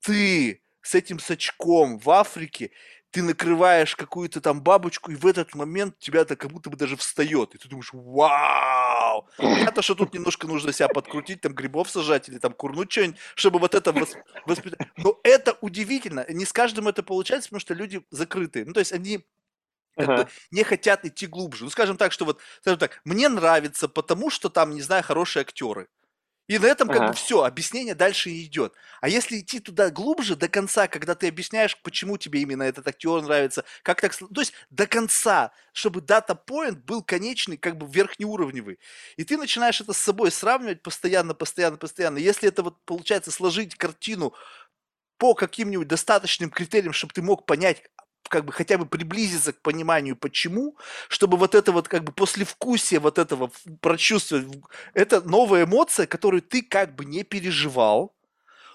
ты 0.00 0.62
с 0.82 0.94
этим 0.94 1.18
сачком 1.18 1.98
в 1.98 2.10
Африке, 2.10 2.70
ты 3.10 3.22
накрываешь 3.22 3.96
какую-то 3.96 4.40
там 4.40 4.62
бабочку, 4.62 5.10
и 5.10 5.16
в 5.16 5.26
этот 5.26 5.54
момент 5.54 5.98
тебя 5.98 6.20
это 6.20 6.36
как 6.36 6.50
будто 6.50 6.68
бы 6.68 6.76
даже 6.76 6.96
встает, 6.96 7.54
и 7.54 7.58
ты 7.58 7.68
думаешь, 7.68 7.90
вау! 7.92 9.28
Это 9.38 9.80
что 9.80 9.94
тут 9.94 10.12
немножко 10.12 10.46
нужно 10.46 10.72
себя 10.72 10.88
подкрутить, 10.88 11.40
там 11.40 11.54
грибов 11.54 11.90
сажать 11.90 12.28
или 12.28 12.38
там 12.38 12.52
курнуть 12.52 12.92
что-нибудь, 12.92 13.18
чтобы 13.34 13.58
вот 13.60 13.74
это 13.74 13.92
восп... 13.92 14.18
воспитать. 14.44 14.88
Но 14.96 15.18
это 15.22 15.56
удивительно. 15.62 16.26
Не 16.28 16.44
с 16.44 16.52
каждым 16.52 16.88
это 16.88 17.02
получается, 17.02 17.48
потому 17.48 17.60
что 17.60 17.74
люди 17.74 18.02
закрытые. 18.10 18.66
Ну, 18.66 18.74
то 18.74 18.80
есть 18.80 18.92
они 18.92 19.24
как 19.98 20.08
ага. 20.08 20.24
бы 20.24 20.30
не 20.50 20.62
хотят 20.62 21.04
идти 21.04 21.26
глубже. 21.26 21.64
Ну, 21.64 21.70
скажем 21.70 21.96
так, 21.96 22.12
что 22.12 22.24
вот, 22.24 22.40
скажем 22.60 22.78
так, 22.78 23.00
мне 23.04 23.28
нравится, 23.28 23.88
потому 23.88 24.30
что 24.30 24.48
там, 24.48 24.74
не 24.74 24.82
знаю, 24.82 25.02
хорошие 25.02 25.42
актеры. 25.42 25.88
И 26.48 26.58
на 26.58 26.64
этом 26.64 26.88
как 26.88 26.96
ага. 26.96 27.08
бы 27.08 27.12
все, 27.12 27.42
объяснение 27.42 27.94
дальше 27.94 28.30
идет. 28.30 28.72
А 29.02 29.08
если 29.10 29.38
идти 29.38 29.60
туда 29.60 29.90
глубже, 29.90 30.34
до 30.34 30.48
конца, 30.48 30.88
когда 30.88 31.14
ты 31.14 31.28
объясняешь, 31.28 31.76
почему 31.82 32.16
тебе 32.16 32.40
именно 32.40 32.62
этот 32.62 32.88
актер 32.88 33.20
нравится, 33.20 33.64
как 33.82 34.00
так... 34.00 34.16
То 34.16 34.40
есть 34.40 34.54
до 34.70 34.86
конца, 34.86 35.52
чтобы 35.72 36.00
дата-поинт 36.00 36.78
был 36.86 37.02
конечный, 37.02 37.58
как 37.58 37.76
бы 37.76 37.86
верхнеуровневый. 37.86 38.78
И 39.18 39.24
ты 39.24 39.36
начинаешь 39.36 39.82
это 39.82 39.92
с 39.92 39.98
собой 39.98 40.30
сравнивать 40.30 40.82
постоянно, 40.82 41.34
постоянно, 41.34 41.76
постоянно. 41.76 42.16
Если 42.16 42.48
это 42.48 42.62
вот 42.62 42.82
получается 42.86 43.30
сложить 43.30 43.74
картину 43.74 44.32
по 45.18 45.34
каким-нибудь 45.34 45.88
достаточным 45.88 46.48
критериям, 46.48 46.94
чтобы 46.94 47.12
ты 47.12 47.20
мог 47.20 47.44
понять, 47.44 47.82
как 48.28 48.44
бы 48.44 48.52
хотя 48.52 48.78
бы 48.78 48.86
приблизиться 48.86 49.52
к 49.52 49.60
пониманию, 49.60 50.16
почему, 50.16 50.76
чтобы 51.08 51.36
вот 51.36 51.54
это 51.54 51.72
вот 51.72 51.88
как 51.88 52.04
бы 52.04 52.12
послевкусие 52.12 53.00
вот 53.00 53.18
этого 53.18 53.50
прочувствовать, 53.80 54.46
это 54.94 55.20
новая 55.20 55.64
эмоция, 55.64 56.06
которую 56.06 56.42
ты 56.42 56.62
как 56.62 56.94
бы 56.94 57.04
не 57.04 57.24
переживал, 57.24 58.14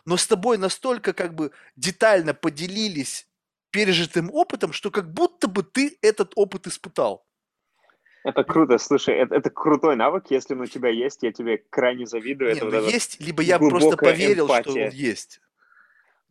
но 0.05 0.17
с 0.17 0.27
тобой 0.27 0.57
настолько 0.57 1.13
как 1.13 1.33
бы 1.33 1.51
детально 1.75 2.33
поделились 2.33 3.27
пережитым 3.71 4.29
опытом, 4.31 4.73
что 4.73 4.91
как 4.91 5.11
будто 5.11 5.47
бы 5.47 5.63
ты 5.63 5.97
этот 6.01 6.33
опыт 6.35 6.67
испытал. 6.67 7.25
Это 8.23 8.43
круто, 8.43 8.77
слушай, 8.77 9.15
это, 9.15 9.35
это 9.35 9.49
крутой 9.49 9.97
навык, 9.97 10.27
если 10.29 10.53
он 10.53 10.61
у 10.61 10.65
тебя 10.65 10.89
есть, 10.89 11.23
я 11.23 11.33
тебе 11.33 11.57
крайне 11.69 12.05
завидую. 12.05 12.53
Нет, 12.53 12.63
это 12.63 12.65
ну 12.67 12.81
вот 12.81 12.91
есть, 12.91 13.19
либо 13.19 13.41
я 13.41 13.59
просто 13.59 13.97
поверил, 13.97 14.45
эмпатия. 14.45 14.71
что 14.71 14.71
он 14.71 14.89
есть. 14.91 15.41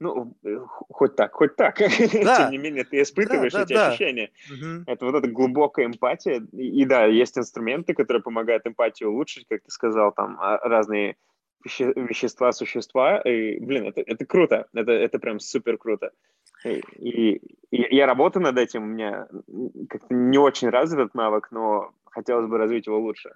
Ну, 0.03 0.35
э, 0.45 0.59
хоть 0.91 1.15
так, 1.15 1.33
хоть 1.33 1.55
так. 1.55 1.79
Да. 2.25 2.37
Тем 2.37 2.51
не 2.51 2.59
менее, 2.59 2.85
ты 2.85 3.01
испытываешь 3.03 3.53
да, 3.53 3.63
эти 3.63 3.73
да, 3.73 3.89
ощущения. 3.89 4.31
Угу. 4.51 4.85
Это 4.87 5.07
вот 5.07 5.15
эта 5.15 5.29
глубокая 5.29 5.87
эмпатия. 5.87 6.43
И, 6.53 6.83
и 6.83 6.85
да, 6.85 7.05
есть 7.05 7.39
инструменты, 7.39 7.95
которые 7.95 8.23
помогают 8.23 8.67
эмпатию 8.67 9.11
улучшить, 9.11 9.47
как 9.49 9.63
ты 9.63 9.71
сказал, 9.71 10.13
там 10.13 10.39
а, 10.41 10.59
разные 10.59 11.17
веще, 11.65 11.93
вещества, 11.95 12.51
существа. 12.53 13.21
И, 13.21 13.61
блин, 13.61 13.87
это, 13.87 14.01
это 14.01 14.27
круто. 14.27 14.67
Это, 14.75 14.91
это 14.91 15.21
прям 15.21 15.39
супер 15.39 15.79
круто. 15.79 16.11
И, 16.65 16.83
и, 16.99 17.41
и 17.71 17.97
я 17.97 18.07
работаю 18.07 18.43
над 18.43 18.59
этим. 18.59 18.83
У 18.83 18.87
меня 18.87 19.29
как-то 19.89 20.13
не 20.13 20.39
очень 20.39 20.69
развит 20.69 20.99
этот 20.99 21.15
навык, 21.15 21.53
но 21.53 21.93
хотелось 22.13 22.49
бы 22.49 22.59
развить 22.59 22.87
его 22.87 22.99
лучше. 22.99 23.31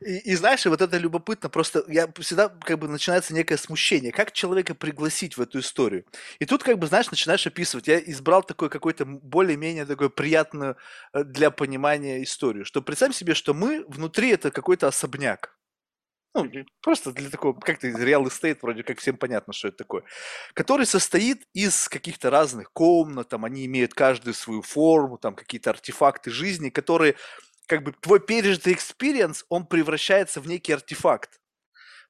И, 0.00 0.18
и 0.32 0.34
знаешь, 0.36 0.64
и 0.64 0.68
вот 0.68 0.80
это 0.80 0.96
любопытно, 0.98 1.48
просто 1.48 1.84
я 1.88 2.08
всегда 2.18 2.48
как 2.48 2.78
бы 2.78 2.88
начинается 2.88 3.34
некое 3.34 3.56
смущение, 3.56 4.12
как 4.12 4.32
человека 4.32 4.74
пригласить 4.74 5.36
в 5.36 5.40
эту 5.40 5.58
историю. 5.60 6.04
И 6.38 6.46
тут 6.46 6.62
как 6.62 6.78
бы, 6.78 6.86
знаешь, 6.86 7.10
начинаешь 7.10 7.46
описывать. 7.46 7.88
Я 7.88 7.98
избрал 7.98 8.42
такой 8.42 8.70
какой-то 8.70 9.04
более-менее 9.04 9.86
такой 9.86 10.10
приятную 10.10 10.76
э, 11.12 11.24
для 11.24 11.50
понимания 11.50 12.22
историю, 12.22 12.64
что 12.64 12.82
представь 12.82 13.14
себе, 13.14 13.34
что 13.34 13.54
мы 13.54 13.84
внутри 13.88 14.30
это 14.30 14.50
какой-то 14.50 14.88
особняк. 14.88 15.56
Ну, 16.32 16.48
просто 16.80 17.12
для 17.12 17.28
такого, 17.28 17.58
как-то 17.58 17.88
реал 17.88 18.24
estate, 18.26 18.58
вроде 18.62 18.84
как 18.84 19.00
всем 19.00 19.16
понятно, 19.16 19.52
что 19.52 19.68
это 19.68 19.78
такое. 19.78 20.04
Который 20.54 20.86
состоит 20.86 21.42
из 21.54 21.88
каких-то 21.88 22.30
разных 22.30 22.72
комнат, 22.72 23.28
там 23.28 23.44
они 23.44 23.66
имеют 23.66 23.94
каждую 23.94 24.34
свою 24.34 24.62
форму, 24.62 25.18
там 25.18 25.34
какие-то 25.34 25.70
артефакты 25.70 26.30
жизни, 26.30 26.70
которые 26.70 27.16
как 27.70 27.84
бы 27.84 27.92
твой 27.92 28.18
пережитый 28.18 28.72
experience, 28.72 29.44
он 29.48 29.64
превращается 29.64 30.40
в 30.40 30.48
некий 30.48 30.72
артефакт. 30.72 31.38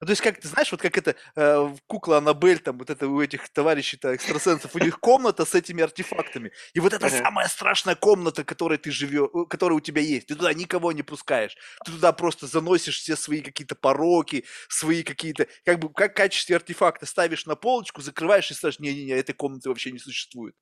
Ну, 0.01 0.07
то 0.07 0.13
есть, 0.13 0.23
как 0.23 0.41
ты 0.41 0.49
знаешь, 0.49 0.73
вот 0.73 0.81
как 0.81 0.97
это 0.97 1.15
э, 1.37 1.77
кукла 1.87 2.19
Аннабель, 2.19 2.59
там 2.61 2.79
вот 2.79 2.89
это 2.89 3.07
у 3.07 3.21
этих 3.21 3.49
товарищей-то 3.51 4.15
экстрасенсов, 4.15 4.75
у 4.75 4.79
них 4.79 4.99
комната 4.99 5.45
с 5.45 5.55
этими 5.55 5.83
артефактами. 5.83 6.53
И 6.73 6.81
вот 6.81 6.95
это 6.95 7.07
Ага. 7.07 7.17
самая 7.25 7.49
страшная 7.49 7.95
комната, 7.97 8.43
которой 8.45 8.79
ты 8.79 8.91
живешь, 8.91 9.29
которая 9.51 9.77
у 9.77 9.81
тебя 9.81 10.01
есть. 10.01 10.29
Ты 10.29 10.37
туда 10.37 10.55
никого 10.55 10.93
не 10.93 11.03
пускаешь. 11.03 11.57
Ты 11.85 11.93
туда 11.93 12.13
просто 12.13 12.47
заносишь 12.47 12.99
все 13.01 13.15
свои 13.15 13.43
какие-то 13.43 13.75
пороки, 13.75 14.45
свои 14.69 15.03
какие-то, 15.03 15.47
как 15.65 15.79
бы, 15.79 15.93
как 15.93 16.13
в 16.13 16.15
качестве 16.15 16.57
артефакта 16.57 17.05
ставишь 17.05 17.45
на 17.47 17.55
полочку, 17.55 18.01
закрываешь 18.01 18.51
и 18.51 18.55
скажешь, 18.55 18.81
не-не-не, 18.81 19.13
этой 19.13 19.35
комнаты 19.35 19.69
вообще 19.69 19.93
не 19.93 19.99
существует. 19.99 20.55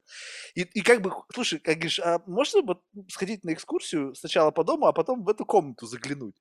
И, 0.54 0.62
и 0.62 0.80
как 0.82 1.00
бы, 1.02 1.12
слушай, 1.32 1.58
как 1.58 1.76
говоришь, 1.76 2.00
а 2.00 2.20
можно 2.26 2.62
вот 2.62 2.82
сходить 3.08 3.44
на 3.44 3.52
экскурсию 3.52 4.14
сначала 4.14 4.50
по 4.50 4.64
дому, 4.64 4.86
а 4.86 4.92
потом 4.92 5.24
в 5.24 5.28
эту 5.28 5.44
комнату 5.46 5.86
заглянуть? 5.86 6.36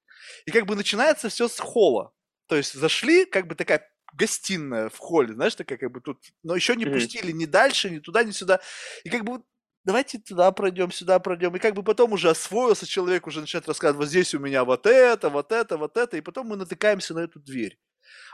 И 0.46 0.52
как 0.52 0.66
бы 0.66 0.76
начинается 0.76 1.30
все 1.30 1.48
с 1.48 1.60
холла. 1.60 2.12
То 2.48 2.56
есть 2.56 2.74
зашли, 2.74 3.26
как 3.26 3.48
бы 3.48 3.56
такая 3.56 3.90
гостиная 4.14 4.90
в 4.90 4.98
холле, 4.98 5.34
знаешь, 5.34 5.56
такая 5.56 5.78
как 5.78 5.92
бы 5.92 6.02
тут, 6.02 6.20
но 6.44 6.56
еще 6.56 6.76
не 6.76 6.86
пустили 6.86 7.32
ни 7.32 7.46
дальше, 7.46 7.90
ни 7.90 8.00
туда, 8.00 8.24
ни 8.24 8.32
сюда. 8.32 8.62
И 9.04 9.10
как 9.10 9.24
бы 9.24 9.44
давайте 9.84 10.20
туда 10.20 10.52
пройдем, 10.52 10.92
сюда 10.92 11.20
пройдем. 11.20 11.56
И 11.56 11.60
как 11.60 11.74
бы 11.74 11.84
потом 11.84 12.14
уже 12.14 12.30
освоился 12.30 12.86
человек, 12.88 13.28
уже 13.28 13.42
начинает 13.42 13.68
рассказывать, 13.68 14.06
вот 14.06 14.10
здесь 14.10 14.34
у 14.34 14.40
меня 14.40 14.64
вот 14.64 14.86
это, 14.86 15.30
вот 15.30 15.52
это, 15.52 15.78
вот 15.78 15.98
это. 15.98 16.18
И 16.18 16.22
потом 16.22 16.48
мы 16.48 16.56
натыкаемся 16.56 17.14
на 17.14 17.20
эту 17.20 17.40
дверь. 17.40 17.78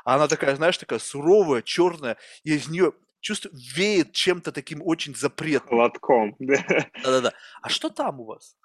А 0.05 0.15
она 0.15 0.27
такая, 0.27 0.55
знаешь, 0.55 0.77
такая 0.77 0.99
суровая, 0.99 1.61
черная, 1.61 2.17
и 2.43 2.53
из 2.53 2.67
нее 2.67 2.93
чувство 3.21 3.49
веет 3.53 4.11
чем-то 4.11 4.51
таким 4.51 4.81
очень 4.83 5.15
запретным. 5.15 5.69
Холодком. 5.69 6.35
Да. 6.39 6.63
Да-да-да. 7.03 7.33
А 7.61 7.69
что 7.69 7.89
там 7.89 8.19
у 8.19 8.25
вас? 8.25 8.55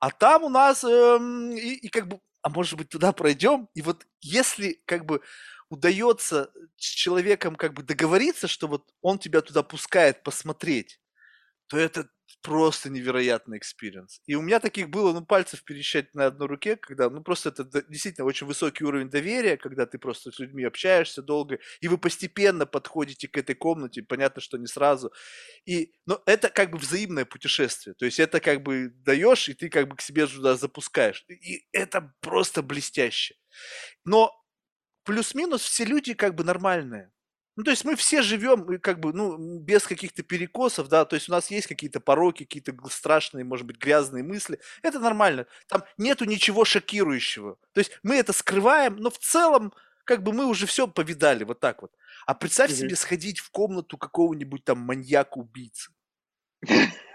А 0.00 0.10
там 0.10 0.44
у 0.44 0.48
нас, 0.48 0.84
эм, 0.84 1.52
и, 1.52 1.74
и 1.74 1.88
как 1.88 2.08
бы, 2.08 2.20
а 2.44 2.50
может 2.50 2.78
быть 2.78 2.90
туда 2.90 3.12
пройдем? 3.12 3.68
И 3.74 3.82
вот 3.82 4.06
если 4.22 4.82
как 4.86 5.06
бы 5.06 5.22
удается 5.70 6.50
с 6.76 6.84
человеком 6.86 7.56
как 7.56 7.74
бы 7.74 7.82
договориться, 7.82 8.48
что 8.48 8.68
вот 8.68 8.92
он 9.02 9.18
тебя 9.18 9.40
туда 9.42 9.62
пускает 9.64 10.22
посмотреть, 10.22 11.00
то 11.68 11.78
это 11.78 12.08
просто 12.42 12.90
невероятный 12.90 13.56
experience. 13.58 14.20
И 14.26 14.34
у 14.34 14.42
меня 14.42 14.60
таких 14.60 14.90
было, 14.90 15.12
ну, 15.12 15.24
пальцев 15.24 15.64
пересчитать 15.64 16.14
на 16.14 16.26
одной 16.26 16.48
руке, 16.48 16.76
когда, 16.76 17.08
ну, 17.08 17.22
просто 17.22 17.48
это 17.50 17.64
действительно 17.88 18.26
очень 18.26 18.46
высокий 18.46 18.84
уровень 18.84 19.08
доверия, 19.08 19.56
когда 19.56 19.86
ты 19.86 19.98
просто 19.98 20.30
с 20.30 20.38
людьми 20.38 20.64
общаешься 20.64 21.22
долго, 21.22 21.58
и 21.80 21.88
вы 21.88 21.96
постепенно 21.96 22.66
подходите 22.66 23.28
к 23.28 23.36
этой 23.38 23.54
комнате, 23.54 24.02
понятно, 24.02 24.42
что 24.42 24.58
не 24.58 24.66
сразу. 24.66 25.12
И, 25.64 25.92
но 26.06 26.22
это 26.26 26.50
как 26.50 26.70
бы 26.70 26.78
взаимное 26.78 27.24
путешествие, 27.24 27.94
то 27.94 28.04
есть 28.04 28.20
это 28.20 28.40
как 28.40 28.62
бы 28.62 28.90
даешь, 28.90 29.48
и 29.48 29.54
ты 29.54 29.68
как 29.70 29.88
бы 29.88 29.96
к 29.96 30.02
себе 30.02 30.26
туда 30.26 30.56
запускаешь. 30.56 31.24
И 31.28 31.66
это 31.72 32.12
просто 32.20 32.62
блестяще. 32.62 33.36
Но 34.04 34.32
плюс-минус 35.04 35.62
все 35.62 35.84
люди 35.84 36.14
как 36.14 36.34
бы 36.34 36.44
нормальные. 36.44 37.12
Ну, 37.56 37.62
то 37.62 37.70
есть 37.70 37.84
мы 37.84 37.94
все 37.94 38.22
живем 38.22 38.80
как 38.80 38.98
бы, 38.98 39.12
ну, 39.12 39.36
без 39.58 39.86
каких-то 39.86 40.22
перекосов, 40.24 40.88
да, 40.88 41.04
то 41.04 41.14
есть 41.14 41.28
у 41.28 41.32
нас 41.32 41.50
есть 41.50 41.68
какие-то 41.68 42.00
пороки, 42.00 42.44
какие-то 42.44 42.74
страшные, 42.90 43.44
может 43.44 43.66
быть, 43.66 43.78
грязные 43.78 44.24
мысли. 44.24 44.58
Это 44.82 44.98
нормально. 44.98 45.46
Там 45.68 45.84
нету 45.96 46.24
ничего 46.24 46.64
шокирующего. 46.64 47.56
То 47.72 47.78
есть 47.78 47.98
мы 48.02 48.16
это 48.16 48.32
скрываем, 48.32 48.96
но 48.96 49.10
в 49.10 49.18
целом 49.18 49.72
как 50.04 50.22
бы 50.22 50.32
мы 50.32 50.46
уже 50.46 50.66
все 50.66 50.88
повидали, 50.88 51.44
вот 51.44 51.60
так 51.60 51.82
вот. 51.82 51.92
А 52.26 52.34
представь 52.34 52.70
Мгм. 52.70 52.78
себе 52.78 52.96
сходить 52.96 53.38
в 53.38 53.50
комнату 53.50 53.96
какого-нибудь 53.98 54.64
там 54.64 54.78
маньяка-убийцы. 54.80 55.92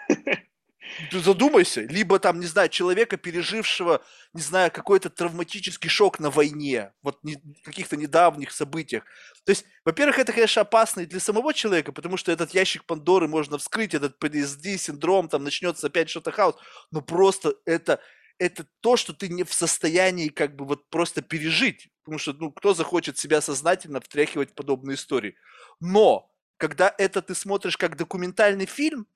Ты 1.09 1.19
задумайся, 1.19 1.81
либо 1.81 2.19
там, 2.19 2.39
не 2.39 2.45
знаю, 2.45 2.69
человека, 2.69 3.17
пережившего, 3.17 4.03
не 4.33 4.41
знаю, 4.41 4.69
какой-то 4.71 5.09
травматический 5.09 5.89
шок 5.89 6.19
на 6.19 6.29
войне, 6.29 6.93
вот 7.01 7.23
не- 7.23 7.41
каких-то 7.63 7.95
недавних 7.97 8.51
событиях. 8.51 9.05
То 9.45 9.51
есть, 9.51 9.65
во-первых, 9.85 10.19
это, 10.19 10.33
конечно, 10.33 10.61
опасно 10.61 11.01
и 11.01 11.05
для 11.05 11.19
самого 11.19 11.53
человека, 11.53 11.91
потому 11.93 12.17
что 12.17 12.31
этот 12.31 12.53
ящик 12.53 12.85
Пандоры 12.85 13.27
можно 13.27 13.57
вскрыть, 13.57 13.93
этот 13.93 14.19
PTSD, 14.19 14.77
синдром, 14.77 15.29
там 15.29 15.43
начнется 15.43 15.87
опять 15.87 16.09
что-то 16.09 16.31
хаос, 16.31 16.55
но 16.91 17.01
просто 17.01 17.55
это, 17.65 17.99
это 18.37 18.65
то, 18.81 18.97
что 18.97 19.13
ты 19.13 19.29
не 19.29 19.43
в 19.43 19.53
состоянии 19.53 20.27
как 20.29 20.55
бы 20.55 20.65
вот 20.65 20.89
просто 20.89 21.21
пережить, 21.21 21.89
потому 22.03 22.19
что, 22.19 22.33
ну, 22.33 22.51
кто 22.51 22.73
захочет 22.73 23.17
себя 23.17 23.41
сознательно 23.41 24.01
втряхивать 24.01 24.51
в 24.51 24.53
подобные 24.53 24.95
истории. 24.95 25.35
Но, 25.79 26.29
когда 26.57 26.93
это 26.97 27.21
ты 27.21 27.35
смотришь 27.35 27.77
как 27.77 27.95
документальный 27.97 28.65
фильм, 28.65 29.07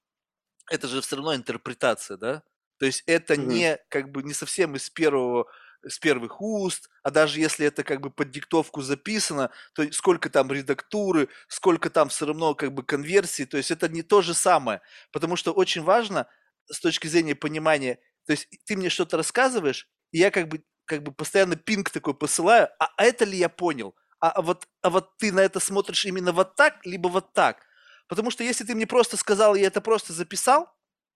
это 0.70 0.88
же 0.88 1.02
все 1.02 1.16
равно 1.18 1.36
интерпретация, 1.36 2.18
да? 2.18 2.44
То 2.80 2.86
есть 2.86 3.04
это 3.06 3.38
Мгм. 3.38 3.64
не 3.64 3.78
как 3.90 4.12
бы 4.12 4.24
не 4.24 4.34
совсем 4.34 4.76
из 4.76 4.90
первого 4.90 5.48
с 5.86 6.00
первых 6.00 6.42
уст, 6.42 6.90
а 7.04 7.12
даже 7.12 7.42
если 7.42 7.66
это 7.68 7.84
как 7.84 8.00
бы 8.00 8.10
под 8.10 8.32
диктовку 8.32 8.82
записано, 8.82 9.52
то 9.74 9.92
сколько 9.92 10.30
там 10.30 10.50
редактуры, 10.50 11.28
сколько 11.50 11.90
там 11.90 12.08
все 12.08 12.26
равно 12.26 12.56
как 12.56 12.74
бы 12.74 12.84
конверсии, 12.84 13.44
то 13.44 13.58
есть 13.58 13.70
это 13.70 13.90
не 13.90 14.02
то 14.02 14.22
же 14.22 14.34
самое, 14.34 14.82
потому 15.12 15.36
что 15.36 15.52
очень 15.52 15.82
важно 15.84 16.28
с 16.72 16.80
точки 16.80 17.08
зрения 17.08 17.36
понимания, 17.36 18.00
то 18.26 18.32
есть 18.32 18.48
ты 18.66 18.78
мне 18.78 18.90
что-то 18.90 19.18
рассказываешь, 19.18 19.90
и 20.12 20.20
я 20.20 20.32
как 20.32 20.48
бы 20.48 20.64
как 20.86 21.04
бы 21.04 21.12
постоянно 21.14 21.56
пинг 21.56 21.90
такой 21.90 22.14
посылаю, 22.14 22.70
а 22.80 22.90
это 23.04 23.26
ли 23.26 23.38
я 23.38 23.50
понял? 23.50 23.96
А, 24.20 24.32
а 24.32 24.42
вот 24.42 24.68
а 24.82 24.90
вот 24.90 25.18
ты 25.18 25.32
на 25.34 25.42
это 25.42 25.60
смотришь 25.60 26.06
именно 26.06 26.32
вот 26.32 26.56
так, 26.56 26.86
либо 26.86 27.08
вот 27.10 27.34
так? 27.34 27.66
Потому 28.08 28.32
что 28.32 28.44
если 28.44 28.64
ты 28.64 28.76
мне 28.76 28.88
просто 28.88 29.18
сказал, 29.18 29.56
я 29.56 29.68
это 29.68 29.82
просто 29.82 30.14
записал, 30.14 30.74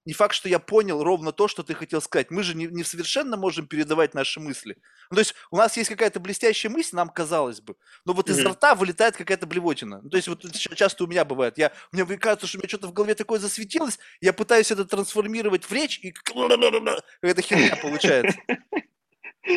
не 0.07 0.13
факт, 0.13 0.33
что 0.33 0.47
я 0.47 0.59
понял 0.59 1.03
ровно 1.03 1.33
то, 1.33 1.49
что 1.49 1.63
ты 1.63 1.73
хотел 1.73 1.99
сказать. 1.99 2.31
Мы 2.31 2.41
же 2.41 2.55
не, 2.55 2.67
не 2.67 2.85
совершенно 2.85 3.35
можем 3.35 3.67
передавать 3.67 4.13
наши 4.13 4.39
мысли. 4.39 4.77
Ну, 5.09 5.15
то 5.15 5.19
есть 5.19 5.35
у 5.51 5.57
нас 5.57 5.75
есть 5.75 5.89
какая-то 5.89 6.21
блестящая 6.21 6.71
мысль, 6.71 6.95
нам 6.95 7.09
казалось 7.09 7.59
бы, 7.59 7.75
но 8.05 8.13
вот 8.13 8.29
из 8.29 8.39
Мгм. 8.39 8.53
рта 8.53 8.73
вылетает 8.73 9.17
какая-то 9.17 9.47
блевотина. 9.47 9.99
Ну, 10.01 10.09
то 10.09 10.15
есть 10.15 10.29
вот 10.29 10.45
это 10.45 10.57
часто 10.57 11.03
у 11.03 11.07
меня 11.07 11.25
бывает. 11.25 11.57
Я, 11.57 11.73
мне 11.91 12.05
кажется, 12.17 12.47
что 12.47 12.57
у 12.57 12.59
меня 12.61 12.69
что-то 12.69 12.87
в 12.87 12.93
голове 12.93 13.15
такое 13.15 13.39
засветилось, 13.39 13.99
я 14.21 14.31
пытаюсь 14.31 14.71
это 14.71 14.85
трансформировать 14.85 15.65
в 15.65 15.71
речь, 15.73 15.99
и 15.99 16.11
какая-то 17.21 17.41
херня 17.41 17.75
получается. 17.75 18.39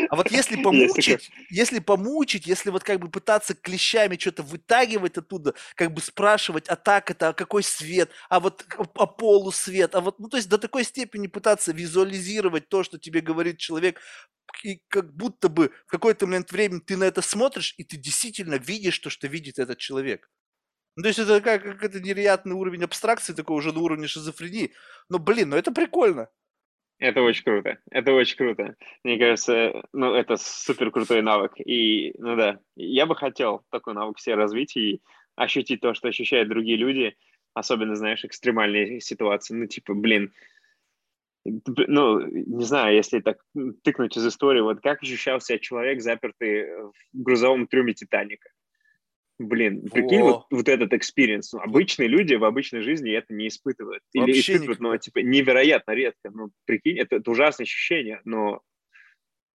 А 0.09 0.17
вот 0.17 0.31
если 0.31 0.57
помучить, 0.63 1.31
если 1.51 1.79
помучить, 1.79 2.47
если 2.47 2.71
вот 2.71 2.85
как 2.85 3.01
бы 3.01 3.11
пытаться 3.11 3.55
клещами 3.55 4.17
что-то 4.17 4.43
вытагивать 4.43 5.19
оттуда, 5.19 5.55
как 5.75 5.93
бы 5.93 6.01
спрашивать, 6.01 6.69
а 6.69 6.77
так 6.77 7.11
это, 7.11 7.29
а 7.29 7.33
какой 7.33 7.63
свет, 7.63 8.11
а 8.29 8.41
вот 8.41 8.65
а 8.95 9.07
полусвет, 9.07 9.95
а 9.95 10.01
вот, 10.01 10.19
ну 10.19 10.29
то 10.29 10.37
есть 10.37 10.49
до 10.49 10.59
такой 10.59 10.85
степени 10.85 11.27
пытаться 11.27 11.73
визуализировать 11.73 12.69
то, 12.69 12.83
что 12.83 12.99
тебе 12.99 13.21
говорит 13.21 13.59
человек, 13.59 14.01
и 14.65 14.83
как 14.89 15.15
будто 15.15 15.49
бы 15.49 15.71
в 15.87 15.91
какой-то 15.91 16.27
момент 16.27 16.53
времени 16.53 16.81
ты 16.81 16.97
на 16.97 17.05
это 17.05 17.23
смотришь, 17.23 17.75
и 17.79 17.85
ты 17.85 17.97
действительно 17.97 18.55
видишь 18.55 18.99
то, 18.99 19.11
что 19.11 19.29
видит 19.29 19.59
этот 19.59 19.79
человек. 19.79 20.29
Ну, 20.97 21.03
то 21.03 21.09
есть 21.09 21.19
это 21.21 21.41
как, 21.41 21.63
как 21.63 21.85
это 21.85 22.01
невероятный 22.01 22.55
уровень 22.55 22.85
абстракции, 22.85 23.33
такой 23.33 23.57
уже 23.57 23.73
на 23.73 23.81
уровне 23.81 24.07
шизофрении. 24.07 24.73
Но, 25.09 25.19
блин, 25.19 25.51
ну 25.51 25.57
это 25.57 25.73
прикольно. 25.73 26.29
Это 27.01 27.23
очень 27.23 27.45
круто. 27.45 27.79
Это 27.91 28.13
очень 28.13 28.37
круто. 28.37 28.77
Мне 29.03 29.19
кажется, 29.19 29.83
ну, 29.95 30.13
это 30.13 30.37
супер 30.37 30.91
крутой 30.91 31.23
навык. 31.23 31.55
И, 31.59 32.13
ну 32.19 32.37
да, 32.37 32.61
я 32.77 33.07
бы 33.07 33.17
хотел 33.17 33.65
такой 33.71 33.95
навык 33.95 34.19
все 34.19 34.35
развить 34.35 34.77
и 34.77 35.01
ощутить 35.35 35.81
то, 35.81 35.95
что 35.95 36.09
ощущают 36.09 36.51
другие 36.51 36.77
люди, 36.77 37.17
особенно, 37.55 37.97
знаешь, 37.97 38.23
экстремальные 38.23 39.01
ситуации. 39.01 39.55
Ну, 39.55 39.67
типа, 39.67 39.95
блин, 39.95 40.35
ну, 41.45 42.21
не 42.21 42.65
знаю, 42.65 42.95
если 42.95 43.21
так 43.21 43.39
тыкнуть 43.83 44.19
из 44.19 44.27
истории, 44.27 44.61
вот 44.61 44.83
как 44.83 45.03
ощущал 45.03 45.41
себя 45.41 45.59
человек, 45.59 46.03
запертый 46.03 46.67
в 46.83 46.93
грузовом 47.15 47.67
трюме 47.67 47.95
Титаника? 47.95 48.51
Блин, 49.43 49.89
прикинь, 49.89 50.21
вот, 50.21 50.45
Во. 50.51 50.57
вот 50.59 50.69
этот 50.69 50.93
experience. 50.93 51.55
Ну, 51.55 51.61
обычные 51.61 52.09
люди 52.09 52.35
в 52.35 52.45
обычной 52.45 52.83
жизни 52.83 53.11
это 53.11 53.33
не 53.33 53.49
испытывают. 53.49 54.03
Или 54.13 54.21
Вообще 54.21 54.41
испытывают, 54.41 54.81
но 54.81 54.89
никогда. 54.89 54.99
типа 54.99 55.19
невероятно 55.21 55.93
редко. 55.93 56.31
Ну, 56.31 56.51
прикинь, 56.67 56.99
это, 56.99 57.17
это 57.17 57.31
ужасное 57.31 57.65
ощущение, 57.65 58.21
но, 58.27 58.61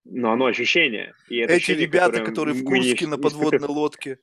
но 0.03 0.31
оно 0.31 0.47
ощущение. 0.47 1.13
И 1.29 1.37
это 1.37 1.53
Эти 1.53 1.57
ощущение, 1.57 1.85
ребята, 1.85 2.23
которые 2.23 2.55
в 2.55 2.63
не 2.63 2.67
Курске 2.67 3.05
на 3.05 3.19
подводной 3.19 3.67
лодке. 3.67 4.17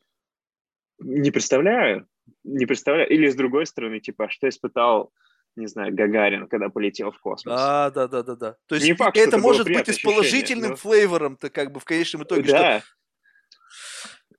Не 0.99 1.31
представляю. 1.31 2.09
Не 2.43 2.67
представляю. 2.67 3.09
Или 3.11 3.29
с 3.29 3.37
другой 3.37 3.67
стороны, 3.67 4.01
типа, 4.01 4.25
а 4.25 4.31
что 4.31 4.49
испытал, 4.49 5.13
не 5.55 5.69
знаю, 5.69 5.95
Гагарин, 5.95 6.49
когда 6.49 6.71
полетел 6.71 7.13
в 7.13 7.21
космос. 7.21 7.55
Да, 7.55 7.91
да, 7.91 8.09
да, 8.09 8.25
да, 8.25 8.35
да. 8.35 8.57
То 8.67 8.75
есть 8.75 8.87
Не 8.89 8.95
факт, 8.95 9.17
что 9.17 9.21
это 9.29 9.37
это 9.37 9.39
может 9.39 9.69
быть 9.69 9.77
и 9.89 9.93
с 9.93 9.95
ощущение, 9.95 10.17
положительным 10.17 10.71
но- 10.71 10.77
флейвором-то 10.77 11.51
как 11.51 11.71
бы 11.71 11.79
в 11.79 11.85
конечном 11.85 12.25
итоге, 12.25 12.43
что 12.49 12.53
Да, 12.53 12.83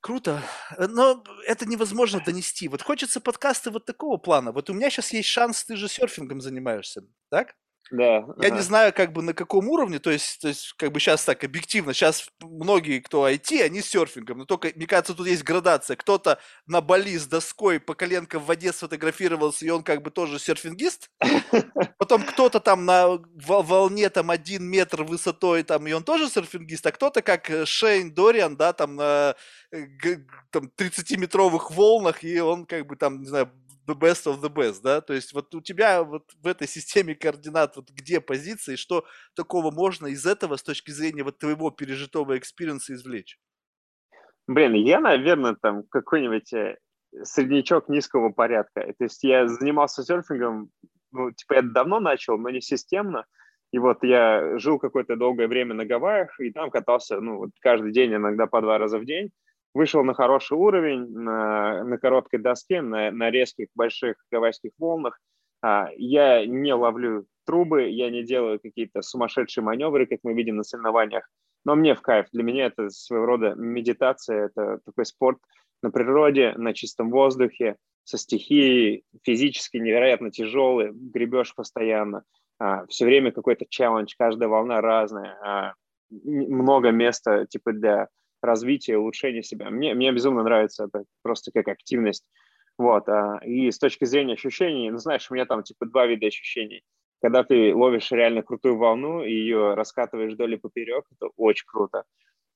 круто. 0.03 0.43
Э, 0.77 0.87
Но 0.87 1.23
это 1.47 1.65
невозможно 1.65 2.21
донести. 2.23 2.67
Вот 2.67 2.81
хочется 2.83 3.19
подкасты 3.21 3.71
вот 3.71 3.85
такого 3.85 4.17
плана. 4.17 4.51
Вот 4.51 4.69
у 4.69 4.73
меня 4.73 4.89
сейчас 4.89 5.13
есть 5.13 5.29
шанс, 5.29 5.63
ты 5.63 5.75
же 5.77 5.87
серфингом 5.87 6.41
занимаешься, 6.41 7.03
так? 7.29 7.55
Да. 7.91 8.25
Я 8.37 8.47
ага. 8.47 8.49
не 8.49 8.61
знаю, 8.61 8.93
как 8.93 9.13
бы 9.13 9.21
на 9.21 9.33
каком 9.33 9.67
уровне, 9.67 9.99
то 9.99 10.09
есть, 10.09 10.41
то 10.41 10.47
есть, 10.47 10.73
как 10.77 10.91
бы 10.91 10.99
сейчас 10.99 11.23
так 11.25 11.43
объективно, 11.43 11.93
сейчас 11.93 12.27
многие, 12.41 12.99
кто 12.99 13.29
IT, 13.29 13.61
они 13.61 13.81
серфингом, 13.81 14.39
но 14.39 14.45
только, 14.45 14.71
мне 14.75 14.87
кажется, 14.87 15.13
тут 15.13 15.27
есть 15.27 15.43
градация. 15.43 15.95
Кто-то 15.95 16.39
на 16.65 16.81
Бали 16.81 17.17
с 17.17 17.27
доской 17.27 17.79
по 17.79 17.93
коленкам 17.93 18.41
в 18.41 18.45
воде 18.45 18.71
сфотографировался, 18.71 19.65
и 19.65 19.69
он 19.69 19.83
как 19.83 20.01
бы 20.01 20.11
тоже 20.11 20.39
серфингист. 20.39 21.11
Потом 21.97 22.23
кто-то 22.23 22.59
там 22.59 22.85
на 22.85 23.19
волне 23.35 24.09
там 24.09 24.31
один 24.31 24.63
метр 24.63 25.03
высотой, 25.03 25.63
там, 25.63 25.85
и 25.87 25.91
он 25.91 26.03
тоже 26.03 26.29
серфингист, 26.29 26.85
а 26.85 26.91
кто-то 26.91 27.21
как 27.21 27.49
э, 27.49 27.65
Шейн 27.65 28.13
Дориан, 28.13 28.55
да, 28.57 28.73
там 28.73 28.95
на 28.95 29.35
э, 29.71 29.85
там, 30.51 30.71
30-метровых 30.77 31.71
волнах, 31.71 32.23
и 32.23 32.39
он 32.39 32.65
как 32.65 32.87
бы 32.87 32.95
там, 32.95 33.21
не 33.21 33.27
знаю, 33.27 33.51
the 33.87 33.95
best 33.95 34.25
of 34.25 34.41
the 34.41 34.49
best, 34.49 34.81
да, 34.83 35.01
то 35.01 35.13
есть 35.13 35.33
вот 35.33 35.53
у 35.55 35.61
тебя 35.61 36.03
вот 36.03 36.31
в 36.41 36.47
этой 36.47 36.67
системе 36.67 37.15
координат 37.15 37.75
вот 37.75 37.89
где 37.89 38.21
позиции, 38.21 38.75
что 38.75 39.05
такого 39.35 39.71
можно 39.71 40.07
из 40.07 40.25
этого 40.25 40.55
с 40.55 40.63
точки 40.63 40.91
зрения 40.91 41.23
вот 41.23 41.39
твоего 41.39 41.71
пережитого 41.71 42.37
экспириенса 42.37 42.93
извлечь? 42.93 43.39
Блин, 44.47 44.73
я, 44.73 44.99
наверное, 44.99 45.55
там 45.61 45.83
какой-нибудь 45.89 46.51
э, 46.53 46.77
среднячок 47.23 47.87
низкого 47.87 48.29
порядка. 48.29 48.81
То 48.97 49.03
есть 49.05 49.23
я 49.23 49.47
занимался 49.47 50.03
серфингом, 50.03 50.69
ну, 51.11 51.31
типа 51.31 51.53
я 51.53 51.61
давно 51.61 51.99
начал, 51.99 52.37
но 52.37 52.49
не 52.49 52.61
системно. 52.61 53.25
И 53.71 53.79
вот 53.79 54.03
я 54.03 54.59
жил 54.59 54.79
какое-то 54.79 55.15
долгое 55.15 55.47
время 55.47 55.73
на 55.73 55.85
Гавайях, 55.85 56.39
и 56.39 56.51
там 56.51 56.69
катался, 56.69 57.19
ну, 57.21 57.37
вот 57.37 57.51
каждый 57.59 57.91
день, 57.91 58.13
иногда 58.13 58.45
по 58.45 58.61
два 58.61 58.77
раза 58.77 58.99
в 58.99 59.05
день 59.05 59.31
вышел 59.73 60.03
на 60.03 60.13
хороший 60.13 60.57
уровень, 60.57 61.09
на, 61.11 61.83
на 61.83 61.97
короткой 61.97 62.39
доске, 62.39 62.81
на, 62.81 63.11
на 63.11 63.29
резких 63.29 63.67
больших 63.75 64.17
гавайских 64.31 64.71
волнах. 64.77 65.19
А, 65.61 65.89
я 65.95 66.45
не 66.45 66.73
ловлю 66.73 67.25
трубы, 67.45 67.89
я 67.89 68.09
не 68.09 68.23
делаю 68.23 68.59
какие-то 68.59 69.01
сумасшедшие 69.01 69.63
маневры, 69.63 70.05
как 70.05 70.19
мы 70.23 70.33
видим 70.33 70.57
на 70.57 70.63
соревнованиях, 70.63 71.27
но 71.65 71.75
мне 71.75 71.95
в 71.95 72.01
кайф. 72.01 72.27
Для 72.31 72.43
меня 72.43 72.65
это 72.65 72.89
своего 72.89 73.25
рода 73.25 73.53
медитация, 73.55 74.47
это 74.47 74.79
такой 74.85 75.05
спорт 75.05 75.39
на 75.81 75.91
природе, 75.91 76.53
на 76.57 76.73
чистом 76.73 77.09
воздухе, 77.09 77.77
со 78.05 78.17
стихией, 78.17 79.03
физически 79.23 79.77
невероятно 79.77 80.29
тяжелый, 80.29 80.91
гребешь 80.91 81.55
постоянно, 81.55 82.23
а, 82.59 82.85
все 82.87 83.05
время 83.05 83.31
какой-то 83.31 83.65
челлендж, 83.67 84.13
каждая 84.17 84.49
волна 84.49 84.81
разная, 84.81 85.37
а, 85.41 85.73
много 86.09 86.91
места 86.91 87.45
типа 87.47 87.71
для 87.71 88.07
развития, 88.43 88.97
улучшения 88.97 89.43
себя. 89.43 89.69
Мне, 89.69 89.93
мне 89.93 90.11
безумно 90.11 90.43
нравится 90.43 90.85
это 90.85 91.05
просто 91.21 91.51
как 91.51 91.67
активность. 91.67 92.25
Вот. 92.77 93.07
А, 93.09 93.39
и 93.43 93.71
с 93.71 93.79
точки 93.79 94.05
зрения 94.05 94.33
ощущений, 94.33 94.89
ну, 94.91 94.97
знаешь, 94.97 95.29
у 95.29 95.33
меня 95.33 95.45
там 95.45 95.63
типа 95.63 95.85
два 95.85 96.05
вида 96.05 96.27
ощущений. 96.27 96.83
Когда 97.21 97.43
ты 97.43 97.73
ловишь 97.73 98.11
реально 98.11 98.43
крутую 98.43 98.77
волну 98.77 99.23
и 99.23 99.31
ее 99.31 99.75
раскатываешь 99.75 100.33
вдоль 100.33 100.55
и 100.55 100.57
поперек, 100.57 101.05
это 101.11 101.29
очень 101.37 101.65
круто. 101.67 102.03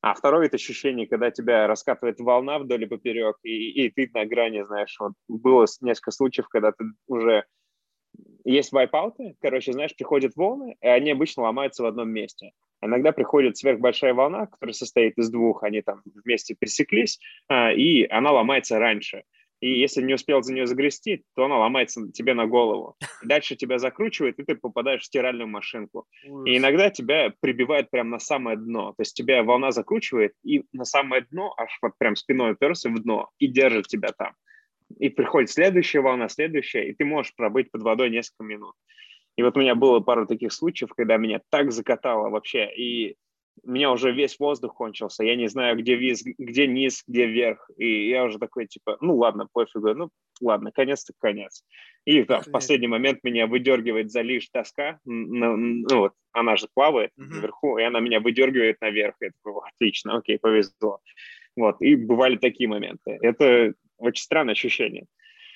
А 0.02 0.14
второй 0.14 0.44
вид 0.44 0.54
ощущений, 0.54 1.08
когда 1.08 1.32
тебя 1.32 1.68
раскатывает 1.68 2.20
волна 2.20 2.60
вдоль 2.60 2.84
и 2.84 2.88
поперек, 2.88 3.38
и, 3.44 3.86
и 3.86 3.90
ты 3.90 4.10
на 4.14 4.26
грани, 4.26 4.64
знаешь, 4.64 4.96
вот 5.00 5.14
было 5.28 5.66
несколько 5.82 6.12
случаев, 6.12 6.48
когда 6.50 6.72
ты 6.72 6.86
уже 7.08 7.46
есть 8.46 8.72
вайпауты, 8.72 9.36
короче, 9.42 9.74
знаешь, 9.74 9.96
приходят 9.96 10.36
волны, 10.36 10.78
и 10.82 10.88
они 10.88 11.12
обычно 11.12 11.44
ломаются 11.44 11.84
в 11.84 11.88
одном 11.88 12.10
месте. 12.10 12.52
Иногда 12.82 13.12
приходит 13.12 13.58
сверхбольшая 13.58 14.14
волна, 14.14 14.46
которая 14.46 14.74
состоит 14.74 15.18
из 15.18 15.30
двух, 15.30 15.64
они 15.64 15.82
там 15.82 16.02
вместе 16.06 16.56
пересеклись, 16.58 17.20
а, 17.48 17.72
и 17.72 18.06
она 18.08 18.32
ломается 18.32 18.80
раньше. 18.80 19.24
И 19.60 19.80
если 19.80 20.04
не 20.04 20.14
успел 20.14 20.44
за 20.44 20.54
нее 20.54 20.68
загрести, 20.68 21.24
то 21.36 21.46
она 21.46 21.58
ломается 21.58 22.12
тебе 22.12 22.36
на 22.36 22.46
голову. 22.46 22.96
Дальше 23.24 23.56
тебя 23.56 23.80
закручивает, 23.80 24.38
и 24.40 24.44
ты 24.44 24.56
попадаешь 24.56 25.02
в 25.02 25.06
стиральную 25.06 25.48
машинку. 25.48 26.06
И 26.46 26.58
иногда 26.58 26.92
тебя 26.92 27.34
прибивает 27.40 27.90
прямо 27.90 28.12
на 28.12 28.20
самое 28.20 28.56
дно. 28.58 28.92
То 28.92 29.02
есть 29.02 29.16
тебя 29.16 29.42
волна 29.44 29.72
закручивает, 29.72 30.34
и 30.44 30.64
на 30.74 30.86
самое 30.86 31.26
дно, 31.32 31.54
аж 31.58 31.76
вот 31.82 31.94
прям 31.98 32.16
спиной 32.16 32.54
уперся 32.54 32.90
в 32.90 33.00
дно, 33.02 33.30
и 33.40 33.48
держит 33.48 33.88
тебя 33.88 34.10
там. 34.16 34.34
И 35.00 35.10
приходит 35.10 35.50
следующая 35.50 36.02
волна, 36.02 36.30
следующая, 36.30 36.90
и 36.90 36.94
ты 36.94 37.04
можешь 37.04 37.36
пробыть 37.36 37.72
под 37.72 37.82
водой 37.82 38.10
несколько 38.10 38.44
минут. 38.44 38.74
И 39.38 39.44
вот 39.44 39.56
у 39.56 39.60
меня 39.62 39.76
было 39.76 40.00
пару 40.00 40.26
таких 40.26 40.52
случаев, 40.52 40.92
когда 40.96 41.18
меня 41.18 41.40
так 41.50 41.72
закатало 41.72 42.30
вообще, 42.30 42.70
и 42.76 43.16
у 43.64 43.72
меня 43.72 43.92
уже 43.92 44.12
весь 44.12 44.40
воздух 44.40 44.74
кончился, 44.76 45.24
я 45.24 45.36
не 45.36 45.48
знаю, 45.48 45.78
где 45.78 45.96
вниз, 45.96 46.24
где 46.38 46.68
низ, 46.68 47.04
где 47.08 47.26
вверх, 47.26 47.70
и 47.78 48.10
я 48.10 48.26
уже 48.26 48.40
такой, 48.40 48.68
типа, 48.68 48.98
ну 49.02 49.16
ладно, 49.16 49.48
пофигу, 49.52 49.94
ну 49.94 50.10
ладно, 50.42 50.72
конец-то 50.72 51.14
конец. 51.20 51.64
И 52.06 52.24
там, 52.24 52.42
в 52.42 52.52
последний 52.52 52.88
момент 52.88 53.20
меня 53.24 53.48
выдергивает 53.48 54.12
за 54.12 54.22
лишь 54.22 54.50
тоска, 54.50 55.00
ну, 55.06 55.56
ну 55.56 55.98
вот, 56.00 56.14
она 56.32 56.56
же 56.56 56.68
плавает 56.74 57.12
uh-huh. 57.18 57.26
наверху, 57.26 57.78
и 57.78 57.84
она 57.84 58.00
меня 58.00 58.20
выдергивает 58.20 58.80
наверх, 58.82 59.16
я 59.22 59.32
такой, 59.44 59.62
отлично, 59.70 60.18
окей, 60.18 60.40
повезло. 60.40 61.00
Вот, 61.56 61.82
и 61.82 61.96
бывали 61.96 62.38
такие 62.38 62.70
моменты. 62.70 63.18
Это 63.22 63.74
очень 63.98 64.24
странное 64.24 64.54
ощущение. 64.54 65.08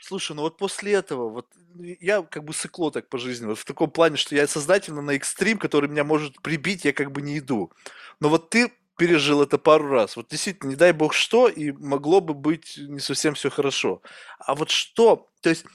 Слушай, 0.02 0.36
ну 0.36 0.42
вот 0.42 0.58
после 0.58 0.94
этого, 0.94 1.30
вот 1.30 1.48
ну, 1.76 1.84
я 2.00 2.24
как 2.24 2.44
бы 2.44 2.54
сыкло 2.54 2.92
так 2.92 3.08
по 3.08 3.20
жизни, 3.20 3.46
вот 3.46 3.60
в 3.60 3.66
таком 3.66 3.92
плане, 3.92 4.18
что 4.18 4.36
я 4.36 4.48
сознательно 4.48 5.02
на 5.02 5.12
экстрим, 5.12 5.60
который 5.60 5.90
меня 5.90 6.04
может 6.04 6.42
прибить, 6.42 6.86
я 6.86 6.92
как 6.92 7.12
бы 7.12 7.22
не 7.22 7.38
иду. 7.38 7.72
Но 8.20 8.30
вот 8.30 8.50
ты 8.50 8.74
пережил 8.98 9.44
это 9.44 9.60
пару 9.60 9.90
раз. 9.90 10.16
Вот 10.16 10.28
действительно, 10.30 10.70
не 10.70 10.76
дай 10.76 10.92
бог 10.92 11.14
что, 11.14 11.48
и 11.48 11.72
могло 11.72 12.20
бы 12.20 12.34
быть 12.34 12.78
не 12.78 13.00
совсем 13.00 13.36
все 13.36 13.52
хорошо. 13.52 14.02
А 14.40 14.56
вот 14.56 14.72
что, 14.72 15.30
то 15.42 15.50
есть 15.50 15.66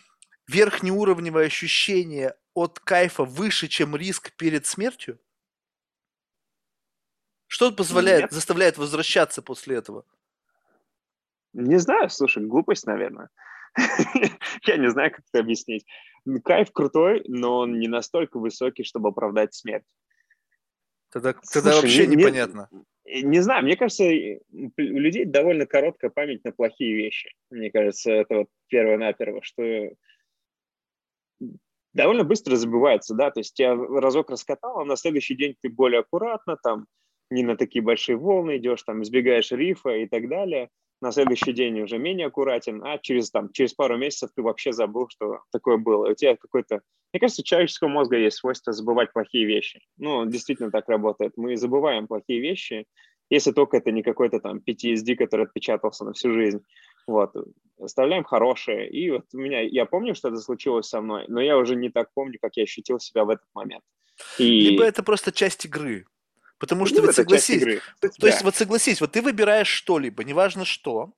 верхнеуровневое 0.48 1.46
ощущение 1.46 2.34
от 2.52 2.80
кайфа 2.80 3.24
выше, 3.24 3.68
чем 3.68 3.94
риск 3.94 4.32
перед 4.32 4.66
смертью? 4.66 5.20
Что 7.46 7.70
позволяет, 7.70 8.22
Нет. 8.22 8.32
заставляет 8.32 8.76
возвращаться 8.76 9.40
после 9.40 9.76
этого? 9.76 10.04
Не 11.52 11.78
знаю, 11.78 12.10
слушай, 12.10 12.44
глупость, 12.44 12.86
наверное. 12.86 13.30
Я 14.66 14.76
не 14.76 14.90
знаю, 14.90 15.10
как 15.10 15.24
это 15.32 15.40
объяснить. 15.40 15.84
Кайф 16.44 16.72
крутой, 16.72 17.22
но 17.28 17.58
он 17.58 17.78
не 17.78 17.88
настолько 17.88 18.38
высокий, 18.38 18.84
чтобы 18.84 19.10
оправдать 19.10 19.54
смерть. 19.54 19.84
Тогда, 21.10 21.34
тогда 21.52 21.72
Слушай, 21.72 21.82
вообще 21.82 22.06
не, 22.06 22.16
непонятно. 22.16 22.68
Не, 23.04 23.22
не 23.22 23.40
знаю, 23.40 23.64
мне 23.64 23.76
кажется, 23.76 24.04
у 24.04 24.70
людей 24.76 25.24
довольно 25.24 25.66
короткая 25.66 26.10
память 26.10 26.44
на 26.44 26.52
плохие 26.52 26.96
вещи. 26.96 27.30
Мне 27.50 27.70
кажется, 27.70 28.10
это 28.10 28.38
вот 28.38 28.48
первое-наперво, 28.68 29.40
что 29.42 29.62
довольно 31.92 32.24
быстро 32.24 32.56
забывается, 32.56 33.14
да, 33.14 33.30
то 33.30 33.40
есть 33.40 33.58
я 33.58 33.74
разок 33.74 34.30
раскатал, 34.30 34.80
а 34.80 34.84
на 34.84 34.96
следующий 34.96 35.36
день 35.36 35.54
ты 35.62 35.70
более 35.70 36.00
аккуратно, 36.00 36.58
там, 36.62 36.86
не 37.30 37.42
на 37.42 37.56
такие 37.56 37.82
большие 37.82 38.16
волны 38.16 38.58
идешь, 38.58 38.82
там, 38.82 39.02
избегаешь 39.02 39.52
рифа 39.52 39.90
и 39.90 40.06
так 40.06 40.28
далее– 40.28 40.68
на 41.00 41.12
следующий 41.12 41.52
день 41.52 41.80
уже 41.80 41.98
менее 41.98 42.28
аккуратен, 42.28 42.82
а 42.82 42.98
через, 42.98 43.30
там, 43.30 43.52
через 43.52 43.74
пару 43.74 43.98
месяцев 43.98 44.30
ты 44.34 44.42
вообще 44.42 44.72
забыл, 44.72 45.08
что 45.08 45.40
такое 45.52 45.76
было. 45.76 46.10
У 46.10 46.14
тебя 46.14 46.36
какой-то... 46.36 46.80
Мне 47.12 47.20
кажется, 47.20 47.42
у 47.42 47.44
человеческого 47.44 47.88
мозга 47.88 48.16
есть 48.16 48.38
свойство 48.38 48.72
забывать 48.72 49.12
плохие 49.12 49.46
вещи. 49.46 49.80
Ну, 49.98 50.24
действительно 50.26 50.70
так 50.70 50.88
работает. 50.88 51.34
Мы 51.36 51.56
забываем 51.56 52.06
плохие 52.06 52.40
вещи, 52.40 52.86
если 53.30 53.52
только 53.52 53.76
это 53.76 53.90
не 53.92 54.02
какой-то 54.02 54.40
там 54.40 54.62
PTSD, 54.66 55.16
который 55.16 55.46
отпечатался 55.46 56.04
на 56.04 56.12
всю 56.12 56.32
жизнь. 56.32 56.60
Вот. 57.06 57.34
Оставляем 57.78 58.24
хорошее. 58.24 58.88
И 58.88 59.10
вот 59.10 59.26
у 59.34 59.38
меня... 59.38 59.60
Я 59.60 59.84
помню, 59.84 60.14
что 60.14 60.28
это 60.28 60.38
случилось 60.38 60.88
со 60.88 61.00
мной, 61.00 61.26
но 61.28 61.40
я 61.40 61.58
уже 61.58 61.76
не 61.76 61.90
так 61.90 62.10
помню, 62.14 62.38
как 62.40 62.56
я 62.56 62.62
ощутил 62.62 63.00
себя 63.00 63.24
в 63.24 63.30
этот 63.30 63.46
момент. 63.54 63.84
И... 64.38 64.70
Либо 64.70 64.84
это 64.84 65.02
просто 65.02 65.30
часть 65.30 65.66
игры. 65.66 66.06
Потому 66.58 66.86
что, 66.86 67.00
ну, 67.00 67.06
ведь 67.06 67.16
согласись, 67.16 67.62
то 68.00 68.08
да. 68.18 68.26
есть 68.28 68.42
вот 68.42 68.56
согласись, 68.56 69.00
вот 69.00 69.12
ты 69.12 69.20
выбираешь 69.20 69.68
что-либо, 69.68 70.24
неважно 70.24 70.64
что, 70.64 71.12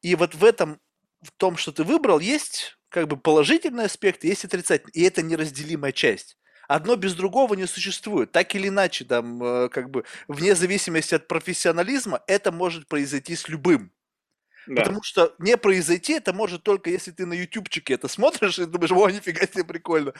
и 0.00 0.14
вот 0.14 0.34
в 0.34 0.44
этом, 0.44 0.80
в 1.20 1.30
том, 1.32 1.56
что 1.56 1.72
ты 1.72 1.84
выбрал, 1.84 2.20
есть 2.20 2.78
как 2.88 3.06
бы 3.06 3.16
положительный 3.16 3.84
аспект, 3.84 4.24
есть 4.24 4.44
отрицательный, 4.44 4.92
и 4.94 5.02
это 5.02 5.22
неразделимая 5.22 5.92
часть. 5.92 6.38
Одно 6.68 6.96
без 6.96 7.14
другого 7.14 7.54
не 7.54 7.66
существует. 7.66 8.30
Так 8.32 8.54
или 8.54 8.68
иначе, 8.68 9.04
там, 9.04 9.42
э, 9.42 9.68
как 9.70 9.90
бы, 9.90 10.04
вне 10.26 10.54
зависимости 10.54 11.14
от 11.14 11.26
профессионализма, 11.26 12.22
это 12.26 12.52
может 12.52 12.86
произойти 12.88 13.36
с 13.36 13.48
любым. 13.48 13.90
Да. 14.68 14.82
Потому 14.82 15.02
что 15.02 15.34
не 15.38 15.56
произойти 15.56 16.12
это 16.12 16.34
может 16.34 16.62
только 16.62 16.90
если 16.90 17.10
ты 17.10 17.24
на 17.24 17.32
ютубчике 17.32 17.94
это 17.94 18.06
смотришь 18.06 18.58
и 18.58 18.66
думаешь, 18.66 18.92
о, 18.92 19.08
нифига 19.08 19.46
себе 19.46 19.64
прикольно. 19.64 20.12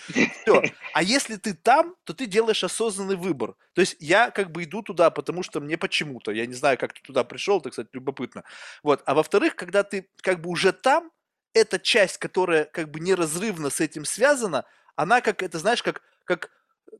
Все. 0.42 0.62
А 0.94 1.02
если 1.02 1.36
ты 1.36 1.52
там, 1.52 1.94
то 2.04 2.14
ты 2.14 2.26
делаешь 2.26 2.64
осознанный 2.64 3.16
выбор. 3.16 3.54
То 3.74 3.82
есть 3.82 3.96
я 4.00 4.30
как 4.30 4.50
бы 4.50 4.64
иду 4.64 4.82
туда, 4.82 5.10
потому 5.10 5.42
что 5.42 5.60
мне 5.60 5.76
почему-то, 5.76 6.32
я 6.32 6.46
не 6.46 6.54
знаю, 6.54 6.78
как 6.78 6.94
ты 6.94 7.00
туда 7.02 7.24
пришел, 7.24 7.58
это, 7.60 7.70
кстати, 7.70 7.88
любопытно. 7.92 8.42
Вот. 8.82 9.02
А 9.04 9.14
во-вторых, 9.14 9.54
когда 9.54 9.82
ты 9.82 10.08
как 10.22 10.40
бы 10.40 10.48
уже 10.48 10.72
там, 10.72 11.10
эта 11.52 11.78
часть, 11.78 12.18
которая 12.18 12.64
как 12.64 12.90
бы 12.90 13.00
неразрывно 13.00 13.68
с 13.68 13.80
этим 13.80 14.04
связана, 14.04 14.64
она 14.96 15.20
как, 15.20 15.42
это 15.42 15.58
знаешь, 15.58 15.82
как, 15.82 16.02
как, 16.24 16.50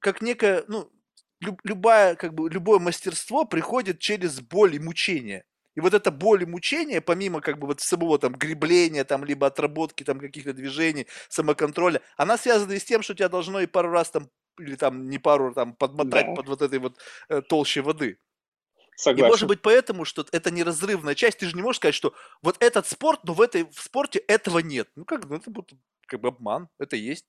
как 0.01 0.21
некая, 0.21 0.65
ну, 0.69 0.91
любая, 1.65 2.15
как 2.15 2.35
бы, 2.35 2.51
любое 2.51 2.79
мастерство 2.79 3.45
приходит 3.45 4.01
через 4.01 4.41
боль 4.41 4.75
и 4.75 4.79
мучение. 4.79 5.45
И 5.79 5.81
вот 5.81 5.95
эта 5.95 6.11
боль 6.11 6.43
и 6.43 6.47
мучение, 6.47 7.01
помимо 7.01 7.41
как 7.41 7.59
бы 7.61 7.69
вот 7.69 7.81
самого 7.81 8.19
там 8.19 8.33
гребления, 8.33 9.05
там, 9.05 9.25
либо 9.25 9.47
отработки 9.47 10.03
там 10.03 10.19
каких-то 10.19 10.53
движений, 10.53 11.07
самоконтроля, 11.29 12.01
она 12.17 12.37
связана 12.37 12.73
и 12.73 12.81
с 12.81 12.85
тем, 12.85 13.01
что 13.03 13.15
тебя 13.15 13.29
должно 13.29 13.61
и 13.61 13.67
пару 13.67 13.91
раз 13.91 14.11
там 14.11 14.29
или 14.59 14.75
там 14.75 15.09
не 15.09 15.19
пару, 15.21 15.55
там 15.55 15.75
подмотать 15.75 16.27
Да. 16.27 16.35
под 16.35 16.49
вот 16.49 16.63
этой 16.63 16.81
вот 16.81 16.99
э, 17.29 17.43
толщей 17.43 17.81
воды. 17.81 18.09
И 18.09 18.17
Согласен. 18.97 19.29
может 19.29 19.47
быть 19.49 19.63
поэтому, 19.63 20.05
что 20.05 20.27
это 20.33 20.51
неразрывная 20.51 21.15
часть, 21.15 21.39
ты 21.39 21.47
же 21.47 21.55
не 21.55 21.63
можешь 21.63 21.77
сказать, 21.77 21.95
что 21.95 22.13
вот 22.43 22.57
этот 22.59 22.89
спорт, 22.89 23.21
но 23.23 23.33
в 23.35 23.41
этой 23.41 23.63
в 23.71 23.81
спорте 23.81 24.19
этого 24.19 24.59
нет. 24.59 24.89
Ну 24.97 25.05
как, 25.05 25.27
ну 25.27 25.37
это 25.37 25.49
будет 25.53 25.75
как 26.09 26.21
бы 26.21 26.29
обман, 26.29 26.69
это 26.81 26.97
есть. 26.97 27.27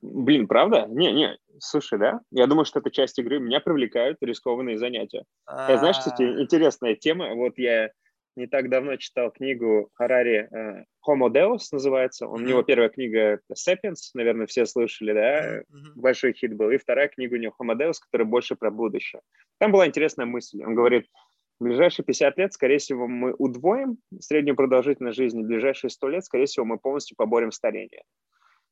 Блин, 0.00 0.48
правда? 0.48 0.86
Не, 0.88 1.12
не, 1.12 1.38
слушай, 1.58 1.98
да? 1.98 2.20
Я 2.30 2.46
думаю, 2.46 2.64
что 2.64 2.80
это 2.80 2.90
часть 2.90 3.18
игры. 3.18 3.38
Меня 3.38 3.60
привлекают 3.60 4.18
рискованные 4.20 4.78
занятия. 4.78 5.24
Я, 5.46 5.78
знаешь, 5.78 5.98
кстати, 5.98 6.22
А, 6.22 6.40
интересная 6.40 6.96
тема. 6.96 7.34
Вот 7.34 7.58
я 7.58 7.90
не 8.36 8.46
так 8.46 8.68
давно 8.68 8.96
читал 8.96 9.30
книгу 9.30 9.90
Харари 9.94 10.48
э, 10.50 10.84
Homo 11.06 11.28
Deus 11.28 11.64
называется. 11.72 12.26
У 12.26 12.38
него 12.38 12.62
первая 12.62 12.88
книга 12.88 13.40
Sapiens, 13.52 14.10
наверное, 14.14 14.46
все 14.46 14.66
слышали, 14.66 15.12
да? 15.12 15.62
Большой 15.94 16.32
хит 16.32 16.54
был. 16.54 16.70
И 16.70 16.78
вторая 16.78 17.08
книга 17.08 17.34
у 17.34 17.38
него 17.38 17.54
Homo 17.60 17.76
Deus, 17.76 17.94
которая 18.00 18.26
больше 18.26 18.56
про 18.56 18.70
будущее. 18.70 19.22
Там 19.58 19.72
была 19.72 19.86
интересная 19.86 20.26
мысль. 20.26 20.62
Он 20.64 20.74
говорит, 20.74 21.06
в 21.60 21.64
ближайшие 21.64 22.04
50 22.06 22.38
лет, 22.38 22.52
скорее 22.54 22.78
всего, 22.78 23.06
мы 23.06 23.34
удвоим 23.36 23.98
среднюю 24.18 24.56
продолжительность 24.56 25.18
жизни. 25.18 25.42
В 25.42 25.46
ближайшие 25.46 25.90
100 25.90 26.08
лет, 26.08 26.24
скорее 26.24 26.46
всего, 26.46 26.64
мы 26.64 26.78
полностью 26.78 27.16
поборем 27.16 27.52
старение 27.52 28.02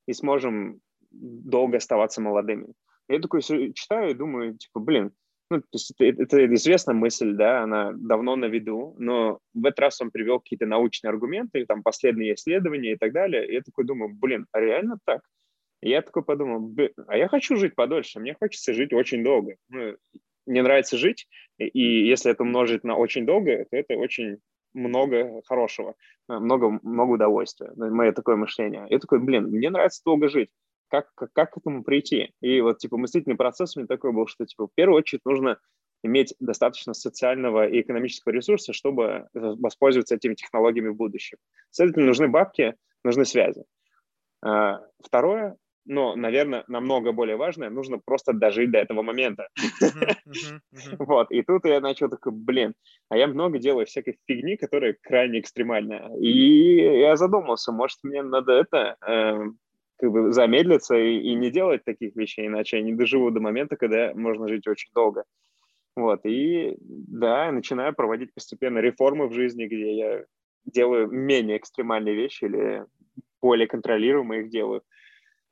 и 0.06 0.14
сможем 0.14 0.80
долго 1.10 1.78
оставаться 1.78 2.20
молодыми. 2.20 2.72
Я 3.08 3.20
такой 3.20 3.40
читаю 3.42 4.10
и 4.10 4.14
думаю, 4.14 4.56
типа, 4.56 4.80
блин, 4.80 5.12
ну, 5.50 5.60
то 5.60 5.66
есть 5.72 5.94
это, 5.98 6.22
это 6.22 6.54
известная 6.54 6.94
мысль, 6.94 7.32
да, 7.32 7.62
она 7.62 7.92
давно 7.94 8.36
на 8.36 8.44
виду, 8.46 8.94
но 8.98 9.38
в 9.54 9.64
этот 9.64 9.80
раз 9.80 10.00
он 10.00 10.10
привел 10.10 10.40
какие-то 10.40 10.66
научные 10.66 11.08
аргументы, 11.10 11.64
там, 11.64 11.82
последние 11.82 12.34
исследования 12.34 12.92
и 12.92 12.96
так 12.96 13.12
далее, 13.12 13.48
и 13.48 13.54
я 13.54 13.62
такой 13.62 13.84
думаю, 13.86 14.14
блин, 14.14 14.46
а 14.52 14.60
реально 14.60 14.98
так? 15.06 15.22
И 15.80 15.90
я 15.90 16.02
такой 16.02 16.24
подумал, 16.24 16.60
«Блин, 16.60 16.90
а 17.06 17.16
я 17.16 17.28
хочу 17.28 17.56
жить 17.56 17.74
подольше, 17.76 18.18
мне 18.20 18.34
хочется 18.34 18.74
жить 18.74 18.92
очень 18.92 19.22
долго. 19.22 19.54
Ну, 19.68 19.96
мне 20.44 20.62
нравится 20.62 20.96
жить, 20.96 21.28
и- 21.58 21.66
и 21.68 22.06
если 22.08 22.32
это 22.32 22.42
умножить 22.42 22.84
на 22.84 22.96
очень 22.96 23.24
долго, 23.24 23.64
то 23.70 23.76
это 23.76 23.94
очень 23.94 24.38
много 24.74 25.40
хорошего, 25.46 25.94
много, 26.26 26.78
много 26.82 27.12
удовольствия. 27.12 27.70
Ну, 27.76 27.94
Мое 27.94 28.12
такое 28.12 28.36
мышление. 28.36 28.86
Я 28.90 28.98
такой, 28.98 29.20
блин, 29.20 29.44
мне 29.46 29.70
нравится 29.70 30.02
долго 30.04 30.28
жить. 30.28 30.50
Как, 30.88 31.08
как, 31.14 31.32
как 31.32 31.52
к 31.52 31.58
этому 31.58 31.84
прийти? 31.84 32.32
И 32.40 32.60
вот, 32.60 32.78
типа, 32.78 32.96
мыслительный 32.96 33.36
процесс 33.36 33.76
у 33.76 33.80
меня 33.80 33.86
такой 33.86 34.12
был, 34.12 34.26
что, 34.26 34.46
типа, 34.46 34.66
в 34.66 34.74
первую 34.74 34.98
очередь 34.98 35.24
нужно 35.24 35.58
иметь 36.02 36.34
достаточно 36.40 36.94
социального 36.94 37.68
и 37.68 37.80
экономического 37.80 38.32
ресурса, 38.32 38.72
чтобы 38.72 39.28
воспользоваться 39.34 40.14
этими 40.14 40.34
технологиями 40.34 40.88
в 40.88 40.96
будущем. 40.96 41.38
Следовательно, 41.70 42.06
нужны 42.06 42.28
бабки, 42.28 42.74
нужны 43.04 43.24
связи. 43.24 43.64
А, 44.42 44.80
Второе, 45.02 45.56
но, 45.88 46.14
наверное, 46.14 46.64
намного 46.68 47.12
более 47.12 47.36
важное, 47.36 47.70
нужно 47.70 47.98
просто 47.98 48.34
дожить 48.34 48.70
до 48.70 48.78
этого 48.78 49.02
момента. 49.02 49.48
Вот, 50.98 51.30
и 51.30 51.42
тут 51.42 51.64
я 51.64 51.80
начал 51.80 52.10
такой, 52.10 52.32
блин, 52.32 52.74
а 53.08 53.16
я 53.16 53.26
много 53.26 53.58
делаю 53.58 53.86
всякой 53.86 54.18
фигни, 54.26 54.56
которая 54.56 54.96
крайне 55.00 55.40
экстремальная. 55.40 56.14
И 56.18 57.00
я 57.00 57.16
задумался, 57.16 57.72
может, 57.72 57.98
мне 58.02 58.22
надо 58.22 58.52
это, 58.52 58.96
э, 59.06 59.38
как 59.98 60.10
бы 60.10 60.32
замедлиться 60.32 60.96
и, 60.96 61.18
и 61.18 61.34
не 61.34 61.50
делать 61.50 61.84
таких 61.84 62.16
вещей, 62.16 62.46
иначе 62.46 62.78
я 62.78 62.82
не 62.82 62.94
доживу 62.94 63.30
до 63.30 63.40
момента, 63.40 63.76
когда 63.76 64.14
можно 64.14 64.48
жить 64.48 64.66
очень 64.66 64.90
долго. 64.94 65.24
Вот, 65.96 66.24
и 66.24 66.76
да, 66.80 67.50
начинаю 67.52 67.94
проводить 67.94 68.32
постепенно 68.34 68.78
реформы 68.78 69.28
в 69.28 69.32
жизни, 69.32 69.66
где 69.66 69.96
я 69.96 70.24
делаю 70.64 71.08
менее 71.08 71.58
экстремальные 71.58 72.14
вещи 72.14 72.44
или 72.44 72.84
более 73.42 73.66
контролируемо 73.66 74.38
их 74.38 74.50
делаю. 74.50 74.82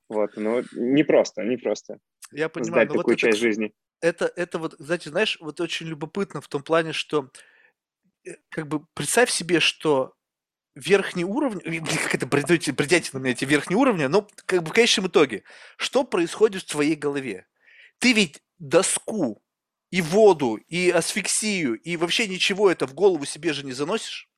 Вот, 0.09 0.37
но 0.37 0.63
непросто, 0.73 1.45
непросто 1.45 1.99
Я 2.33 2.49
понимаю, 2.49 2.87
сдать 2.87 2.89
но 2.89 2.95
вот 2.95 3.09
такую 3.09 3.17
это, 3.17 3.27
часть 3.27 3.39
кс- 3.39 3.41
жизни. 3.41 3.73
это, 4.01 4.31
это 4.37 4.59
вот, 4.59 4.75
знаете, 4.79 5.11
знаешь, 5.11 5.39
вот 5.41 5.61
очень 5.61 5.87
любопытно 5.87 6.41
в 6.41 6.49
том 6.49 6.63
плане, 6.63 6.93
что 6.93 7.31
э, 8.27 8.33
как 8.51 8.69
бы 8.69 8.87
представь 8.95 9.31
себе, 9.31 9.61
что 9.61 10.16
верхний 10.77 11.25
уровень, 11.25 11.85
как 11.85 12.15
это 12.15 12.27
бредятина 12.27 13.19
на 13.19 13.25
меня 13.25 13.33
эти 13.33 13.45
верхние 13.45 13.79
уровни, 13.79 14.05
но 14.05 14.29
как 14.45 14.63
бы 14.63 14.71
в 14.71 14.73
конечном 14.73 15.09
итоге, 15.09 15.43
что 15.77 16.05
происходит 16.05 16.63
в 16.63 16.71
твоей 16.71 16.95
голове? 16.95 17.47
Ты 17.99 18.13
ведь 18.13 18.43
доску 18.59 19.43
и 19.91 20.03
воду, 20.03 20.57
и 20.69 20.91
асфиксию, 20.91 21.81
и 21.81 21.97
вообще 21.97 22.29
ничего 22.29 22.71
это 22.71 22.87
в 22.87 22.95
голову 22.95 23.25
себе 23.25 23.53
же 23.53 23.65
не 23.65 23.73
заносишь. 23.73 24.29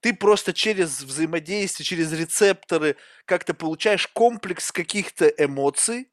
Ты 0.00 0.12
просто 0.12 0.52
через 0.52 1.00
взаимодействие, 1.00 1.86
через 1.86 2.12
рецепторы 2.12 2.96
как-то 3.24 3.54
получаешь 3.54 4.06
комплекс 4.08 4.70
каких-то 4.70 5.26
эмоций, 5.28 6.10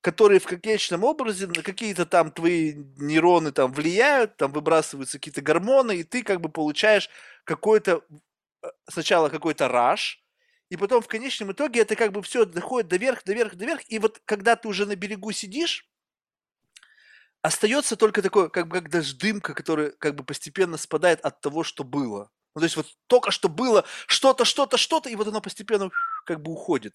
которые 0.00 0.40
в 0.40 0.46
конечном 0.46 1.04
образе 1.04 1.46
на 1.46 1.62
какие-то 1.62 2.06
там 2.06 2.30
твои 2.30 2.74
нейроны 2.96 3.52
там 3.52 3.72
влияют, 3.72 4.38
там 4.38 4.52
выбрасываются 4.52 5.18
какие-то 5.18 5.42
гормоны, 5.42 5.96
и 5.96 6.04
ты 6.04 6.22
как 6.22 6.40
бы 6.40 6.48
получаешь 6.48 7.10
какой-то 7.44 8.02
э, 8.10 8.14
сначала 8.88 9.28
какой-то 9.28 9.68
раш, 9.68 10.22
и 10.70 10.76
потом 10.76 11.02
в 11.02 11.08
конечном 11.08 11.52
итоге 11.52 11.80
это 11.80 11.96
как 11.96 12.12
бы 12.12 12.22
все 12.22 12.44
доходит 12.44 12.88
до 12.88 12.96
верх, 12.96 13.24
до 13.24 13.32
верх, 13.34 13.54
до 13.54 13.64
верх, 13.66 13.82
и 13.88 13.98
вот 13.98 14.20
когда 14.24 14.56
ты 14.56 14.68
уже 14.68 14.86
на 14.86 14.96
берегу 14.96 15.32
сидишь, 15.32 15.88
остается 17.42 17.96
только 17.96 18.22
такое, 18.22 18.48
как 18.48 18.68
бы 18.68 18.76
как 18.80 18.90
даже 18.90 19.16
дымка, 19.16 19.54
которая 19.54 19.90
как 19.90 20.14
бы 20.14 20.24
постепенно 20.24 20.76
спадает 20.78 21.20
от 21.20 21.40
того, 21.40 21.62
что 21.62 21.84
было. 21.84 22.30
Ну, 22.54 22.60
то 22.60 22.64
есть 22.64 22.76
вот 22.76 22.86
только 23.08 23.32
что 23.32 23.48
было 23.48 23.84
что-то, 24.06 24.44
что-то, 24.44 24.76
что-то, 24.76 25.10
и 25.10 25.16
вот 25.16 25.26
оно 25.26 25.40
постепенно 25.40 25.90
как 26.24 26.40
бы 26.40 26.52
уходит. 26.52 26.94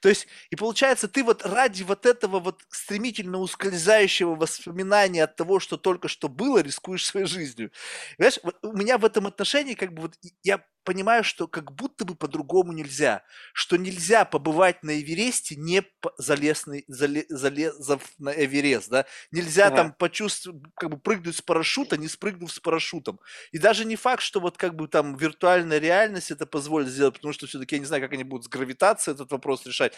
То 0.00 0.08
есть, 0.08 0.28
и 0.50 0.56
получается, 0.56 1.08
ты 1.08 1.24
вот 1.24 1.44
ради 1.44 1.82
вот 1.82 2.06
этого 2.06 2.38
вот 2.38 2.62
стремительно 2.70 3.38
ускользающего 3.38 4.36
воспоминания 4.36 5.24
от 5.24 5.34
того, 5.34 5.58
что 5.58 5.76
только 5.76 6.06
что 6.06 6.28
было, 6.28 6.62
рискуешь 6.62 7.04
своей 7.04 7.26
жизнью. 7.26 7.72
Понимаешь, 8.16 8.38
вот 8.44 8.56
у 8.62 8.72
меня 8.72 8.96
в 8.96 9.04
этом 9.04 9.26
отношении 9.26 9.74
как 9.74 9.92
бы 9.92 10.02
вот 10.02 10.14
я 10.44 10.64
понимаю, 10.84 11.24
что 11.24 11.48
как 11.48 11.72
будто 11.72 12.04
бы 12.04 12.14
по-другому 12.14 12.72
нельзя, 12.72 13.22
что 13.54 13.76
нельзя 13.76 14.24
побывать 14.24 14.82
на 14.82 15.00
Эвересте, 15.00 15.56
не 15.56 15.82
залез 16.18 16.66
на, 16.66 16.78
зале- 16.90 17.26
залезав 17.28 18.02
на 18.18 18.30
Эверест, 18.30 18.88
да, 18.90 19.06
нельзя 19.30 19.68
Ага. 19.68 19.76
там 19.76 19.92
почувствовать, 19.92 20.62
как 20.76 20.90
бы 20.90 20.98
прыгнуть 20.98 21.36
с 21.36 21.42
парашюта, 21.42 21.96
не 21.96 22.08
спрыгнув 22.08 22.52
с 22.52 22.60
парашютом. 22.60 23.20
И 23.52 23.58
даже 23.58 23.84
не 23.84 23.96
факт, 23.96 24.22
что 24.22 24.40
вот 24.40 24.56
как 24.58 24.74
бы 24.76 24.88
там 24.88 25.16
виртуальная 25.16 25.78
реальность 25.78 26.30
это 26.30 26.46
позволит 26.46 26.88
сделать, 26.88 27.14
потому 27.14 27.32
что 27.32 27.46
все-таки 27.46 27.76
я 27.76 27.80
не 27.80 27.86
знаю, 27.86 28.02
как 28.02 28.12
они 28.12 28.24
будут 28.24 28.46
с 28.46 28.48
гравитацией 28.48 29.14
этот 29.14 29.30
вопрос 29.32 29.66
решать. 29.66 29.94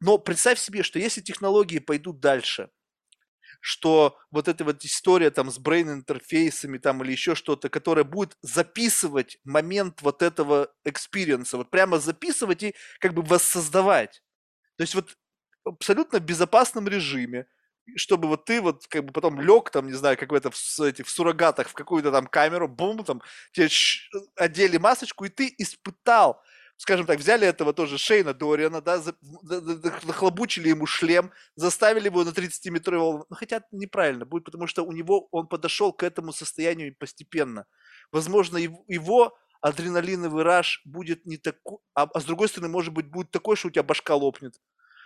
Но 0.00 0.18
представь 0.18 0.58
себе, 0.58 0.82
что 0.82 0.98
если 0.98 1.20
технологии 1.20 1.78
пойдут 1.78 2.20
дальше, 2.20 2.70
что 3.60 4.18
вот 4.30 4.48
эта 4.48 4.64
вот 4.64 4.84
история 4.84 5.30
там 5.30 5.50
с 5.50 5.58
brain 5.58 5.90
интерфейсами 5.90 6.78
там 6.78 7.02
или 7.02 7.12
еще 7.12 7.34
что-то, 7.34 7.68
которое 7.68 8.04
будет 8.04 8.36
записывать 8.42 9.38
момент 9.44 10.02
вот 10.02 10.22
этого 10.22 10.72
experience 10.84 11.44
а, 11.44 11.56
вот 11.56 11.70
прямо 11.70 11.98
записывать 11.98 12.62
и 12.62 12.74
как 13.00 13.14
бы 13.14 13.22
воссоздавать. 13.22 14.22
То 14.76 14.82
есть 14.82 14.94
вот 14.94 15.16
в 15.64 15.70
абсолютно 15.70 16.20
безопасном 16.20 16.88
режиме, 16.88 17.46
чтобы 17.96 18.28
вот 18.28 18.44
ты 18.44 18.60
вот 18.60 18.86
как 18.88 19.04
бы 19.04 19.12
потом 19.12 19.40
лег 19.40 19.70
там, 19.70 19.86
не 19.86 19.92
знаю, 19.92 20.16
как 20.16 20.32
в 20.32 20.34
это 20.34 20.50
в, 20.50 20.80
этих, 20.80 21.06
в 21.06 21.10
суррогатах 21.10 21.68
в 21.68 21.72
какую-то 21.72 22.10
там 22.10 22.26
камеру, 22.26 22.68
бум, 22.68 23.04
там 23.04 23.22
тебе 23.52 23.68
одели 24.36 24.78
масочку, 24.78 25.24
и 25.24 25.28
ты 25.28 25.54
испытал, 25.58 26.42
скажем 26.76 27.06
так, 27.06 27.18
взяли 27.18 27.46
этого 27.46 27.72
тоже 27.72 27.98
Шейна 27.98 28.34
Дориана, 28.34 28.80
да, 28.80 28.98
за- 28.98 29.14
за- 29.42 29.60
за- 29.60 29.76
за- 29.76 30.06
нахлобучили 30.06 30.68
ему 30.68 30.86
шлем, 30.86 31.32
заставили 31.54 32.06
его 32.06 32.24
на 32.24 32.32
30-метрового, 32.32 33.24
ну 33.28 33.36
хотя 33.36 33.62
неправильно 33.72 34.24
будет, 34.24 34.44
потому 34.44 34.66
что 34.66 34.84
у 34.84 34.92
него, 34.92 35.28
он 35.30 35.46
подошел 35.46 35.92
к 35.92 36.02
этому 36.02 36.32
состоянию 36.32 36.94
постепенно. 36.98 37.66
Возможно, 38.12 38.58
его, 38.58 39.36
адреналиновый 39.60 40.44
раш 40.44 40.82
будет 40.84 41.24
не 41.26 41.38
такой, 41.38 41.78
а, 41.94 42.08
а 42.12 42.20
с 42.20 42.24
другой 42.24 42.48
стороны, 42.48 42.68
может 42.68 42.92
быть, 42.92 43.06
будет 43.06 43.30
такой, 43.30 43.56
что 43.56 43.68
у 43.68 43.70
тебя 43.70 43.82
башка 43.82 44.14
лопнет. 44.14 44.54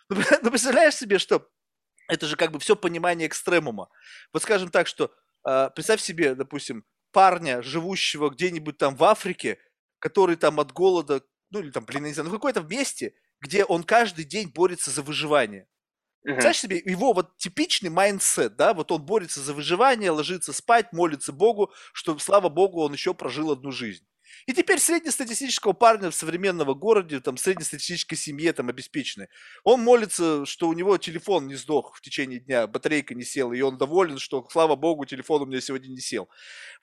Ну, 0.09 0.17
ну, 0.43 0.51
представляешь 0.51 0.97
себе, 0.97 1.19
что 1.19 1.49
это 2.09 2.27
же 2.27 2.37
как 2.37 2.51
бы 2.53 2.59
все 2.59 2.77
понимание 2.77 3.29
экстремума. 3.29 3.89
Вот 4.33 4.43
скажем 4.43 4.71
так, 4.71 4.87
что 4.87 5.13
а, 5.45 5.71
представь 5.71 6.01
себе, 6.01 6.35
допустим, 6.35 6.85
парня, 7.13 7.63
живущего 7.63 8.31
где-нибудь 8.31 8.79
там 8.79 8.97
в 8.97 9.05
Африке, 9.05 9.59
который 9.99 10.37
там 10.37 10.61
от 10.61 10.73
голода, 10.73 11.23
ну 11.51 11.61
или 11.61 11.71
там, 11.71 11.85
блин, 11.85 12.05
не 12.05 12.13
знаю, 12.13 12.29
ну 12.29 12.35
в 12.35 12.39
какой-то 12.39 12.63
месте, 12.63 13.15
где 13.41 13.65
он 13.65 13.83
каждый 13.85 14.25
день 14.25 14.49
борется 14.49 14.91
за 14.91 15.03
выживание. 15.03 15.67
Ага. 16.25 16.35
Представляешь 16.35 16.61
себе, 16.61 16.83
его 16.85 17.13
вот 17.13 17.37
типичный 17.39 17.91
mindset, 17.91 18.57
да, 18.57 18.75
вот 18.75 18.93
он 18.93 19.03
борется 19.03 19.41
за 19.41 19.55
выживание, 19.55 20.11
ложится 20.11 20.53
спать, 20.53 20.93
молится 20.93 21.33
Богу, 21.33 21.73
что, 21.93 22.19
слава 22.19 22.49
Богу, 22.51 22.83
он 22.83 22.93
еще 22.93 23.15
прожил 23.15 23.51
одну 23.51 23.73
жизнь. 23.73 24.05
И 24.47 24.53
теперь 24.53 24.79
среднестатистического 24.79 25.73
парня 25.73 26.11
в 26.11 26.15
современного 26.15 26.75
городе, 26.75 27.21
там, 27.21 27.37
среднестатистической 27.37 28.17
семье, 28.17 28.53
там, 28.53 28.69
обеспеченной, 28.69 29.29
он 29.65 29.81
молится, 29.81 30.47
что 30.47 30.69
у 30.69 30.73
него 30.73 30.99
телефон 30.99 31.47
не 31.47 31.57
сдох 31.57 31.97
в 31.97 32.01
течение 32.01 32.39
дня, 32.39 32.67
батарейка 32.67 33.15
не 33.15 33.25
села, 33.25 33.53
и 33.53 33.61
он 33.61 33.79
доволен, 33.79 34.19
что, 34.19 34.47
слава 34.51 34.77
богу, 34.77 35.05
телефон 35.05 35.43
у 35.43 35.47
меня 35.47 35.61
сегодня 35.61 35.89
не 35.89 36.01
сел. 36.01 36.29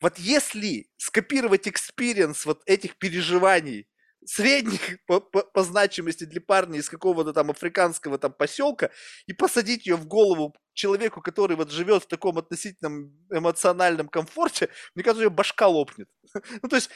Вот 0.02 0.18
если 0.18 0.90
скопировать 0.98 1.68
experience 1.68 2.46
вот 2.46 2.62
этих 2.66 2.98
переживаний 2.98 3.88
средних 4.28 5.00
по, 5.08 5.20
по, 5.20 5.42
по 5.44 5.64
значимости 5.64 6.26
для 6.26 6.42
парня 6.42 6.80
из 6.80 6.90
какого-то 6.90 7.34
там 7.34 7.50
африканского 7.50 8.18
там 8.18 8.34
поселка 8.34 8.90
и 9.26 9.34
посадить 9.34 9.88
ее 9.88 9.96
в 9.96 10.06
голову 10.06 10.54
человеку, 10.74 11.22
который 11.22 11.56
вот 11.56 11.72
живет 11.72 12.04
в 12.04 12.08
таком 12.08 12.38
относительном 12.38 13.12
эмоциональном 13.32 14.10
комфорте, 14.10 14.70
мне 14.96 15.04
кажется, 15.04 15.24
ее 15.24 15.30
башка 15.30 15.68
лопнет. 15.68 16.08
Ну, 16.62 16.70
то 16.70 16.76
есть 16.76 16.90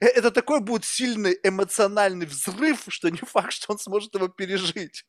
э, 0.00 0.06
это 0.06 0.30
такой 0.30 0.60
будет 0.60 0.84
сильный 0.84 1.36
эмоциональный 1.42 2.26
взрыв, 2.26 2.84
что 2.88 3.08
не 3.10 3.18
факт, 3.18 3.52
что 3.52 3.72
он 3.72 3.78
сможет 3.78 4.14
его 4.14 4.28
пережить. 4.28 5.04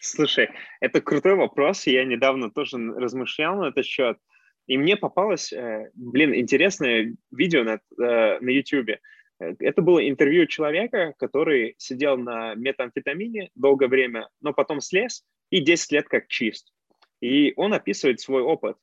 Слушай, 0.00 0.48
это 0.80 1.00
крутой 1.00 1.34
вопрос. 1.34 1.86
Я 1.86 2.04
недавно 2.04 2.50
тоже 2.50 2.78
размышлял 2.78 3.56
на 3.56 3.68
этот 3.68 3.84
счет. 3.84 4.18
И 4.66 4.78
мне 4.78 4.96
попалось, 4.96 5.52
э, 5.52 5.90
блин, 5.94 6.34
интересное 6.34 7.16
видео 7.32 7.64
на, 7.64 7.80
э, 8.02 8.38
на 8.40 8.50
YouTube. 8.50 9.00
Это 9.40 9.80
было 9.80 10.06
интервью 10.06 10.46
человека, 10.46 11.14
который 11.18 11.74
сидел 11.78 12.18
на 12.18 12.54
метамфетамине 12.54 13.50
долгое 13.54 13.88
время, 13.88 14.28
но 14.40 14.52
потом 14.52 14.80
слез 14.80 15.24
и 15.48 15.60
10 15.60 15.92
лет 15.92 16.08
как 16.08 16.28
чист. 16.28 16.72
И 17.20 17.54
он 17.56 17.72
описывает 17.72 18.20
свой 18.20 18.42
опыт. 18.42 18.76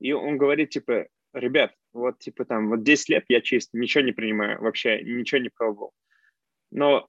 И 0.00 0.12
он 0.12 0.36
говорит, 0.36 0.70
типа, 0.70 1.08
ребят, 1.32 1.74
вот, 1.92 2.18
типа, 2.18 2.44
там, 2.44 2.68
вот 2.68 2.82
10 2.82 3.08
лет 3.08 3.24
я 3.28 3.40
чист, 3.40 3.70
ничего 3.72 4.04
не 4.04 4.12
принимаю 4.12 4.60
вообще, 4.60 5.02
ничего 5.02 5.40
не 5.40 5.48
пробовал. 5.48 5.92
Но, 6.70 7.08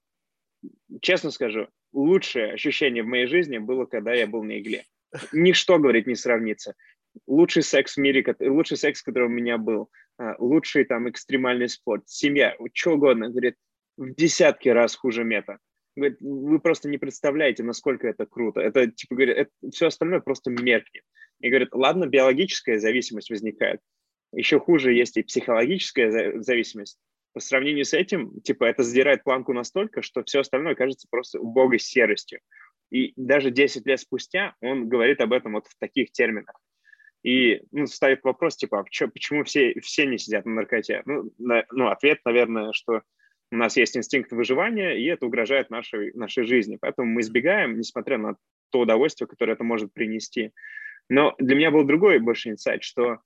честно 1.01 1.31
скажу, 1.31 1.67
лучшее 1.91 2.53
ощущение 2.53 3.03
в 3.03 3.07
моей 3.07 3.27
жизни 3.27 3.57
было, 3.57 3.85
когда 3.85 4.13
я 4.13 4.27
был 4.27 4.43
на 4.43 4.59
игле. 4.59 4.85
Ничто, 5.33 5.79
говорит, 5.79 6.07
не 6.07 6.15
сравнится. 6.15 6.75
Лучший 7.27 7.63
секс 7.63 7.95
в 7.95 7.99
мире, 7.99 8.23
лучший 8.39 8.77
секс, 8.77 9.01
который 9.01 9.25
у 9.25 9.31
меня 9.31 9.57
был, 9.57 9.89
а, 10.17 10.35
лучший 10.39 10.85
там 10.85 11.09
экстремальный 11.09 11.69
спорт, 11.69 12.03
семья, 12.07 12.55
что 12.73 12.93
угодно, 12.93 13.29
говорит, 13.29 13.55
в 13.97 14.13
десятки 14.13 14.69
раз 14.69 14.95
хуже 14.95 15.23
мета. 15.23 15.59
Говорит, 15.95 16.17
вы 16.19 16.59
просто 16.59 16.89
не 16.89 16.97
представляете, 16.97 17.63
насколько 17.63 18.07
это 18.07 18.25
круто. 18.25 18.59
Это, 18.59 18.87
типа, 18.87 19.15
говорит, 19.15 19.37
это, 19.37 19.51
все 19.71 19.87
остальное 19.87 20.19
просто 20.19 20.51
меркнет. 20.51 21.03
И 21.39 21.49
говорит, 21.49 21.69
ладно, 21.73 22.05
биологическая 22.05 22.79
зависимость 22.79 23.29
возникает. 23.29 23.79
Еще 24.33 24.59
хуже 24.59 24.93
есть 24.93 25.15
и 25.15 25.23
психологическая 25.23 26.41
зависимость. 26.41 26.99
По 27.33 27.39
сравнению 27.39 27.85
с 27.85 27.93
этим, 27.93 28.41
типа, 28.41 28.65
это 28.65 28.83
задирает 28.83 29.23
планку 29.23 29.53
настолько, 29.53 30.01
что 30.01 30.23
все 30.23 30.41
остальное 30.41 30.75
кажется 30.75 31.07
просто 31.09 31.39
убогой 31.39 31.79
серостью. 31.79 32.39
И 32.91 33.13
даже 33.15 33.51
10 33.51 33.85
лет 33.85 33.99
спустя 33.99 34.55
он 34.61 34.87
говорит 34.87 35.21
об 35.21 35.33
этом 35.33 35.53
вот 35.53 35.67
в 35.67 35.77
таких 35.77 36.11
терминах. 36.11 36.55
И 37.25 37.63
ну, 37.71 37.87
ставит 37.87 38.23
вопрос, 38.23 38.55
типа, 38.55 38.81
а 38.81 38.85
чё, 38.87 39.07
почему 39.07 39.43
все, 39.43 39.73
все 39.81 40.05
не 40.05 40.19
сидят 40.19 40.45
на 40.45 40.53
наркоте? 40.53 41.01
Ну, 41.05 41.31
на, 41.39 41.65
ну, 41.71 41.87
ответ, 41.87 42.19
наверное, 42.23 42.71
что 42.71 43.01
у 43.51 43.55
нас 43.55 43.77
есть 43.77 43.97
инстинкт 43.97 44.31
выживания, 44.31 44.91
и 44.93 45.05
это 45.05 45.25
угрожает 45.25 45.71
нашей, 45.71 46.13
нашей 46.13 46.45
жизни. 46.45 46.77
Поэтому 46.79 47.07
мы 47.07 47.21
избегаем, 47.21 47.79
несмотря 47.79 48.19
на 48.19 48.35
то 48.69 48.81
удовольствие, 48.81 49.27
которое 49.27 49.53
это 49.53 49.63
может 49.63 49.91
принести. 49.91 50.51
Но 51.09 51.33
для 51.39 51.55
меня 51.55 51.71
был 51.71 51.83
другой 51.83 52.19
больше 52.19 52.51
инсайт, 52.51 52.83
что 52.83 53.17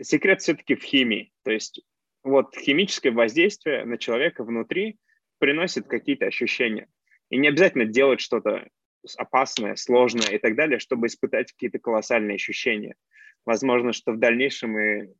секрет 0.00 0.40
все-таки 0.40 0.76
в 0.76 0.82
химии. 0.84 1.32
То 1.42 1.50
есть 1.50 1.80
вот 2.22 2.54
химическое 2.56 3.10
воздействие 3.10 3.84
на 3.84 3.98
человека 3.98 4.44
внутри 4.44 4.96
приносит 5.40 5.88
какие-то 5.88 6.26
ощущения. 6.26 6.86
И 7.30 7.36
не 7.36 7.48
обязательно 7.48 7.84
делать 7.84 8.20
что-то 8.20 8.68
опасное, 9.16 9.76
сложное 9.76 10.34
и 10.34 10.38
так 10.38 10.56
далее, 10.56 10.78
чтобы 10.78 11.06
испытать 11.06 11.52
какие-то 11.52 11.78
колоссальные 11.78 12.34
ощущения. 12.34 12.96
Возможно, 13.44 13.92
что 13.92 14.12
в 14.12 14.18
дальнейшем 14.18 14.70
мы 14.72 15.14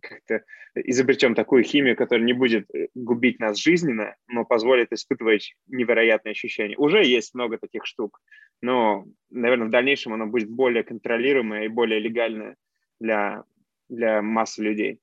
как-то 0.00 0.44
изобретем 0.74 1.34
такую 1.34 1.64
химию, 1.64 1.96
которая 1.96 2.24
не 2.24 2.32
будет 2.32 2.72
э, 2.74 2.88
губить 2.94 3.38
нас 3.38 3.58
жизненно, 3.58 4.16
но 4.26 4.44
позволит 4.44 4.92
испытывать 4.92 5.54
невероятные 5.66 6.32
ощущения. 6.32 6.76
Уже 6.76 7.04
есть 7.04 7.34
много 7.34 7.58
таких 7.58 7.86
штук, 7.86 8.20
но, 8.60 9.06
наверное, 9.30 9.68
в 9.68 9.70
дальнейшем 9.70 10.12
оно 10.14 10.26
будет 10.26 10.48
более 10.48 10.84
контролируемое 10.84 11.64
и 11.64 11.68
более 11.68 12.00
легальное 12.00 12.56
для, 13.00 13.44
для 13.88 14.22
массы 14.22 14.62
людей. 14.62 15.00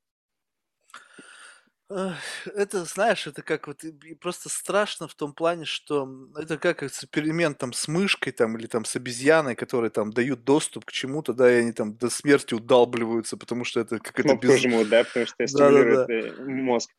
Это, 1.88 2.84
знаешь, 2.86 3.28
это 3.28 3.44
как 3.44 3.68
вот 3.68 3.84
просто 4.20 4.50
страшно 4.50 5.08
в 5.08 5.14
том 5.14 5.34
плане, 5.34 5.66
что 5.66 6.10
это 6.36 6.58
как 6.58 6.82
эксперимент 6.82 7.60
там 7.60 7.74
с 7.74 7.88
мышкой 7.88 8.34
там 8.34 8.58
или 8.58 8.66
там 8.66 8.86
с 8.86 8.96
обезьяной, 8.96 9.56
которые 9.56 9.92
там 9.92 10.12
дают 10.12 10.44
доступ 10.44 10.86
к 10.86 10.92
чему-то, 10.92 11.34
да, 11.34 11.52
и 11.52 11.62
они 11.62 11.74
там 11.74 11.96
до 11.96 12.10
смерти 12.10 12.56
удалбливаются, 12.56 13.38
потому 13.38 13.66
что 13.66 13.82
это 13.82 14.00
как 14.00 14.20
это 14.20 14.30
ну, 14.30 14.40
без... 14.40 14.62
жмут, 14.62 14.90
да, 14.90 15.04
потому 15.04 15.28
что 15.28 15.48
стимулирует 15.48 16.08
да, 16.08 16.22
да, 16.22 16.36
да. 16.36 16.44
мозг. 16.52 16.90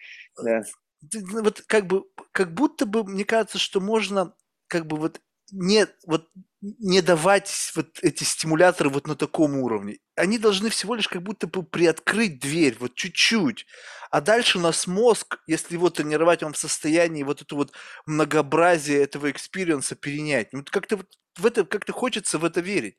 Да. 0.41 0.63
Ну, 1.15 1.43
вот 1.43 1.63
как 1.67 1.87
бы, 1.87 2.05
как 2.31 2.55
будто 2.55 2.87
бы, 2.87 3.03
мне 3.03 3.25
кажется, 3.25 3.59
что 3.59 3.81
можно 3.81 4.35
как 4.69 4.87
бы 4.87 4.97
вот 4.97 5.21
не, 5.51 5.87
вот, 6.07 6.29
не 6.79 7.01
давать 7.01 7.73
вот 7.77 7.99
эти 8.03 8.25
стимуляторы 8.25 8.91
вот 8.91 9.07
на 9.07 9.15
таком 9.15 9.57
уровне. 9.57 9.99
Они 10.17 10.39
должны 10.39 10.71
всего 10.71 10.95
лишь 10.95 11.09
как 11.09 11.23
будто 11.23 11.47
бы 11.47 11.63
приоткрыть 11.63 12.41
дверь, 12.41 12.77
вот 12.81 12.95
чуть-чуть. 12.95 13.67
А 14.11 14.21
дальше 14.21 14.59
у 14.59 14.61
нас 14.61 14.87
мозг, 14.87 15.39
если 15.47 15.75
его 15.75 15.91
тренировать, 15.91 16.43
он 16.43 16.55
в 16.55 16.59
состоянии 16.59 17.23
вот 17.23 17.43
это 17.43 17.55
вот 17.55 17.73
многообразие 18.07 19.03
этого 19.03 19.31
experience 19.31 19.89
а 19.89 19.95
перенять. 19.95 20.49
Вот 20.53 20.71
как-то 20.71 20.97
вот 20.97 21.07
в 21.37 21.47
это, 21.47 21.65
как-то 21.65 21.93
хочется 21.93 22.39
в 22.39 22.45
это 22.45 22.61
верить. 22.61 22.97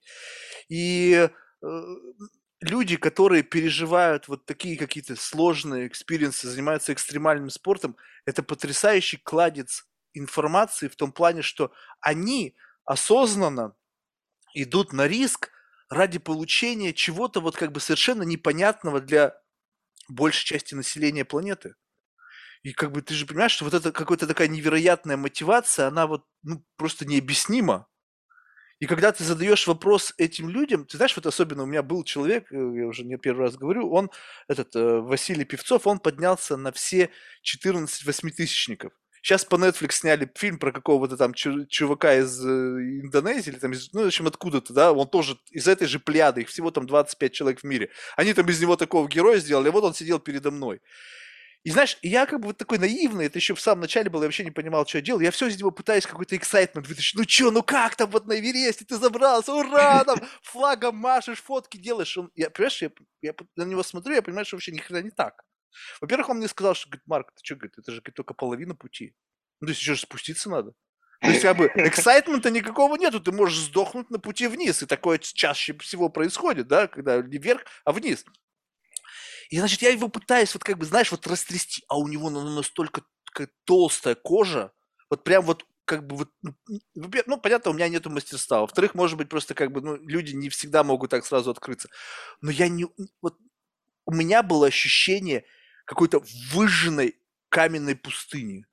И 0.70 1.30
э, 1.62 1.96
люди, 2.62 2.96
которые 2.96 3.44
переживают 3.44 4.28
вот 4.28 4.46
такие 4.46 4.78
какие-то 4.78 5.16
сложные 5.16 5.88
experience 5.88 6.38
ы, 6.38 6.48
занимаются 6.48 6.94
экстремальным 6.94 7.50
спортом, 7.50 7.98
это 8.26 8.44
потрясающий 8.44 9.18
кладезь 9.18 9.88
информации 10.14 10.88
в 10.88 10.96
том 10.96 11.12
плане, 11.12 11.42
что 11.42 11.72
они 12.02 12.56
осознанно 12.88 13.76
идут 14.56 14.94
на 14.94 15.08
риск 15.08 15.52
ради 15.90 16.18
получения 16.18 16.94
чего-то 16.94 17.42
вот 17.42 17.56
как 17.56 17.72
бы 17.72 17.80
совершенно 17.80 18.24
непонятного 18.24 19.00
для 19.00 19.40
большей 20.10 20.46
части 20.46 20.74
населения 20.74 21.26
планеты. 21.26 21.76
И 22.64 22.74
как 22.74 22.92
бы 22.92 23.02
ты 23.02 23.14
же 23.14 23.26
понимаешь, 23.26 23.52
что 23.52 23.66
вот 23.66 23.74
это 23.74 23.92
какая-то 23.92 24.26
такая 24.26 24.48
невероятная 24.48 25.18
мотивация, 25.18 25.88
она 25.88 26.08
вот 26.08 26.26
ну, 26.44 26.64
просто 26.76 27.06
необъяснима. 27.06 27.88
И 28.80 28.86
когда 28.86 29.12
ты 29.12 29.24
задаешь 29.24 29.68
вопрос 29.68 30.14
этим 30.18 30.50
людям, 30.50 30.86
ты 30.86 30.98
знаешь, 30.98 31.16
вот 31.16 31.26
особенно 31.26 31.64
у 31.64 31.66
меня 31.66 31.82
был 31.82 32.04
человек, 32.04 32.52
э, 32.52 32.56
я 32.56 32.86
уже 32.88 33.04
не 33.04 33.18
первый 33.18 33.42
раз 33.42 33.58
говорю, 33.58 33.92
он, 33.92 34.12
этот 34.48 34.76
э, 34.76 35.00
Василий 35.00 35.46
Певцов, 35.46 35.88
он 35.88 36.00
поднялся 36.00 36.58
на 36.58 36.72
все 36.72 37.10
14 37.42 38.06
восьмитысячников. 38.06 38.94
Сейчас 39.22 39.46
по 39.46 39.56
Netflix 39.56 39.92
сняли 39.94 40.30
фильм 40.36 40.60
про 40.60 40.72
какого-то 40.72 41.18
там 41.18 41.34
чувака 41.34 42.16
из 42.16 42.44
э, 42.46 42.50
Индонезии, 42.50 43.52
или 43.52 43.60
там 43.60 43.72
из, 43.74 43.92
ну, 43.94 44.04
в 44.04 44.08
общем, 44.08 44.28
откуда-то, 44.28 44.74
да, 44.74 44.92
он 44.94 45.08
тоже 45.08 45.38
из 45.52 45.68
этой 45.68 45.88
же 45.88 46.00
пляды, 46.00 46.42
их 46.42 46.50
всего 46.50 46.72
там 46.72 46.86
25 46.86 47.34
человек 47.34 47.60
в 47.62 47.64
мире. 47.64 47.90
Они 48.16 48.34
там 48.34 48.48
из 48.48 48.62
него 48.62 48.76
такого 48.76 49.08
героя 49.08 49.40
сделали, 49.40 49.70
вот 49.70 49.84
он 49.84 49.94
сидел 49.94 50.20
передо 50.20 50.52
мной. 50.52 50.82
И 51.64 51.70
знаешь, 51.70 51.98
я 52.02 52.26
как 52.26 52.40
бы 52.40 52.48
вот 52.48 52.58
такой 52.58 52.78
наивный, 52.78 53.26
это 53.26 53.40
еще 53.40 53.54
в 53.54 53.60
самом 53.60 53.82
начале 53.82 54.10
было, 54.10 54.22
я 54.22 54.28
вообще 54.28 54.46
не 54.46 54.52
понимал, 54.52 54.86
что 54.88 55.00
я 55.00 55.04
делал. 55.04 55.20
Я 55.20 55.32
все 55.32 55.48
из 55.48 55.60
него 55.60 55.72
пытаюсь 55.72 56.06
какой-то 56.06 56.38
эксайтмент 56.38 56.88
вытащить. 56.88 57.18
Ну 57.18 57.26
что, 57.28 57.52
ну 57.52 57.62
как 57.62 57.98
там 57.98 58.10
вот 58.10 58.26
на 58.26 58.40
Эвересте 58.40 58.86
ты 58.86 58.96
забрался, 58.96 59.54
ура, 59.54 60.06
там 60.06 60.18
флагом 60.44 60.96
машешь, 60.96 61.42
фотки 61.42 61.76
делаешь. 61.76 62.18
Он, 62.18 62.32
я, 62.36 62.50
понимаешь, 62.50 62.82
я, 62.82 62.92
я 63.22 63.34
на 63.58 63.64
него 63.64 63.84
смотрю, 63.84 64.16
я 64.16 64.22
понимаю, 64.22 64.46
что 64.46 64.56
вообще 64.56 64.72
ни 64.72 64.78
хрена 64.78 65.04
не 65.04 65.12
так. 65.12 65.44
Во-первых, 66.02 66.30
он 66.30 66.38
мне 66.38 66.48
сказал, 66.48 66.74
что, 66.76 66.90
говорит, 66.90 67.08
Марк, 67.08 67.32
ты 67.34 67.42
что, 67.44 67.56
говорит, 67.56 67.78
это 67.78 67.92
же 67.92 68.02
говорит, 68.02 68.16
только 68.16 68.34
половина 68.34 68.76
пути. 68.76 69.16
Ну, 69.60 69.68
то 69.68 69.72
есть 69.72 69.82
еще 69.82 69.96
же 69.96 70.02
спуститься 70.02 70.50
надо. 70.50 70.74
То 71.22 71.30
есть, 71.30 71.42
как 71.42 71.58
бы, 71.58 71.72
эксайтмента 71.76 72.52
никакого 72.52 72.96
нету, 72.96 73.20
ты 73.20 73.32
можешь 73.32 73.60
сдохнуть 73.60 74.10
на 74.12 74.20
пути 74.20 74.48
вниз, 74.48 74.84
и 74.84 74.86
такое 74.86 75.18
чаще 75.18 75.76
всего 75.80 76.10
происходит, 76.10 76.68
да, 76.68 76.88
когда 76.88 77.22
не 77.22 77.38
вверх, 77.38 77.64
а 77.86 77.92
вниз. 77.92 78.24
И, 79.50 79.58
значит, 79.58 79.82
я 79.82 79.90
его 79.90 80.10
пытаюсь, 80.10 80.54
вот 80.54 80.64
как 80.64 80.78
бы, 80.78 80.86
знаешь, 80.86 81.12
вот 81.12 81.26
растрясти, 81.26 81.84
а 81.88 81.98
у 81.98 82.08
него 82.08 82.30
ну, 82.30 82.42
настолько 82.50 83.02
толстая 83.66 84.16
кожа, 84.16 84.72
вот 85.10 85.24
прям 85.24 85.44
вот 85.44 85.66
как 85.86 86.06
бы 86.06 86.18
вот, 86.18 86.30
ну, 86.42 86.54
ну, 86.94 87.38
понятно, 87.38 87.72
у 87.72 87.74
меня 87.74 87.88
нету 87.88 88.10
мастерства. 88.10 88.60
Во-вторых, 88.60 88.94
может 88.94 89.18
быть, 89.18 89.30
просто 89.30 89.54
как 89.54 89.72
бы, 89.72 89.82
ну, 89.82 89.96
люди 90.06 90.34
не 90.36 90.50
всегда 90.50 90.84
могут 90.84 91.12
так 91.12 91.26
сразу 91.26 91.50
открыться. 91.50 91.90
Но 92.42 92.52
я 92.52 92.68
не, 92.68 92.88
вот 93.22 93.38
у 94.06 94.14
меня 94.14 94.44
было 94.44 94.68
ощущение, 94.68 95.46
какой-то 95.88 96.22
выжженной 96.52 97.16
каменной 97.50 97.96
пустыни. 97.96 98.66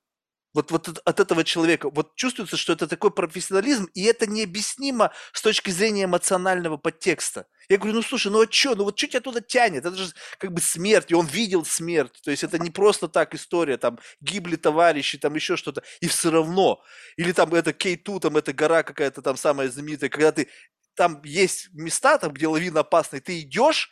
Вот, 0.53 0.71
вот 0.71 0.87
от 1.03 1.19
этого 1.19 1.43
человека. 1.43 1.89
Вот 1.89 2.15
чувствуется, 2.15 2.55
что 2.55 2.71
это 2.71 2.87
такой 2.87 3.11
профессионализм, 3.11 3.89
и 3.93 4.03
это 4.03 4.25
необъяснимо 4.25 5.11
с 5.33 5.41
точки 5.41 5.69
зрения 5.69 6.05
эмоционального 6.05 6.77
подтекста. 6.77 7.45
Я 7.67 7.77
говорю, 7.77 7.95
ну 7.95 8.01
слушай, 8.01 8.31
ну 8.31 8.41
а 8.41 8.47
что, 8.49 8.75
ну 8.75 8.85
вот 8.85 8.97
что 8.97 9.07
тебя 9.07 9.19
туда 9.19 9.41
тянет? 9.41 9.85
Это 9.85 9.97
же 9.97 10.13
как 10.37 10.53
бы 10.53 10.61
смерть, 10.61 11.11
и 11.11 11.15
он 11.15 11.25
видел 11.25 11.65
смерть. 11.65 12.21
То 12.23 12.31
есть 12.31 12.43
это 12.43 12.57
не 12.57 12.69
просто 12.69 13.09
так 13.09 13.35
история, 13.35 13.77
там 13.77 13.99
гибли 14.21 14.55
товарищи, 14.55 15.17
там 15.17 15.35
еще 15.35 15.57
что-то. 15.57 15.83
И 15.99 16.07
все 16.07 16.31
равно. 16.31 16.81
Или 17.17 17.33
там 17.33 17.53
это 17.53 17.73
Кейту, 17.73 18.21
там 18.21 18.37
эта 18.37 18.53
гора 18.53 18.83
какая-то 18.83 19.21
там 19.21 19.35
самая 19.35 19.69
знаменитая, 19.69 20.09
когда 20.09 20.31
ты 20.31 20.47
там 20.95 21.21
есть 21.25 21.67
места, 21.73 22.17
там, 22.17 22.31
где 22.31 22.47
лавина 22.47 22.79
опасная, 22.79 23.19
ты 23.19 23.41
идешь, 23.41 23.91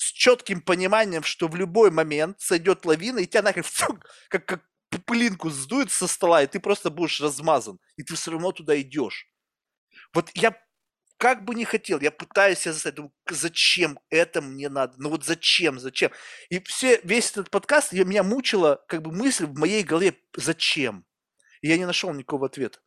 с 0.00 0.12
четким 0.12 0.62
пониманием, 0.62 1.22
что 1.22 1.46
в 1.46 1.56
любой 1.56 1.90
момент 1.90 2.40
сойдет 2.40 2.86
лавина, 2.86 3.18
и 3.18 3.26
тебя 3.26 3.42
нахрен 3.42 3.64
фу, 3.64 3.98
как, 4.28 4.46
как 4.46 4.64
пылинку 5.04 5.50
сдует 5.50 5.92
со 5.92 6.06
стола, 6.06 6.42
и 6.42 6.46
ты 6.46 6.58
просто 6.58 6.88
будешь 6.88 7.20
размазан, 7.20 7.78
и 7.96 8.02
ты 8.02 8.14
все 8.14 8.30
равно 8.30 8.50
туда 8.52 8.80
идешь. 8.80 9.26
Вот 10.14 10.30
я 10.32 10.58
как 11.18 11.44
бы 11.44 11.54
не 11.54 11.66
хотел, 11.66 12.00
я 12.00 12.10
пытаюсь 12.10 12.60
себя 12.60 12.72
заставить, 12.72 12.96
думаю, 12.96 13.12
зачем 13.28 14.00
это 14.08 14.40
мне 14.40 14.70
надо, 14.70 14.94
ну 14.96 15.10
вот 15.10 15.26
зачем, 15.26 15.78
зачем. 15.78 16.10
И 16.48 16.60
все, 16.60 16.98
весь 17.04 17.32
этот 17.32 17.50
подкаст, 17.50 17.92
я, 17.92 18.04
меня 18.04 18.22
мучила 18.22 18.82
как 18.88 19.02
бы 19.02 19.12
мысль 19.12 19.44
в 19.44 19.58
моей 19.58 19.82
голове, 19.82 20.16
зачем. 20.34 21.04
И 21.60 21.68
я 21.68 21.76
не 21.76 21.84
нашел 21.84 22.10
никакого 22.14 22.46
ответа. 22.46 22.78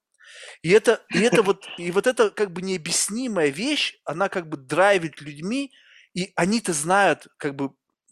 И 0.64 0.72
это, 0.72 1.06
и 1.14 1.19
это 1.19 1.44
вот, 1.44 1.68
и 1.77 1.91
вот 1.91 2.07
эта 2.07 2.31
как 2.31 2.52
бы 2.53 2.64
необъяснимая 2.64 3.49
вещь, 3.49 3.99
она 4.03 4.30
как 4.30 4.49
бы 4.49 4.57
драйвит 4.57 5.22
людьми, 5.22 5.72
и 6.14 6.31
они-то 6.35 6.73
знают, 6.73 7.27
как 7.38 7.56
бы, 7.56 7.72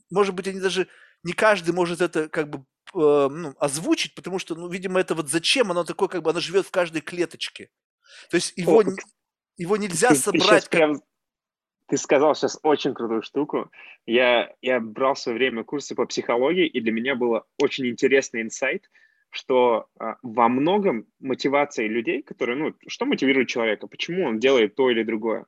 может 0.09 0.35
быть, 0.35 0.47
они 0.47 0.59
даже, 0.59 0.87
не 1.23 1.33
каждый 1.33 1.71
может 1.73 2.01
это 2.01 2.29
как 2.29 2.49
бы 2.49 2.59
э, 2.59 3.27
ну, 3.29 3.53
озвучить, 3.59 4.15
потому 4.15 4.39
что, 4.39 4.55
ну, 4.55 4.67
видимо, 4.69 4.99
это 4.99 5.15
вот 5.15 5.29
зачем, 5.29 5.71
оно 5.71 5.83
такое, 5.83 6.07
как 6.07 6.23
бы, 6.23 6.31
оно 6.31 6.39
живет 6.39 6.65
в 6.65 6.71
каждой 6.71 7.01
клеточке. 7.01 7.69
То 8.29 8.35
есть 8.35 8.53
его, 8.57 8.83
его 9.57 9.77
нельзя 9.77 10.09
ты, 10.09 10.15
собрать. 10.15 10.63
Ты, 10.65 10.69
как... 10.69 10.69
прям, 10.69 11.01
ты 11.87 11.97
сказал 11.97 12.35
сейчас 12.35 12.59
очень 12.63 12.93
крутую 12.93 13.21
штуку. 13.21 13.71
Я, 14.05 14.53
я 14.61 14.79
брал 14.79 15.13
в 15.13 15.19
свое 15.19 15.37
время 15.37 15.63
курсы 15.63 15.93
по 15.93 16.05
психологии, 16.05 16.67
и 16.67 16.81
для 16.81 16.91
меня 16.91 17.15
было 17.15 17.45
очень 17.61 17.87
интересный 17.87 18.41
инсайт, 18.41 18.89
что 19.29 19.87
а, 19.99 20.15
во 20.23 20.49
многом 20.49 21.05
мотивация 21.19 21.87
людей, 21.87 22.21
которые, 22.21 22.57
ну, 22.57 22.75
что 22.87 23.05
мотивирует 23.05 23.49
человека, 23.49 23.87
почему 23.87 24.25
он 24.25 24.39
делает 24.39 24.75
то 24.75 24.89
или 24.89 25.03
другое, 25.03 25.45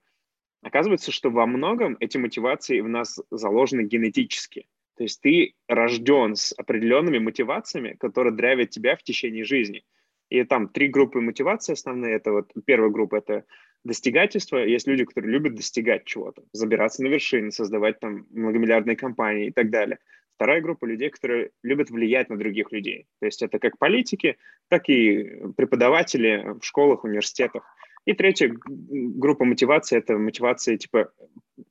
оказывается, 0.63 1.11
что 1.11 1.29
во 1.29 1.45
многом 1.45 1.97
эти 1.99 2.17
мотивации 2.17 2.81
в 2.81 2.89
нас 2.89 3.19
заложены 3.31 3.81
генетически. 3.81 4.67
То 4.95 5.03
есть 5.03 5.21
ты 5.21 5.55
рожден 5.67 6.35
с 6.35 6.53
определенными 6.57 7.19
мотивациями, 7.19 7.95
которые 7.99 8.33
драйвят 8.33 8.69
тебя 8.69 8.95
в 8.95 9.03
течение 9.03 9.43
жизни. 9.43 9.83
И 10.29 10.43
там 10.43 10.67
три 10.67 10.87
группы 10.87 11.19
мотивации 11.21 11.73
основные. 11.73 12.15
Это 12.15 12.31
вот 12.31 12.51
первая 12.65 12.89
группа– 12.89 13.15
это 13.17 13.45
достигательство. 13.83 14.57
Есть 14.57 14.87
люди, 14.87 15.05
которые 15.05 15.31
любят 15.31 15.55
достигать 15.55 16.05
чего-то, 16.05 16.43
забираться 16.53 17.03
на 17.03 17.07
вершины, 17.07 17.51
создавать 17.51 17.99
там 17.99 18.25
многомиллиардные 18.31 18.95
компании 18.95 19.47
и 19.47 19.51
так 19.51 19.69
далее. 19.69 19.99
Вторая 20.35 20.61
группа 20.61 20.85
людей, 20.85 21.09
которые 21.09 21.51
любят 21.61 21.89
влиять 21.89 22.29
на 22.29 22.37
других 22.37 22.71
людей. 22.71 23.05
То 23.19 23.27
есть 23.27 23.41
это 23.43 23.59
как 23.59 23.77
политики, 23.77 24.37
так 24.69 24.89
и 24.89 25.41
преподаватели 25.55 26.55
в 26.59 26.63
школах, 26.65 27.03
университетах. 27.03 27.63
И 28.05 28.13
третья 28.13 28.53
группа 28.53 29.45
мотивации– 29.45 29.97
это 29.99 30.17
мотивация, 30.17 30.77
типа, 30.77 31.11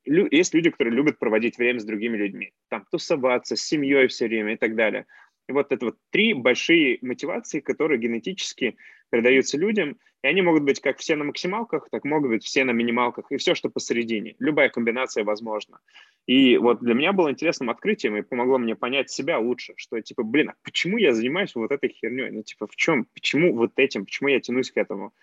есть 0.05 0.53
люди, 0.53 0.71
которые 0.71 0.93
любят 0.93 1.19
проводить 1.19 1.57
время 1.57 1.79
с 1.79 1.85
другими 1.85 2.17
людьми, 2.17 2.53
там, 2.69 2.85
тусоваться, 2.91 3.55
с 3.55 3.61
семьей 3.61 4.07
все 4.07 4.27
время 4.27 4.53
и 4.53 4.57
так 4.57 4.75
далее. 4.75 5.05
И 5.47 5.51
вот 5.51 5.71
это 5.71 5.85
вот 5.85 5.97
три 6.09 6.33
большие 6.33 6.97
мотивации, 7.01 7.59
которые 7.59 7.99
генетически 7.99 8.77
передаются 9.09 9.57
людям, 9.57 9.97
и 10.23 10.27
они 10.27 10.41
могут 10.41 10.63
быть 10.63 10.79
как 10.79 10.97
все 10.97 11.15
на 11.15 11.25
максималках, 11.25 11.89
так 11.91 12.05
могут 12.05 12.29
быть 12.29 12.43
все 12.45 12.63
на 12.63 12.71
минималках, 12.71 13.25
и 13.29 13.37
все, 13.37 13.53
что 13.53 13.69
посередине. 13.69 14.35
Любая 14.39 14.69
комбинация 14.69 15.25
возможна. 15.25 15.79
И 16.25 16.57
вот 16.57 16.79
для 16.79 16.93
меня 16.93 17.11
было 17.11 17.29
интересным 17.29 17.69
открытием, 17.69 18.15
и 18.15 18.21
помогло 18.21 18.57
мне 18.57 18.75
понять 18.75 19.11
себя 19.11 19.37
лучше, 19.37 19.73
что, 19.75 20.01
типа, 20.01 20.23
блин, 20.23 20.51
а 20.51 20.53
почему 20.63 20.97
я 20.97 21.13
занимаюсь 21.13 21.53
вот 21.55 21.71
этой 21.71 21.89
херней? 21.89 22.31
Ну, 22.31 22.41
типа, 22.41 22.67
в 22.67 22.75
чем, 22.77 23.05
почему 23.13 23.53
вот 23.53 23.73
этим, 23.75 24.05
почему 24.05 24.29
я 24.29 24.39
тянусь 24.39 24.71
к 24.71 24.77
этому? 24.77 25.13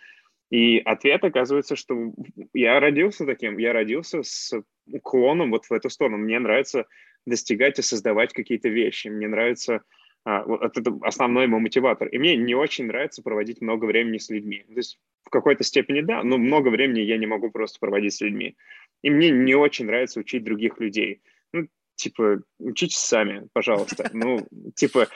И 0.51 0.79
ответ 0.79 1.23
оказывается, 1.25 1.77
что 1.77 2.13
я 2.53 2.81
родился 2.81 3.25
таким, 3.25 3.59
я 3.59 3.73
родился 3.73 4.23
с 4.23 4.53
уклоном 4.87 5.51
вот 5.53 5.67
в 5.67 5.73
эту 5.73 5.91
сторону. 5.91 6.19
Мне 6.19 6.41
нравится 6.41 6.87
достигать 7.25 7.79
и 7.79 7.83
создавать 7.83 8.33
какие-то 8.33 8.69
вещи. 8.69 9.09
Мне 9.09 9.29
нравится 9.29 9.83
а, 10.25 10.43
вот 10.45 10.77
это 10.77 10.93
основной 11.03 11.47
мой 11.47 11.61
мотиватор. 11.61 12.09
И 12.09 12.19
мне 12.19 12.37
не 12.37 12.55
очень 12.55 12.87
нравится 12.87 13.23
проводить 13.23 13.61
много 13.61 13.85
времени 13.85 14.19
с 14.19 14.29
людьми. 14.29 14.65
То 14.67 14.75
есть 14.75 14.99
в 15.23 15.31
какой-то 15.31 15.63
степени 15.63 16.01
да, 16.01 16.23
но 16.25 16.37
много 16.37 16.69
времени 16.69 17.01
я 17.01 17.17
не 17.17 17.27
могу 17.27 17.51
просто 17.51 17.79
проводить 17.79 18.15
с 18.15 18.21
людьми. 18.21 18.57
И 19.03 19.11
мне 19.11 19.31
не 19.31 19.55
очень 19.55 19.87
нравится 19.87 20.21
учить 20.21 20.45
других 20.45 20.81
людей. 20.81 21.23
Ну, 21.53 21.69
типа, 21.95 22.43
учитесь 22.59 22.99
сами, 22.99 23.49
пожалуйста. 23.53 24.11
Ну, 24.13 24.47
типа, 24.75 25.09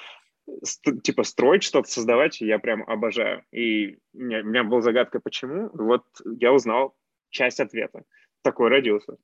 типа 1.03 1.25
строить 1.25 1.63
что-то, 1.63 1.91
создавать 1.91 2.41
я 2.41 2.59
прям 2.59 2.83
обожаю. 2.85 3.45
И 3.53 3.99
у 4.13 4.19
меня, 4.19 4.41
у 4.41 4.45
меня 4.45 4.65
была 4.65 4.81
загадка, 4.81 5.21
почему. 5.21 5.71
Вот 5.73 6.05
я 6.25 6.53
узнал 6.53 6.95
часть 7.31 7.61
ответа. 7.61 8.05
Такой 8.43 8.69
родился. 8.69 9.17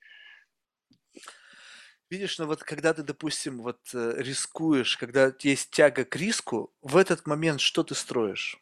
Видишь, 2.11 2.39
ну 2.39 2.47
вот 2.47 2.63
когда 2.63 2.93
ты, 2.93 3.05
допустим, 3.05 3.59
вот 3.63 3.79
э, 3.95 4.15
рискуешь, 4.17 4.97
когда 4.97 5.33
есть 5.41 5.71
тяга 5.71 6.05
к 6.05 6.17
риску, 6.17 6.73
в 6.83 6.97
этот 6.97 7.27
момент 7.27 7.61
что 7.61 7.85
ты 7.85 7.95
строишь? 7.95 8.61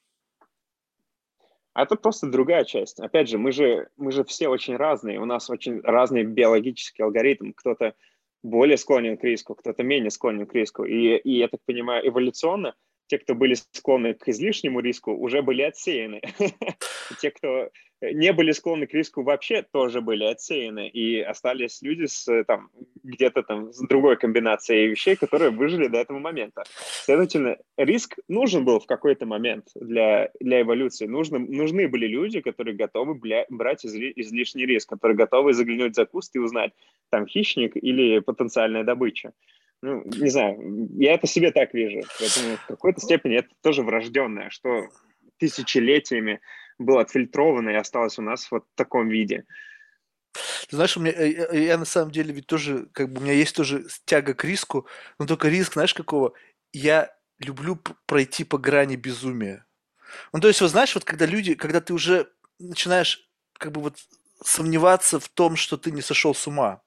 А 1.73 1.85
это 1.85 1.97
просто 1.97 2.27
другая 2.27 2.65
часть. 2.65 3.01
Опять 3.01 3.29
же, 3.29 3.39
мы 3.39 3.53
же, 3.53 3.89
мы 3.97 4.13
же 4.13 4.25
все 4.25 4.49
очень 4.49 4.77
разные, 4.77 5.21
у 5.21 5.25
нас 5.25 5.49
очень 5.49 5.81
разный 5.81 6.25
биологический 6.25 7.03
алгоритм. 7.03 7.53
Кто-то 7.53 7.95
более 8.49 8.77
склонен 8.77 9.17
к 9.17 9.25
риску, 9.25 9.55
кто-то 9.55 9.83
менее 9.83 10.11
склонен 10.11 10.47
к 10.47 10.55
риску. 10.55 10.85
И, 10.85 11.17
и 11.17 11.39
я 11.39 11.49
так 11.49 11.61
понимаю, 11.67 12.07
эволюционно 12.09 12.75
те, 13.09 13.19
кто 13.19 13.35
были 13.35 13.55
склонны 13.55 14.15
к 14.15 14.29
излишнему 14.29 14.81
риску, 14.81 15.13
уже 15.13 15.43
были 15.43 15.63
отсеяны. 15.63 16.21
Те, 17.21 17.31
кто 17.31 17.71
не 18.01 18.33
были 18.33 18.53
склонны 18.53 18.87
к 18.87 18.95
риску 18.95 19.23
вообще, 19.23 19.63
тоже 19.63 20.01
были 20.01 20.25
отсеяны. 20.25 20.89
И 20.89 21.21
остались 21.21 21.83
люди 21.83 22.07
с 22.07 22.45
там 22.45 22.71
где-то 23.03 23.43
там 23.43 23.73
с 23.73 23.81
другой 23.87 24.17
комбинацией 24.17 24.89
вещей, 24.89 25.17
которые 25.17 25.51
выжили 25.51 25.89
до 25.89 25.99
этого 25.99 26.19
момента. 26.19 26.65
Следовательно, 27.05 27.57
риск 27.77 28.19
нужен 28.29 28.65
был 28.65 28.81
в 28.81 28.87
какой-то 28.87 29.27
момент 29.27 29.67
для, 29.75 30.31
для 30.41 30.63
эволюции. 30.63 31.07
Нужны, 31.07 31.39
нужны 31.39 31.89
были 31.89 32.07
люди, 32.07 32.41
которые 32.41 32.77
готовы 32.77 33.15
бля, 33.15 33.47
брать 33.49 33.85
изли, 33.85 34.13
излишний 34.17 34.67
риск, 34.67 34.89
которые 34.89 35.17
готовы 35.17 35.53
заглянуть 35.53 35.97
за 35.97 36.07
куст 36.07 36.35
и 36.37 36.39
узнать, 36.39 36.73
там 37.11 37.27
хищник 37.27 37.77
или 37.77 38.21
потенциальная 38.21 38.85
добыча 38.85 39.33
ну, 39.83 40.03
не 40.05 40.29
знаю, 40.29 40.89
я 40.99 41.15
это 41.15 41.27
себе 41.27 41.53
так 41.53 41.73
вижу. 41.73 42.01
Поэтому 42.19 42.57
в 42.57 42.67
какой-то 42.67 43.01
степени 43.01 43.37
это 43.37 43.49
тоже 43.63 43.83
врожденное, 43.83 44.51
что 44.51 44.89
тысячелетиями 45.39 46.41
было 46.79 47.03
отфильтровано 47.03 47.71
и 47.71 47.75
осталось 47.75 48.19
у 48.19 48.23
нас 48.23 48.51
вот 48.51 48.65
в 48.65 48.77
таком 48.77 49.09
виде. 49.09 49.45
Ты 50.69 50.77
знаешь, 50.77 50.97
у 50.97 51.01
меня, 51.01 51.13
я, 51.13 51.27
э, 51.27 51.49
э, 51.53 51.65
я 51.65 51.79
на 51.79 51.85
самом 51.85 52.11
деле 52.11 52.33
ведь 52.33 52.47
тоже, 52.47 52.89
как 52.93 53.11
бы 53.11 53.21
у 53.21 53.25
меня 53.25 53.33
есть 53.33 53.57
тоже 53.57 53.87
тяга 54.05 54.35
к 54.35 54.45
риску, 54.45 54.87
но 55.19 55.27
только 55.27 55.49
риск, 55.49 55.75
знаешь, 55.75 55.95
какого? 55.95 56.35
Я 56.73 57.15
люблю 57.39 57.81
пройти 58.07 58.45
по 58.45 58.59
грани 58.59 58.97
безумия. 58.97 59.67
Ну, 60.33 60.41
то 60.41 60.49
есть, 60.49 60.61
вот 60.61 60.71
знаешь, 60.71 60.95
вот 60.95 61.05
когда 61.05 61.27
люди, 61.27 61.55
когда 61.55 61.81
ты 61.81 61.95
уже 61.95 62.31
начинаешь 62.59 63.29
как 63.55 63.73
бы 63.73 63.81
вот 63.81 63.99
сомневаться 64.43 65.19
в 65.19 65.29
том, 65.29 65.57
что 65.57 65.77
ты 65.77 65.91
не 65.91 66.03
сошел 66.03 66.35
с 66.35 66.47
ума, 66.47 66.83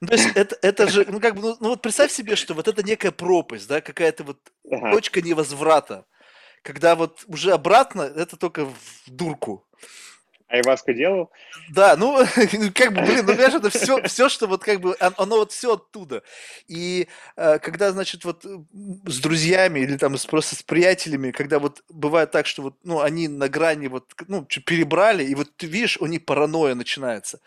ну, 0.00 0.08
то 0.08 0.14
есть 0.14 0.28
это, 0.34 0.56
это 0.62 0.88
же, 0.88 1.06
ну 1.08 1.20
как 1.20 1.34
бы, 1.34 1.42
ну, 1.42 1.56
ну 1.60 1.68
вот 1.70 1.82
представь 1.82 2.10
себе, 2.10 2.36
что 2.36 2.54
вот 2.54 2.68
это 2.68 2.82
некая 2.82 3.10
пропасть, 3.10 3.68
да, 3.68 3.80
какая-то 3.80 4.24
вот 4.24 4.38
ага. 4.70 4.92
точка 4.92 5.20
невозврата, 5.20 6.06
когда 6.62 6.94
вот 6.94 7.24
уже 7.26 7.52
обратно 7.52 8.02
это 8.02 8.36
только 8.36 8.66
в 8.66 8.74
дурку. 9.06 9.66
Айваску 10.50 10.92
делал? 10.92 11.30
Да, 11.68 11.96
ну, 11.96 12.18
как 12.74 12.92
бы, 12.92 13.02
блин, 13.02 13.24
ну, 13.24 13.32
понимаешь, 13.32 13.54
это 13.54 13.70
все, 13.70 14.02
все, 14.02 14.28
что 14.28 14.48
вот 14.48 14.64
как 14.64 14.80
бы, 14.80 14.96
оно 14.98 15.36
вот 15.36 15.52
все 15.52 15.74
оттуда. 15.74 16.24
И 16.66 17.06
э, 17.36 17.60
когда, 17.60 17.92
значит, 17.92 18.24
вот 18.24 18.44
с 18.44 19.20
друзьями 19.20 19.78
или 19.80 19.96
там 19.96 20.16
просто 20.28 20.56
с 20.56 20.62
приятелями, 20.64 21.30
когда 21.30 21.60
вот 21.60 21.84
бывает 21.88 22.32
так, 22.32 22.48
что 22.48 22.62
вот, 22.62 22.74
ну, 22.82 23.00
они 23.00 23.28
на 23.28 23.48
грани 23.48 23.86
вот, 23.86 24.12
ну, 24.26 24.44
перебрали, 24.44 25.22
и 25.24 25.36
вот 25.36 25.56
ты 25.56 25.66
видишь, 25.66 25.98
у 25.98 26.06
них 26.06 26.24
паранойя 26.24 26.74
начинается. 26.74 27.40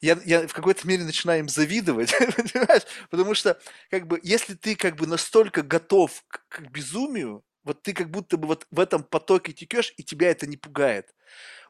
Я, 0.00 0.18
я 0.24 0.48
в 0.48 0.52
какой-то 0.52 0.86
мере 0.88 1.04
начинаю 1.04 1.40
им 1.40 1.48
завидовать, 1.48 2.12
понимаешь? 2.18 2.82
Потому 3.10 3.34
что, 3.34 3.56
как 3.88 4.08
бы, 4.08 4.18
если 4.24 4.54
ты 4.54 4.74
как 4.74 4.96
бы 4.96 5.06
настолько 5.06 5.62
готов 5.62 6.24
к, 6.26 6.42
к 6.48 6.60
безумию, 6.72 7.44
вот 7.68 7.82
ты 7.82 7.92
как 7.92 8.10
будто 8.10 8.36
бы 8.36 8.48
вот 8.48 8.66
в 8.70 8.80
этом 8.80 9.04
потоке 9.04 9.52
текешь, 9.52 9.94
и 9.96 10.02
тебя 10.02 10.30
это 10.30 10.46
не 10.46 10.56
пугает. 10.56 11.14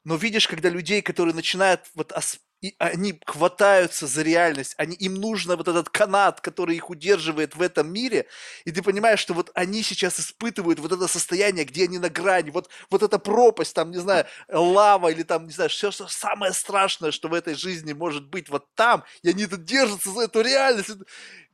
Но 0.04 0.16
видишь, 0.16 0.48
когда 0.48 0.68
людей, 0.70 1.02
которые 1.02 1.34
начинают 1.34 1.82
вот 1.94 2.12
и 2.60 2.74
они 2.78 3.20
хватаются 3.24 4.08
за 4.08 4.22
реальность, 4.22 4.74
они, 4.78 4.96
им 4.96 5.14
нужно 5.14 5.54
вот 5.54 5.68
этот 5.68 5.90
канат, 5.90 6.40
который 6.40 6.74
их 6.74 6.90
удерживает 6.90 7.54
в 7.54 7.62
этом 7.62 7.92
мире, 7.92 8.26
и 8.64 8.72
ты 8.72 8.82
понимаешь, 8.82 9.20
что 9.20 9.32
вот 9.32 9.52
они 9.54 9.82
сейчас 9.82 10.18
испытывают 10.18 10.80
вот 10.80 10.90
это 10.90 11.06
состояние, 11.06 11.64
где 11.64 11.84
они 11.84 11.98
на 11.98 12.08
грани, 12.08 12.50
вот, 12.50 12.68
вот 12.90 13.04
эта 13.04 13.20
пропасть, 13.20 13.74
там, 13.74 13.92
не 13.92 13.98
знаю, 13.98 14.26
лава 14.48 15.08
или 15.08 15.22
там, 15.22 15.46
не 15.46 15.52
знаю, 15.52 15.70
все, 15.70 15.92
что 15.92 16.08
самое 16.08 16.52
страшное, 16.52 17.12
что 17.12 17.28
в 17.28 17.34
этой 17.34 17.54
жизни 17.54 17.92
может 17.92 18.26
быть 18.26 18.48
вот 18.48 18.66
там, 18.74 19.04
и 19.22 19.28
они 19.28 19.46
тут 19.46 19.64
держатся 19.64 20.10
за 20.10 20.22
эту 20.22 20.40
реальность. 20.40 20.90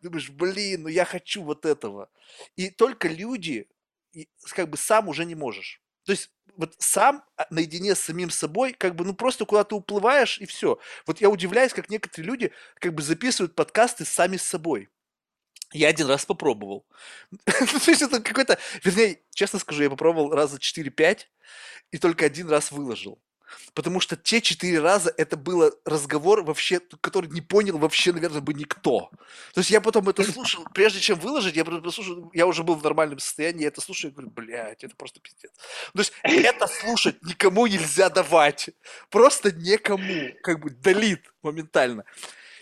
думаешь, 0.01 0.31
блин, 0.31 0.85
ну 0.85 0.89
я 0.89 1.05
хочу 1.05 1.43
вот 1.43 1.67
этого. 1.67 2.09
И 2.57 2.71
только 2.71 3.09
люди, 3.09 3.69
как 4.51 4.71
бы 4.71 4.77
сам 4.77 5.09
уже 5.09 5.25
не 5.25 5.35
можешь. 5.35 5.83
То 6.05 6.13
есть 6.13 6.31
вот 6.57 6.75
сам 6.79 7.25
а, 7.37 7.47
наедине 7.51 7.95
с 7.95 8.01
самим 8.01 8.31
собой, 8.31 8.73
как 8.73 8.95
бы, 8.95 9.05
ну, 9.05 9.15
просто 9.15 9.45
куда-то 9.45 9.77
уплываешь, 9.77 10.39
и 10.39 10.47
все. 10.47 10.79
Вот 11.07 11.21
я 11.21 11.31
удивляюсь, 11.31 11.73
как 11.73 11.91
некоторые 11.91 12.27
люди 12.27 12.53
как 12.77 12.95
бы 12.95 13.03
записывают 13.03 13.55
подкасты 13.55 14.05
сами 14.05 14.37
с 14.37 14.43
собой. 14.43 14.89
Я 15.73 15.89
один 15.89 16.07
раз 16.07 16.25
попробовал. 16.25 16.87
То 17.45 17.91
есть 17.91 18.03
это 18.03 18.21
какой-то... 18.21 18.59
Вернее, 18.85 19.23
честно 19.35 19.59
скажу, 19.59 19.83
я 19.83 19.91
попробовал 19.91 20.31
раза 20.31 20.59
4-5 20.59 21.21
и 21.91 21.99
только 21.99 22.27
один 22.27 22.49
раз 22.49 22.71
выложил. 22.71 23.21
Потому 23.75 24.01
что 24.01 24.17
те 24.17 24.41
четыре 24.41 24.81
раза 24.81 25.13
это 25.17 25.37
был 25.37 25.73
разговор 25.85 26.43
вообще, 26.43 26.81
который 27.01 27.31
не 27.31 27.41
понял 27.41 27.79
вообще, 27.79 28.13
наверное, 28.13 28.41
бы 28.41 28.55
никто. 28.55 29.11
То 29.53 29.61
есть 29.61 29.71
я 29.71 29.81
потом 29.81 30.09
это 30.09 30.23
слушал, 30.23 30.65
прежде 30.73 31.01
чем 31.01 31.19
выложить, 31.19 31.57
я 31.57 31.65
послушал, 31.65 32.31
я 32.33 32.47
уже 32.47 32.63
был 32.63 32.75
в 32.75 32.83
нормальном 32.83 33.19
состоянии, 33.19 33.63
я 33.63 33.69
это 33.69 33.81
слушаю 33.81 34.11
и 34.11 34.15
говорю, 34.15 34.31
блядь, 34.31 34.85
это 34.85 34.95
просто 34.97 35.21
пиздец. 35.21 35.53
То 35.93 35.99
есть 35.99 36.13
это 36.23 36.67
слушать 36.67 37.23
никому 37.23 37.67
нельзя 37.67 38.11
давать. 38.11 38.71
Просто 39.11 39.53
никому. 39.53 40.33
Как 40.43 40.61
бы 40.61 40.71
долит 40.71 41.33
моментально. 41.43 42.05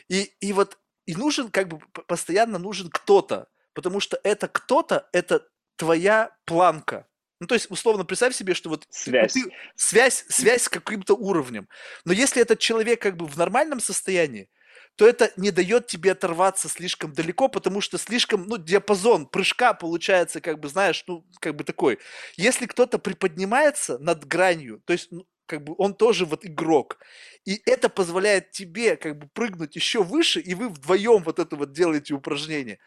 И, 0.09 0.33
и 0.41 0.53
вот 0.53 0.79
и 1.07 1.15
нужен, 1.15 1.51
как 1.51 1.69
бы, 1.69 1.81
постоянно 2.07 2.59
нужен 2.59 2.89
кто-то, 2.91 3.49
потому 3.75 4.01
что 4.01 4.21
это 4.23 4.49
кто-то, 4.49 5.09
это 5.13 5.47
твоя 5.77 6.31
планка. 6.45 7.07
Ну, 7.43 7.49
то 7.49 7.55
есть, 7.55 7.69
условно, 7.73 8.05
представь 8.05 8.37
себе, 8.37 8.55
что 8.55 8.69
вот 8.69 8.87
связь, 8.89 9.33
ты, 9.33 9.43
связь, 9.75 10.25
связь 10.29 10.63
с 10.63 10.69
каким-то 10.69 11.15
уровнем. 11.15 11.69
Но 12.05 12.13
если 12.13 12.41
этот 12.41 12.61
человек 12.61 13.03
как 13.03 13.17
бы 13.17 13.27
в 13.27 13.37
нормальном 13.37 13.81
состоянии, 13.81 14.49
то 14.95 15.09
это 15.09 15.33
не 15.37 15.51
дает 15.51 15.89
тебе 15.89 16.13
оторваться 16.13 16.69
слишком 16.69 17.13
далеко, 17.13 17.49
потому 17.49 17.81
что 17.81 17.99
слишком, 17.99 18.47
ну, 18.47 18.59
диапазон 18.59 19.27
прыжка 19.27 19.75
получается, 19.75 20.41
как 20.41 20.61
бы, 20.61 20.69
знаешь, 20.69 21.03
ну, 21.09 21.27
как 21.41 21.57
бы 21.57 21.65
такой. 21.65 21.99
Если 22.37 22.67
кто-то 22.67 23.01
приподнимается 23.01 23.99
над 23.99 24.25
гранью, 24.25 24.81
то 24.85 24.93
есть, 24.93 25.11
ну, 25.11 25.27
как 25.47 25.65
бы 25.65 25.75
он 25.79 25.97
тоже 25.97 26.27
вот 26.27 26.47
игрок. 26.47 27.01
И 27.45 27.61
это 27.67 27.89
позволяет 27.89 28.53
тебе 28.53 28.97
как 28.97 29.19
бы 29.19 29.27
прыгнуть 29.27 29.75
еще 29.75 30.05
выше, 30.05 30.39
и 30.39 30.55
вы 30.55 30.69
вдвоем 30.69 31.25
вот 31.25 31.41
это 31.41 31.57
вот 31.57 31.73
делаете 31.73 32.15
упражнение. 32.15 32.79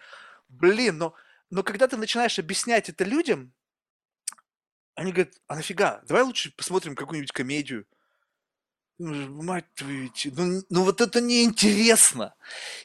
Блин, 0.47 0.97
но, 0.97 1.13
но 1.49 1.61
когда 1.61 1.89
ты 1.89 1.97
начинаешь 1.97 2.39
объяснять 2.39 2.87
это 2.87 3.03
людям, 3.03 3.51
они 4.95 5.11
говорят, 5.11 5.33
а 5.47 5.55
нафига? 5.55 6.01
Давай 6.07 6.23
лучше 6.23 6.53
посмотрим 6.55 6.95
какую-нибудь 6.95 7.31
комедию. 7.31 7.85
Мать 8.97 9.65
твою, 9.75 10.09
ну, 10.37 10.61
ну 10.69 10.83
вот 10.85 11.01
это 11.01 11.19
неинтересно. 11.19 12.33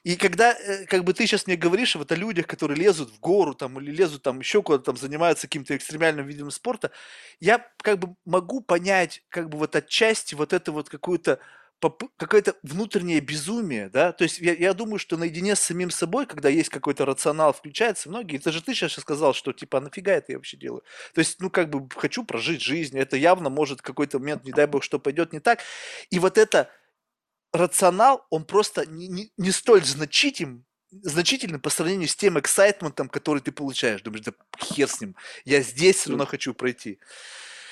И 0.02 0.16
когда 0.16 0.52
э, 0.52 0.84
как 0.86 1.04
бы 1.04 1.14
ты 1.14 1.24
сейчас 1.24 1.46
мне 1.46 1.54
говоришь 1.54 1.94
вот 1.94 2.10
о 2.10 2.16
людях, 2.16 2.48
которые 2.48 2.76
лезут 2.76 3.10
в 3.10 3.20
гору 3.20 3.54
там 3.54 3.78
или 3.78 3.92
лезут 3.92 4.24
там 4.24 4.40
еще 4.40 4.60
куда-то 4.60 4.86
там 4.86 4.96
занимаются 4.96 5.46
каким-то 5.46 5.76
экстремальным 5.76 6.26
видом 6.26 6.50
спорта, 6.50 6.90
я 7.38 7.64
как 7.80 8.00
бы 8.00 8.16
могу 8.24 8.60
понять 8.60 9.22
как 9.28 9.48
бы 9.50 9.58
вот 9.58 9.76
отчасти 9.76 10.34
вот 10.34 10.52
это 10.52 10.72
вот 10.72 10.88
какую-то 10.88 11.38
какое-то 12.16 12.56
внутреннее 12.62 13.20
безумие, 13.20 13.88
да, 13.88 14.12
то 14.12 14.24
есть 14.24 14.38
я, 14.38 14.54
я 14.54 14.74
думаю, 14.74 14.98
что 14.98 15.16
наедине 15.16 15.56
с 15.56 15.60
самим 15.60 15.90
собой, 15.90 16.26
когда 16.26 16.48
есть 16.48 16.68
какой-то 16.68 17.06
рационал, 17.06 17.52
включается 17.52 18.08
многие, 18.08 18.36
это 18.36 18.52
же 18.52 18.62
ты 18.62 18.74
сейчас 18.74 18.92
сказал, 18.92 19.32
что 19.32 19.52
типа, 19.52 19.78
а 19.78 19.80
нафига 19.80 20.12
это 20.12 20.32
я 20.32 20.38
вообще 20.38 20.56
делаю? 20.56 20.82
То 21.14 21.20
есть, 21.20 21.40
ну, 21.40 21.48
как 21.50 21.70
бы 21.70 21.88
хочу 21.96 22.24
прожить 22.24 22.60
жизнь, 22.60 22.98
это 22.98 23.16
явно 23.16 23.48
может 23.48 23.80
в 23.80 23.82
какой-то 23.82 24.18
момент, 24.18 24.44
не 24.44 24.52
дай 24.52 24.66
бог, 24.66 24.84
что 24.84 24.98
пойдет 24.98 25.32
не 25.32 25.40
так, 25.40 25.60
и 26.10 26.18
вот 26.18 26.36
это 26.36 26.70
рационал, 27.52 28.26
он 28.30 28.44
просто 28.44 28.86
не, 28.86 29.08
не, 29.08 29.32
не 29.36 29.50
столь 29.50 29.84
значителен, 29.84 30.64
значительный 30.90 31.58
по 31.58 31.70
сравнению 31.70 32.08
с 32.08 32.16
тем 32.16 32.38
эксайтментом, 32.38 33.08
который 33.08 33.40
ты 33.40 33.52
получаешь. 33.52 34.02
Думаешь, 34.02 34.24
да 34.24 34.32
хер 34.58 34.88
с 34.88 35.00
ним, 35.00 35.16
я 35.44 35.62
здесь 35.62 35.96
все 35.96 36.10
равно 36.10 36.26
хочу 36.26 36.54
пройти. 36.54 36.98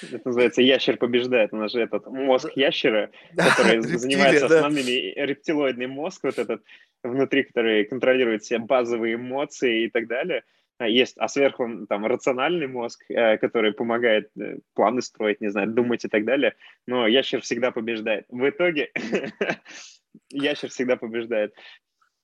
Это 0.02 0.20
называется 0.24 0.62
ящер 0.62 0.96
побеждает. 0.96 1.52
У 1.52 1.56
нас 1.56 1.72
же 1.72 1.80
этот 1.80 2.06
мозг 2.06 2.50
ящера, 2.54 3.10
который 3.36 3.80
занимается 3.80 4.46
основными 4.46 5.14
рептилоидный 5.16 5.86
мозг, 5.86 6.24
вот 6.24 6.38
этот 6.38 6.62
внутри, 7.02 7.44
который 7.44 7.84
контролирует 7.84 8.42
все 8.42 8.58
базовые 8.58 9.14
эмоции 9.14 9.84
и 9.84 9.90
так 9.90 10.06
далее. 10.06 10.44
А 10.78 10.86
есть, 10.86 11.16
а 11.18 11.26
сверху 11.26 11.86
там 11.88 12.06
рациональный 12.06 12.68
мозг, 12.68 13.04
э, 13.08 13.36
который 13.38 13.72
помогает 13.72 14.30
э, 14.38 14.58
планы 14.74 15.02
строить, 15.02 15.40
не 15.40 15.50
знаю, 15.50 15.68
думать 15.68 16.04
и 16.04 16.08
так 16.08 16.24
далее. 16.24 16.54
Но 16.86 17.08
ящер 17.08 17.40
всегда 17.40 17.72
побеждает. 17.72 18.26
В 18.28 18.48
итоге 18.48 18.92
ящер 20.30 20.70
всегда 20.70 20.96
побеждает. 20.96 21.52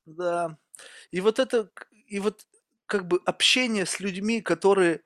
Да. 0.06 0.56
И 1.10 1.20
вот 1.20 1.40
это, 1.40 1.68
и 2.06 2.20
вот 2.20 2.46
как 2.86 3.08
бы 3.08 3.20
общение 3.24 3.86
с 3.86 3.98
людьми, 3.98 4.40
которые 4.40 5.00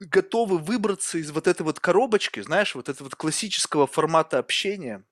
готовы 0.00 0.58
выбраться 0.58 1.18
из 1.18 1.30
вот 1.30 1.46
этой 1.46 1.62
вот 1.62 1.80
коробочки, 1.80 2.40
знаешь, 2.40 2.74
вот 2.74 2.88
этого 2.88 3.06
вот 3.06 3.14
классического 3.16 3.86
формата 3.86 4.38
общения. 4.38 5.04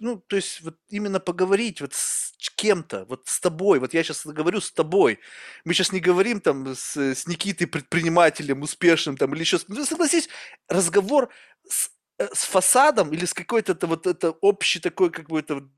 Ну, 0.00 0.18
то 0.26 0.36
есть 0.36 0.60
вот 0.62 0.76
именно 0.88 1.20
поговорить 1.20 1.80
вот 1.80 1.94
с 1.94 2.32
кем-то, 2.56 3.04
вот 3.06 3.22
с 3.26 3.40
тобой, 3.40 3.78
вот 3.78 3.94
я 3.94 4.02
сейчас 4.02 4.26
говорю 4.26 4.60
с 4.60 4.72
тобой. 4.72 5.20
Мы 5.64 5.74
сейчас 5.74 5.92
не 5.92 6.00
говорим 6.00 6.40
там 6.40 6.74
с, 6.74 6.96
с 6.96 7.26
Никитой 7.26 7.66
предпринимателем 7.66 8.62
успешным 8.62 9.16
там 9.16 9.32
или 9.34 9.40
еще, 9.40 9.58
ну, 9.68 9.84
согласись, 9.84 10.28
разговор 10.68 11.30
с, 11.68 11.90
э, 12.18 12.28
с 12.32 12.44
фасадом 12.44 13.12
или 13.12 13.24
с 13.24 13.34
какой-то 13.34 13.86
вот 13.86 14.06
это 14.06 14.30
общий 14.30 14.80
такой 14.80 15.10
какой-то 15.10 15.68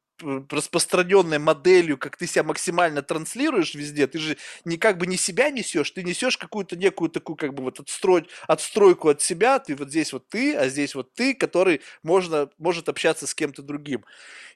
распространенной 0.51 1.38
моделью, 1.38 1.98
как 1.98 2.16
ты 2.16 2.26
себя 2.26 2.43
максимально 2.44 3.02
транслируешь 3.02 3.74
везде, 3.74 4.06
ты 4.06 4.18
же 4.18 4.36
не 4.64 4.78
как 4.78 4.98
бы 4.98 5.06
не 5.06 5.16
себя 5.16 5.51
несешь, 5.51 5.90
ты 5.90 6.02
несешь 6.02 6.38
какую-то 6.38 6.76
некую 6.76 7.10
такую 7.10 7.36
как 7.36 7.55
бы 7.55 7.62
вот 7.64 7.80
отстрой, 7.80 8.28
отстройку 8.47 9.09
от 9.09 9.22
себя, 9.22 9.59
ты 9.59 9.74
вот 9.76 9.90
здесь 9.90 10.12
вот 10.12 10.28
ты, 10.28 10.55
а 10.56 10.68
здесь 10.68 10.94
вот 10.94 11.12
ты, 11.14 11.34
который 11.34 11.82
можно, 12.02 12.51
может 12.59 12.88
общаться 12.88 13.26
с 13.26 13.34
кем-то 13.34 13.62
другим. 13.62 14.05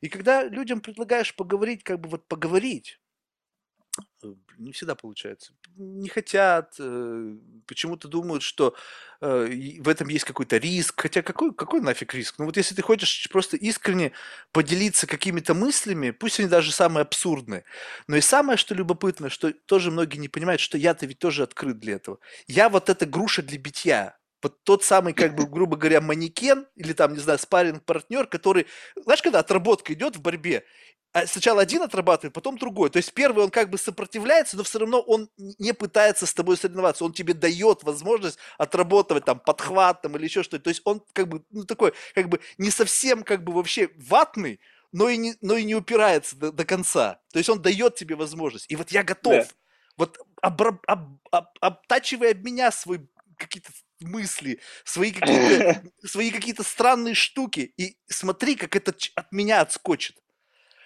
И 0.03 0.09
когда 0.11 0.45
людям 0.45 0.81
предлагаешь 0.83 1.35
поговорить, 1.35 1.85
как 1.85 2.01
бы 2.01 2.11
вот 2.11 2.29
поговорить, 2.29 3.00
не 4.59 4.73
всегда 4.73 4.95
получается. 4.95 5.53
Не 5.77 6.09
хотят, 6.09 6.75
э, 6.79 7.37
почему-то 7.67 8.09
думают, 8.09 8.43
что 8.43 8.75
э, 9.21 9.77
в 9.81 9.89
этом 9.89 10.09
есть 10.09 10.25
какой-то 10.25 10.59
риск. 10.59 11.01
Хотя 11.01 11.23
какой, 11.23 11.55
какой 11.55 11.81
нафиг 11.81 12.15
риск? 12.15 12.37
Ну 12.39 12.45
вот 12.45 12.57
если 12.57 12.75
ты 12.75 12.83
хочешь 12.83 13.29
просто 13.31 13.57
искренне 13.57 14.13
поделиться 14.53 15.07
какими-то 15.07 15.55
мыслями, 15.55 16.11
пусть 16.11 16.41
они 16.41 16.49
даже 16.49 16.73
самые 16.73 17.03
абсурдные, 17.03 17.65
но 18.07 18.17
и 18.17 18.21
самое, 18.21 18.57
что 18.57 18.75
любопытно, 18.75 19.31
что 19.31 19.53
тоже 19.53 19.91
многие 19.91 20.19
не 20.19 20.29
понимают, 20.29 20.61
что 20.61 20.77
я-то 20.79 21.07
ведь 21.07 21.19
тоже 21.19 21.43
открыт 21.43 21.79
для 21.79 21.95
этого. 21.95 22.19
Я 22.47 22.69
вот 22.69 22.89
эта 22.91 23.07
груша 23.07 23.43
для 23.43 23.59
битья, 23.59 24.19
вот 24.43 24.63
тот 24.65 24.85
самый, 24.85 25.13
как 25.13 25.35
бы, 25.35 25.47
грубо 25.47 25.77
говоря, 25.77 26.01
манекен 26.01 26.67
или 26.77 26.93
там, 26.93 27.13
не 27.13 27.21
знаю, 27.21 27.39
спарринг 27.39 27.85
партнер 27.85 28.27
который, 28.27 28.67
знаешь, 28.97 29.23
когда 29.23 29.41
отработка 29.41 29.93
идет 29.93 30.17
в 30.17 30.23
борьбе, 30.23 30.65
сначала 31.27 31.63
один 31.63 31.83
отрабатывает, 31.83 32.33
потом 32.33 32.57
другой. 32.57 32.91
То 32.91 32.99
есть 32.99 33.13
первый 33.13 33.45
он 33.45 33.51
как 33.51 33.71
бы 33.71 33.79
сопротивляется, 33.79 34.57
но 34.57 34.63
все 34.63 34.79
равно 34.79 35.01
он 35.01 35.29
не 35.37 35.75
пытается 35.75 36.27
с 36.27 36.35
тобой 36.35 36.57
соревноваться. 36.57 37.05
Он 37.05 37.13
тебе 37.13 37.35
дает 37.35 37.83
возможность 37.83 38.39
отрабатывать 38.59 39.25
там 39.25 39.41
подхват 39.41 40.03
там, 40.03 40.17
или 40.17 40.25
еще 40.25 40.43
что-то. 40.43 40.65
То 40.65 40.71
есть 40.71 40.83
он 40.85 41.03
как 41.13 41.29
бы 41.29 41.45
ну, 41.51 41.65
такой, 41.65 41.93
как 42.15 42.29
бы 42.29 42.41
не 42.59 42.71
совсем 42.71 43.25
как 43.25 43.43
бы 43.43 43.53
вообще 43.53 43.91
ватный, 43.97 44.61
но 44.93 45.09
и 45.09 45.17
не, 45.17 45.35
но 45.41 45.57
и 45.57 45.65
не 45.65 45.75
упирается 45.75 46.37
до, 46.37 46.53
до 46.53 46.65
конца. 46.65 47.21
То 47.33 47.39
есть 47.39 47.49
он 47.49 47.61
дает 47.61 47.97
тебе 47.97 48.15
возможность. 48.15 48.71
И 48.71 48.77
вот 48.77 48.91
я 48.91 49.03
готов. 49.03 49.47
Да. 49.47 49.55
Вот 49.97 50.19
обра- 50.43 50.81
об, 50.87 51.19
об, 51.31 51.47
обтачивай 51.61 52.31
об 52.33 52.45
меня 52.45 52.71
свой 52.71 53.09
какие-то 53.37 53.71
мысли, 54.01 54.61
свои 54.85 55.13
какие-то, 55.13 55.83
свои 56.07 56.31
какие-то 56.31 56.63
странные 56.63 57.15
штуки. 57.15 57.73
И 57.77 57.97
смотри, 58.07 58.55
как 58.55 58.77
это 58.77 58.95
от 59.15 59.33
меня 59.33 59.61
отскочит. 59.61 60.17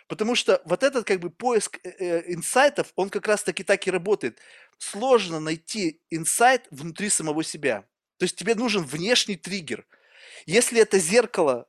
Потому 0.07 0.35
что 0.35 0.61
вот 0.65 0.83
этот 0.83 1.07
как 1.07 1.21
бы 1.21 1.31
поиск 1.31 1.79
э, 1.83 1.91
э, 1.99 2.33
инсайтов, 2.33 2.93
он 2.97 3.11
как 3.11 3.27
раз 3.27 3.43
таки 3.43 3.65
так 3.65 3.87
и 3.87 3.91
работает. 3.91 4.39
Сложно 4.79 5.41
найти 5.41 6.01
инсайт 6.11 6.67
внутри 6.71 7.09
самого 7.09 7.43
себя. 7.43 7.85
То 8.19 8.25
есть 8.25 8.37
тебе 8.37 8.55
нужен 8.55 8.85
внешний 8.85 9.37
триггер. 9.37 9.87
Если 10.47 10.81
это 10.81 10.99
зеркало 10.99 11.67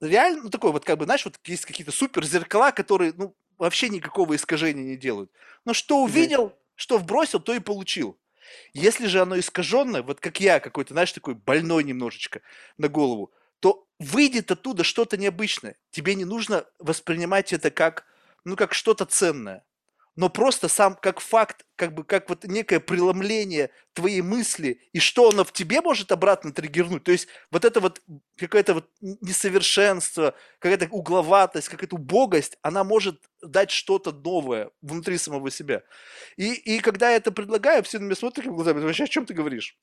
реально, 0.00 0.44
ну 0.44 0.50
такой 0.50 0.72
вот 0.72 0.84
как 0.84 0.98
бы, 0.98 1.04
знаешь, 1.04 1.24
вот 1.24 1.38
есть 1.44 1.64
какие-то 1.66 1.92
супер 1.92 2.24
зеркала, 2.24 2.72
которые, 2.72 3.12
ну, 3.16 3.34
вообще 3.58 3.88
никакого 3.88 4.34
искажения 4.36 4.84
не 4.84 4.96
делают. 4.96 5.30
Но 5.64 5.72
что 5.72 6.02
увидел, 6.02 6.52
что 6.74 6.98
вбросил, 6.98 7.40
то 7.40 7.54
и 7.54 7.60
получил. 7.60 8.18
Если 8.74 9.06
же 9.06 9.20
оно 9.20 9.38
искаженное, 9.38 10.02
вот 10.02 10.20
как 10.20 10.40
я 10.40 10.60
какой-то, 10.60 10.94
знаешь, 10.94 11.12
такой 11.12 11.34
больной 11.34 11.84
немножечко 11.84 12.42
на 12.78 12.88
голову, 12.88 13.32
выйдет 13.98 14.50
оттуда 14.50 14.84
что-то 14.84 15.16
необычное. 15.16 15.76
Тебе 15.90 16.14
не 16.14 16.24
нужно 16.24 16.64
воспринимать 16.78 17.52
это 17.52 17.70
как, 17.70 18.04
ну, 18.44 18.56
как 18.56 18.74
что-то 18.74 19.04
ценное 19.04 19.64
но 20.16 20.30
просто 20.30 20.68
сам 20.68 20.96
как 20.96 21.20
факт, 21.20 21.66
как 21.76 21.94
бы 21.94 22.02
как 22.02 22.28
вот 22.30 22.44
некое 22.44 22.80
преломление 22.80 23.70
твоей 23.92 24.22
мысли, 24.22 24.80
и 24.92 24.98
что 24.98 25.28
оно 25.28 25.44
в 25.44 25.52
тебе 25.52 25.82
может 25.82 26.10
обратно 26.10 26.52
триггернуть. 26.52 27.04
То 27.04 27.12
есть 27.12 27.28
вот 27.50 27.66
это 27.66 27.80
вот 27.80 28.02
какое-то 28.38 28.74
вот 28.74 28.90
несовершенство, 29.00 30.34
какая-то 30.58 30.88
угловатость, 30.88 31.68
какая-то 31.68 31.96
убогость, 31.96 32.56
она 32.62 32.82
может 32.82 33.22
дать 33.42 33.70
что-то 33.70 34.10
новое 34.10 34.70
внутри 34.80 35.18
самого 35.18 35.50
себя. 35.50 35.82
И, 36.36 36.54
и 36.54 36.80
когда 36.80 37.10
я 37.10 37.16
это 37.16 37.30
предлагаю, 37.30 37.82
все 37.82 37.98
на 37.98 38.04
меня 38.04 38.16
смотрят 38.16 38.46
глазами, 38.46 38.80
вообще 38.80 39.04
о 39.04 39.08
чем 39.08 39.26
ты 39.26 39.34
говоришь? 39.34 39.78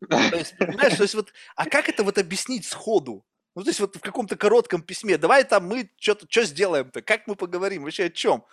То 0.08 0.36
есть, 0.36 0.56
понимаешь, 0.56 0.96
то 0.96 1.02
есть 1.02 1.14
вот, 1.14 1.32
а 1.56 1.64
как 1.66 1.88
это 1.88 2.04
вот 2.04 2.18
объяснить 2.18 2.66
сходу? 2.66 3.24
Ну, 3.54 3.62
то 3.62 3.70
есть 3.70 3.80
вот 3.80 3.96
в 3.96 4.00
каком-то 4.00 4.36
коротком 4.36 4.82
письме, 4.82 5.16
давай 5.16 5.44
там 5.44 5.66
мы 5.66 5.88
что-то, 5.98 6.26
что 6.28 6.42
сделаем-то, 6.42 7.02
как 7.02 7.26
мы 7.26 7.36
поговорим, 7.36 7.84
вообще 7.84 8.04
о 8.04 8.10
чем? 8.10 8.44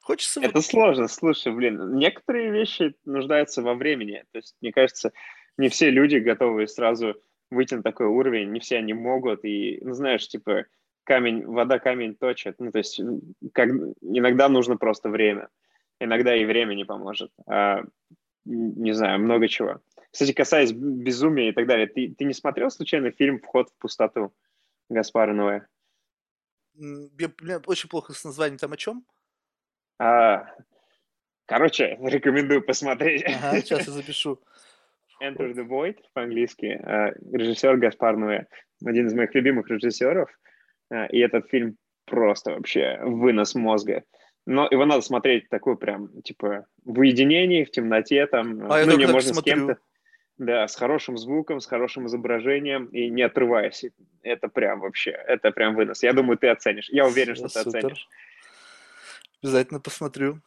Хочется... 0.00 0.40
Это 0.40 0.62
сложно, 0.62 1.08
слушай, 1.08 1.52
блин, 1.52 1.96
некоторые 1.96 2.50
вещи 2.50 2.94
нуждаются 3.04 3.60
во 3.60 3.74
времени. 3.74 4.24
То 4.32 4.38
есть, 4.38 4.54
мне 4.60 4.72
кажется, 4.72 5.12
не 5.58 5.68
все 5.68 5.90
люди 5.90 6.16
готовы 6.16 6.68
сразу 6.68 7.20
выйти 7.50 7.74
на 7.74 7.82
такой 7.82 8.06
уровень, 8.06 8.50
не 8.52 8.60
все 8.60 8.78
они 8.78 8.94
могут. 8.94 9.44
И, 9.44 9.78
ну, 9.82 9.92
знаешь, 9.92 10.26
типа, 10.28 10.66
камень, 11.04 11.44
вода 11.44 11.78
камень 11.78 12.14
точит. 12.14 12.54
Ну, 12.58 12.70
то 12.70 12.78
есть, 12.78 13.00
как, 13.52 13.68
иногда 14.00 14.48
нужно 14.48 14.76
просто 14.76 15.08
время. 15.08 15.48
Иногда 15.98 16.36
и 16.36 16.44
время 16.44 16.74
не 16.74 16.84
поможет. 16.84 17.32
А, 17.46 17.82
не 18.44 18.92
знаю, 18.92 19.18
много 19.20 19.48
чего. 19.48 19.80
Кстати, 20.12 20.32
касаясь 20.32 20.72
безумия 20.72 21.50
и 21.50 21.52
так 21.52 21.66
далее, 21.66 21.86
ты, 21.86 22.14
ты 22.16 22.24
не 22.24 22.32
смотрел 22.32 22.70
случайно 22.70 23.10
фильм 23.10 23.40
«Вход 23.40 23.70
в 23.70 23.78
пустоту» 23.78 24.34
Гаспара 24.88 25.32
Ноэ? 25.32 25.62
Я, 26.74 27.60
очень 27.66 27.88
плохо 27.88 28.12
с 28.12 28.24
названием 28.24 28.58
там 28.58 28.72
о 28.72 28.76
чем? 28.76 29.04
А, 29.98 30.46
короче, 31.46 31.98
рекомендую 32.00 32.62
посмотреть. 32.62 33.24
Ага, 33.24 33.60
сейчас 33.60 33.86
я 33.86 33.92
запишу. 33.92 34.40
Enter 35.22 35.54
the 35.54 35.66
Void 35.66 35.98
по-английски. 36.12 36.78
А, 36.82 37.12
режиссер 37.32 37.78
Гаспар 37.78 38.16
Ноэ. 38.16 38.46
Один 38.84 39.06
из 39.06 39.14
моих 39.14 39.34
любимых 39.34 39.68
режиссеров. 39.68 40.30
А, 40.90 41.06
и 41.06 41.18
этот 41.18 41.48
фильм 41.48 41.76
просто 42.04 42.52
вообще 42.52 42.98
вынос 43.02 43.54
мозга. 43.54 44.04
Но 44.44 44.68
его 44.70 44.84
надо 44.84 45.00
смотреть 45.00 45.48
такой 45.48 45.76
прям, 45.76 46.22
типа, 46.22 46.66
в 46.84 46.98
уединении, 47.00 47.64
в 47.64 47.70
темноте, 47.70 48.26
там, 48.26 48.70
а 48.70 48.84
ну, 48.84 48.96
не 48.96 49.06
можно 49.06 49.32
смотрю. 49.32 49.40
с 49.40 49.44
кем-то. 49.56 49.78
Да, 50.38 50.68
с 50.68 50.76
хорошим 50.76 51.16
звуком, 51.16 51.60
с 51.60 51.66
хорошим 51.66 52.06
изображением 52.06 52.86
и 52.86 53.08
не 53.08 53.22
отрываясь. 53.22 53.86
Это 54.22 54.48
прям 54.48 54.80
вообще, 54.80 55.10
это 55.10 55.50
прям 55.50 55.74
вынос. 55.74 56.02
Я 56.02 56.12
думаю, 56.12 56.36
ты 56.36 56.48
оценишь. 56.48 56.88
Я 56.90 57.06
уверен, 57.06 57.36
что 57.36 57.48
ты 57.48 57.62
Супер. 57.62 57.78
оценишь. 57.78 58.08
Обязательно 59.42 59.80
посмотрю. 59.80 60.40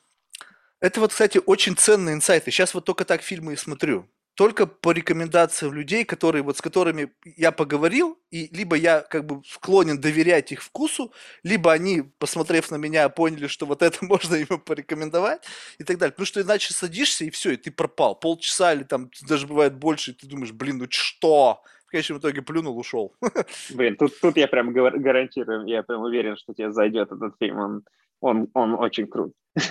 Это 0.79 0.99
вот, 0.99 1.11
кстати, 1.11 1.41
очень 1.43 1.75
ценные 1.75 2.13
инсайты. 2.13 2.51
Сейчас 2.51 2.73
вот 2.73 2.85
только 2.85 3.03
так 3.03 3.21
фильмы 3.21 3.53
и 3.53 3.57
смотрю. 3.57 4.07
Только 4.39 4.67
по 4.67 4.93
рекомендациям 4.93 5.73
людей, 5.73 6.05
которые 6.05 6.43
вот 6.43 6.55
с 6.55 6.61
которыми 6.61 7.11
я 7.25 7.51
поговорил, 7.51 8.17
и 8.31 8.47
либо 8.55 8.77
я 8.77 9.01
как 9.01 9.25
бы 9.25 9.43
склонен 9.45 9.99
доверять 9.99 10.53
их 10.53 10.63
вкусу, 10.63 11.11
либо 11.43 11.73
они, 11.73 12.03
посмотрев 12.19 12.71
на 12.71 12.77
меня, 12.77 13.09
поняли, 13.09 13.47
что 13.47 13.65
вот 13.65 13.81
это 13.81 13.97
можно 14.05 14.35
ему 14.35 14.57
порекомендовать 14.57 15.45
и 15.77 15.83
так 15.83 15.97
далее. 15.97 16.13
Потому 16.13 16.25
что 16.25 16.41
иначе 16.41 16.73
садишься 16.73 17.25
и 17.25 17.29
все, 17.31 17.51
и 17.51 17.57
ты 17.57 17.69
пропал. 17.69 18.15
Полчаса 18.15 18.71
или 18.71 18.83
там 18.83 19.11
даже 19.27 19.45
бывает 19.45 19.75
больше, 19.75 20.11
и 20.11 20.13
ты 20.13 20.25
думаешь, 20.25 20.53
блин, 20.53 20.77
ну 20.77 20.85
что? 20.89 21.61
В 21.87 21.91
конечном 21.91 22.19
итоге 22.19 22.41
плюнул, 22.41 22.79
ушел. 22.79 23.13
Блин, 23.71 23.97
тут, 23.97 24.17
тут 24.21 24.37
я 24.37 24.47
прям 24.47 24.71
гар- 24.71 24.97
гарантирую, 24.97 25.67
я 25.67 25.83
прям 25.83 26.01
уверен, 26.01 26.37
что 26.37 26.53
тебе 26.53 26.71
зайдет 26.71 27.11
этот 27.11 27.33
фильм. 27.39 27.59
Он, 27.59 27.83
он, 28.21 28.49
он 28.53 28.75
очень 28.75 29.07
крут. 29.07 29.33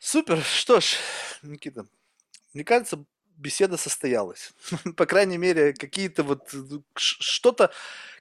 Супер. 0.00 0.40
Что 0.42 0.80
ж, 0.80 0.96
Никита, 1.42 1.84
мне 2.54 2.64
кажется, 2.64 3.04
беседа 3.36 3.76
состоялась. 3.76 4.52
По 4.96 5.06
крайней 5.06 5.38
мере, 5.38 5.72
какие-то 5.72 6.22
вот 6.22 6.50
ну, 6.52 6.84
что-то, 6.96 7.72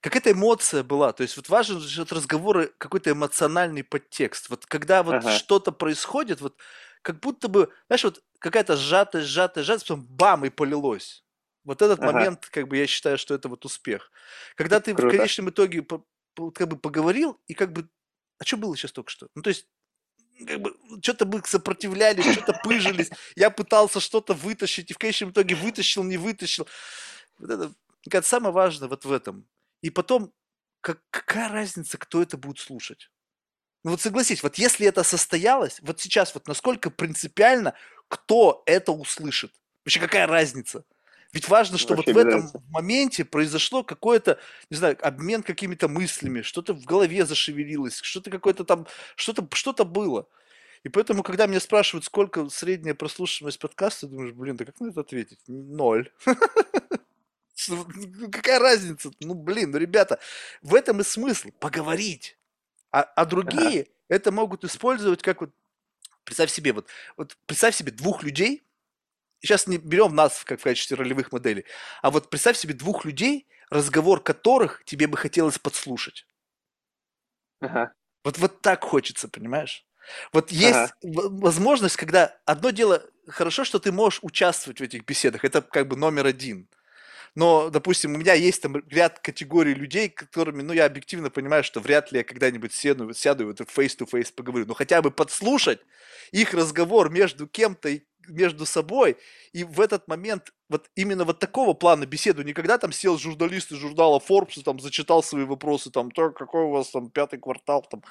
какая-то 0.02 0.32
эмоция 0.32 0.84
была. 0.84 1.12
То 1.14 1.24
есть 1.24 1.36
вот 1.38 1.50
важен 1.50 1.80
же 1.80 2.02
от 2.04 2.12
разговора 2.12 2.70
какой-то 2.78 3.12
эмоциональный 3.12 3.84
подтекст. 3.84 4.50
Вот 4.50 4.66
когда 4.66 5.04
вот 5.04 5.18
Ага. 5.18 5.24
что-то 5.24 5.72
происходит, 5.72 6.42
вот 6.42 6.58
как 7.02 7.20
будто 7.20 7.48
бы, 7.48 7.72
знаешь, 7.88 8.04
вот 8.04 8.24
какая-то 8.40 8.78
сжатость, 8.78 9.28
сжатость, 9.28 9.66
сжатость, 9.66 9.88
потом 9.88 10.06
бам, 10.06 10.46
и 10.46 10.50
полилось. 10.50 11.26
Вот 11.66 11.82
этот 11.82 12.04
Ага. 12.08 12.26
момент, 12.26 12.48
как 12.52 12.68
бы 12.68 12.78
я 12.78 12.88
считаю, 12.88 13.18
что 13.18 13.34
это 13.36 13.50
вот 13.50 13.66
успех. 13.66 14.12
Когда 14.56 14.80
ты 14.80 14.96
в 14.96 15.06
Круто. 15.06 15.06
конечном 15.06 15.50
итоге 15.50 15.86
как 16.56 16.68
бы 16.70 16.78
поговорил, 16.78 17.42
и 17.48 17.54
как 17.54 17.74
бы, 17.74 17.90
а 18.40 18.46
что 18.46 18.58
было 18.58 18.76
сейчас 18.78 18.92
только 18.92 19.10
что? 19.12 19.28
Ну, 19.36 19.42
то 19.42 19.50
есть 19.50 19.68
как 20.46 20.62
бы 20.62 20.76
что-то 21.02 21.26
мы 21.26 21.42
сопротивлялись, 21.46 22.32
что-то 22.32 22.54
пыжились. 22.64 23.10
Я 23.36 23.50
пытался 23.50 24.00
что-то 24.00 24.34
вытащить, 24.34 24.92
и 24.92 24.94
в 24.94 24.98
конечном 24.98 25.32
итоге 25.32 25.56
вытащил, 25.56 26.04
не 26.04 26.18
вытащил. 26.18 26.68
Вот 27.38 27.50
это, 27.50 27.74
кажется, 28.10 28.30
самое 28.30 28.54
важное 28.54 28.90
вот 28.90 29.06
в 29.06 29.12
этом. 29.12 29.48
И 29.82 29.90
потом, 29.90 30.34
как, 30.82 31.02
какая 31.10 31.50
разница, 31.50 31.98
кто 31.98 32.22
это 32.22 32.38
будет 32.38 32.60
слушать? 32.60 33.10
Ну 33.84 33.92
вот 33.92 34.02
согласись, 34.02 34.44
вот 34.44 34.58
если 34.58 34.86
это 34.88 35.04
состоялось, 35.04 35.80
вот 35.82 36.02
сейчас 36.02 36.34
вот 36.34 36.48
насколько 36.48 36.90
принципиально, 36.90 37.76
кто 38.10 38.64
это 38.66 38.92
услышит? 38.92 39.54
Вообще 39.86 40.02
какая 40.02 40.28
разница? 40.28 40.84
Ведь 41.32 41.48
важно, 41.48 41.78
что 41.78 41.96
Вообще 41.96 42.14
вот 42.14 42.24
в 42.24 42.28
этом 42.28 42.52
моменте 42.70 43.24
произошло 43.24 43.84
какое-то, 43.84 44.40
не 44.70 44.78
знаю, 44.78 44.98
обмен 45.02 45.44
какими-то 45.44 45.88
мыслями, 45.88 46.42
что-то 46.42 46.74
в 46.74 46.84
голове 46.86 47.26
зашевелилось, 47.26 48.00
что-то 48.02 48.32
какое-то 48.32 48.64
там, 48.64 48.88
что-то 49.16 49.48
что 49.54 49.74
было. 49.86 50.28
И 50.84 50.90
поэтому, 50.90 51.24
когда 51.24 51.46
меня 51.46 51.60
спрашивают, 51.60 52.06
сколько 52.06 52.50
средняя 52.50 52.96
прослушиваемость 52.96 53.60
подкаста, 53.60 54.08
думаешь, 54.08 54.34
блин, 54.34 54.56
да 54.56 54.66
как 54.66 54.80
на 54.80 54.88
это 54.90 55.02
ответить? 55.02 55.40
Ноль. 55.48 56.12
Ну, 57.68 57.86
Какая 58.32 58.58
разница? 58.58 59.12
Ну, 59.20 59.34
блин, 59.34 59.72
ну, 59.72 59.78
ребята, 59.78 60.20
в 60.62 60.74
этом 60.74 61.02
и 61.02 61.04
смысл– 61.04 61.50
поговорить. 61.60 62.38
А, 62.90 63.02
а 63.02 63.26
другие 63.26 63.88
это 64.08 64.32
могут 64.32 64.64
использовать 64.64 65.22
как 65.22 65.42
вот, 65.42 65.52
представь 66.24 66.52
себе, 66.52 66.72
вот, 66.72 66.88
вот 67.18 67.38
представь 67.46 67.76
себе 67.76 67.92
двух 67.92 68.24
людей, 68.24 68.64
сейчас 69.42 69.68
не 69.68 69.78
берем 69.78 70.16
нас 70.16 70.44
как 70.44 70.60
в 70.60 70.64
качестве 70.64 70.98
ролевых 70.98 71.32
моделей, 71.32 71.66
а 72.02 72.12
вот 72.12 72.30
представь 72.30 72.58
себе 72.58 72.74
двух 72.74 73.06
людей, 73.06 73.48
разговор 73.70 74.22
которых 74.24 74.84
тебе 74.86 75.08
бы 75.08 75.18
хотелось 75.18 75.60
подслушать. 75.60 76.26
Ага. 77.62 77.94
Вот, 78.24 78.38
вот 78.38 78.62
так 78.62 78.84
хочется, 78.84 79.28
понимаешь? 79.28 79.86
Вот 80.34 80.52
есть 80.52 80.80
Ага. 80.80 80.96
возможность, 81.04 81.96
когда 81.96 82.38
одно 82.46 82.72
дело, 82.72 83.04
хорошо, 83.28 83.64
что 83.64 83.80
ты 83.80 83.92
можешь 83.92 84.20
участвовать 84.24 84.80
в 84.80 84.84
этих 84.84 85.06
беседах, 85.06 85.46
это 85.46 85.62
как 85.62 85.88
бы 85.88 85.96
номер 85.96 86.26
один. 86.26 86.68
Но, 87.36 87.70
допустим, 87.70 88.16
у 88.16 88.18
меня 88.18 88.34
есть 88.34 88.62
там 88.62 88.78
ряд 88.90 89.20
категорий 89.20 89.76
людей, 89.76 90.10
которыми, 90.10 90.62
ну, 90.64 90.74
я 90.74 90.86
объективно 90.86 91.30
понимаю, 91.32 91.64
что 91.64 91.82
вряд 91.82 92.12
ли 92.12 92.20
я 92.20 92.26
когда-нибудь 92.26 92.74
сяду, 92.74 93.14
сяду 93.14 93.44
и 93.44 93.48
вот 93.48 93.62
face-to-face 93.62 94.34
поговорю. 94.36 94.66
Но 94.68 94.74
хотя 94.76 95.02
бы 95.02 95.12
подслушать 95.12 95.82
их 96.32 96.54
разговор 96.54 97.10
между 97.12 97.48
кем-то 97.48 97.90
и 97.90 98.02
между 98.28 98.66
собой, 98.66 99.18
и 99.54 99.64
в 99.64 99.80
этот 99.80 100.08
момент 100.08 100.54
вот 100.70 100.90
именно 100.96 101.26
вот 101.26 101.40
такого 101.40 101.74
плана 101.74 102.06
беседу, 102.06 102.44
не 102.44 102.54
когда 102.54 102.78
там 102.78 102.92
сел 102.92 103.18
журналист 103.18 103.72
из 103.72 103.78
журнала 103.78 104.20
Forbes 104.20 104.60
и 104.60 104.64
там 104.64 104.80
зачитал 104.80 105.24
свои 105.24 105.44
вопросы, 105.46 105.90
там, 105.90 106.12
то, 106.12 106.32
какой 106.32 106.64
у 106.64 106.70
вас 106.70 106.90
там 106.90 107.10
пятый 107.10 107.40
квартал, 107.40 107.82
там, 107.82 108.04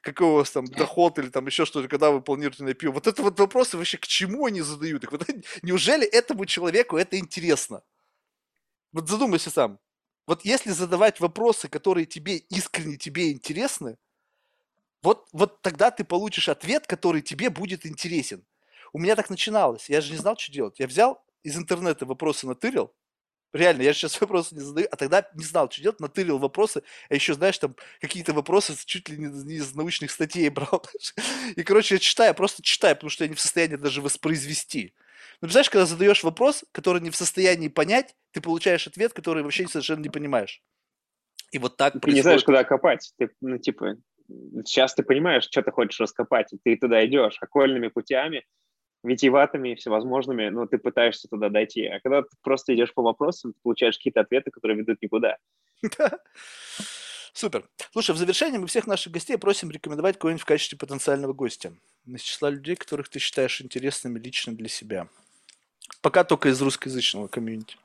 какой 0.00 0.28
у 0.28 0.34
вас 0.34 0.50
там 0.50 0.66
доход 0.66 1.18
или 1.18 1.28
там 1.28 1.46
еще 1.46 1.66
что-то, 1.66 1.88
когда 1.88 2.10
вы 2.10 2.22
планируете 2.22 2.64
на 2.64 2.70
IPO. 2.70 2.90
Вот 2.92 3.06
это 3.06 3.22
вот 3.22 3.38
вопросы 3.38 3.76
вообще 3.76 3.98
к 3.98 4.06
чему 4.06 4.46
они 4.46 4.62
задают? 4.62 5.10
Вот, 5.10 5.26
неужели 5.62 6.06
этому 6.06 6.46
человеку 6.46 6.96
это 6.96 7.18
интересно? 7.18 7.82
Вот 8.92 9.08
задумайся 9.08 9.50
сам. 9.50 9.78
Вот 10.26 10.44
если 10.44 10.70
задавать 10.70 11.20
вопросы, 11.20 11.68
которые 11.68 12.06
тебе 12.06 12.36
искренне 12.36 12.96
тебе 12.96 13.30
интересны, 13.30 13.96
вот, 15.02 15.28
вот 15.32 15.62
тогда 15.62 15.90
ты 15.90 16.02
получишь 16.02 16.48
ответ, 16.48 16.86
который 16.86 17.22
тебе 17.22 17.50
будет 17.50 17.86
интересен. 17.86 18.44
У 18.92 18.98
меня 18.98 19.16
так 19.16 19.30
начиналось. 19.30 19.88
Я 19.88 20.00
же 20.00 20.12
не 20.12 20.18
знал, 20.18 20.36
что 20.36 20.52
делать. 20.52 20.78
Я 20.78 20.86
взял 20.86 21.24
из 21.42 21.56
интернета 21.56 22.06
вопросы 22.06 22.46
натырил. 22.46 22.94
Реально, 23.52 23.82
я 23.82 23.94
сейчас 23.94 24.20
вопросы 24.20 24.54
не 24.54 24.60
задаю, 24.60 24.88
а 24.90 24.96
тогда 24.96 25.28
не 25.34 25.44
знал, 25.44 25.70
что 25.70 25.82
делать, 25.82 26.00
натырил 26.00 26.38
вопросы, 26.38 26.82
а 27.08 27.14
еще, 27.14 27.34
знаешь, 27.34 27.58
там 27.58 27.76
какие-то 28.00 28.32
вопросы 28.32 28.74
чуть 28.84 29.08
ли 29.08 29.16
не 29.16 29.26
из- 29.26 29.44
не 29.44 29.54
из 29.54 29.74
научных 29.74 30.10
статей 30.10 30.48
брал. 30.50 30.84
И, 31.54 31.62
короче, 31.62 31.94
я 31.94 31.98
читаю, 31.98 32.34
просто 32.34 32.62
читаю, 32.62 32.96
потому 32.96 33.10
что 33.10 33.24
я 33.24 33.28
не 33.28 33.34
в 33.34 33.40
состоянии 33.40 33.76
даже 33.76 34.02
воспроизвести. 34.02 34.94
Ну, 35.40 35.48
представляешь, 35.48 35.70
когда 35.70 35.86
задаешь 35.86 36.24
вопрос, 36.24 36.64
который 36.72 37.00
не 37.00 37.10
в 37.10 37.16
состоянии 37.16 37.68
понять, 37.68 38.14
ты 38.32 38.40
получаешь 38.40 38.86
ответ, 38.86 39.12
который 39.12 39.42
вообще 39.42 39.68
совершенно 39.68 40.00
не 40.00 40.08
понимаешь. 40.08 40.62
И 41.52 41.58
вот 41.58 41.76
так 41.76 41.92
Ты 42.00 42.10
не 42.10 42.22
знаешь, 42.22 42.42
происходит. 42.42 42.44
куда 42.44 42.64
копать. 42.64 43.12
Ты, 43.18 43.30
ну, 43.40 43.58
типа, 43.58 43.96
сейчас 44.64 44.94
ты 44.94 45.02
понимаешь, 45.02 45.44
что 45.44 45.62
ты 45.62 45.70
хочешь 45.70 46.00
раскопать, 46.00 46.52
и 46.52 46.58
ты 46.62 46.76
туда 46.76 47.04
идешь 47.06 47.36
окольными 47.40 47.88
путями, 47.88 48.44
витиеватыми, 49.02 49.74
всевозможными, 49.74 50.48
но 50.48 50.66
ты 50.66 50.78
пытаешься 50.78 51.28
туда 51.28 51.48
дойти. 51.48 51.86
А 51.86 52.00
когда 52.00 52.22
ты 52.22 52.28
просто 52.42 52.74
идешь 52.74 52.92
по 52.94 53.02
вопросам, 53.02 53.52
ты 53.52 53.58
получаешь 53.62 53.96
какие-то 53.96 54.20
ответы, 54.20 54.50
которые 54.50 54.78
ведут 54.78 55.00
никуда. 55.02 55.38
Супер. 57.32 57.68
Слушай, 57.92 58.14
в 58.14 58.18
завершение 58.18 58.58
мы 58.58 58.66
всех 58.66 58.86
наших 58.86 59.12
гостей 59.12 59.36
просим 59.36 59.70
рекомендовать 59.70 60.18
кого-нибудь 60.18 60.42
в 60.42 60.46
качестве 60.46 60.78
потенциального 60.78 61.34
гостя. 61.34 61.74
Из 62.06 62.22
числа 62.22 62.48
людей, 62.48 62.76
которых 62.76 63.10
ты 63.10 63.18
считаешь 63.18 63.60
интересными 63.60 64.18
лично 64.18 64.54
для 64.54 64.68
себя. 64.68 65.08
Пока 66.00 66.24
только 66.24 66.48
из 66.48 66.60
русскоязычного 66.62 67.28
комьюнити. 67.28 67.76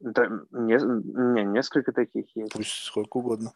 Да, 0.00 0.26
не, 0.50 0.74
не, 1.34 1.44
несколько 1.44 1.92
таких 1.92 2.24
есть. 2.34 2.52
Пусть 2.52 2.84
сколько 2.84 3.18
угодно. 3.18 3.52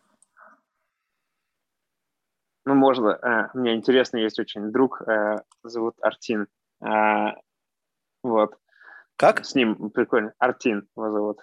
Ну, 2.67 2.75
можно. 2.75 3.15
а, 3.15 3.51
мне 3.55 3.75
интересно, 3.75 4.17
есть 4.19 4.39
очень 4.39 4.73
друг, 4.73 5.03
а, 5.03 5.43
зовут 5.63 5.97
Артин. 6.01 6.47
А, 6.81 7.35
вот. 8.23 8.57
Как? 9.17 9.45
С 9.45 9.55
ним 9.55 9.91
прикольно. 9.91 10.33
Артин 10.39 10.89
его 10.97 11.11
зовут. 11.11 11.41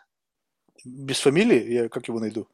Без 0.83 1.19
фамилии? 1.19 1.71
Я 1.71 1.89
как 1.89 2.07
его 2.07 2.19
найду? 2.19 2.47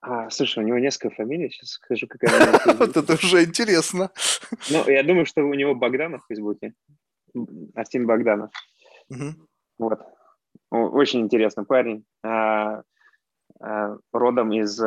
А, 0.00 0.30
слушай, 0.30 0.62
у 0.62 0.66
него 0.66 0.78
несколько 0.78 1.14
фамилий, 1.14 1.50
сейчас 1.50 1.70
скажу, 1.70 2.06
какая 2.06 2.30
Вот 2.78 2.96
это 2.96 3.14
уже 3.14 3.44
интересно. 3.44 4.10
Ну, 4.70 4.88
я 4.88 5.02
думаю, 5.02 5.26
что 5.26 5.42
у 5.42 5.54
него 5.54 5.74
Богданов 5.74 6.22
в 6.24 6.26
Фейсбуке. 6.28 6.74
Артем 7.74 8.06
Богданов. 8.06 8.50
Вот. 9.78 10.00
Очень 10.70 11.20
интересный 11.20 11.64
парень. 11.64 12.04
Родом 14.12 14.52
из... 14.52 14.80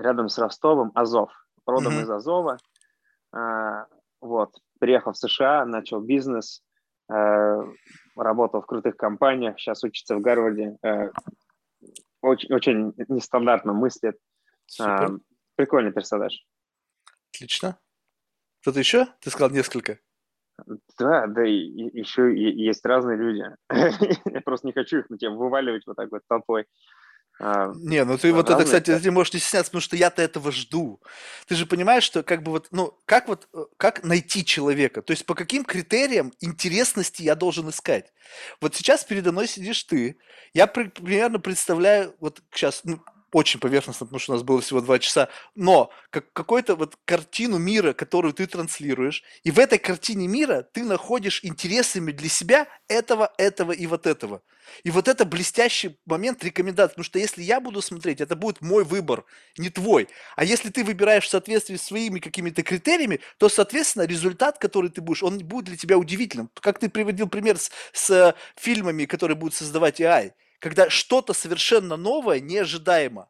Рядом 0.00 0.28
с 0.28 0.38
Ростовом, 0.38 0.92
Азов. 0.94 1.30
Родом 1.66 2.00
из 2.00 2.10
Азова. 2.10 2.58
А, 3.32 3.86
вот. 4.20 4.54
Приехал 4.78 5.12
в 5.12 5.18
США, 5.18 5.66
начал 5.66 6.00
бизнес, 6.00 6.62
э, 7.12 7.62
работал 8.16 8.62
в 8.62 8.66
крутых 8.66 8.96
компаниях, 8.96 9.58
сейчас 9.58 9.84
учится 9.84 10.16
в 10.16 10.22
Гарварде. 10.22 10.78
Э, 10.82 11.10
очень, 12.22 12.52
очень 12.54 12.94
нестандартно 13.08 13.74
мыслит. 13.74 14.16
Супер. 14.64 15.20
Прикольный 15.56 15.92
персонаж. 15.92 16.46
Отлично. 17.34 17.78
Кто-то 18.62 18.78
еще? 18.78 19.06
Ты 19.20 19.30
сказал 19.30 19.50
несколько. 19.50 19.98
Да, 20.98 21.26
да, 21.26 21.46
и, 21.46 21.52
и 21.52 21.98
еще 21.98 22.34
и, 22.34 22.64
есть 22.64 22.84
разные 22.84 23.16
люди. 23.16 23.44
Я 24.32 24.40
просто 24.40 24.66
не 24.66 24.72
хочу 24.72 24.98
их 24.98 25.10
на 25.10 25.18
тебя 25.18 25.30
вываливать 25.30 25.86
вот 25.86 25.96
так 25.96 26.10
вот 26.10 26.22
толпой. 26.26 26.66
А, 27.42 27.72
не, 27.74 28.04
ну 28.04 28.18
ты 28.18 28.34
вот 28.34 28.50
это, 28.50 28.64
кстати, 28.64 28.98
ты 28.98 29.10
можешь 29.10 29.32
не 29.32 29.40
стесняться, 29.40 29.70
потому 29.70 29.80
что 29.80 29.96
я-то 29.96 30.20
этого 30.20 30.52
жду. 30.52 31.00
Ты 31.46 31.54
же 31.54 31.64
понимаешь, 31.64 32.04
что 32.04 32.22
как 32.22 32.42
бы 32.42 32.52
вот, 32.52 32.68
ну, 32.70 32.94
как 33.06 33.28
вот, 33.28 33.48
э, 33.54 33.64
как 33.78 34.04
найти 34.04 34.44
человека? 34.44 35.00
То 35.00 35.12
есть 35.12 35.24
по 35.24 35.34
каким 35.34 35.64
критериям 35.64 36.34
интересности 36.40 37.22
я 37.22 37.34
должен 37.34 37.70
искать? 37.70 38.12
Вот 38.60 38.74
сейчас 38.74 39.04
передо 39.04 39.32
мной 39.32 39.48
сидишь 39.48 39.82
ты, 39.84 40.18
я 40.52 40.66
примерно 40.66 41.40
представляю, 41.40 42.14
вот 42.20 42.42
сейчас, 42.52 42.82
ну, 42.84 43.00
очень 43.32 43.60
поверхностно, 43.60 44.06
потому 44.06 44.18
что 44.18 44.32
у 44.32 44.34
нас 44.36 44.42
было 44.42 44.60
всего 44.60 44.80
два 44.80 44.98
часа, 44.98 45.28
но 45.54 45.90
как, 46.10 46.32
какую-то 46.32 46.76
вот 46.76 46.96
картину 47.04 47.58
мира, 47.58 47.92
которую 47.92 48.34
ты 48.34 48.46
транслируешь, 48.46 49.22
и 49.44 49.50
в 49.50 49.58
этой 49.58 49.78
картине 49.78 50.26
мира 50.28 50.66
ты 50.72 50.84
находишь 50.84 51.40
интересами 51.44 52.12
для 52.12 52.28
себя 52.28 52.66
этого, 52.88 53.32
этого 53.38 53.72
и 53.72 53.86
вот 53.86 54.06
этого. 54.06 54.42
И 54.84 54.90
вот 54.90 55.08
это 55.08 55.24
блестящий 55.24 55.98
момент 56.06 56.44
рекомендации, 56.44 56.92
потому 56.92 57.04
что 57.04 57.18
если 57.18 57.42
я 57.42 57.60
буду 57.60 57.82
смотреть, 57.82 58.20
это 58.20 58.36
будет 58.36 58.60
мой 58.60 58.84
выбор, 58.84 59.24
не 59.58 59.68
твой. 59.68 60.08
А 60.36 60.44
если 60.44 60.70
ты 60.70 60.84
выбираешь 60.84 61.24
в 61.24 61.30
соответствии 61.30 61.76
с 61.76 61.82
своими 61.82 62.20
какими-то 62.20 62.62
критериями, 62.62 63.20
то, 63.38 63.48
соответственно, 63.48 64.04
результат, 64.04 64.58
который 64.58 64.90
ты 64.90 65.00
будешь, 65.00 65.22
он 65.22 65.38
будет 65.38 65.66
для 65.66 65.76
тебя 65.76 65.98
удивительным. 65.98 66.50
Как 66.60 66.78
ты 66.78 66.88
приводил 66.88 67.28
пример 67.28 67.58
с, 67.58 67.70
с 67.92 68.34
фильмами, 68.56 69.06
которые 69.06 69.36
будут 69.36 69.54
создавать 69.54 70.00
AI 70.00 70.32
когда 70.60 70.88
что-то 70.88 71.32
совершенно 71.32 71.96
новое 71.96 72.38
неожидаемо. 72.40 73.28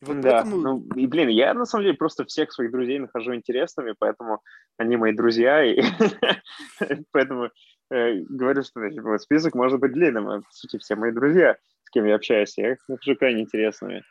вот 0.00 0.20
да, 0.20 0.42
поэтому... 0.42 0.56
ну, 0.56 0.86
и, 0.94 1.06
блин, 1.06 1.28
я 1.28 1.54
на 1.54 1.64
самом 1.64 1.84
деле 1.84 1.96
просто 1.96 2.24
всех 2.24 2.52
своих 2.52 2.70
друзей 2.70 3.00
нахожу 3.00 3.34
интересными, 3.34 3.94
поэтому 3.98 4.42
они 4.76 4.96
мои 4.96 5.12
друзья, 5.12 5.64
и 5.64 5.80
поэтому 7.12 7.50
э, 7.90 8.20
говорю, 8.28 8.62
что 8.62 9.18
список 9.18 9.54
может 9.54 9.80
быть 9.80 9.92
длинным, 9.92 10.28
а, 10.28 10.40
по 10.40 10.52
сути, 10.52 10.78
все 10.78 10.94
мои 10.94 11.10
друзья, 11.10 11.56
с 11.84 11.90
кем 11.90 12.04
я 12.04 12.14
общаюсь, 12.14 12.56
я 12.58 12.72
их 12.72 12.78
нахожу 12.88 13.16
крайне 13.16 13.42
интересными. 13.42 14.04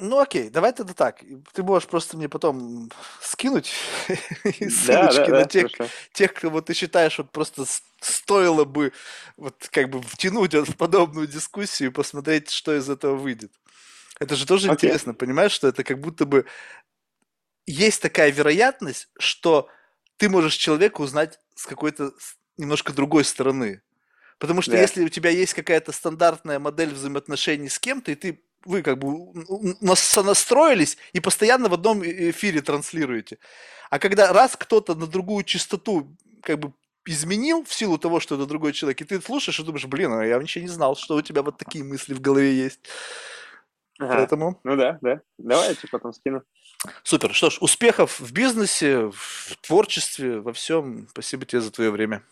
Ну 0.00 0.18
окей, 0.18 0.50
давай 0.50 0.72
тогда 0.72 0.94
так. 0.94 1.22
Ты 1.52 1.62
можешь 1.62 1.88
просто 1.88 2.16
мне 2.16 2.28
потом 2.28 2.90
скинуть 3.20 3.72
ссылочки 4.44 4.86
да, 4.86 5.26
да, 5.26 5.38
на 5.40 5.44
тех, 5.44 5.70
тех, 6.12 6.34
кого 6.34 6.60
ты 6.60 6.74
считаешь, 6.74 7.18
вот 7.18 7.30
просто 7.30 7.64
стоило 8.00 8.64
бы 8.64 8.92
вот 9.36 9.68
как 9.70 9.90
бы 9.90 10.02
втянуть 10.02 10.54
в 10.54 10.76
подобную 10.76 11.26
дискуссию 11.26 11.90
и 11.90 11.92
посмотреть, 11.92 12.50
что 12.50 12.76
из 12.76 12.88
этого 12.88 13.16
выйдет. 13.16 13.52
Это 14.18 14.36
же 14.36 14.46
тоже 14.46 14.68
интересно, 14.68 15.14
понимаешь, 15.14 15.52
что 15.52 15.68
это 15.68 15.84
как 15.84 16.00
будто 16.00 16.26
бы 16.26 16.46
есть 17.66 18.02
такая 18.02 18.30
вероятность, 18.30 19.08
что 19.18 19.68
ты 20.16 20.28
можешь 20.28 20.54
человека 20.54 21.00
узнать 21.00 21.40
с 21.54 21.66
какой-то 21.66 22.12
немножко 22.56 22.92
другой 22.92 23.24
стороны. 23.24 23.82
Потому 24.38 24.62
что 24.62 24.72
да. 24.72 24.80
если 24.80 25.04
у 25.04 25.08
тебя 25.08 25.30
есть 25.30 25.54
какая-то 25.54 25.92
стандартная 25.92 26.58
модель 26.58 26.92
взаимоотношений 26.92 27.68
с 27.68 27.78
кем-то, 27.78 28.10
и 28.10 28.16
ты 28.16 28.42
вы 28.64 28.82
как 28.82 28.98
бы 28.98 29.32
настроились 29.80 30.96
и 31.12 31.20
постоянно 31.20 31.68
в 31.68 31.74
одном 31.74 32.02
эфире 32.02 32.60
транслируете. 32.60 33.38
А 33.90 33.98
когда 33.98 34.32
раз 34.32 34.56
кто-то 34.56 34.94
на 34.94 35.06
другую 35.06 35.44
частоту 35.44 36.16
как 36.42 36.58
бы 36.58 36.72
изменил 37.04 37.64
в 37.64 37.74
силу 37.74 37.98
того, 37.98 38.20
что 38.20 38.36
это 38.36 38.46
другой 38.46 38.72
человек, 38.72 39.00
и 39.00 39.04
ты 39.04 39.20
слушаешь 39.20 39.58
и 39.58 39.64
думаешь, 39.64 39.86
блин, 39.86 40.12
а 40.12 40.24
я 40.24 40.38
вообще 40.38 40.60
не 40.60 40.68
знал, 40.68 40.96
что 40.96 41.16
у 41.16 41.22
тебя 41.22 41.42
вот 41.42 41.58
такие 41.58 41.84
мысли 41.84 42.14
в 42.14 42.20
голове 42.20 42.54
есть. 42.54 42.80
Ага. 43.98 44.14
Поэтому... 44.14 44.60
Ну 44.64 44.76
да, 44.76 44.98
да. 45.00 45.20
Давайте 45.38 45.88
потом 45.88 46.12
скину. 46.12 46.42
Супер. 47.04 47.32
Что 47.34 47.50
ж, 47.50 47.58
успехов 47.60 48.18
в 48.18 48.32
бизнесе, 48.32 49.10
в 49.12 49.56
творчестве, 49.60 50.40
во 50.40 50.52
всем. 50.52 51.06
Спасибо 51.10 51.44
тебе 51.44 51.60
за 51.60 51.70
твое 51.70 51.90
время. 51.90 52.22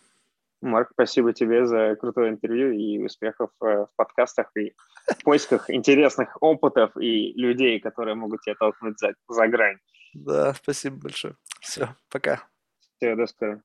Марк, 0.61 0.91
спасибо 0.93 1.33
тебе 1.33 1.67
за 1.67 1.97
крутое 1.97 2.31
интервью 2.31 2.73
и 2.73 2.99
успехов 3.03 3.51
э, 3.63 3.65
в 3.65 3.89
подкастах 3.97 4.51
и 4.57 4.75
в 5.07 5.25
поисках 5.25 5.71
интересных 5.71 6.37
опытов 6.41 6.97
и 6.97 7.33
людей, 7.33 7.81
которые 7.81 8.15
могут 8.15 8.43
тебя 8.43 8.55
толкнуть 8.57 8.99
за, 8.99 9.15
за 9.29 9.49
грань. 9.49 9.79
Да, 10.13 10.53
спасибо 10.55 10.97
большое. 10.97 11.37
Все, 11.61 11.95
пока. 12.11 12.43
Все, 12.97 13.17
до 13.17 13.27
скорого. 13.27 13.63